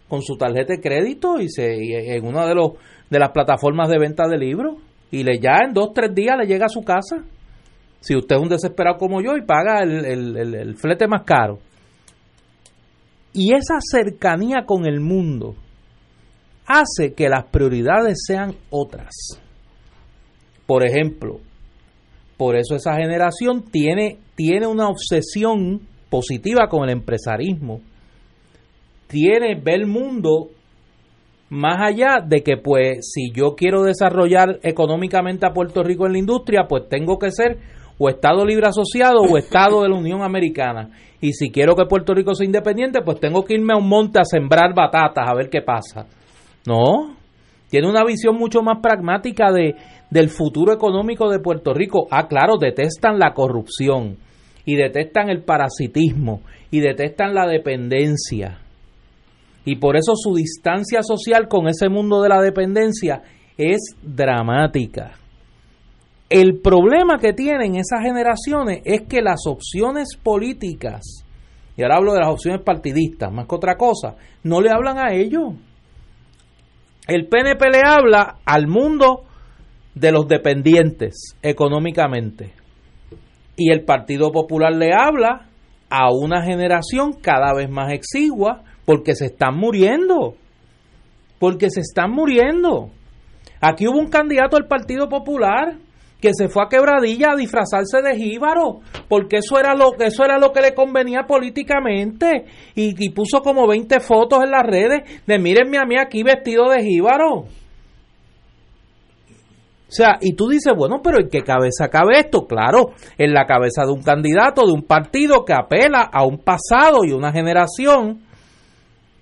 con 0.09 0.21
su 0.23 0.37
tarjeta 0.37 0.75
de 0.75 0.81
crédito 0.81 1.39
y, 1.41 1.49
se, 1.49 2.17
en 2.17 2.27
una 2.27 2.45
de, 2.45 2.57
los, 2.57 2.73
de 3.09 3.19
las 3.21 3.31
plataformas 3.31 3.89
de 3.89 3.99
venta 4.01 4.27
de 4.27 4.39
libros 4.39 4.79
y 5.13 5.23
le 5.23 5.39
ya 5.39 5.59
en 5.65 5.73
dos 5.75 5.93
tres 5.95 6.13
días 6.13 6.37
le 6.37 6.47
llega 6.47 6.67
a 6.67 6.71
su 6.71 6.83
casa. 6.83 7.23
Si 8.01 8.17
usted 8.17 8.35
es 8.35 8.43
un 8.43 8.49
desesperado 8.49 8.99
como 8.99 9.21
yo 9.23 9.37
y 9.37 9.43
paga 9.47 9.85
el- 9.85 10.05
el- 10.37 10.55
el 10.57 10.75
flete 10.75 11.07
más 11.07 11.23
caro. 11.23 11.61
Y 13.33 13.55
esa 13.55 13.77
cercanía 13.81 14.65
con 14.67 14.87
el 14.87 14.99
mundo 14.99 15.55
hace 16.67 17.15
que 17.15 17.29
las 17.29 17.45
prioridades 17.47 18.23
sean 18.27 18.55
otras. 18.71 19.41
Por 20.67 20.87
ejemplo, 20.87 21.41
por 22.37 22.57
eso 22.57 22.75
esa 22.75 22.95
generación 22.97 23.65
tiene, 23.71 24.19
tiene 24.35 24.67
una 24.67 24.89
obsesión 24.89 25.81
positiva 26.09 26.69
con 26.69 26.85
el 26.85 26.91
empresarismo 26.91 27.81
tiene, 29.13 29.61
ve 29.63 29.75
el 29.75 29.87
mundo 29.87 30.49
más 31.51 31.83
allá 31.83 32.25
de 32.27 32.43
que 32.43 32.57
pues 32.57 33.11
si 33.13 33.31
yo 33.31 33.55
quiero 33.55 33.83
desarrollar 33.83 34.59
económicamente 34.63 35.47
a 35.47 35.53
Puerto 35.53 35.83
Rico 35.83 36.07
en 36.07 36.13
la 36.13 36.19
industria, 36.19 36.65
pues 36.67 36.89
tengo 36.89 37.19
que 37.19 37.31
ser 37.31 37.59
o 37.99 38.09
Estado 38.09 38.47
libre 38.47 38.67
asociado 38.67 39.21
o 39.21 39.37
Estado 39.37 39.83
de 39.83 39.91
la 39.91 39.97
Unión 39.97 40.23
Americana. 40.23 40.89
Y 41.21 41.35
si 41.35 41.51
quiero 41.53 41.77
que 41.77 41.85
Puerto 41.85 42.15
Rico 42.15 42.35
sea 42.35 42.47
independiente, 42.47 43.03
pues 43.05 43.21
tengo 43.21 43.45
que 43.45 43.55
irme 43.55 43.75
a 43.75 43.77
un 43.77 43.87
monte 43.87 44.19
a 44.19 44.25
sembrar 44.25 44.75
batatas 44.75 45.29
a 45.29 45.35
ver 45.35 45.51
qué 45.51 45.61
pasa. 45.61 46.07
No, 46.67 47.17
tiene 47.69 47.89
una 47.89 48.05
visión 48.05 48.37
mucho 48.37 48.63
más 48.63 48.81
pragmática 48.83 49.51
de, 49.51 49.77
del 50.11 50.29
futuro 50.29 50.73
económico 50.73 51.31
de 51.31 51.39
Puerto 51.39 51.73
Rico. 51.73 52.07
Ah, 52.11 52.29
claro, 52.29 52.59
detestan 52.59 53.19
la 53.19 53.33
corrupción 53.33 54.19
y 54.65 54.77
detestan 54.77 55.31
el 55.31 55.43
parasitismo 55.43 56.43
y 56.71 56.81
detestan 56.81 57.35
la 57.35 57.47
dependencia. 57.47 58.59
Y 59.65 59.77
por 59.77 59.97
eso 59.97 60.15
su 60.17 60.35
distancia 60.35 61.03
social 61.03 61.49
con 61.49 61.69
ese 61.69 61.89
mundo 61.89 62.21
de 62.21 62.29
la 62.29 62.43
dependencia 62.43 63.23
es 63.57 63.81
dramática. 64.03 65.13
El 66.29 66.61
problema 66.61 67.19
que 67.19 67.33
tienen 67.33 67.77
esas 67.77 68.01
generaciones 68.03 68.81
es 68.85 69.03
que 69.03 69.21
las 69.21 69.47
opciones 69.47 70.17
políticas, 70.23 71.25
y 71.77 71.83
ahora 71.83 71.97
hablo 71.97 72.15
de 72.15 72.21
las 72.21 72.31
opciones 72.31 72.63
partidistas 72.63 73.33
más 73.33 73.47
que 73.47 73.55
otra 73.55 73.77
cosa, 73.77 74.17
no 74.43 74.61
le 74.61 74.71
hablan 74.71 74.99
a 74.99 75.13
ellos. 75.13 75.55
El 77.07 77.27
PNP 77.27 77.71
le 77.71 77.81
habla 77.85 78.37
al 78.45 78.69
mundo 78.69 79.25
de 79.95 80.13
los 80.13 80.29
dependientes 80.29 81.37
económicamente. 81.43 82.53
Y 83.57 83.73
el 83.73 83.85
Partido 83.85 84.31
Popular 84.33 84.75
le 84.75 84.93
habla 84.95 85.49
a 85.91 86.11
una 86.11 86.43
generación 86.43 87.13
cada 87.13 87.53
vez 87.55 87.69
más 87.69 87.93
exigua 87.93 88.63
porque 88.87 89.15
se 89.15 89.27
están 89.27 89.57
muriendo. 89.57 90.37
Porque 91.39 91.71
se 91.71 91.81
están 91.81 92.13
muriendo. 92.13 92.91
Aquí 93.61 93.87
hubo 93.87 93.99
un 93.99 94.09
candidato 94.09 94.57
al 94.57 94.67
Partido 94.67 95.09
Popular 95.09 95.77
que 96.23 96.31
se 96.33 96.49
fue 96.49 96.63
a 96.63 96.69
Quebradilla 96.69 97.33
a 97.33 97.37
disfrazarse 97.37 98.01
de 98.01 98.17
jíbaro, 98.17 98.79
porque 99.09 99.39
eso 99.39 99.59
era 99.59 99.75
lo 99.75 99.93
eso 99.99 100.25
era 100.25 100.39
lo 100.39 100.53
que 100.53 100.61
le 100.61 100.73
convenía 100.73 101.25
políticamente 101.27 102.45
y, 102.77 102.95
y 102.97 103.11
puso 103.11 103.43
como 103.43 103.67
20 103.67 103.99
fotos 103.99 104.45
en 104.45 104.53
las 104.53 104.63
redes 104.63 105.01
de 105.27 105.39
mírenme 105.41 105.79
a 105.79 105.85
mí 105.85 105.97
aquí 105.99 106.23
vestido 106.23 106.71
de 106.71 106.81
jíbaro. 106.81 107.41
O 107.41 107.49
sea, 109.95 110.17
y 110.23 110.35
tú 110.35 110.49
dices, 110.49 110.73
bueno, 110.75 111.01
pero 111.03 111.21
¿en 111.21 111.29
qué 111.29 111.43
cabeza 111.43 111.89
cabe 111.89 112.21
esto? 112.21 112.47
Claro, 112.47 112.93
en 113.19 113.35
la 113.35 113.45
cabeza 113.45 113.85
de 113.85 113.93
un 113.93 114.03
candidato, 114.03 114.65
de 114.65 114.73
un 114.73 114.85
partido 114.85 115.45
que 115.45 115.53
apela 115.53 116.09
a 116.11 116.25
un 116.25 116.39
pasado 116.39 117.05
y 117.05 117.13
una 117.13 117.33
generación 117.33 118.23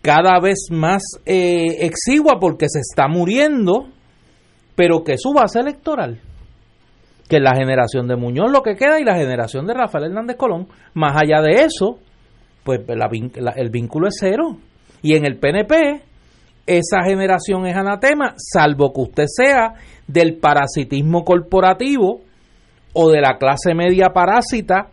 cada 0.03 0.39
vez 0.39 0.69
más 0.71 1.03
eh, 1.25 1.79
exigua 1.81 2.39
porque 2.39 2.67
se 2.69 2.81
está 2.81 3.09
muriendo, 3.09 3.89
pero 4.77 5.03
que 5.03 5.17
su 5.17 5.33
base 5.33 5.59
electoral 5.59 6.21
que 7.31 7.39
la 7.39 7.55
generación 7.55 8.09
de 8.09 8.17
Muñoz 8.17 8.51
lo 8.51 8.61
que 8.61 8.75
queda 8.75 8.99
y 8.99 9.05
la 9.05 9.15
generación 9.15 9.65
de 9.65 9.73
Rafael 9.73 10.07
Hernández 10.07 10.37
Colón. 10.37 10.67
Más 10.95 11.13
allá 11.15 11.41
de 11.41 11.63
eso, 11.63 12.01
pues 12.65 12.81
el 13.55 13.71
vínculo 13.71 14.09
es 14.09 14.17
cero. 14.19 14.57
Y 15.01 15.15
en 15.15 15.25
el 15.25 15.39
PNP, 15.39 16.03
esa 16.67 17.05
generación 17.05 17.67
es 17.67 17.77
anatema, 17.77 18.35
salvo 18.37 18.93
que 18.93 19.01
usted 19.03 19.25
sea 19.29 19.75
del 20.09 20.39
parasitismo 20.39 21.23
corporativo 21.23 22.21
o 22.95 23.11
de 23.11 23.21
la 23.21 23.39
clase 23.39 23.75
media 23.77 24.09
parásita, 24.13 24.89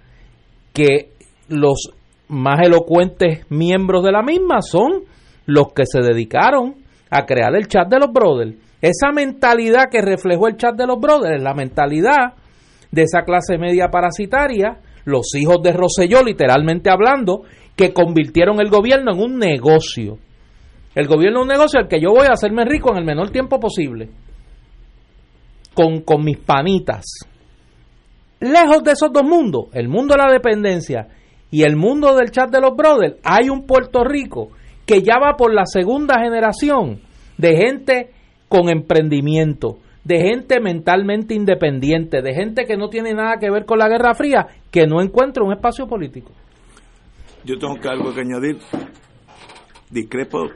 que 0.74 1.14
los 1.50 1.92
más 2.28 2.60
elocuentes 2.64 3.50
miembros 3.50 4.04
de 4.04 4.12
la 4.12 4.22
misma 4.22 4.62
son 4.62 5.06
los 5.48 5.74
que 5.74 5.88
se 5.88 6.02
dedicaron 6.02 6.76
a 7.10 7.26
crear 7.26 7.56
el 7.56 7.68
chat 7.68 7.90
de 7.90 7.98
los 7.98 8.14
brothers 8.14 8.67
esa 8.82 9.12
mentalidad 9.12 9.90
que 9.90 10.02
reflejó 10.02 10.48
el 10.48 10.58
chat 10.58 10.76
de 10.76 10.86
los 10.86 11.00
brothers, 11.00 11.42
la 11.42 11.54
mentalidad 11.54 12.34
de 12.92 13.04
esa 13.04 13.24
clase 13.24 13.58
media 13.58 13.88
parasitaria, 13.90 14.80
los 15.06 15.34
hijos 15.36 15.62
de 15.64 15.74
Roselló, 15.74 16.24
literalmente 16.24 16.90
hablando, 16.90 17.44
que 17.76 17.94
convirtieron 17.94 18.60
el 18.60 18.70
gobierno 18.70 19.14
en 19.14 19.20
un 19.20 19.38
negocio. 19.38 20.18
El 20.94 21.08
gobierno 21.08 21.40
es 21.40 21.44
un 21.44 21.50
negocio 21.50 21.80
al 21.80 21.88
que 21.88 22.02
yo 22.02 22.10
voy 22.10 22.28
a 22.28 22.34
hacerme 22.34 22.66
rico 22.66 22.92
en 22.92 22.98
el 22.98 23.06
menor 23.06 23.30
tiempo 23.30 23.60
posible. 23.60 24.10
Con, 25.74 26.02
con 26.02 26.24
mis 26.24 26.38
panitas. 26.38 27.06
Lejos 28.40 28.84
de 28.84 28.92
esos 28.92 29.12
dos 29.12 29.24
mundos, 29.24 29.66
el 29.74 29.88
mundo 29.88 30.16
de 30.16 30.24
la 30.24 30.32
dependencia 30.32 31.08
y 31.50 31.64
el 31.64 31.76
mundo 31.76 32.16
del 32.16 32.32
chat 32.32 32.50
de 32.50 32.62
los 32.62 32.76
brothers, 32.76 33.18
hay 33.24 33.50
un 33.50 33.66
Puerto 33.66 34.04
Rico 34.04 34.50
que 34.86 35.02
ya 35.02 35.20
va 35.20 35.36
por 35.38 35.54
la 35.54 35.66
segunda 35.66 36.20
generación 36.20 37.02
de 37.38 37.56
gente 37.56 38.12
con 38.50 38.70
emprendimiento, 38.70 39.78
de 40.04 40.20
gente 40.20 40.60
mentalmente 40.62 41.34
independiente, 41.34 42.22
de 42.22 42.34
gente 42.34 42.66
que 42.66 42.78
no 42.78 42.90
tiene 42.90 43.14
nada 43.14 43.38
que 43.40 43.52
ver 43.52 43.66
con 43.66 43.80
la 43.80 43.90
Guerra 43.90 44.14
Fría, 44.14 44.48
que 44.72 44.88
no 44.88 45.02
encuentra 45.02 45.44
un 45.44 45.52
espacio 45.52 45.88
político. 45.88 46.32
Yo 47.44 47.58
tengo 47.58 47.76
que 47.76 47.88
algo 47.88 48.14
que 48.14 48.22
añadir. 48.22 48.58
Discrepo 49.90 50.50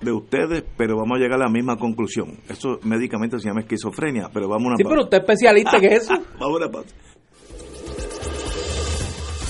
de 0.00 0.12
ustedes, 0.12 0.64
pero 0.76 0.96
vamos 0.96 1.16
a 1.16 1.20
llegar 1.20 1.40
a 1.40 1.44
la 1.44 1.50
misma 1.50 1.76
conclusión. 1.76 2.38
Eso 2.48 2.78
médicamente 2.82 3.38
se 3.38 3.48
llama 3.48 3.60
esquizofrenia, 3.60 4.28
pero 4.32 4.48
vamos 4.48 4.64
a 4.64 4.68
una 4.68 4.76
Sí, 4.76 4.84
pero 4.84 5.02
usted 5.02 5.18
es 5.18 5.22
especialista 5.22 5.80
que 5.80 5.86
es 5.86 6.02
eso. 6.02 6.14
vamos 6.38 6.60
a 6.60 6.64
una 6.64 6.70
pausa. 6.70 6.94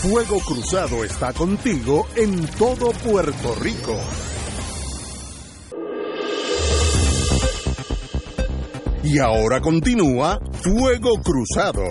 Fuego 0.02 0.38
Cruzado 0.40 1.02
está 1.02 1.32
contigo 1.32 2.06
en 2.16 2.46
todo 2.58 2.90
Puerto 3.08 3.54
Rico. 3.62 3.96
Y 9.04 9.18
ahora 9.18 9.60
continúa 9.60 10.40
Fuego 10.62 11.20
Cruzado. 11.22 11.84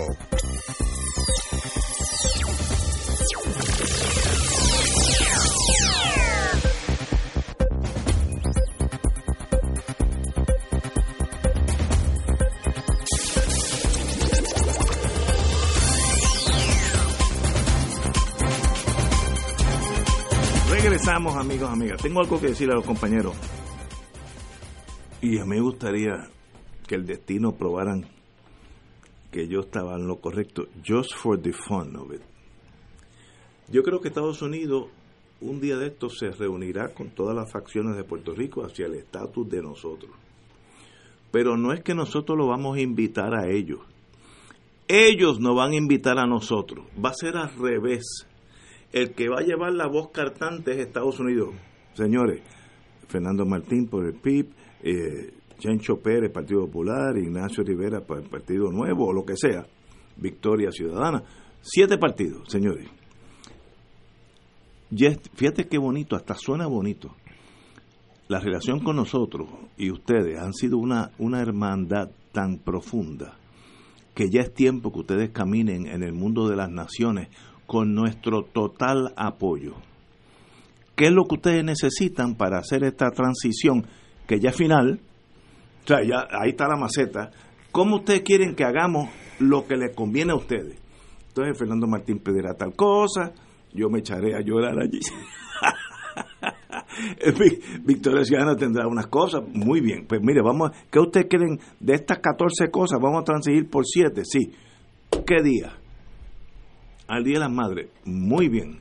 Regresamos, 20.68 21.36
amigos, 21.36 21.70
amigas. 21.70 22.02
Tengo 22.02 22.18
algo 22.18 22.40
que 22.40 22.48
decir 22.48 22.68
a 22.72 22.74
los 22.74 22.84
compañeros. 22.84 23.34
Y 25.22 25.38
a 25.38 25.44
mí 25.44 25.50
me 25.50 25.60
gustaría 25.60 26.33
que 26.94 27.00
el 27.00 27.06
destino 27.06 27.56
probaran 27.56 28.06
que 29.32 29.48
yo 29.48 29.60
estaba 29.60 29.96
en 29.96 30.06
lo 30.06 30.20
correcto, 30.20 30.68
just 30.86 31.12
for 31.16 31.40
the 31.40 31.52
fun 31.52 31.96
of 31.96 32.12
it. 32.14 32.20
Yo 33.68 33.82
creo 33.82 34.00
que 34.00 34.08
Estados 34.08 34.42
Unidos 34.42 34.86
un 35.40 35.60
día 35.60 35.76
de 35.76 35.88
esto 35.88 36.08
se 36.08 36.30
reunirá 36.30 36.94
con 36.94 37.10
todas 37.10 37.34
las 37.34 37.50
facciones 37.50 37.96
de 37.96 38.04
Puerto 38.04 38.32
Rico 38.32 38.64
hacia 38.64 38.86
el 38.86 38.94
estatus 38.94 39.48
de 39.48 39.60
nosotros. 39.60 40.12
Pero 41.32 41.56
no 41.56 41.72
es 41.72 41.82
que 41.82 41.94
nosotros 41.94 42.38
lo 42.38 42.46
vamos 42.46 42.76
a 42.76 42.80
invitar 42.80 43.34
a 43.34 43.50
ellos. 43.50 43.80
Ellos 44.86 45.40
nos 45.40 45.56
van 45.56 45.72
a 45.72 45.76
invitar 45.76 46.18
a 46.18 46.26
nosotros. 46.26 46.86
Va 47.04 47.10
a 47.10 47.14
ser 47.14 47.36
al 47.36 47.52
revés. 47.56 48.04
El 48.92 49.14
que 49.14 49.28
va 49.28 49.40
a 49.40 49.44
llevar 49.44 49.72
la 49.72 49.88
voz 49.88 50.10
cartante 50.12 50.70
es 50.70 50.78
Estados 50.78 51.18
Unidos. 51.18 51.54
Señores, 51.94 52.40
Fernando 53.08 53.44
Martín 53.44 53.88
por 53.88 54.06
el 54.06 54.14
PIB, 54.14 54.46
eh, 54.84 55.32
Chencho 55.64 55.96
Pérez, 55.96 56.30
Partido 56.30 56.66
Popular, 56.66 57.16
Ignacio 57.16 57.64
Rivera 57.64 58.02
Partido 58.02 58.70
Nuevo 58.70 59.06
o 59.06 59.12
lo 59.14 59.24
que 59.24 59.34
sea, 59.34 59.64
Victoria 60.18 60.70
Ciudadana. 60.70 61.22
Siete 61.62 61.96
partidos, 61.96 62.46
señores. 62.50 62.86
Fíjate 65.34 65.66
qué 65.66 65.78
bonito, 65.78 66.16
hasta 66.16 66.34
suena 66.34 66.66
bonito. 66.66 67.14
La 68.28 68.40
relación 68.40 68.80
con 68.80 68.96
nosotros 68.96 69.48
y 69.78 69.90
ustedes 69.90 70.38
han 70.38 70.52
sido 70.52 70.76
una, 70.76 71.12
una 71.18 71.40
hermandad 71.40 72.10
tan 72.32 72.58
profunda 72.58 73.38
que 74.14 74.28
ya 74.28 74.42
es 74.42 74.52
tiempo 74.52 74.92
que 74.92 75.00
ustedes 75.00 75.30
caminen 75.30 75.86
en 75.86 76.02
el 76.02 76.12
mundo 76.12 76.46
de 76.46 76.56
las 76.56 76.68
naciones 76.68 77.28
con 77.66 77.94
nuestro 77.94 78.42
total 78.42 79.14
apoyo. 79.16 79.76
¿Qué 80.94 81.06
es 81.06 81.12
lo 81.12 81.24
que 81.24 81.36
ustedes 81.36 81.64
necesitan 81.64 82.34
para 82.34 82.58
hacer 82.58 82.84
esta 82.84 83.10
transición 83.12 83.86
que 84.26 84.38
ya 84.38 84.50
es 84.50 84.56
final? 84.56 85.00
O 85.84 85.86
sea, 85.86 86.02
ya 86.02 86.26
ahí 86.30 86.50
está 86.50 86.66
la 86.66 86.76
maceta. 86.76 87.30
¿Cómo 87.70 87.96
ustedes 87.96 88.22
quieren 88.22 88.54
que 88.54 88.64
hagamos 88.64 89.10
lo 89.38 89.66
que 89.66 89.76
les 89.76 89.94
conviene 89.94 90.32
a 90.32 90.36
ustedes? 90.36 90.80
Entonces 91.28 91.58
Fernando 91.58 91.86
Martín 91.86 92.20
pedirá 92.20 92.54
tal 92.54 92.74
cosa, 92.74 93.32
yo 93.72 93.90
me 93.90 93.98
echaré 93.98 94.34
a 94.34 94.40
llorar 94.40 94.78
allí. 94.80 95.00
Victoria 97.84 98.24
Ciudadana 98.24 98.56
tendrá 98.56 98.86
unas 98.86 99.08
cosas, 99.08 99.42
muy 99.52 99.80
bien. 99.80 100.06
Pues 100.06 100.22
mire, 100.22 100.40
vamos, 100.42 100.70
¿qué 100.90 101.00
ustedes 101.00 101.26
quieren 101.26 101.58
de 101.80 101.94
estas 101.94 102.20
14 102.20 102.70
cosas? 102.70 103.00
Vamos 103.00 103.22
a 103.22 103.24
transigir 103.24 103.68
por 103.68 103.84
7, 103.84 104.22
sí. 104.24 104.52
¿Qué 105.26 105.42
día? 105.42 105.72
Al 107.08 107.24
Día 107.24 107.34
de 107.34 107.40
las 107.40 107.52
Madres, 107.52 107.90
muy 108.04 108.48
bien. 108.48 108.78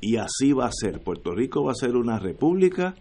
Y 0.00 0.16
así 0.16 0.52
va 0.52 0.66
a 0.66 0.72
ser. 0.72 1.00
Puerto 1.00 1.32
Rico 1.32 1.64
va 1.64 1.72
a 1.72 1.76
ser 1.76 1.96
una 1.96 2.18
república 2.18 2.94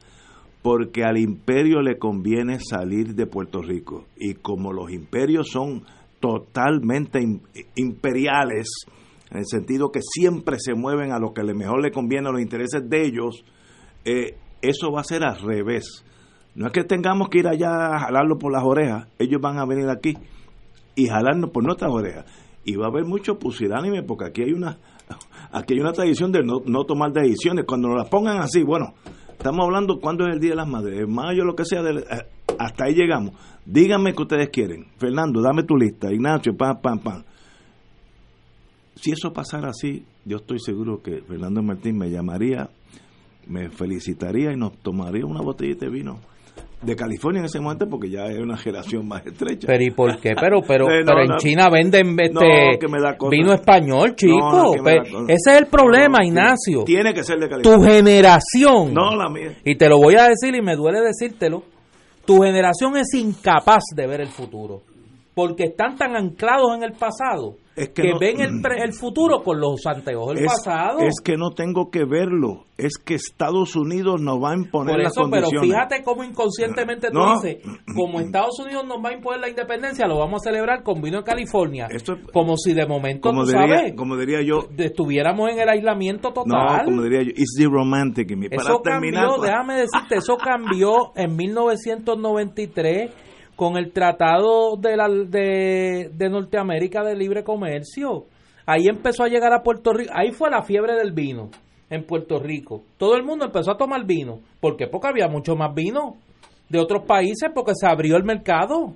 porque 0.62 1.04
al 1.04 1.18
imperio 1.18 1.82
le 1.82 1.98
conviene 1.98 2.60
salir 2.60 3.16
de 3.16 3.26
Puerto 3.26 3.62
Rico. 3.62 4.06
Y 4.16 4.36
como 4.36 4.74
los 4.74 4.92
imperios 4.92 5.50
son 5.50 5.84
totalmente 6.20 7.20
imperiales, 7.76 8.70
en 9.32 9.40
el 9.40 9.46
sentido 9.46 9.92
que 9.92 10.02
siempre 10.02 10.58
se 10.60 10.76
mueven 10.76 11.12
a 11.12 11.20
lo 11.20 11.34
que 11.34 11.44
mejor 11.54 11.82
le 11.82 11.92
conviene 11.92 12.30
a 12.30 12.32
los 12.32 12.42
intereses 12.42 12.88
de 12.88 13.06
ellos, 13.06 13.44
eh, 14.06 14.36
eso 14.62 14.92
va 14.92 15.02
a 15.02 15.06
ser 15.06 15.24
al 15.24 15.40
revés. 15.40 16.06
No 16.54 16.68
es 16.68 16.74
que 16.74 16.84
tengamos 16.84 17.30
que 17.30 17.40
ir 17.40 17.48
allá 17.48 17.96
a 17.96 18.00
jalarlo 18.00 18.38
por 18.38 18.52
las 18.52 18.64
orejas, 18.64 19.08
ellos 19.18 19.42
van 19.42 19.58
a 19.58 19.66
venir 19.66 19.90
aquí 19.90 20.16
y 20.96 21.08
jalarnos 21.08 21.50
por 21.50 21.64
nuestras 21.64 21.92
orejas. 21.92 22.26
Y 22.64 22.76
va 22.76 22.86
a 22.86 22.90
haber 22.90 23.06
mucho 23.06 23.40
pusilánime 23.40 24.04
porque 24.04 24.26
aquí 24.26 24.44
hay 24.44 24.52
una 24.52 24.78
aquí 25.52 25.74
hay 25.74 25.80
una 25.80 25.94
tradición 25.94 26.32
de 26.32 26.44
no, 26.44 26.62
no 26.66 26.84
tomar 26.84 27.12
decisiones. 27.12 27.66
Cuando 27.66 27.88
nos 27.88 27.98
las 27.98 28.10
pongan 28.10 28.40
así, 28.40 28.64
bueno, 28.64 28.94
estamos 29.42 29.66
hablando 29.66 30.00
cuándo 30.00 30.28
es 30.28 30.36
el 30.36 30.40
Día 30.40 30.52
de 30.52 30.56
las 30.58 30.68
Madres, 30.68 31.00
en 31.00 31.12
mayo, 31.12 31.44
lo 31.44 31.56
que 31.56 31.66
sea, 31.66 31.82
eh, 31.82 32.06
hasta 32.60 32.86
ahí 32.86 32.94
llegamos. 32.94 33.34
Díganme 33.66 34.14
que 34.14 34.22
ustedes 34.22 34.50
quieren. 34.50 34.86
Fernando, 34.98 35.42
dame 35.42 35.64
tu 35.64 35.76
lista. 35.76 36.14
Ignacio, 36.14 36.56
pam, 36.56 36.80
pam, 36.80 37.00
pam. 37.00 37.24
Si 38.96 39.12
eso 39.12 39.34
pasara 39.34 39.70
así, 39.70 40.06
yo 40.26 40.38
estoy 40.38 40.60
seguro 40.60 41.02
que 41.02 41.24
Fernando 41.24 41.64
Martín 41.64 41.98
me 41.98 42.12
llamaría, 42.12 42.70
me 43.48 43.72
felicitaría 43.72 44.54
y 44.54 44.58
nos 44.58 44.78
tomaría 44.78 45.26
una 45.26 45.42
botellita 45.42 45.88
de 45.88 45.92
vino 45.92 46.20
de 46.82 46.96
California 46.96 47.40
en 47.40 47.46
ese 47.46 47.60
momento 47.60 47.88
porque 47.88 48.10
ya 48.10 48.26
es 48.26 48.40
una 48.40 48.58
generación 48.58 49.08
más 49.08 49.26
estrecha. 49.26 49.68
Pero 49.68 49.84
¿y 49.84 49.92
por 49.92 50.20
qué? 50.20 50.34
Pero 50.40 50.62
pero, 50.62 50.88
pero 51.06 51.22
en 51.24 51.38
China 51.38 51.70
venden 51.72 52.18
este 52.20 52.80
vino 53.30 53.54
español, 53.54 54.16
chico. 54.16 54.76
ese 55.28 55.52
es 55.52 55.58
el 55.58 55.68
problema, 55.68 56.26
Ignacio. 56.26 56.84
Tiene 56.86 57.14
que 57.14 57.24
ser 57.24 57.40
de 57.40 57.50
California. 57.50 57.88
Tu 57.88 57.94
generación. 57.94 58.94
No 58.94 59.16
la 59.16 59.30
mía. 59.30 59.58
Y 59.64 59.76
te 59.76 59.88
lo 59.88 59.98
voy 59.98 60.16
a 60.16 60.28
decir 60.28 60.56
y 60.56 60.62
me 60.62 60.76
duele 60.76 61.02
decírtelo. 61.02 61.64
Tu 62.26 62.40
generación 62.42 62.98
es 62.98 63.14
incapaz 63.14 63.84
de 63.96 64.08
ver 64.08 64.22
el 64.22 64.30
futuro 64.30 64.82
porque 65.34 65.66
están 65.66 65.96
tan 65.96 66.16
anclados 66.16 66.76
en 66.76 66.84
el 66.84 66.94
pasado 66.94 67.56
que, 67.76 68.14
ven 68.20 68.42
el, 68.42 68.62
el, 68.84 68.94
futuro 68.94 69.42
con 69.44 69.60
los 69.60 69.86
anteojos 69.86 70.36
del 70.36 70.46
pasado. 70.46 71.00
Es 71.00 71.22
que 71.24 71.38
no 71.38 71.52
tengo 71.52 71.90
que 71.90 72.04
verlo, 72.06 72.66
es 72.78 72.98
que 72.98 73.16
Estados 73.16 73.76
Unidos 73.76 74.22
nos 74.22 74.42
va 74.44 74.52
a 74.52 74.56
imponer 74.56 74.96
Por 74.96 75.02
eso, 75.02 75.30
Pero 75.32 75.48
fíjate 75.62 76.04
cómo 76.04 76.24
inconscientemente 76.24 77.10
tú 77.12 77.20
dices, 77.36 77.64
como 77.96 78.20
Estados 78.20 78.60
Unidos 78.60 78.86
nos 78.86 78.98
va 78.98 79.10
a 79.10 79.14
imponer 79.14 79.40
la 79.40 79.50
independencia, 79.50 80.06
lo 80.08 80.20
vamos 80.20 80.42
a 80.46 80.50
celebrar 80.50 80.84
con 80.84 81.02
vino 81.02 81.20
en 81.20 81.24
California. 81.24 81.88
como 82.34 82.58
si 82.58 82.74
de 82.74 82.86
momento, 82.86 83.30
como 83.30 83.46
diría, 83.46 83.96
como 83.96 84.18
diría 84.18 84.42
yo, 84.42 84.68
estuviéramos 84.78 85.50
en 85.52 85.60
el 85.60 85.70
aislamiento 85.70 86.34
total. 86.34 86.80
No, 86.80 86.86
como 86.86 87.04
diría 87.04 87.24
yo, 87.24 87.30
it's 87.30 87.56
the 87.58 87.66
romantic. 87.66 88.30
eso 88.52 88.82
cambió, 88.82 89.36
pues. 89.38 89.50
déjame 89.50 89.76
decirte, 89.76 90.16
eso 90.18 90.36
cambió 90.38 91.12
en 91.16 91.36
1993 91.36 93.12
con 93.62 93.78
el 93.78 93.92
Tratado 93.94 94.76
de, 94.76 94.98
la, 94.98 95.08
de, 95.08 96.30
Norteamérica 96.32 97.04
de 97.04 97.16
Libre 97.16 97.44
Comercio. 97.44 98.26
Ahí 98.66 98.88
empezó 98.88 99.24
a 99.24 99.28
llegar 99.28 99.54
a 99.54 99.62
Puerto 99.62 99.94
Rico, 99.94 100.12
ahí 100.16 100.32
fue 100.32 100.50
la 100.50 100.64
fiebre 100.64 100.96
del 100.96 101.12
vino 101.12 101.52
en 101.88 102.04
Puerto 102.04 102.40
Rico. 102.40 102.82
Todo 102.98 103.16
el 103.16 103.24
mundo 103.24 103.46
empezó 103.46 103.70
a 103.70 103.78
tomar 103.78 104.04
vino. 104.04 104.40
¿Por 104.60 104.78
qué? 104.78 104.88
Porque 104.88 105.10
había 105.10 105.28
mucho 105.28 105.56
más 105.56 105.76
vino 105.76 106.16
de 106.70 106.80
otros 106.80 107.04
países, 107.06 107.52
porque 107.54 107.74
se 107.76 107.86
abrió 107.86 108.18
el 108.18 108.24
mercado 108.24 108.96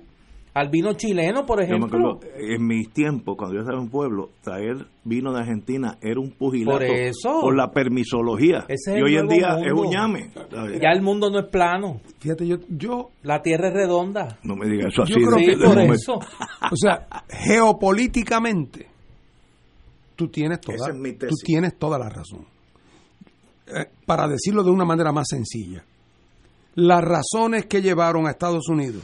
al 0.56 0.70
vino 0.70 0.94
chileno, 0.94 1.44
por 1.44 1.62
ejemplo. 1.62 2.18
en 2.34 2.66
mis 2.66 2.88
tiempos, 2.88 3.36
cuando 3.36 3.56
yo 3.56 3.60
estaba 3.60 3.76
en 3.76 3.84
un 3.84 3.90
pueblo, 3.90 4.30
traer 4.42 4.86
vino 5.04 5.30
de 5.30 5.40
Argentina 5.40 5.98
era 6.00 6.18
un 6.18 6.30
pugilato 6.30 6.82
por, 7.42 7.54
la 7.54 7.70
permisología. 7.72 8.64
y 8.66 9.02
hoy 9.02 9.16
en 9.18 9.28
día 9.28 9.58
es 9.62 9.72
un 9.74 9.92
llame. 9.92 10.30
Ya 10.80 10.92
el 10.94 11.02
mundo 11.02 11.28
no 11.28 11.40
es 11.40 11.48
plano. 11.48 12.00
Fíjate, 12.20 12.46
yo... 12.46 12.56
yo 12.70 13.10
la 13.22 13.42
tierra 13.42 13.68
es 13.68 13.74
redonda. 13.74 14.38
No 14.44 14.56
me 14.56 14.66
digas 14.66 14.94
eso 14.94 15.02
así. 15.02 15.12
Yo 15.12 15.28
creo 15.28 15.46
que 15.46 15.62
por 15.62 15.78
eso. 15.78 16.14
O 16.72 16.76
sea, 16.76 17.06
geopolíticamente, 17.28 18.88
tú 20.16 20.28
tienes 20.28 20.58
toda, 20.60 20.88
tú 20.88 21.34
tienes 21.44 21.76
toda 21.76 21.98
la 21.98 22.08
razón. 22.08 22.46
Eh, 23.66 23.84
para 24.06 24.26
decirlo 24.26 24.64
de 24.64 24.70
una 24.70 24.86
manera 24.86 25.12
más 25.12 25.26
sencilla, 25.28 25.84
las 26.76 27.04
razones 27.04 27.66
que 27.66 27.82
llevaron 27.82 28.26
a 28.26 28.30
Estados 28.30 28.68
Unidos 28.68 29.02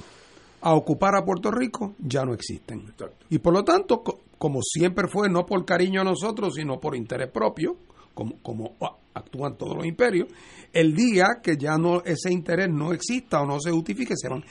a 0.63 0.75
ocupar 0.75 1.17
a 1.17 1.25
Puerto 1.25 1.51
Rico 1.51 1.95
ya 1.99 2.25
no 2.25 2.33
existen. 2.33 2.95
Y 3.29 3.39
por 3.39 3.53
lo 3.53 3.65
tanto, 3.65 4.03
como 4.39 4.61
siempre 4.63 5.09
fue, 5.09 5.29
no 5.29 5.45
por 5.45 5.65
cariño 5.65 6.01
a 6.01 6.05
nosotros, 6.05 6.55
sino 6.55 6.81
por 6.81 6.97
interés 6.97 7.31
propio, 7.31 7.77
como, 8.15 8.39
como 8.43 8.77
actúan 9.13 9.57
todos 9.57 9.77
los 9.77 9.87
imperios, 9.87 10.29
el 10.73 10.95
día 10.95 11.41
que 11.43 11.57
ya 11.57 11.77
no 11.77 12.03
ese 12.05 12.33
interés 12.33 12.69
no 12.71 12.93
exista 12.93 13.43
o 13.43 13.47
no 13.47 13.59
se 13.61 13.73
justifique, 13.73 14.15
se 14.17 14.29
van. 14.29 14.45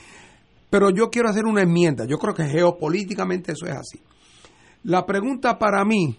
Pero 0.68 0.90
yo 0.90 1.10
quiero 1.10 1.28
hacer 1.28 1.46
una 1.46 1.62
enmienda, 1.62 2.04
yo 2.06 2.18
creo 2.18 2.34
que 2.34 2.44
geopolíticamente 2.44 3.52
eso 3.52 3.66
es 3.66 3.74
así. 3.74 4.00
La 4.84 5.06
pregunta 5.06 5.58
para 5.58 5.84
mí 5.84 6.16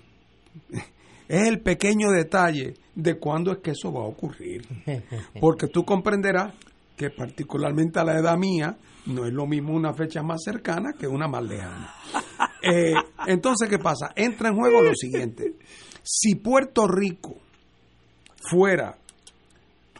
es 1.27 1.47
el 1.47 1.61
pequeño 1.61 2.09
detalle 2.09 2.73
de 2.95 3.19
cuándo 3.19 3.51
es 3.51 3.59
que 3.59 3.71
eso 3.71 3.93
va 3.93 4.01
a 4.01 4.07
ocurrir. 4.07 4.65
Porque 5.39 5.67
tú 5.67 5.85
comprenderás 5.85 6.55
que 6.95 7.09
particularmente 7.11 7.99
a 7.99 8.03
la 8.03 8.19
edad 8.19 8.37
mía, 8.37 8.77
no 9.05 9.25
es 9.25 9.33
lo 9.33 9.45
mismo 9.45 9.73
una 9.73 9.93
fecha 9.93 10.23
más 10.23 10.41
cercana 10.43 10.93
que 10.93 11.07
una 11.07 11.27
más 11.27 11.43
lejana. 11.43 11.93
Eh, 12.65 12.93
entonces, 13.27 13.67
¿qué 13.67 13.77
pasa? 13.77 14.13
Entra 14.15 14.47
en 14.47 14.55
juego 14.55 14.81
lo 14.81 14.95
siguiente. 14.95 15.55
Si 16.01 16.35
Puerto 16.35 16.87
Rico 16.87 17.35
fuera, 18.49 18.97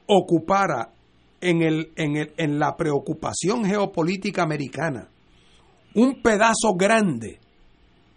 ocupara 0.07 0.93
en, 1.41 1.61
el, 1.61 1.91
en, 1.97 2.15
el, 2.15 2.33
en 2.37 2.59
la 2.59 2.77
preocupación 2.77 3.65
geopolítica 3.65 4.43
americana 4.43 5.09
un 5.95 6.21
pedazo 6.21 6.73
grande, 6.77 7.39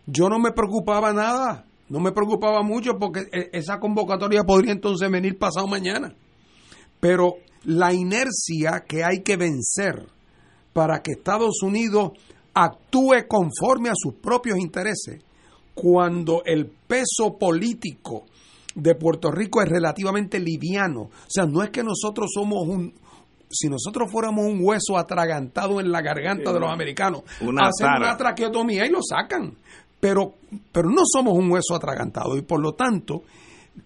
yo 0.06 0.28
no 0.28 0.38
me 0.38 0.52
preocupaba 0.52 1.12
nada, 1.12 1.66
no 1.88 2.00
me 2.00 2.12
preocupaba 2.12 2.62
mucho 2.62 2.92
porque 2.98 3.28
e, 3.32 3.50
esa 3.52 3.78
convocatoria 3.78 4.44
podría 4.44 4.72
entonces 4.72 5.10
venir 5.10 5.38
pasado 5.38 5.66
mañana. 5.66 6.14
Pero 7.00 7.34
la 7.64 7.92
inercia 7.92 8.84
que 8.88 9.04
hay 9.04 9.22
que 9.22 9.36
vencer 9.36 10.06
para 10.76 11.00
que 11.00 11.12
Estados 11.12 11.62
Unidos 11.62 12.12
actúe 12.52 13.26
conforme 13.26 13.88
a 13.88 13.94
sus 13.96 14.12
propios 14.12 14.58
intereses 14.58 15.22
cuando 15.72 16.42
el 16.44 16.66
peso 16.66 17.38
político 17.38 18.26
de 18.74 18.94
Puerto 18.94 19.30
Rico 19.30 19.62
es 19.62 19.70
relativamente 19.70 20.38
liviano. 20.38 21.00
O 21.00 21.10
sea, 21.28 21.46
no 21.46 21.62
es 21.62 21.70
que 21.70 21.82
nosotros 21.82 22.30
somos 22.30 22.68
un... 22.68 22.92
Si 23.48 23.70
nosotros 23.70 24.12
fuéramos 24.12 24.44
un 24.44 24.58
hueso 24.62 24.98
atragantado 24.98 25.80
en 25.80 25.90
la 25.90 26.02
garganta 26.02 26.52
de 26.52 26.60
los 26.60 26.70
americanos, 26.70 27.22
hacen 27.58 27.88
una 27.96 28.14
traqueotomía 28.18 28.84
y 28.84 28.90
lo 28.90 29.00
sacan. 29.02 29.54
Pero, 29.98 30.34
pero 30.72 30.90
no 30.90 31.04
somos 31.06 31.38
un 31.38 31.50
hueso 31.50 31.74
atragantado 31.74 32.36
y 32.36 32.42
por 32.42 32.60
lo 32.60 32.74
tanto, 32.74 33.22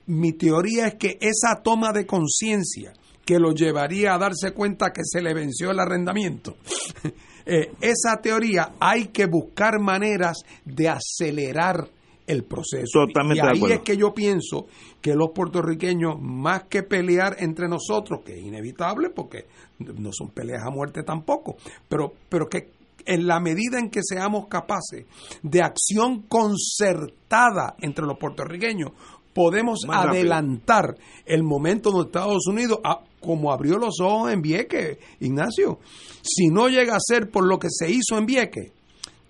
mi 0.07 0.33
teoría 0.33 0.89
es 0.89 0.95
que 0.97 1.19
esa 1.21 1.63
toma 1.63 1.93
de 1.93 2.05
conciencia 2.05 2.95
que 3.31 3.39
lo 3.39 3.53
llevaría 3.53 4.13
a 4.13 4.19
darse 4.19 4.51
cuenta 4.53 4.91
que 4.93 5.03
se 5.05 5.23
le 5.23 5.33
venció 5.33 5.71
el 5.71 5.79
arrendamiento. 5.79 6.57
Eh, 7.47 7.73
esa 7.81 8.21
teoría 8.21 8.75
hay 8.79 9.07
que 9.07 9.25
buscar 9.25 9.81
maneras 9.81 10.45
de 10.63 10.91
acelerar 10.91 11.89
el 12.27 12.45
proceso. 12.45 13.07
y 13.09 13.41
ahí 13.41 13.73
es 13.73 13.81
que 13.81 13.97
yo 13.97 14.13
pienso 14.13 14.67
que 15.01 15.15
los 15.15 15.31
puertorriqueños, 15.35 16.21
más 16.21 16.65
que 16.65 16.83
pelear 16.83 17.37
entre 17.39 17.67
nosotros, 17.67 18.21
que 18.25 18.39
es 18.39 18.45
inevitable 18.45 19.09
porque 19.09 19.47
no 19.79 20.11
son 20.13 20.29
peleas 20.29 20.65
a 20.65 20.71
muerte 20.71 21.03
tampoco, 21.03 21.57
pero, 21.89 22.13
pero 22.29 22.47
que 22.47 22.73
en 23.07 23.27
la 23.27 23.41
medida 23.41 23.79
en 23.79 23.91
que 23.91 24.03
seamos 24.03 24.47
capaces 24.47 25.07
de 25.43 25.63
acción 25.63 26.27
concertada 26.29 27.75
entre 27.81 28.05
los 28.05 28.19
puertorriqueños, 28.19 28.93
podemos 29.33 29.81
adelantar 29.89 30.97
el 31.25 31.43
momento 31.43 31.91
donde 31.91 32.07
Estados 32.07 32.47
Unidos, 32.47 32.81
ah, 32.85 33.01
como 33.21 33.53
abrió 33.53 33.79
los 33.79 34.01
ojos 34.01 34.33
en 34.33 34.43
Vieques, 34.43 34.99
Ignacio, 35.21 35.79
si 36.23 36.49
no 36.49 36.69
llega 36.69 36.97
a 36.97 37.01
ser 37.01 37.31
por 37.31 37.47
lo 37.47 37.59
que 37.59 37.69
se 37.71 37.91
hizo 37.91 38.19
en 38.19 38.27
Vieques, 38.27 38.73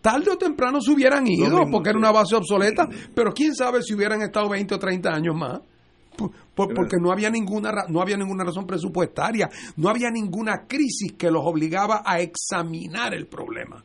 tarde 0.01 0.31
o 0.31 0.39
temprano 0.39 0.81
se 0.81 0.93
hubieran 0.93 1.27
ido 1.27 1.67
porque 1.71 1.91
era 1.91 1.99
una 1.99 2.13
base 2.13 2.37
obsoleta, 2.37 2.89
pero 3.15 3.33
quién 3.33 3.55
sabe 3.55 3.83
si 3.83 3.95
hubieran 3.95 4.23
estado 4.23 4.49
20 4.49 4.75
o 4.75 4.79
30 4.79 5.11
años 5.11 5.37
más. 5.37 5.61
porque 6.55 6.97
no 7.01 7.11
había 7.13 7.31
ninguna 7.31 7.73
no 7.89 8.03
había 8.03 8.17
ninguna 8.17 8.45
razón 8.45 8.67
presupuestaria, 8.67 9.49
no 9.77 9.89
había 9.89 10.11
ninguna 10.11 10.67
crisis 10.67 11.13
que 11.13 11.31
los 11.31 11.43
obligaba 11.45 12.03
a 12.05 12.21
examinar 12.21 13.15
el 13.15 13.27
problema 13.27 13.83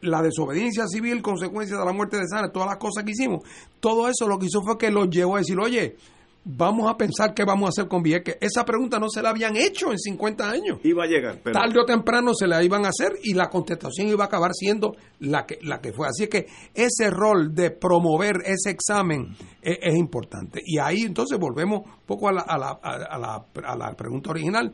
la 0.00 0.22
desobediencia 0.22 0.86
civil, 0.86 1.22
consecuencia 1.22 1.76
de 1.76 1.84
la 1.84 1.92
muerte 1.92 2.16
de 2.16 2.26
Sánchez, 2.28 2.52
todas 2.52 2.68
las 2.68 2.78
cosas 2.78 3.04
que 3.04 3.12
hicimos, 3.12 3.42
todo 3.80 4.08
eso 4.08 4.28
lo 4.28 4.38
que 4.38 4.46
hizo 4.46 4.62
fue 4.62 4.78
que 4.78 4.90
los 4.90 5.08
llevó 5.10 5.36
a 5.36 5.38
decir, 5.38 5.58
oye, 5.58 5.96
vamos 6.44 6.90
a 6.90 6.96
pensar 6.96 7.34
qué 7.34 7.44
vamos 7.44 7.66
a 7.66 7.68
hacer 7.68 7.88
con 7.88 8.02
Vieques. 8.02 8.36
Esa 8.40 8.64
pregunta 8.64 8.98
no 8.98 9.08
se 9.10 9.22
la 9.22 9.30
habían 9.30 9.56
hecho 9.56 9.90
en 9.92 9.98
50 9.98 10.50
años. 10.50 10.78
Iba 10.82 11.04
a 11.04 11.06
llegar, 11.06 11.40
pero... 11.42 11.52
Tarde 11.52 11.80
o 11.80 11.84
temprano 11.84 12.32
se 12.34 12.46
la 12.46 12.62
iban 12.62 12.86
a 12.86 12.88
hacer 12.88 13.12
y 13.22 13.34
la 13.34 13.48
contestación 13.48 14.08
iba 14.08 14.24
a 14.24 14.26
acabar 14.28 14.52
siendo 14.54 14.96
la 15.20 15.44
que, 15.44 15.58
la 15.62 15.80
que 15.80 15.92
fue. 15.92 16.08
Así 16.08 16.26
que 16.26 16.46
ese 16.74 17.10
rol 17.10 17.54
de 17.54 17.70
promover 17.70 18.36
ese 18.46 18.70
examen 18.70 19.36
es, 19.60 19.78
es 19.82 19.94
importante. 19.96 20.62
Y 20.64 20.78
ahí 20.78 21.02
entonces 21.02 21.38
volvemos 21.38 21.82
un 21.84 22.06
poco 22.06 22.28
a 22.28 22.32
la, 22.32 22.40
a, 22.40 22.58
la, 22.58 22.70
a, 22.82 23.18
la, 23.18 23.46
a 23.64 23.76
la 23.76 23.92
pregunta 23.94 24.30
original. 24.30 24.72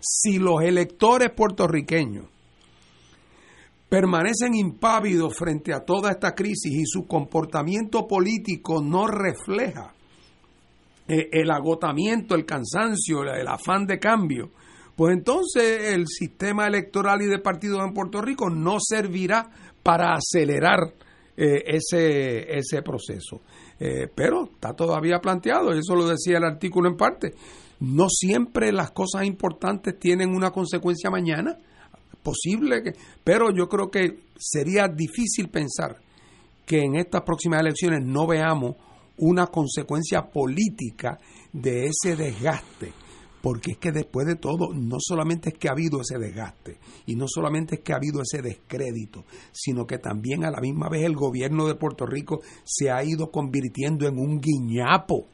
Si 0.00 0.38
los 0.38 0.62
electores 0.62 1.30
puertorriqueños 1.30 2.26
permanecen 3.88 4.54
impávidos 4.54 5.36
frente 5.36 5.72
a 5.72 5.84
toda 5.84 6.10
esta 6.10 6.34
crisis 6.34 6.72
y 6.72 6.86
su 6.86 7.06
comportamiento 7.06 8.06
político 8.06 8.82
no 8.82 9.06
refleja 9.06 9.92
eh, 11.08 11.28
el 11.32 11.50
agotamiento, 11.50 12.34
el 12.34 12.44
cansancio, 12.44 13.22
el 13.22 13.46
afán 13.46 13.86
de 13.86 13.98
cambio, 13.98 14.50
pues 14.96 15.14
entonces 15.14 15.92
el 15.94 16.06
sistema 16.08 16.66
electoral 16.66 17.22
y 17.22 17.26
de 17.26 17.38
partidos 17.38 17.80
en 17.86 17.94
Puerto 17.94 18.20
Rico 18.20 18.50
no 18.50 18.78
servirá 18.80 19.50
para 19.82 20.14
acelerar 20.14 20.80
eh, 21.36 21.62
ese, 21.66 22.58
ese 22.58 22.82
proceso. 22.82 23.42
Eh, 23.78 24.08
pero 24.12 24.44
está 24.44 24.72
todavía 24.72 25.20
planteado, 25.20 25.72
eso 25.72 25.94
lo 25.94 26.08
decía 26.08 26.38
el 26.38 26.44
artículo 26.44 26.88
en 26.88 26.96
parte. 26.96 27.34
No 27.78 28.08
siempre 28.08 28.72
las 28.72 28.90
cosas 28.90 29.26
importantes 29.26 29.98
tienen 29.98 30.34
una 30.34 30.50
consecuencia 30.50 31.10
mañana, 31.10 31.58
posible, 32.26 32.82
que, 32.82 32.92
pero 33.22 33.52
yo 33.54 33.68
creo 33.68 33.88
que 33.88 34.24
sería 34.36 34.88
difícil 34.88 35.48
pensar 35.48 36.00
que 36.66 36.80
en 36.80 36.96
estas 36.96 37.22
próximas 37.22 37.60
elecciones 37.60 38.04
no 38.04 38.26
veamos 38.26 38.74
una 39.18 39.46
consecuencia 39.46 40.22
política 40.22 41.20
de 41.52 41.86
ese 41.86 42.16
desgaste. 42.16 42.92
Porque 43.40 43.72
es 43.72 43.78
que 43.78 43.92
después 43.92 44.26
de 44.26 44.34
todo, 44.34 44.74
no 44.74 44.96
solamente 44.98 45.50
es 45.50 45.54
que 45.56 45.68
ha 45.68 45.72
habido 45.72 46.00
ese 46.00 46.18
desgaste 46.18 46.78
y 47.06 47.14
no 47.14 47.26
solamente 47.28 47.76
es 47.76 47.80
que 47.82 47.92
ha 47.92 47.96
habido 47.96 48.20
ese 48.20 48.42
descrédito, 48.42 49.24
sino 49.52 49.86
que 49.86 49.98
también 49.98 50.44
a 50.44 50.50
la 50.50 50.60
misma 50.60 50.88
vez 50.88 51.04
el 51.04 51.14
gobierno 51.14 51.68
de 51.68 51.76
Puerto 51.76 52.06
Rico 52.06 52.40
se 52.64 52.90
ha 52.90 53.04
ido 53.04 53.30
convirtiendo 53.30 54.08
en 54.08 54.18
un 54.18 54.40
guiñapo 54.40 55.28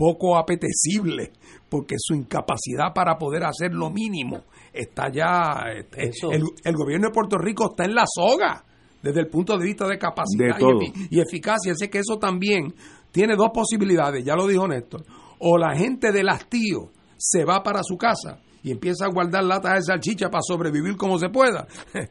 poco 0.00 0.38
apetecible, 0.38 1.30
porque 1.68 1.96
su 1.98 2.14
incapacidad 2.14 2.94
para 2.94 3.18
poder 3.18 3.44
hacer 3.44 3.74
lo 3.74 3.90
mínimo 3.90 4.44
está 4.72 5.12
ya. 5.12 5.64
El, 5.94 6.42
el, 6.64 6.74
gobierno 6.74 7.08
de 7.08 7.12
Puerto 7.12 7.36
Rico 7.36 7.68
está 7.70 7.84
en 7.84 7.94
la 7.94 8.04
soga 8.06 8.64
desde 9.02 9.20
el 9.20 9.26
punto 9.26 9.58
de 9.58 9.64
vista 9.66 9.86
de 9.86 9.98
capacidad 9.98 10.56
y, 10.58 11.16
y, 11.16 11.20
eficacia. 11.20 11.72
Así 11.72 11.88
que 11.88 11.98
eso 11.98 12.16
también 12.16 12.74
tiene 13.12 13.36
dos 13.36 13.50
posibilidades, 13.52 14.24
ya 14.24 14.34
lo 14.36 14.46
dijo 14.46 14.66
Néstor. 14.66 15.04
O 15.38 15.58
la 15.58 15.76
gente 15.76 16.12
del 16.12 16.30
hastío 16.30 16.92
se 17.18 17.44
va 17.44 17.62
para 17.62 17.82
su 17.82 17.98
casa 17.98 18.40
y 18.62 18.70
empieza 18.70 19.04
a 19.04 19.12
guardar 19.12 19.44
latas 19.44 19.74
de 19.74 19.82
salchicha 19.82 20.30
para 20.30 20.40
sobrevivir 20.40 20.96
como 20.96 21.18
se 21.18 21.28
pueda. 21.28 21.66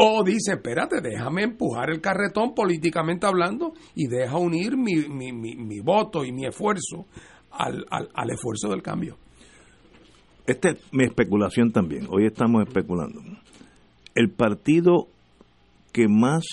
o 0.00 0.22
dice, 0.22 0.52
espérate, 0.52 1.00
déjame 1.00 1.42
empujar 1.42 1.90
el 1.90 2.00
carretón 2.00 2.54
políticamente 2.54 3.26
hablando 3.26 3.72
y 3.96 4.06
deja 4.06 4.38
unir 4.38 4.76
mi, 4.76 5.08
mi, 5.08 5.32
mi, 5.32 5.80
voto 5.80 6.24
y 6.24 6.30
mi 6.30 6.46
esfuerzo 6.46 7.06
al, 7.50 7.84
al, 7.90 8.08
al 8.14 8.30
esfuerzo 8.30 8.68
del 8.68 8.80
cambio. 8.80 9.16
Esta 10.46 10.70
es 10.70 10.78
mi 10.92 11.02
especulación 11.02 11.72
también. 11.72 12.06
Hoy 12.10 12.26
estamos 12.26 12.62
especulando. 12.66 13.20
El 14.14 14.30
partido 14.30 15.08
que 15.92 16.06
más 16.06 16.44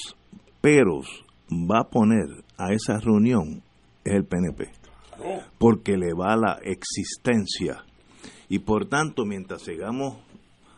peros 0.62 1.06
va 1.52 1.82
a 1.82 1.90
poner 1.90 2.26
a 2.58 2.74
esa 2.74 3.00
reunión 3.00 3.62
es 4.04 4.14
el 4.14 4.26
PNP, 4.26 4.72
porque 5.60 5.98
le 5.98 6.14
va 6.14 6.36
la 6.36 6.58
existencia. 6.64 7.86
Y 8.50 8.60
por 8.60 8.88
tanto, 8.88 9.24
mientras 9.24 9.62
sigamos 9.62 10.18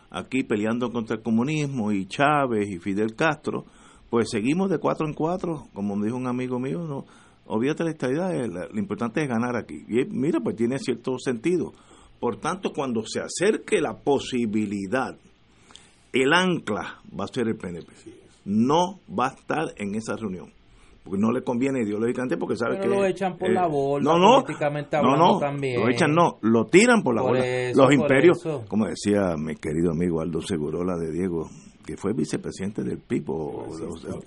aquí 0.10 0.44
peleando 0.44 0.92
contra 0.92 1.18
el 1.18 1.24
comunismo 1.24 1.92
y 1.92 2.06
Chávez 2.06 2.70
y 2.70 2.80
Fidel 2.80 3.16
Castro, 3.16 3.66
pues 4.10 4.30
seguimos 4.30 4.70
de 4.70 4.80
cuatro 4.80 5.08
en 5.08 5.14
cuatro, 5.14 5.68
como 5.74 5.96
me 5.96 6.06
dijo 6.06 6.18
un 6.18 6.28
amigo 6.28 6.60
mío, 6.60 6.80
no, 6.80 7.06
olvídate 7.46 7.84
la 7.84 7.92
estabilidad, 7.92 8.36
eh, 8.36 8.48
lo 8.48 8.80
importante 8.80 9.22
es 9.22 9.28
ganar 9.28 9.56
aquí. 9.56 9.86
Y 9.88 10.06
mira, 10.06 10.40
pues 10.40 10.56
tiene 10.56 10.80
cierto 10.80 11.18
sentido. 11.20 11.74
Por 12.20 12.38
tanto, 12.38 12.72
cuando 12.74 13.04
se 13.06 13.20
acerque 13.20 13.80
la 13.80 13.96
posibilidad, 13.98 15.16
el 16.14 16.34
ancla 16.34 17.02
va 17.18 17.26
a 17.26 17.28
ser 17.28 17.48
el 17.48 17.58
PNP. 17.58 17.94
No 18.46 19.00
va 19.08 19.28
a 19.28 19.34
estar 19.34 19.74
en 19.78 19.96
esa 19.96 20.16
reunión 20.16 20.57
porque 21.08 21.22
no 21.22 21.32
le 21.32 21.42
conviene 21.42 21.84
ideológicamente 21.84 22.36
porque 22.38 22.58
sabe 22.58 22.80
que 22.80 22.88
lo 22.88 23.06
echan 23.06 23.38
por 23.38 23.50
la 23.50 23.66
eh, 23.66 23.70
bola 23.70 24.04
no 24.04 24.20
no 24.20 24.42
políticamente 24.44 24.98
no 25.02 25.16
no 25.16 25.40
también. 25.40 25.80
lo 25.80 25.90
echan 25.90 26.14
no 26.14 26.38
lo 26.42 26.66
tiran 26.66 27.02
por 27.02 27.16
la 27.16 27.22
bola. 27.22 27.42
los 27.74 27.94
imperios 27.94 28.46
como 28.68 28.88
decía 28.88 29.36
mi 29.38 29.56
querido 29.56 29.92
amigo 29.92 30.20
Aldo 30.20 30.42
Segurola 30.42 30.98
de 30.98 31.12
Diego 31.12 31.50
que 31.86 31.96
fue 31.96 32.12
vicepresidente 32.14 32.84
del 32.84 32.98
PIPO 33.00 33.68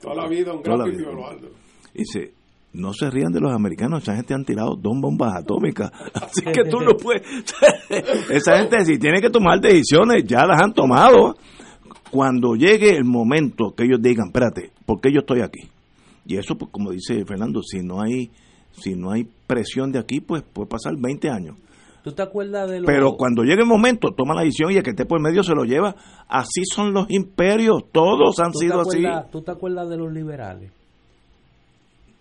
toda 0.00 0.14
la 0.14 0.28
vida 0.28 0.54
un 0.54 0.62
gran 0.62 0.80
Aldo. 0.80 1.48
Dice 1.92 2.32
no 2.72 2.92
se 2.92 3.10
rían 3.10 3.32
de 3.32 3.40
los 3.40 3.52
americanos, 3.52 4.04
esa 4.04 4.14
gente 4.14 4.32
han 4.32 4.44
tirado 4.44 4.76
dos 4.76 4.92
bombas 5.00 5.34
atómicas, 5.34 5.90
así 6.14 6.44
que 6.44 6.62
tú 6.70 6.78
no 6.78 6.96
puedes, 6.96 7.22
esa 8.30 8.58
gente 8.58 8.84
si 8.84 8.96
tiene 8.96 9.20
que 9.20 9.28
tomar 9.28 9.60
decisiones, 9.60 10.22
ya 10.24 10.46
las 10.46 10.62
han 10.62 10.72
tomado, 10.72 11.34
cuando 12.12 12.54
llegue 12.54 12.90
el 12.90 13.04
momento 13.04 13.74
que 13.76 13.86
ellos 13.86 14.00
digan, 14.00 14.28
espérate, 14.28 14.70
¿por 14.86 15.00
qué 15.00 15.12
yo 15.12 15.18
estoy 15.18 15.40
aquí? 15.40 15.68
Y 16.26 16.36
eso, 16.36 16.56
pues, 16.56 16.70
como 16.70 16.90
dice 16.90 17.24
Fernando, 17.24 17.62
si 17.62 17.82
no 17.82 18.00
hay 18.00 18.30
si 18.72 18.94
no 18.94 19.10
hay 19.10 19.28
presión 19.46 19.92
de 19.92 19.98
aquí, 19.98 20.20
pues 20.20 20.42
puede 20.42 20.68
pasar 20.68 20.96
20 20.96 21.28
años. 21.28 21.56
¿Tú 22.02 22.12
te 22.12 22.22
acuerdas 22.22 22.70
de 22.70 22.82
Pero 22.82 23.16
cuando 23.16 23.42
llegue 23.42 23.60
el 23.60 23.68
momento, 23.68 24.14
toma 24.16 24.34
la 24.34 24.40
decisión 24.40 24.72
y 24.72 24.76
el 24.76 24.82
que 24.82 24.90
esté 24.90 25.04
por 25.04 25.20
medio 25.20 25.42
se 25.42 25.54
lo 25.54 25.64
lleva. 25.64 25.94
Así 26.28 26.62
son 26.64 26.94
los 26.94 27.10
imperios, 27.10 27.84
todos 27.92 28.38
han 28.38 28.54
sido 28.54 28.80
así. 28.80 29.04
¿Tú 29.30 29.42
te 29.42 29.50
acuerdas 29.50 29.88
de 29.90 29.98
los 29.98 30.10
liberales? 30.10 30.72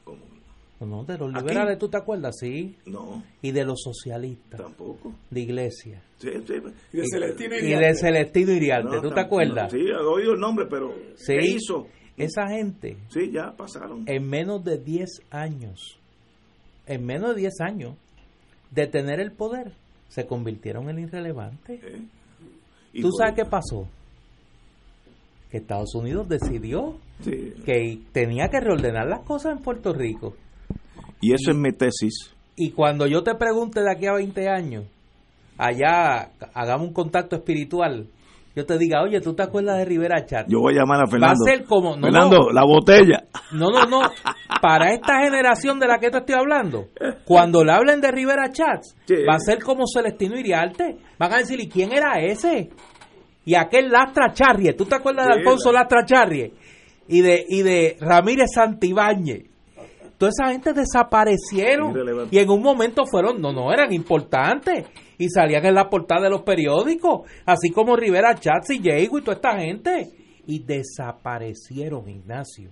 ¿Cómo? 0.04 0.20
No, 0.82 1.06
de 1.06 1.18
los 1.18 1.32
liberales, 1.34 1.78
¿tú 1.78 1.88
te 1.88 1.98
acuerdas? 1.98 2.36
Sí. 2.38 2.76
No. 2.88 3.24
Y 3.42 3.52
de 3.52 3.64
los 3.64 3.82
socialistas. 3.82 4.60
Tampoco. 4.60 5.14
De 5.30 5.40
Iglesia. 5.40 6.02
Sí, 6.18 6.30
sí. 6.46 6.54
Y 6.92 6.98
de 6.98 7.04
Celestino 7.10 7.56
Iriarte. 7.56 7.86
Y 7.86 7.88
de 7.88 7.96
Celestino 7.96 8.52
Iriarte, 8.52 9.02
¿tú 9.02 9.12
te 9.12 9.22
acuerdas? 9.22 9.72
sí, 9.72 9.80
he 9.80 9.96
oído 9.96 10.34
el 10.34 10.40
nombre, 10.42 10.66
pero 10.70 10.94
sí. 11.16 11.38
¿qué 11.40 11.46
hizo? 11.52 11.88
Esa 12.20 12.48
gente, 12.48 12.98
sí, 13.10 13.32
ya 13.32 13.54
pasaron. 13.56 14.04
en 14.08 14.28
menos 14.28 14.64
de 14.64 14.78
10 14.78 15.22
años, 15.32 15.98
en 16.86 17.06
menos 17.06 17.36
de 17.36 17.42
10 17.42 17.62
años 17.62 17.96
de 18.72 18.88
tener 18.88 19.20
el 19.20 19.32
poder, 19.32 19.74
se 20.10 20.26
convirtieron 20.26 20.90
en 20.90 21.00
irrelevantes. 21.00 21.82
¿Eh? 21.84 22.02
¿Tú 23.02 23.12
sabes 23.12 23.36
qué 23.36 23.46
pasó? 23.46 23.88
Que 25.50 25.58
Estados 25.58 25.96
Unidos 25.96 26.28
decidió 26.28 26.98
sí. 27.24 27.54
que 27.66 28.00
tenía 28.12 28.50
que 28.50 28.60
reordenar 28.60 29.08
las 29.08 29.22
cosas 29.22 29.56
en 29.56 29.64
Puerto 29.64 29.94
Rico. 29.94 30.36
Y 31.22 31.34
eso 31.34 31.52
y, 31.52 31.54
es 31.54 31.58
mi 31.58 31.72
tesis. 31.72 32.34
Y 32.56 32.72
cuando 32.72 33.08
yo 33.08 33.24
te 33.24 33.36
pregunte 33.36 33.82
de 33.82 33.92
aquí 33.92 34.08
a 34.08 34.14
20 34.14 34.50
años, 34.50 34.86
allá 35.58 36.32
hagamos 36.54 36.88
un 36.88 36.94
contacto 36.94 37.36
espiritual, 37.36 38.08
yo 38.56 38.66
te 38.66 38.78
diga, 38.78 39.04
oye, 39.04 39.22
¿tú 39.22 39.34
te 39.34 39.44
acuerdas 39.44 39.78
de 39.78 39.86
Rivera 39.86 40.26
Chat? 40.26 40.48
Yo 40.48 40.60
voy 40.60 40.74
a 40.74 40.80
llamar 40.80 41.02
a 41.04 41.08
Fernando. 41.08 41.46
Va 41.46 41.52
a 41.52 41.56
ser 41.56 41.66
como... 41.66 41.96
No, 41.96 42.02
Fernando, 42.02 42.38
no, 42.38 42.52
la 42.52 42.66
botella. 42.66 43.24
No, 43.52 43.70
no, 43.70 43.86
no. 43.86 44.02
Para 44.62 44.92
esta 44.92 45.22
generación 45.22 45.80
de 45.80 45.88
la 45.88 46.00
que 46.00 46.10
te 46.10 46.18
estoy 46.18 46.36
hablando, 46.36 46.88
cuando 47.26 47.64
le 47.64 47.72
hablen 47.72 48.02
de 48.02 48.12
Rivera 48.12 48.52
Chats, 48.52 48.96
sí. 49.06 49.16
va 49.30 49.36
a 49.36 49.40
ser 49.40 49.64
como 49.64 49.84
Celestino 49.86 50.38
Iriarte. 50.38 50.98
Van 51.18 51.32
a 51.32 51.38
decir, 51.38 51.60
¿y 51.60 51.70
quién 51.70 51.92
era 51.94 52.20
ese? 52.20 52.70
Y 53.46 53.56
aquel 53.56 53.90
Lastra 53.90 54.34
Charrie. 54.34 54.74
¿Tú 54.74 54.86
te 54.86 54.96
acuerdas 54.96 55.28
sí, 55.28 55.32
de 55.32 55.40
Alfonso 55.40 55.72
la... 55.72 55.82
Lastra 55.82 56.06
Charrie? 56.06 56.54
Y 57.08 57.22
de, 57.22 57.46
y 57.48 57.62
de 57.62 57.98
Ramírez 58.02 58.50
Santibáñez. 58.54 59.46
Toda 60.18 60.32
esa 60.32 60.52
gente 60.52 60.74
desaparecieron. 60.74 61.94
Y 62.30 62.40
en 62.40 62.50
un 62.50 62.62
momento 62.62 63.04
fueron, 63.10 63.40
no, 63.40 63.54
no, 63.54 63.72
eran 63.72 63.94
importantes 63.94 64.86
y 65.20 65.30
salían 65.30 65.66
en 65.66 65.76
la 65.76 65.90
portada 65.90 66.24
de 66.24 66.30
los 66.30 66.42
periódicos, 66.44 67.30
así 67.46 67.70
como 67.72 67.96
Rivera 67.98 68.34
Chats 68.36 68.72
y 68.72 68.80
Diego 68.80 69.20
y 69.20 69.22
toda 69.22 69.36
esta 69.36 69.60
gente. 69.60 70.10
Y 70.48 70.60
desaparecieron, 70.60 72.10
Ignacio. 72.10 72.72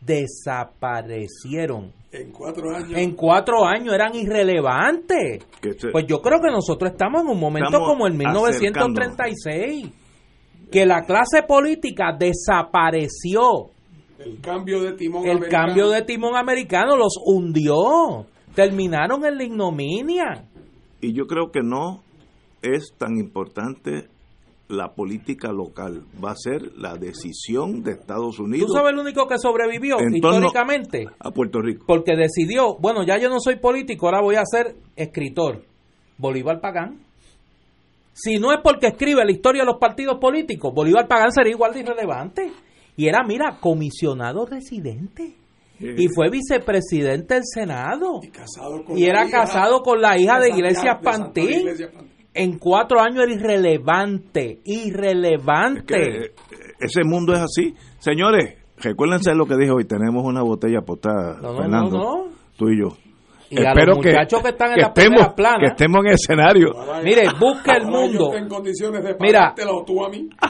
Desaparecieron. 0.00 1.90
En 2.12 2.30
cuatro 2.30 2.76
años. 2.76 2.92
En 2.94 3.14
cuatro 3.14 3.64
años 3.64 3.94
eran 3.94 4.14
irrelevantes. 4.14 5.46
Pues 5.90 6.04
yo 6.06 6.20
creo 6.20 6.40
que 6.40 6.50
nosotros 6.50 6.92
estamos 6.92 7.22
en 7.22 7.28
un 7.28 7.40
momento 7.40 7.80
como 7.80 8.06
el 8.06 8.12
1936, 8.12 9.90
que 10.70 10.84
la 10.84 11.02
clase 11.02 11.42
política 11.48 12.14
desapareció. 12.18 13.70
El 14.18 14.40
cambio 14.40 14.82
de 14.82 14.92
timón 14.92 15.24
El 15.24 15.38
americano. 15.38 15.66
cambio 15.66 15.88
de 15.88 16.02
timón 16.02 16.36
americano 16.36 16.96
los 16.96 17.14
hundió. 17.24 18.26
Terminaron 18.54 19.24
en 19.24 19.38
la 19.38 19.44
ignominia 19.44 20.51
y 21.02 21.12
yo 21.12 21.26
creo 21.26 21.50
que 21.50 21.60
no 21.62 22.02
es 22.62 22.94
tan 22.96 23.18
importante 23.18 24.08
la 24.68 24.94
política 24.94 25.52
local, 25.52 26.04
va 26.24 26.30
a 26.30 26.36
ser 26.36 26.72
la 26.78 26.94
decisión 26.94 27.82
de 27.82 27.92
Estados 27.92 28.38
Unidos. 28.38 28.68
¿Tú 28.68 28.72
sabes 28.72 28.92
el 28.92 29.00
único 29.00 29.26
que 29.26 29.36
sobrevivió 29.36 29.96
históricamente? 30.00 31.04
A 31.18 31.30
Puerto 31.30 31.60
Rico. 31.60 31.84
Porque 31.86 32.16
decidió, 32.16 32.76
bueno, 32.78 33.04
ya 33.04 33.18
yo 33.18 33.28
no 33.28 33.38
soy 33.38 33.56
político, 33.56 34.06
ahora 34.06 34.22
voy 34.22 34.36
a 34.36 34.44
ser 34.46 34.76
escritor. 34.96 35.64
Bolívar 36.16 36.60
Pagán. 36.60 37.00
Si 38.14 38.38
no 38.38 38.52
es 38.52 38.60
porque 38.62 38.86
escribe 38.86 39.24
la 39.24 39.32
historia 39.32 39.62
de 39.62 39.66
los 39.66 39.78
partidos 39.78 40.18
políticos, 40.18 40.72
Bolívar 40.72 41.08
Pagán 41.08 41.32
sería 41.32 41.52
igual 41.52 41.74
de 41.74 41.80
irrelevante. 41.80 42.52
Y 42.96 43.08
era, 43.08 43.24
mira, 43.26 43.58
comisionado 43.60 44.46
residente. 44.46 45.34
Y 45.82 46.08
fue 46.08 46.30
vicepresidente 46.30 47.34
del 47.34 47.44
Senado. 47.44 48.20
Y, 48.96 49.04
era 49.04 49.28
casado 49.28 49.82
con 49.82 50.00
la 50.00 50.16
hija 50.18 50.38
de, 50.38 50.50
Iglesias 50.50 50.98
Pantín. 51.02 51.68
En 52.34 52.58
cuatro 52.58 53.00
años 53.00 53.24
era 53.24 53.34
irrelevante. 53.34 54.60
Irrelevante. 54.64 56.26
Eh, 56.26 56.34
ese 56.80 57.04
mundo 57.04 57.34
es 57.34 57.40
así. 57.40 57.74
Señores, 57.98 58.56
recuérdense 58.78 59.34
lo 59.34 59.46
que 59.46 59.56
dije 59.56 59.70
hoy. 59.70 59.84
Tenemos 59.84 60.24
una 60.24 60.42
botella 60.42 60.78
apostada, 60.78 61.40
Fernando. 61.40 62.30
Tú 62.56 62.68
y 62.70 62.80
yo. 62.80 62.96
Y 63.50 63.66
a 63.66 63.74
los 63.74 63.98
muchachos 63.98 64.40
que, 64.42 64.48
están 64.48 64.72
en 64.72 64.78
la 64.78 64.86
estemos, 64.86 65.34
que 65.34 65.66
estemos 65.66 66.00
en 66.00 66.06
el 66.06 66.14
escenario. 66.14 66.70
Mire, 67.04 67.24
busca 67.38 67.76
el 67.76 67.84
mundo. 67.84 68.32
Mira, 69.20 69.54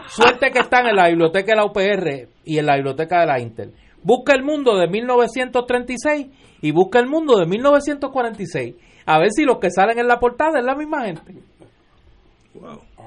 suerte 0.07 0.53
que 0.53 0.61
están 0.61 0.87
en 0.87 0.95
la 0.95 1.09
biblioteca 1.09 1.53
de 1.53 1.57
la 1.57 1.65
UPR 1.65 2.29
y 2.45 2.59
en 2.59 2.67
la 2.67 2.77
biblioteca 2.77 3.21
de 3.23 3.27
la 3.27 3.41
Intel. 3.41 3.73
Busca 4.03 4.35
el 4.35 4.43
mundo 4.43 4.77
de 4.77 4.89
1936 4.89 6.27
y 6.61 6.71
busca 6.73 6.99
el 6.99 7.07
mundo 7.07 7.39
de 7.39 7.47
1946. 7.47 8.75
A 9.07 9.19
ver 9.19 9.31
si 9.33 9.45
los 9.45 9.59
que 9.59 9.71
salen 9.71 9.99
en 9.99 10.09
la 10.09 10.19
portada 10.19 10.59
es 10.59 10.65
la 10.65 10.75
misma 10.75 11.05
gente. 11.05 11.35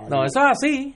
No, 0.10 0.26
eso 0.26 0.40
es 0.40 0.46
así. 0.52 0.96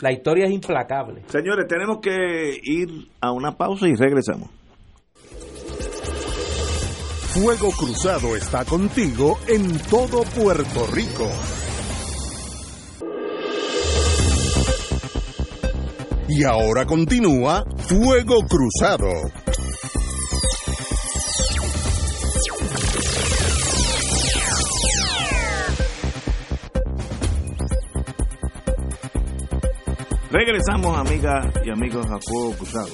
La 0.00 0.12
historia 0.12 0.46
es 0.46 0.52
implacable. 0.52 1.22
Señores, 1.26 1.66
tenemos 1.66 1.98
que 2.00 2.60
ir 2.62 3.08
a 3.20 3.32
una 3.32 3.56
pausa 3.56 3.88
y 3.88 3.94
regresamos. 3.94 4.48
Fuego 7.34 7.70
Cruzado 7.70 8.36
está 8.36 8.64
contigo 8.64 9.38
en 9.48 9.78
todo 9.90 10.22
Puerto 10.22 10.86
Rico. 10.92 11.28
Y 16.30 16.44
ahora 16.44 16.84
continúa 16.84 17.64
Fuego 17.88 18.36
Cruzado. 18.46 19.08
Regresamos, 30.30 30.98
amigas 30.98 31.46
y 31.64 31.70
amigos, 31.70 32.04
a 32.10 32.18
Fuego 32.20 32.52
Cruzado. 32.58 32.88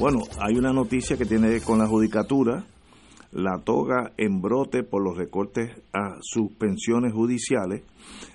Bueno, 0.00 0.20
hay 0.40 0.56
una 0.56 0.72
noticia 0.72 1.18
que 1.18 1.26
tiene 1.26 1.60
con 1.60 1.78
la 1.78 1.86
judicatura 1.86 2.64
la 3.32 3.58
toga 3.62 4.12
en 4.16 4.40
brote 4.40 4.82
por 4.82 5.04
los 5.04 5.18
recortes 5.18 5.70
a 5.92 6.16
sus 6.22 6.54
pensiones 6.54 7.12
judiciales. 7.12 7.82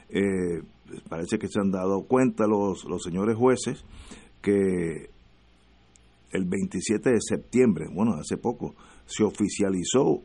Eh, 0.10 0.62
parece 1.10 1.40
que 1.40 1.48
se 1.48 1.60
han 1.60 1.72
dado 1.72 2.04
cuenta 2.04 2.46
los, 2.46 2.86
los 2.86 3.02
señores 3.02 3.36
jueces 3.36 3.84
que 4.44 5.10
el 6.32 6.46
27 6.46 7.12
de 7.12 7.22
septiembre, 7.22 7.86
bueno, 7.92 8.14
hace 8.14 8.38
poco, 8.38 8.76
se 9.06 9.24
oficializó 9.24 10.22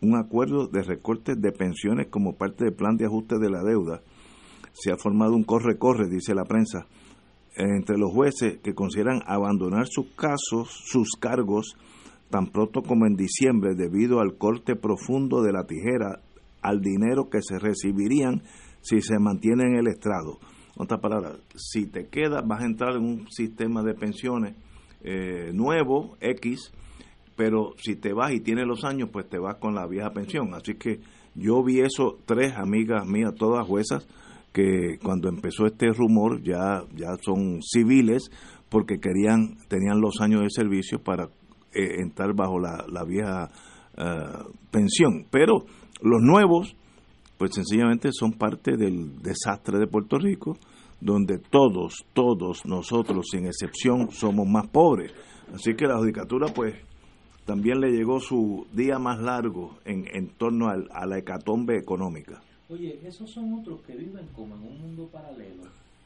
un 0.00 0.16
acuerdo 0.16 0.66
de 0.66 0.82
recortes 0.82 1.40
de 1.40 1.52
pensiones 1.52 2.08
como 2.08 2.34
parte 2.34 2.64
del 2.64 2.74
plan 2.74 2.96
de 2.96 3.06
ajuste 3.06 3.38
de 3.38 3.50
la 3.50 3.62
deuda. 3.62 4.00
Se 4.72 4.90
ha 4.90 4.96
formado 4.96 5.34
un 5.34 5.44
corre-corre, 5.44 6.08
dice 6.08 6.34
la 6.34 6.44
prensa, 6.44 6.86
entre 7.56 7.98
los 7.98 8.12
jueces 8.12 8.58
que 8.62 8.74
consideran 8.74 9.20
abandonar 9.26 9.86
sus 9.88 10.06
casos, 10.16 10.70
sus 10.86 11.10
cargos, 11.20 11.76
tan 12.30 12.46
pronto 12.46 12.82
como 12.82 13.06
en 13.06 13.16
diciembre 13.16 13.74
debido 13.74 14.20
al 14.20 14.38
corte 14.38 14.76
profundo 14.76 15.42
de 15.42 15.52
la 15.52 15.66
tijera 15.66 16.20
al 16.62 16.80
dinero 16.80 17.28
que 17.28 17.42
se 17.42 17.58
recibirían 17.58 18.42
si 18.80 19.02
se 19.02 19.18
mantiene 19.18 19.64
en 19.64 19.76
el 19.76 19.88
estrado. 19.88 20.38
Otra 20.80 20.98
palabra, 20.98 21.32
si 21.54 21.84
te 21.84 22.06
quedas 22.06 22.42
vas 22.48 22.62
a 22.62 22.64
entrar 22.64 22.96
en 22.96 23.04
un 23.04 23.30
sistema 23.30 23.82
de 23.82 23.92
pensiones 23.92 24.54
eh, 25.02 25.50
nuevo, 25.52 26.16
X, 26.22 26.72
pero 27.36 27.74
si 27.76 27.96
te 27.96 28.14
vas 28.14 28.32
y 28.32 28.40
tienes 28.40 28.66
los 28.66 28.82
años, 28.84 29.10
pues 29.12 29.28
te 29.28 29.38
vas 29.38 29.56
con 29.56 29.74
la 29.74 29.86
vieja 29.86 30.10
pensión. 30.14 30.54
Así 30.54 30.76
que 30.76 31.00
yo 31.34 31.62
vi 31.62 31.80
eso, 31.80 32.16
tres 32.24 32.54
amigas 32.56 33.06
mías, 33.06 33.34
todas 33.34 33.66
juezas, 33.66 34.08
que 34.54 34.98
cuando 35.02 35.28
empezó 35.28 35.66
este 35.66 35.92
rumor 35.92 36.42
ya, 36.42 36.82
ya 36.96 37.14
son 37.22 37.60
civiles 37.62 38.30
porque 38.70 39.00
querían, 39.00 39.58
tenían 39.68 40.00
los 40.00 40.22
años 40.22 40.40
de 40.40 40.48
servicio 40.48 40.98
para 41.02 41.24
eh, 41.74 42.00
entrar 42.00 42.32
bajo 42.34 42.58
la, 42.58 43.04
vieja 43.04 43.50
eh, 43.98 44.04
pensión. 44.70 45.26
Pero 45.30 45.66
los 46.00 46.22
nuevos, 46.22 46.74
pues 47.36 47.50
sencillamente 47.54 48.12
son 48.12 48.32
parte 48.32 48.78
del 48.78 49.20
desastre 49.20 49.78
de 49.78 49.86
Puerto 49.86 50.16
Rico, 50.18 50.56
donde 51.00 51.38
todos, 51.38 52.04
todos 52.12 52.64
nosotros, 52.66 53.26
sin 53.30 53.46
excepción, 53.46 54.10
somos 54.10 54.46
más 54.46 54.68
pobres. 54.68 55.12
Así 55.54 55.74
que 55.74 55.86
la 55.86 55.98
judicatura, 55.98 56.48
pues, 56.54 56.74
también 57.44 57.80
le 57.80 57.90
llegó 57.90 58.20
su 58.20 58.66
día 58.72 58.98
más 58.98 59.18
largo 59.20 59.78
en, 59.84 60.04
en 60.14 60.28
torno 60.36 60.68
al, 60.68 60.88
a 60.92 61.06
la 61.06 61.18
hecatombe 61.18 61.76
económica. 61.76 62.40
Oye, 62.68 63.00
esos 63.04 63.30
son 63.30 63.52
otros 63.54 63.82
que 63.82 63.96
viven 63.96 64.28
como 64.28 64.54
en 64.54 64.62
un 64.62 64.80
mundo 64.80 65.08
paralelo. 65.10 65.64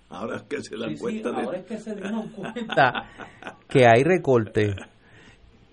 Ahora 0.09 0.37
es 0.37 0.43
que 0.45 0.63
se 0.63 0.77
dan 0.77 0.97
cuenta. 0.97 1.31
ahora 1.31 1.59
es 1.59 1.67
que 1.67 1.77
se 1.79 1.95
dieron 1.97 2.29
cuenta 2.29 3.09
que 3.69 3.87
hay 3.87 4.03
recortes 4.05 4.75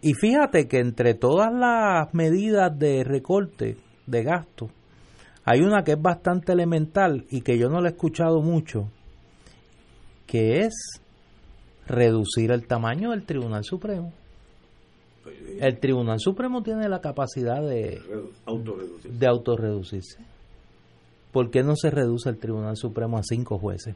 y 0.03 0.15
fíjate 0.15 0.67
que 0.67 0.79
entre 0.79 1.13
todas 1.13 1.53
las 1.53 2.11
medidas 2.13 2.77
de 2.77 3.03
recorte 3.03 3.77
de 4.07 4.23
gasto, 4.23 4.69
hay 5.45 5.61
una 5.61 5.83
que 5.83 5.91
es 5.91 6.01
bastante 6.01 6.53
elemental 6.53 7.25
y 7.29 7.41
que 7.41 7.57
yo 7.59 7.69
no 7.69 7.81
la 7.81 7.89
he 7.89 7.91
escuchado 7.91 8.41
mucho, 8.41 8.89
que 10.31 10.59
es 10.59 11.01
reducir 11.85 12.51
el 12.51 12.65
tamaño 12.65 13.11
del 13.11 13.25
Tribunal 13.25 13.65
Supremo. 13.65 14.13
El 15.59 15.77
Tribunal 15.79 16.21
Supremo 16.21 16.63
tiene 16.63 16.87
la 16.87 17.01
capacidad 17.01 17.61
de 17.61 18.01
de 19.03 19.27
autorreducirse. 19.27 20.19
¿Por 21.33 21.51
qué 21.51 21.63
no 21.63 21.75
se 21.75 21.91
reduce 21.91 22.29
el 22.29 22.37
Tribunal 22.37 22.77
Supremo 22.77 23.17
a 23.17 23.23
cinco 23.23 23.59
jueces? 23.59 23.95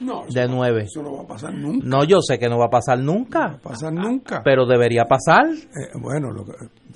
No, 0.00 0.24
de 0.28 0.48
nueve. 0.48 0.82
Eso 0.84 1.02
no 1.02 1.14
va 1.14 1.22
a 1.22 1.26
pasar 1.26 1.54
nunca. 1.54 1.86
No, 1.86 2.04
yo 2.04 2.20
sé 2.20 2.38
que 2.38 2.48
no 2.48 2.58
va 2.58 2.66
a 2.66 2.70
pasar 2.70 2.98
nunca. 2.98 3.38
No 3.38 3.52
va 3.52 3.56
a 3.56 3.60
pasar 3.60 3.92
nunca. 3.92 4.42
Pero 4.42 4.66
debería 4.66 5.04
pasar. 5.04 5.46
Eh, 5.46 5.96
bueno, 6.00 6.32
lo 6.32 6.44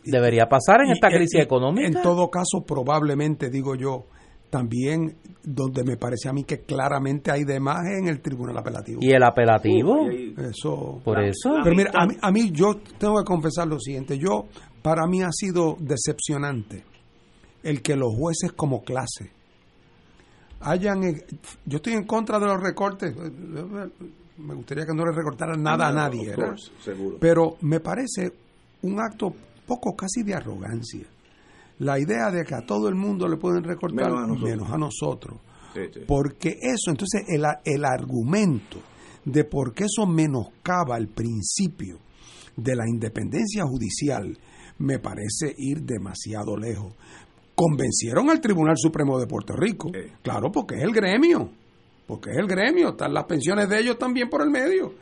debería 0.04 0.48
pasar 0.48 0.80
en 0.84 0.90
esta 0.90 1.08
crisis 1.08 1.40
económica. 1.40 1.86
En 1.86 2.02
todo 2.02 2.30
caso, 2.30 2.64
probablemente, 2.66 3.48
digo 3.48 3.76
yo, 3.76 4.06
también 4.54 5.16
donde 5.42 5.82
me 5.82 5.96
parece 5.96 6.28
a 6.28 6.32
mí 6.32 6.44
que 6.44 6.60
claramente 6.60 7.32
hay 7.32 7.42
de 7.42 7.58
más 7.58 7.84
en 7.86 8.06
el 8.06 8.20
tribunal 8.20 8.56
apelativo. 8.56 9.00
¿Y 9.02 9.10
el 9.10 9.24
apelativo? 9.24 10.08
eso. 10.08 11.00
Por 11.02 11.20
eso. 11.20 11.56
Pero 11.64 11.74
mira, 11.74 11.90
a 11.92 12.06
mí, 12.06 12.14
a 12.22 12.30
mí 12.30 12.52
yo 12.52 12.76
tengo 12.96 13.16
que 13.16 13.24
confesar 13.24 13.66
lo 13.66 13.80
siguiente. 13.80 14.16
Yo, 14.16 14.46
para 14.80 15.08
mí 15.08 15.22
ha 15.22 15.32
sido 15.32 15.76
decepcionante 15.80 16.84
el 17.64 17.82
que 17.82 17.96
los 17.96 18.14
jueces 18.14 18.52
como 18.52 18.84
clase 18.84 19.32
hayan... 20.60 21.02
Yo 21.66 21.78
estoy 21.78 21.94
en 21.94 22.04
contra 22.04 22.38
de 22.38 22.46
los 22.46 22.62
recortes. 22.62 23.12
Me 24.36 24.54
gustaría 24.54 24.86
que 24.86 24.94
no 24.94 25.04
le 25.04 25.10
recortaran 25.10 25.60
nada 25.60 25.88
a 25.88 25.92
nadie. 25.92 26.32
Pero 27.18 27.56
me 27.62 27.80
parece 27.80 28.32
un 28.82 29.00
acto 29.00 29.34
poco 29.66 29.96
casi 29.96 30.22
de 30.22 30.34
arrogancia. 30.34 31.08
La 31.78 31.98
idea 31.98 32.30
de 32.30 32.44
que 32.44 32.54
a 32.54 32.64
todo 32.64 32.88
el 32.88 32.94
mundo 32.94 33.28
le 33.28 33.36
pueden 33.36 33.64
recortar 33.64 34.10
menos 34.38 34.70
a 34.70 34.78
nosotros. 34.78 35.40
Porque 36.06 36.56
eso, 36.60 36.90
entonces 36.90 37.22
el, 37.28 37.44
el 37.64 37.84
argumento 37.84 38.78
de 39.24 39.44
por 39.44 39.72
qué 39.72 39.84
eso 39.84 40.06
menoscaba 40.06 40.96
el 40.96 41.08
principio 41.08 41.98
de 42.56 42.76
la 42.76 42.88
independencia 42.88 43.64
judicial 43.64 44.38
me 44.78 44.98
parece 44.98 45.54
ir 45.56 45.82
demasiado 45.82 46.56
lejos 46.56 46.94
convencieron 47.54 48.30
al 48.30 48.40
Tribunal 48.40 48.76
Supremo 48.76 49.18
de 49.18 49.26
Puerto 49.26 49.54
Rico. 49.54 49.90
Claro, 50.22 50.50
porque 50.50 50.76
es 50.76 50.82
el 50.82 50.92
gremio, 50.92 51.50
porque 52.06 52.30
es 52.30 52.38
el 52.38 52.46
gremio, 52.46 52.90
están 52.90 53.14
las 53.14 53.24
pensiones 53.24 53.68
de 53.68 53.80
ellos 53.80 53.98
también 53.98 54.28
por 54.28 54.42
el 54.42 54.50
medio. 54.50 54.94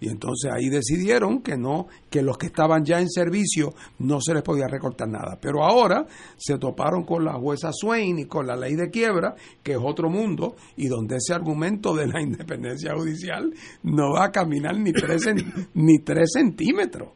Y 0.00 0.08
entonces 0.08 0.50
ahí 0.52 0.68
decidieron 0.68 1.42
que 1.42 1.56
no, 1.56 1.88
que 2.08 2.22
los 2.22 2.38
que 2.38 2.46
estaban 2.46 2.84
ya 2.84 3.00
en 3.00 3.08
servicio 3.08 3.74
no 3.98 4.20
se 4.20 4.32
les 4.32 4.42
podía 4.42 4.68
recortar 4.68 5.08
nada. 5.08 5.38
Pero 5.40 5.64
ahora 5.64 6.06
se 6.36 6.58
toparon 6.58 7.04
con 7.04 7.24
la 7.24 7.34
jueza 7.34 7.70
Swain 7.72 8.18
y 8.18 8.26
con 8.26 8.46
la 8.46 8.56
ley 8.56 8.76
de 8.76 8.90
quiebra, 8.90 9.34
que 9.62 9.72
es 9.72 9.78
otro 9.82 10.08
mundo, 10.08 10.56
y 10.76 10.86
donde 10.86 11.16
ese 11.16 11.34
argumento 11.34 11.94
de 11.94 12.06
la 12.06 12.22
independencia 12.22 12.94
judicial 12.94 13.52
no 13.82 14.12
va 14.12 14.26
a 14.26 14.32
caminar 14.32 14.78
ni 14.78 14.92
tres, 14.92 15.24
ni 15.74 15.98
tres 15.98 16.30
centímetros. 16.32 17.10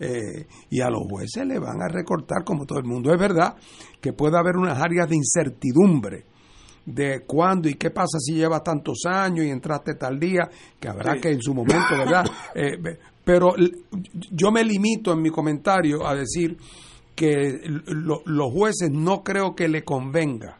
Eh, 0.00 0.46
y 0.70 0.80
a 0.80 0.90
los 0.90 1.02
jueces 1.08 1.46
le 1.46 1.60
van 1.60 1.80
a 1.80 1.88
recortar 1.88 2.42
como 2.44 2.66
todo 2.66 2.80
el 2.80 2.84
mundo. 2.84 3.12
Es 3.12 3.20
verdad 3.20 3.54
que 4.00 4.12
puede 4.12 4.36
haber 4.36 4.56
unas 4.56 4.78
áreas 4.80 5.08
de 5.08 5.16
incertidumbre 5.16 6.24
de 6.86 7.24
cuándo 7.26 7.68
y 7.68 7.74
qué 7.74 7.90
pasa 7.90 8.18
si 8.18 8.34
llevas 8.34 8.62
tantos 8.62 9.02
años 9.06 9.46
y 9.46 9.50
entraste 9.50 9.94
tal 9.94 10.18
día, 10.18 10.48
que 10.78 10.88
habrá 10.88 11.16
que 11.20 11.30
en 11.30 11.40
su 11.40 11.54
momento, 11.54 11.96
¿verdad? 11.96 12.24
Eh, 12.54 12.78
pero 13.24 13.54
yo 14.30 14.52
me 14.52 14.62
limito 14.62 15.12
en 15.12 15.22
mi 15.22 15.30
comentario 15.30 16.06
a 16.06 16.14
decir 16.14 16.56
que 17.14 17.60
los 17.86 18.52
jueces 18.52 18.90
no 18.90 19.24
creo 19.24 19.54
que 19.54 19.66
le 19.66 19.82
convenga 19.82 20.58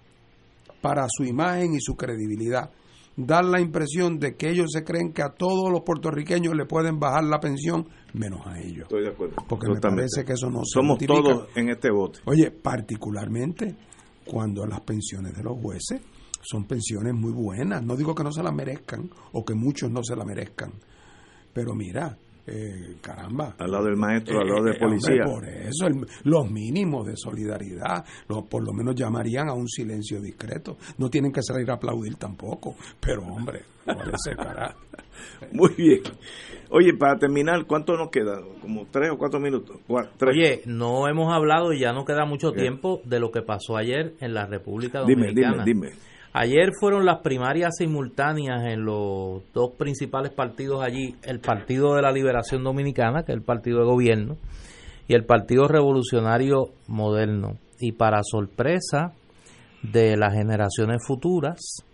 para 0.80 1.06
su 1.08 1.24
imagen 1.24 1.74
y 1.74 1.80
su 1.80 1.94
credibilidad 1.94 2.70
dar 3.16 3.44
la 3.44 3.60
impresión 3.60 4.18
de 4.18 4.34
que 4.36 4.50
ellos 4.50 4.66
se 4.72 4.84
creen 4.84 5.12
que 5.12 5.22
a 5.22 5.30
todos 5.30 5.70
los 5.70 5.82
puertorriqueños 5.82 6.54
le 6.54 6.66
pueden 6.66 6.98
bajar 6.98 7.24
la 7.24 7.38
pensión 7.38 7.86
menos 8.12 8.40
a 8.46 8.58
ellos. 8.60 8.82
Estoy 8.82 9.02
de 9.02 9.10
acuerdo. 9.10 9.36
Porque 9.48 9.68
me 9.68 9.80
parece 9.80 10.24
que 10.24 10.32
eso 10.32 10.50
no 10.50 10.60
Somos 10.64 10.98
todos 10.98 11.48
en 11.54 11.70
este 11.70 11.90
bote. 11.90 12.20
Oye, 12.24 12.50
particularmente 12.50 13.74
cuando 14.24 14.66
las 14.66 14.80
pensiones 14.80 15.34
de 15.36 15.42
los 15.42 15.60
jueces 15.60 16.00
son 16.44 16.64
pensiones 16.66 17.14
muy 17.14 17.32
buenas. 17.32 17.82
No 17.82 17.96
digo 17.96 18.14
que 18.14 18.24
no 18.24 18.32
se 18.32 18.42
la 18.42 18.52
merezcan 18.52 19.10
o 19.32 19.44
que 19.44 19.54
muchos 19.54 19.90
no 19.90 20.02
se 20.02 20.16
la 20.16 20.24
merezcan. 20.24 20.72
Pero 21.52 21.74
mira, 21.74 22.16
eh, 22.46 22.96
caramba. 23.00 23.54
Al 23.58 23.70
lado 23.70 23.84
del 23.86 23.96
maestro, 23.96 24.40
al 24.40 24.48
lado 24.48 24.64
de 24.64 24.72
eh, 24.72 24.78
policía. 24.78 25.24
por 25.24 25.48
eso, 25.48 25.88
los 26.24 26.50
mínimos 26.50 27.06
de 27.06 27.16
solidaridad, 27.16 28.04
por 28.26 28.62
lo 28.62 28.72
menos 28.72 28.94
llamarían 28.94 29.48
a 29.48 29.54
un 29.54 29.66
silencio 29.66 30.20
discreto. 30.20 30.76
No 30.98 31.08
tienen 31.08 31.32
que 31.32 31.42
salir 31.42 31.70
a 31.70 31.74
aplaudir 31.74 32.16
tampoco, 32.16 32.76
pero 33.00 33.22
hombre. 33.22 33.62
Muy 35.52 35.70
bien. 35.76 36.02
Oye, 36.70 36.94
para 36.98 37.18
terminar, 37.18 37.64
¿cuánto 37.66 37.96
nos 37.96 38.10
queda? 38.10 38.40
¿Como 38.60 38.86
tres 38.90 39.10
o 39.12 39.16
cuatro 39.16 39.40
minutos? 39.40 39.78
Oye, 39.88 40.62
no 40.66 41.08
hemos 41.08 41.32
hablado 41.32 41.72
y 41.72 41.80
ya 41.80 41.92
no 41.92 42.04
queda 42.04 42.26
mucho 42.26 42.52
tiempo 42.52 43.00
de 43.04 43.20
lo 43.20 43.30
que 43.30 43.42
pasó 43.42 43.76
ayer 43.76 44.14
en 44.20 44.34
la 44.34 44.46
República 44.46 45.00
Dominicana. 45.00 45.64
Dime, 45.64 45.88
dime, 45.88 46.13
Ayer 46.36 46.70
fueron 46.80 47.06
las 47.06 47.20
primarias 47.20 47.76
simultáneas 47.78 48.64
en 48.66 48.84
los 48.84 49.44
dos 49.52 49.70
principales 49.78 50.32
partidos 50.32 50.82
allí, 50.82 51.14
el 51.22 51.38
Partido 51.38 51.94
de 51.94 52.02
la 52.02 52.10
Liberación 52.10 52.64
Dominicana, 52.64 53.22
que 53.22 53.30
es 53.30 53.38
el 53.38 53.44
partido 53.44 53.78
de 53.78 53.84
gobierno, 53.84 54.36
y 55.06 55.14
el 55.14 55.24
Partido 55.26 55.68
Revolucionario 55.68 56.70
Moderno. 56.88 57.58
Y 57.78 57.92
para 57.92 58.20
sorpresa 58.24 59.12
de 59.84 60.16
las 60.16 60.34
generaciones 60.34 61.02
futuras, 61.06 61.84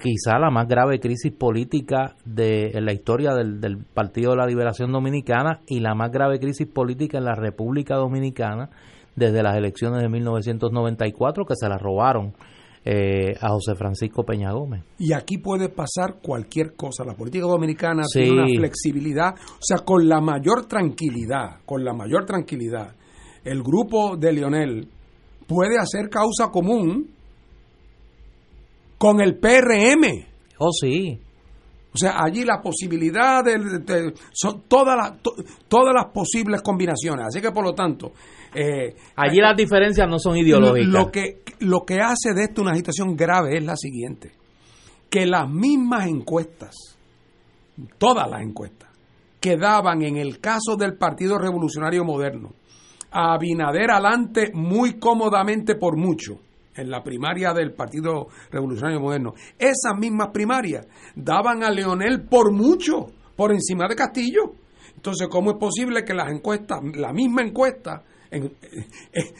quizá 0.02 0.40
la 0.40 0.50
más 0.50 0.66
grave 0.66 0.98
crisis 0.98 1.32
política 1.32 2.16
de 2.24 2.72
en 2.74 2.84
la 2.84 2.92
historia 2.92 3.32
del, 3.32 3.60
del 3.60 3.78
Partido 3.78 4.32
de 4.32 4.38
la 4.38 4.46
Liberación 4.46 4.90
Dominicana 4.90 5.60
y 5.68 5.78
la 5.78 5.94
más 5.94 6.10
grave 6.10 6.40
crisis 6.40 6.66
política 6.66 7.18
en 7.18 7.26
la 7.26 7.36
República 7.36 7.94
Dominicana 7.94 8.70
desde 9.16 9.42
las 9.42 9.56
elecciones 9.56 10.02
de 10.02 10.08
1994 10.08 11.44
que 11.44 11.54
se 11.56 11.68
las 11.68 11.80
robaron 11.80 12.34
eh, 12.84 13.34
a 13.40 13.48
José 13.48 13.74
Francisco 13.76 14.24
Peña 14.24 14.52
Gómez. 14.52 14.82
Y 14.98 15.12
aquí 15.12 15.38
puede 15.38 15.70
pasar 15.70 16.20
cualquier 16.22 16.74
cosa. 16.74 17.04
La 17.04 17.14
política 17.14 17.46
dominicana 17.46 18.02
tiene 18.12 18.32
una 18.32 18.46
flexibilidad, 18.46 19.34
o 19.34 19.62
sea, 19.62 19.78
con 19.78 20.06
la 20.08 20.20
mayor 20.20 20.66
tranquilidad, 20.66 21.60
con 21.64 21.84
la 21.84 21.94
mayor 21.94 22.26
tranquilidad, 22.26 22.94
el 23.44 23.62
grupo 23.62 24.16
de 24.16 24.32
Lionel 24.32 24.88
puede 25.46 25.78
hacer 25.78 26.08
causa 26.08 26.50
común 26.50 27.10
con 28.98 29.20
el 29.20 29.38
PRM. 29.38 30.26
Oh, 30.58 30.70
sí. 30.72 31.20
O 31.94 31.96
sea, 31.96 32.16
allí 32.18 32.44
la 32.44 32.60
posibilidad 32.60 33.44
de, 33.44 34.12
son 34.32 34.62
todas 34.66 34.96
las 34.96 35.12
todas 35.68 35.94
las 35.94 36.06
posibles 36.12 36.60
combinaciones. 36.60 37.26
Así 37.26 37.40
que 37.40 37.52
por 37.52 37.64
lo 37.64 37.72
tanto, 37.72 38.12
eh, 38.52 38.96
allí 39.14 39.38
las 39.38 39.56
diferencias 39.56 40.08
no 40.08 40.18
son 40.18 40.36
ideológicas. 40.36 40.88
Lo, 40.88 41.10
que 41.12 41.42
lo 41.60 41.84
que 41.84 42.00
hace 42.00 42.34
de 42.34 42.44
esto 42.44 42.62
una 42.62 42.74
situación 42.74 43.14
grave 43.14 43.58
es 43.58 43.64
la 43.64 43.76
siguiente, 43.76 44.32
que 45.08 45.24
las 45.24 45.48
mismas 45.48 46.08
encuestas, 46.08 46.74
todas 47.96 48.28
las 48.28 48.42
encuestas, 48.42 48.90
que 49.40 49.56
daban 49.56 50.02
en 50.02 50.16
el 50.16 50.40
caso 50.40 50.76
del 50.76 50.96
Partido 50.96 51.38
Revolucionario 51.38 52.04
Moderno 52.04 52.54
a 53.12 53.34
Abinader 53.34 53.92
adelante 53.92 54.50
muy 54.52 54.98
cómodamente 54.98 55.76
por 55.76 55.96
mucho 55.96 56.40
en 56.76 56.90
la 56.90 57.02
primaria 57.02 57.52
del 57.52 57.72
Partido 57.72 58.28
Revolucionario 58.50 59.00
Moderno, 59.00 59.34
esas 59.58 59.96
mismas 59.98 60.28
primarias 60.32 60.86
daban 61.14 61.62
a 61.62 61.70
Leonel 61.70 62.22
por 62.22 62.52
mucho, 62.52 63.06
por 63.36 63.52
encima 63.52 63.86
de 63.88 63.96
Castillo. 63.96 64.54
Entonces, 64.96 65.28
¿cómo 65.30 65.52
es 65.52 65.58
posible 65.58 66.04
que 66.04 66.14
las 66.14 66.30
encuestas, 66.30 66.80
la 66.94 67.12
misma 67.12 67.42
encuesta, 67.42 68.02
eh, 68.30 68.50
eh, 69.12 69.34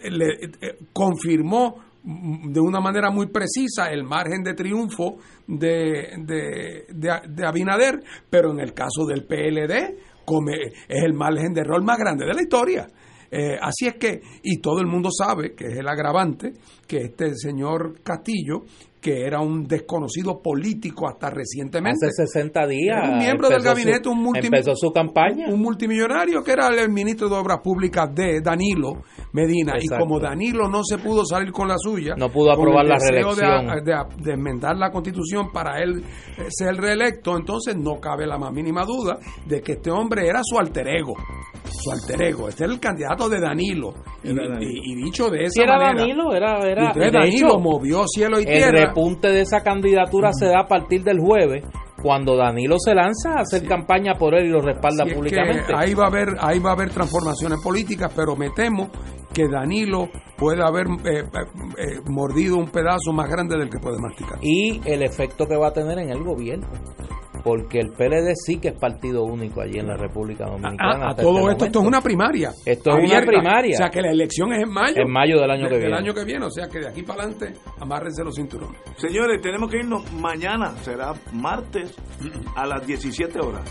eh, 0.00 0.78
confirmó 0.92 1.88
de 2.02 2.60
una 2.60 2.80
manera 2.80 3.10
muy 3.10 3.26
precisa 3.26 3.88
el 3.90 4.04
margen 4.04 4.42
de 4.42 4.54
triunfo 4.54 5.16
de, 5.46 6.84
Abinader, 7.44 8.00
pero 8.30 8.52
en 8.52 8.60
el 8.60 8.72
caso 8.72 9.04
del 9.06 9.24
PLD 9.24 9.98
es 10.88 11.02
el 11.04 11.14
margen 11.14 11.52
de 11.52 11.62
error 11.62 11.82
más 11.82 11.98
grande 11.98 12.26
de 12.26 12.34
la 12.34 12.42
historia. 12.42 12.86
Eh, 13.30 13.58
así 13.60 13.86
es 13.86 13.96
que, 13.96 14.22
y 14.42 14.58
todo 14.58 14.80
el 14.80 14.86
mundo 14.86 15.10
sabe 15.10 15.54
que 15.54 15.66
es 15.66 15.78
el 15.78 15.88
agravante, 15.88 16.52
que 16.86 16.98
este 16.98 17.34
señor 17.34 18.00
Castillo 18.02 18.64
que 19.00 19.24
era 19.24 19.40
un 19.40 19.66
desconocido 19.66 20.40
político 20.42 21.08
hasta 21.08 21.30
recientemente. 21.30 22.06
Hace 22.06 22.26
60 22.26 22.66
días. 22.66 22.96
Era 22.98 23.10
un 23.12 23.18
miembro 23.18 23.48
del 23.48 23.62
gabinete, 23.62 24.04
su- 24.04 24.10
un 24.10 24.22
multi- 24.22 24.46
Empezó 24.46 24.74
su 24.74 24.90
campaña. 24.92 25.46
un 25.48 25.60
multimillonario 25.60 26.42
que 26.42 26.52
era 26.52 26.68
el 26.68 26.90
ministro 26.90 27.28
de 27.28 27.36
Obras 27.36 27.58
Públicas 27.62 28.12
de 28.14 28.40
Danilo 28.40 29.02
Medina. 29.32 29.74
Exacto. 29.76 29.94
Y 29.96 29.98
como 29.98 30.18
Danilo 30.20 30.68
no 30.68 30.82
se 30.84 30.98
pudo 30.98 31.24
salir 31.24 31.52
con 31.52 31.68
la 31.68 31.76
suya, 31.78 32.14
No 32.16 32.28
pudo 32.28 32.50
con 32.54 32.60
aprobar 32.60 32.84
el 32.84 32.88
la 32.90 32.94
deseo 32.98 33.34
de- 33.34 33.42
reelección. 33.42 33.84
De, 33.84 34.24
de 34.24 34.32
enmendar 34.32 34.76
la 34.76 34.90
constitución 34.90 35.52
para 35.52 35.80
él 35.82 36.02
eh, 36.38 36.46
ser 36.48 36.74
reelecto, 36.76 37.36
entonces 37.36 37.76
no 37.76 38.00
cabe 38.00 38.26
la 38.26 38.36
más 38.38 38.52
mínima 38.52 38.84
duda 38.84 39.18
de 39.46 39.60
que 39.60 39.72
este 39.72 39.90
hombre 39.90 40.26
era 40.28 40.40
su 40.42 40.58
alter 40.58 40.88
ego. 40.88 41.14
Su 41.70 41.90
alter 41.92 42.22
ego. 42.22 42.48
Este 42.48 42.64
era 42.64 42.72
el 42.72 42.80
candidato 42.80 43.28
de 43.28 43.40
Danilo. 43.40 43.92
Y, 44.24 44.30
Era 44.30 44.48
Danilo. 44.48 44.70
y- 44.72 44.92
y 44.92 44.94
dicho 45.04 45.28
de 45.30 45.42
esa 45.44 45.50
Si 45.50 45.60
era 45.62 45.76
manera. 45.78 46.00
Danilo, 46.00 46.32
era. 46.34 46.58
y 46.66 46.70
era 46.72 46.86
entonces 46.86 47.12
de 47.12 47.18
Danilo 47.18 47.48
hecho, 47.48 47.58
movió 47.58 48.04
cielo 48.08 48.40
y 48.40 48.44
el 48.44 48.46
tierra. 48.48 48.87
Repunte 48.88 49.28
de 49.28 49.40
esa 49.42 49.62
candidatura 49.62 50.30
se 50.32 50.46
da 50.46 50.60
a 50.60 50.66
partir 50.66 51.02
del 51.02 51.20
jueves, 51.20 51.64
cuando 52.02 52.36
Danilo 52.36 52.76
se 52.78 52.94
lanza 52.94 53.30
a 53.32 53.40
hacer 53.42 53.66
campaña 53.66 54.14
por 54.14 54.34
él 54.34 54.46
y 54.46 54.50
lo 54.50 54.60
respalda 54.60 55.04
Así 55.04 55.14
públicamente. 55.14 55.74
ahí 55.74 55.94
va 55.94 56.04
a 56.04 56.08
haber 56.08 56.28
ahí 56.40 56.58
va 56.58 56.70
a 56.70 56.72
haber 56.74 56.90
transformaciones 56.90 57.60
políticas, 57.62 58.12
pero 58.14 58.36
me 58.36 58.50
temo 58.50 58.90
que 59.32 59.48
Danilo 59.48 60.08
puede 60.36 60.62
haber 60.62 60.86
eh, 60.86 61.20
eh, 61.20 61.24
eh, 61.24 62.00
mordido 62.08 62.56
un 62.56 62.70
pedazo 62.70 63.12
más 63.12 63.28
grande 63.28 63.58
del 63.58 63.68
que 63.68 63.78
puede 63.78 63.98
masticar. 64.00 64.38
y 64.42 64.80
el 64.84 65.02
efecto 65.02 65.46
que 65.46 65.56
va 65.56 65.68
a 65.68 65.72
tener 65.72 65.98
en 65.98 66.10
el 66.10 66.22
gobierno. 66.22 66.66
Porque 67.48 67.80
el 67.80 67.92
PLD 67.92 68.34
sí 68.34 68.58
que 68.58 68.68
es 68.68 68.78
partido 68.78 69.24
único 69.24 69.62
allí 69.62 69.78
en 69.78 69.86
la 69.86 69.96
República 69.96 70.44
Dominicana. 70.44 71.12
A 71.12 71.14
todo 71.14 71.38
este 71.38 71.52
esto, 71.52 71.64
esto 71.64 71.80
es 71.80 71.86
una 71.86 72.02
primaria. 72.02 72.52
Esto 72.66 72.90
es 72.98 73.10
una 73.10 73.22
primaria. 73.22 73.74
O 73.74 73.78
sea 73.78 73.88
que 73.88 74.02
la 74.02 74.10
elección 74.10 74.52
es 74.52 74.64
en 74.64 74.70
mayo. 74.70 74.96
En 74.98 75.10
mayo 75.10 75.40
del 75.40 75.50
año 75.50 75.66
que 75.66 75.76
del 75.76 75.80
viene. 75.86 75.96
año 75.96 76.12
que 76.12 76.24
viene. 76.26 76.44
O 76.44 76.50
sea 76.50 76.68
que 76.68 76.80
de 76.80 76.88
aquí 76.88 77.02
para 77.04 77.22
adelante, 77.22 77.54
amárrense 77.80 78.22
los 78.22 78.34
cinturones. 78.34 78.78
Señores, 78.98 79.40
tenemos 79.40 79.70
que 79.70 79.78
irnos 79.78 80.12
mañana, 80.12 80.76
será 80.82 81.14
martes 81.32 81.96
a 82.54 82.66
las 82.66 82.86
17 82.86 83.40
horas. 83.40 83.62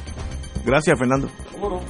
Gracias, 0.65 0.97
Fernando. 0.97 1.29
¿Cómo 1.51 1.69
no? 1.69 1.81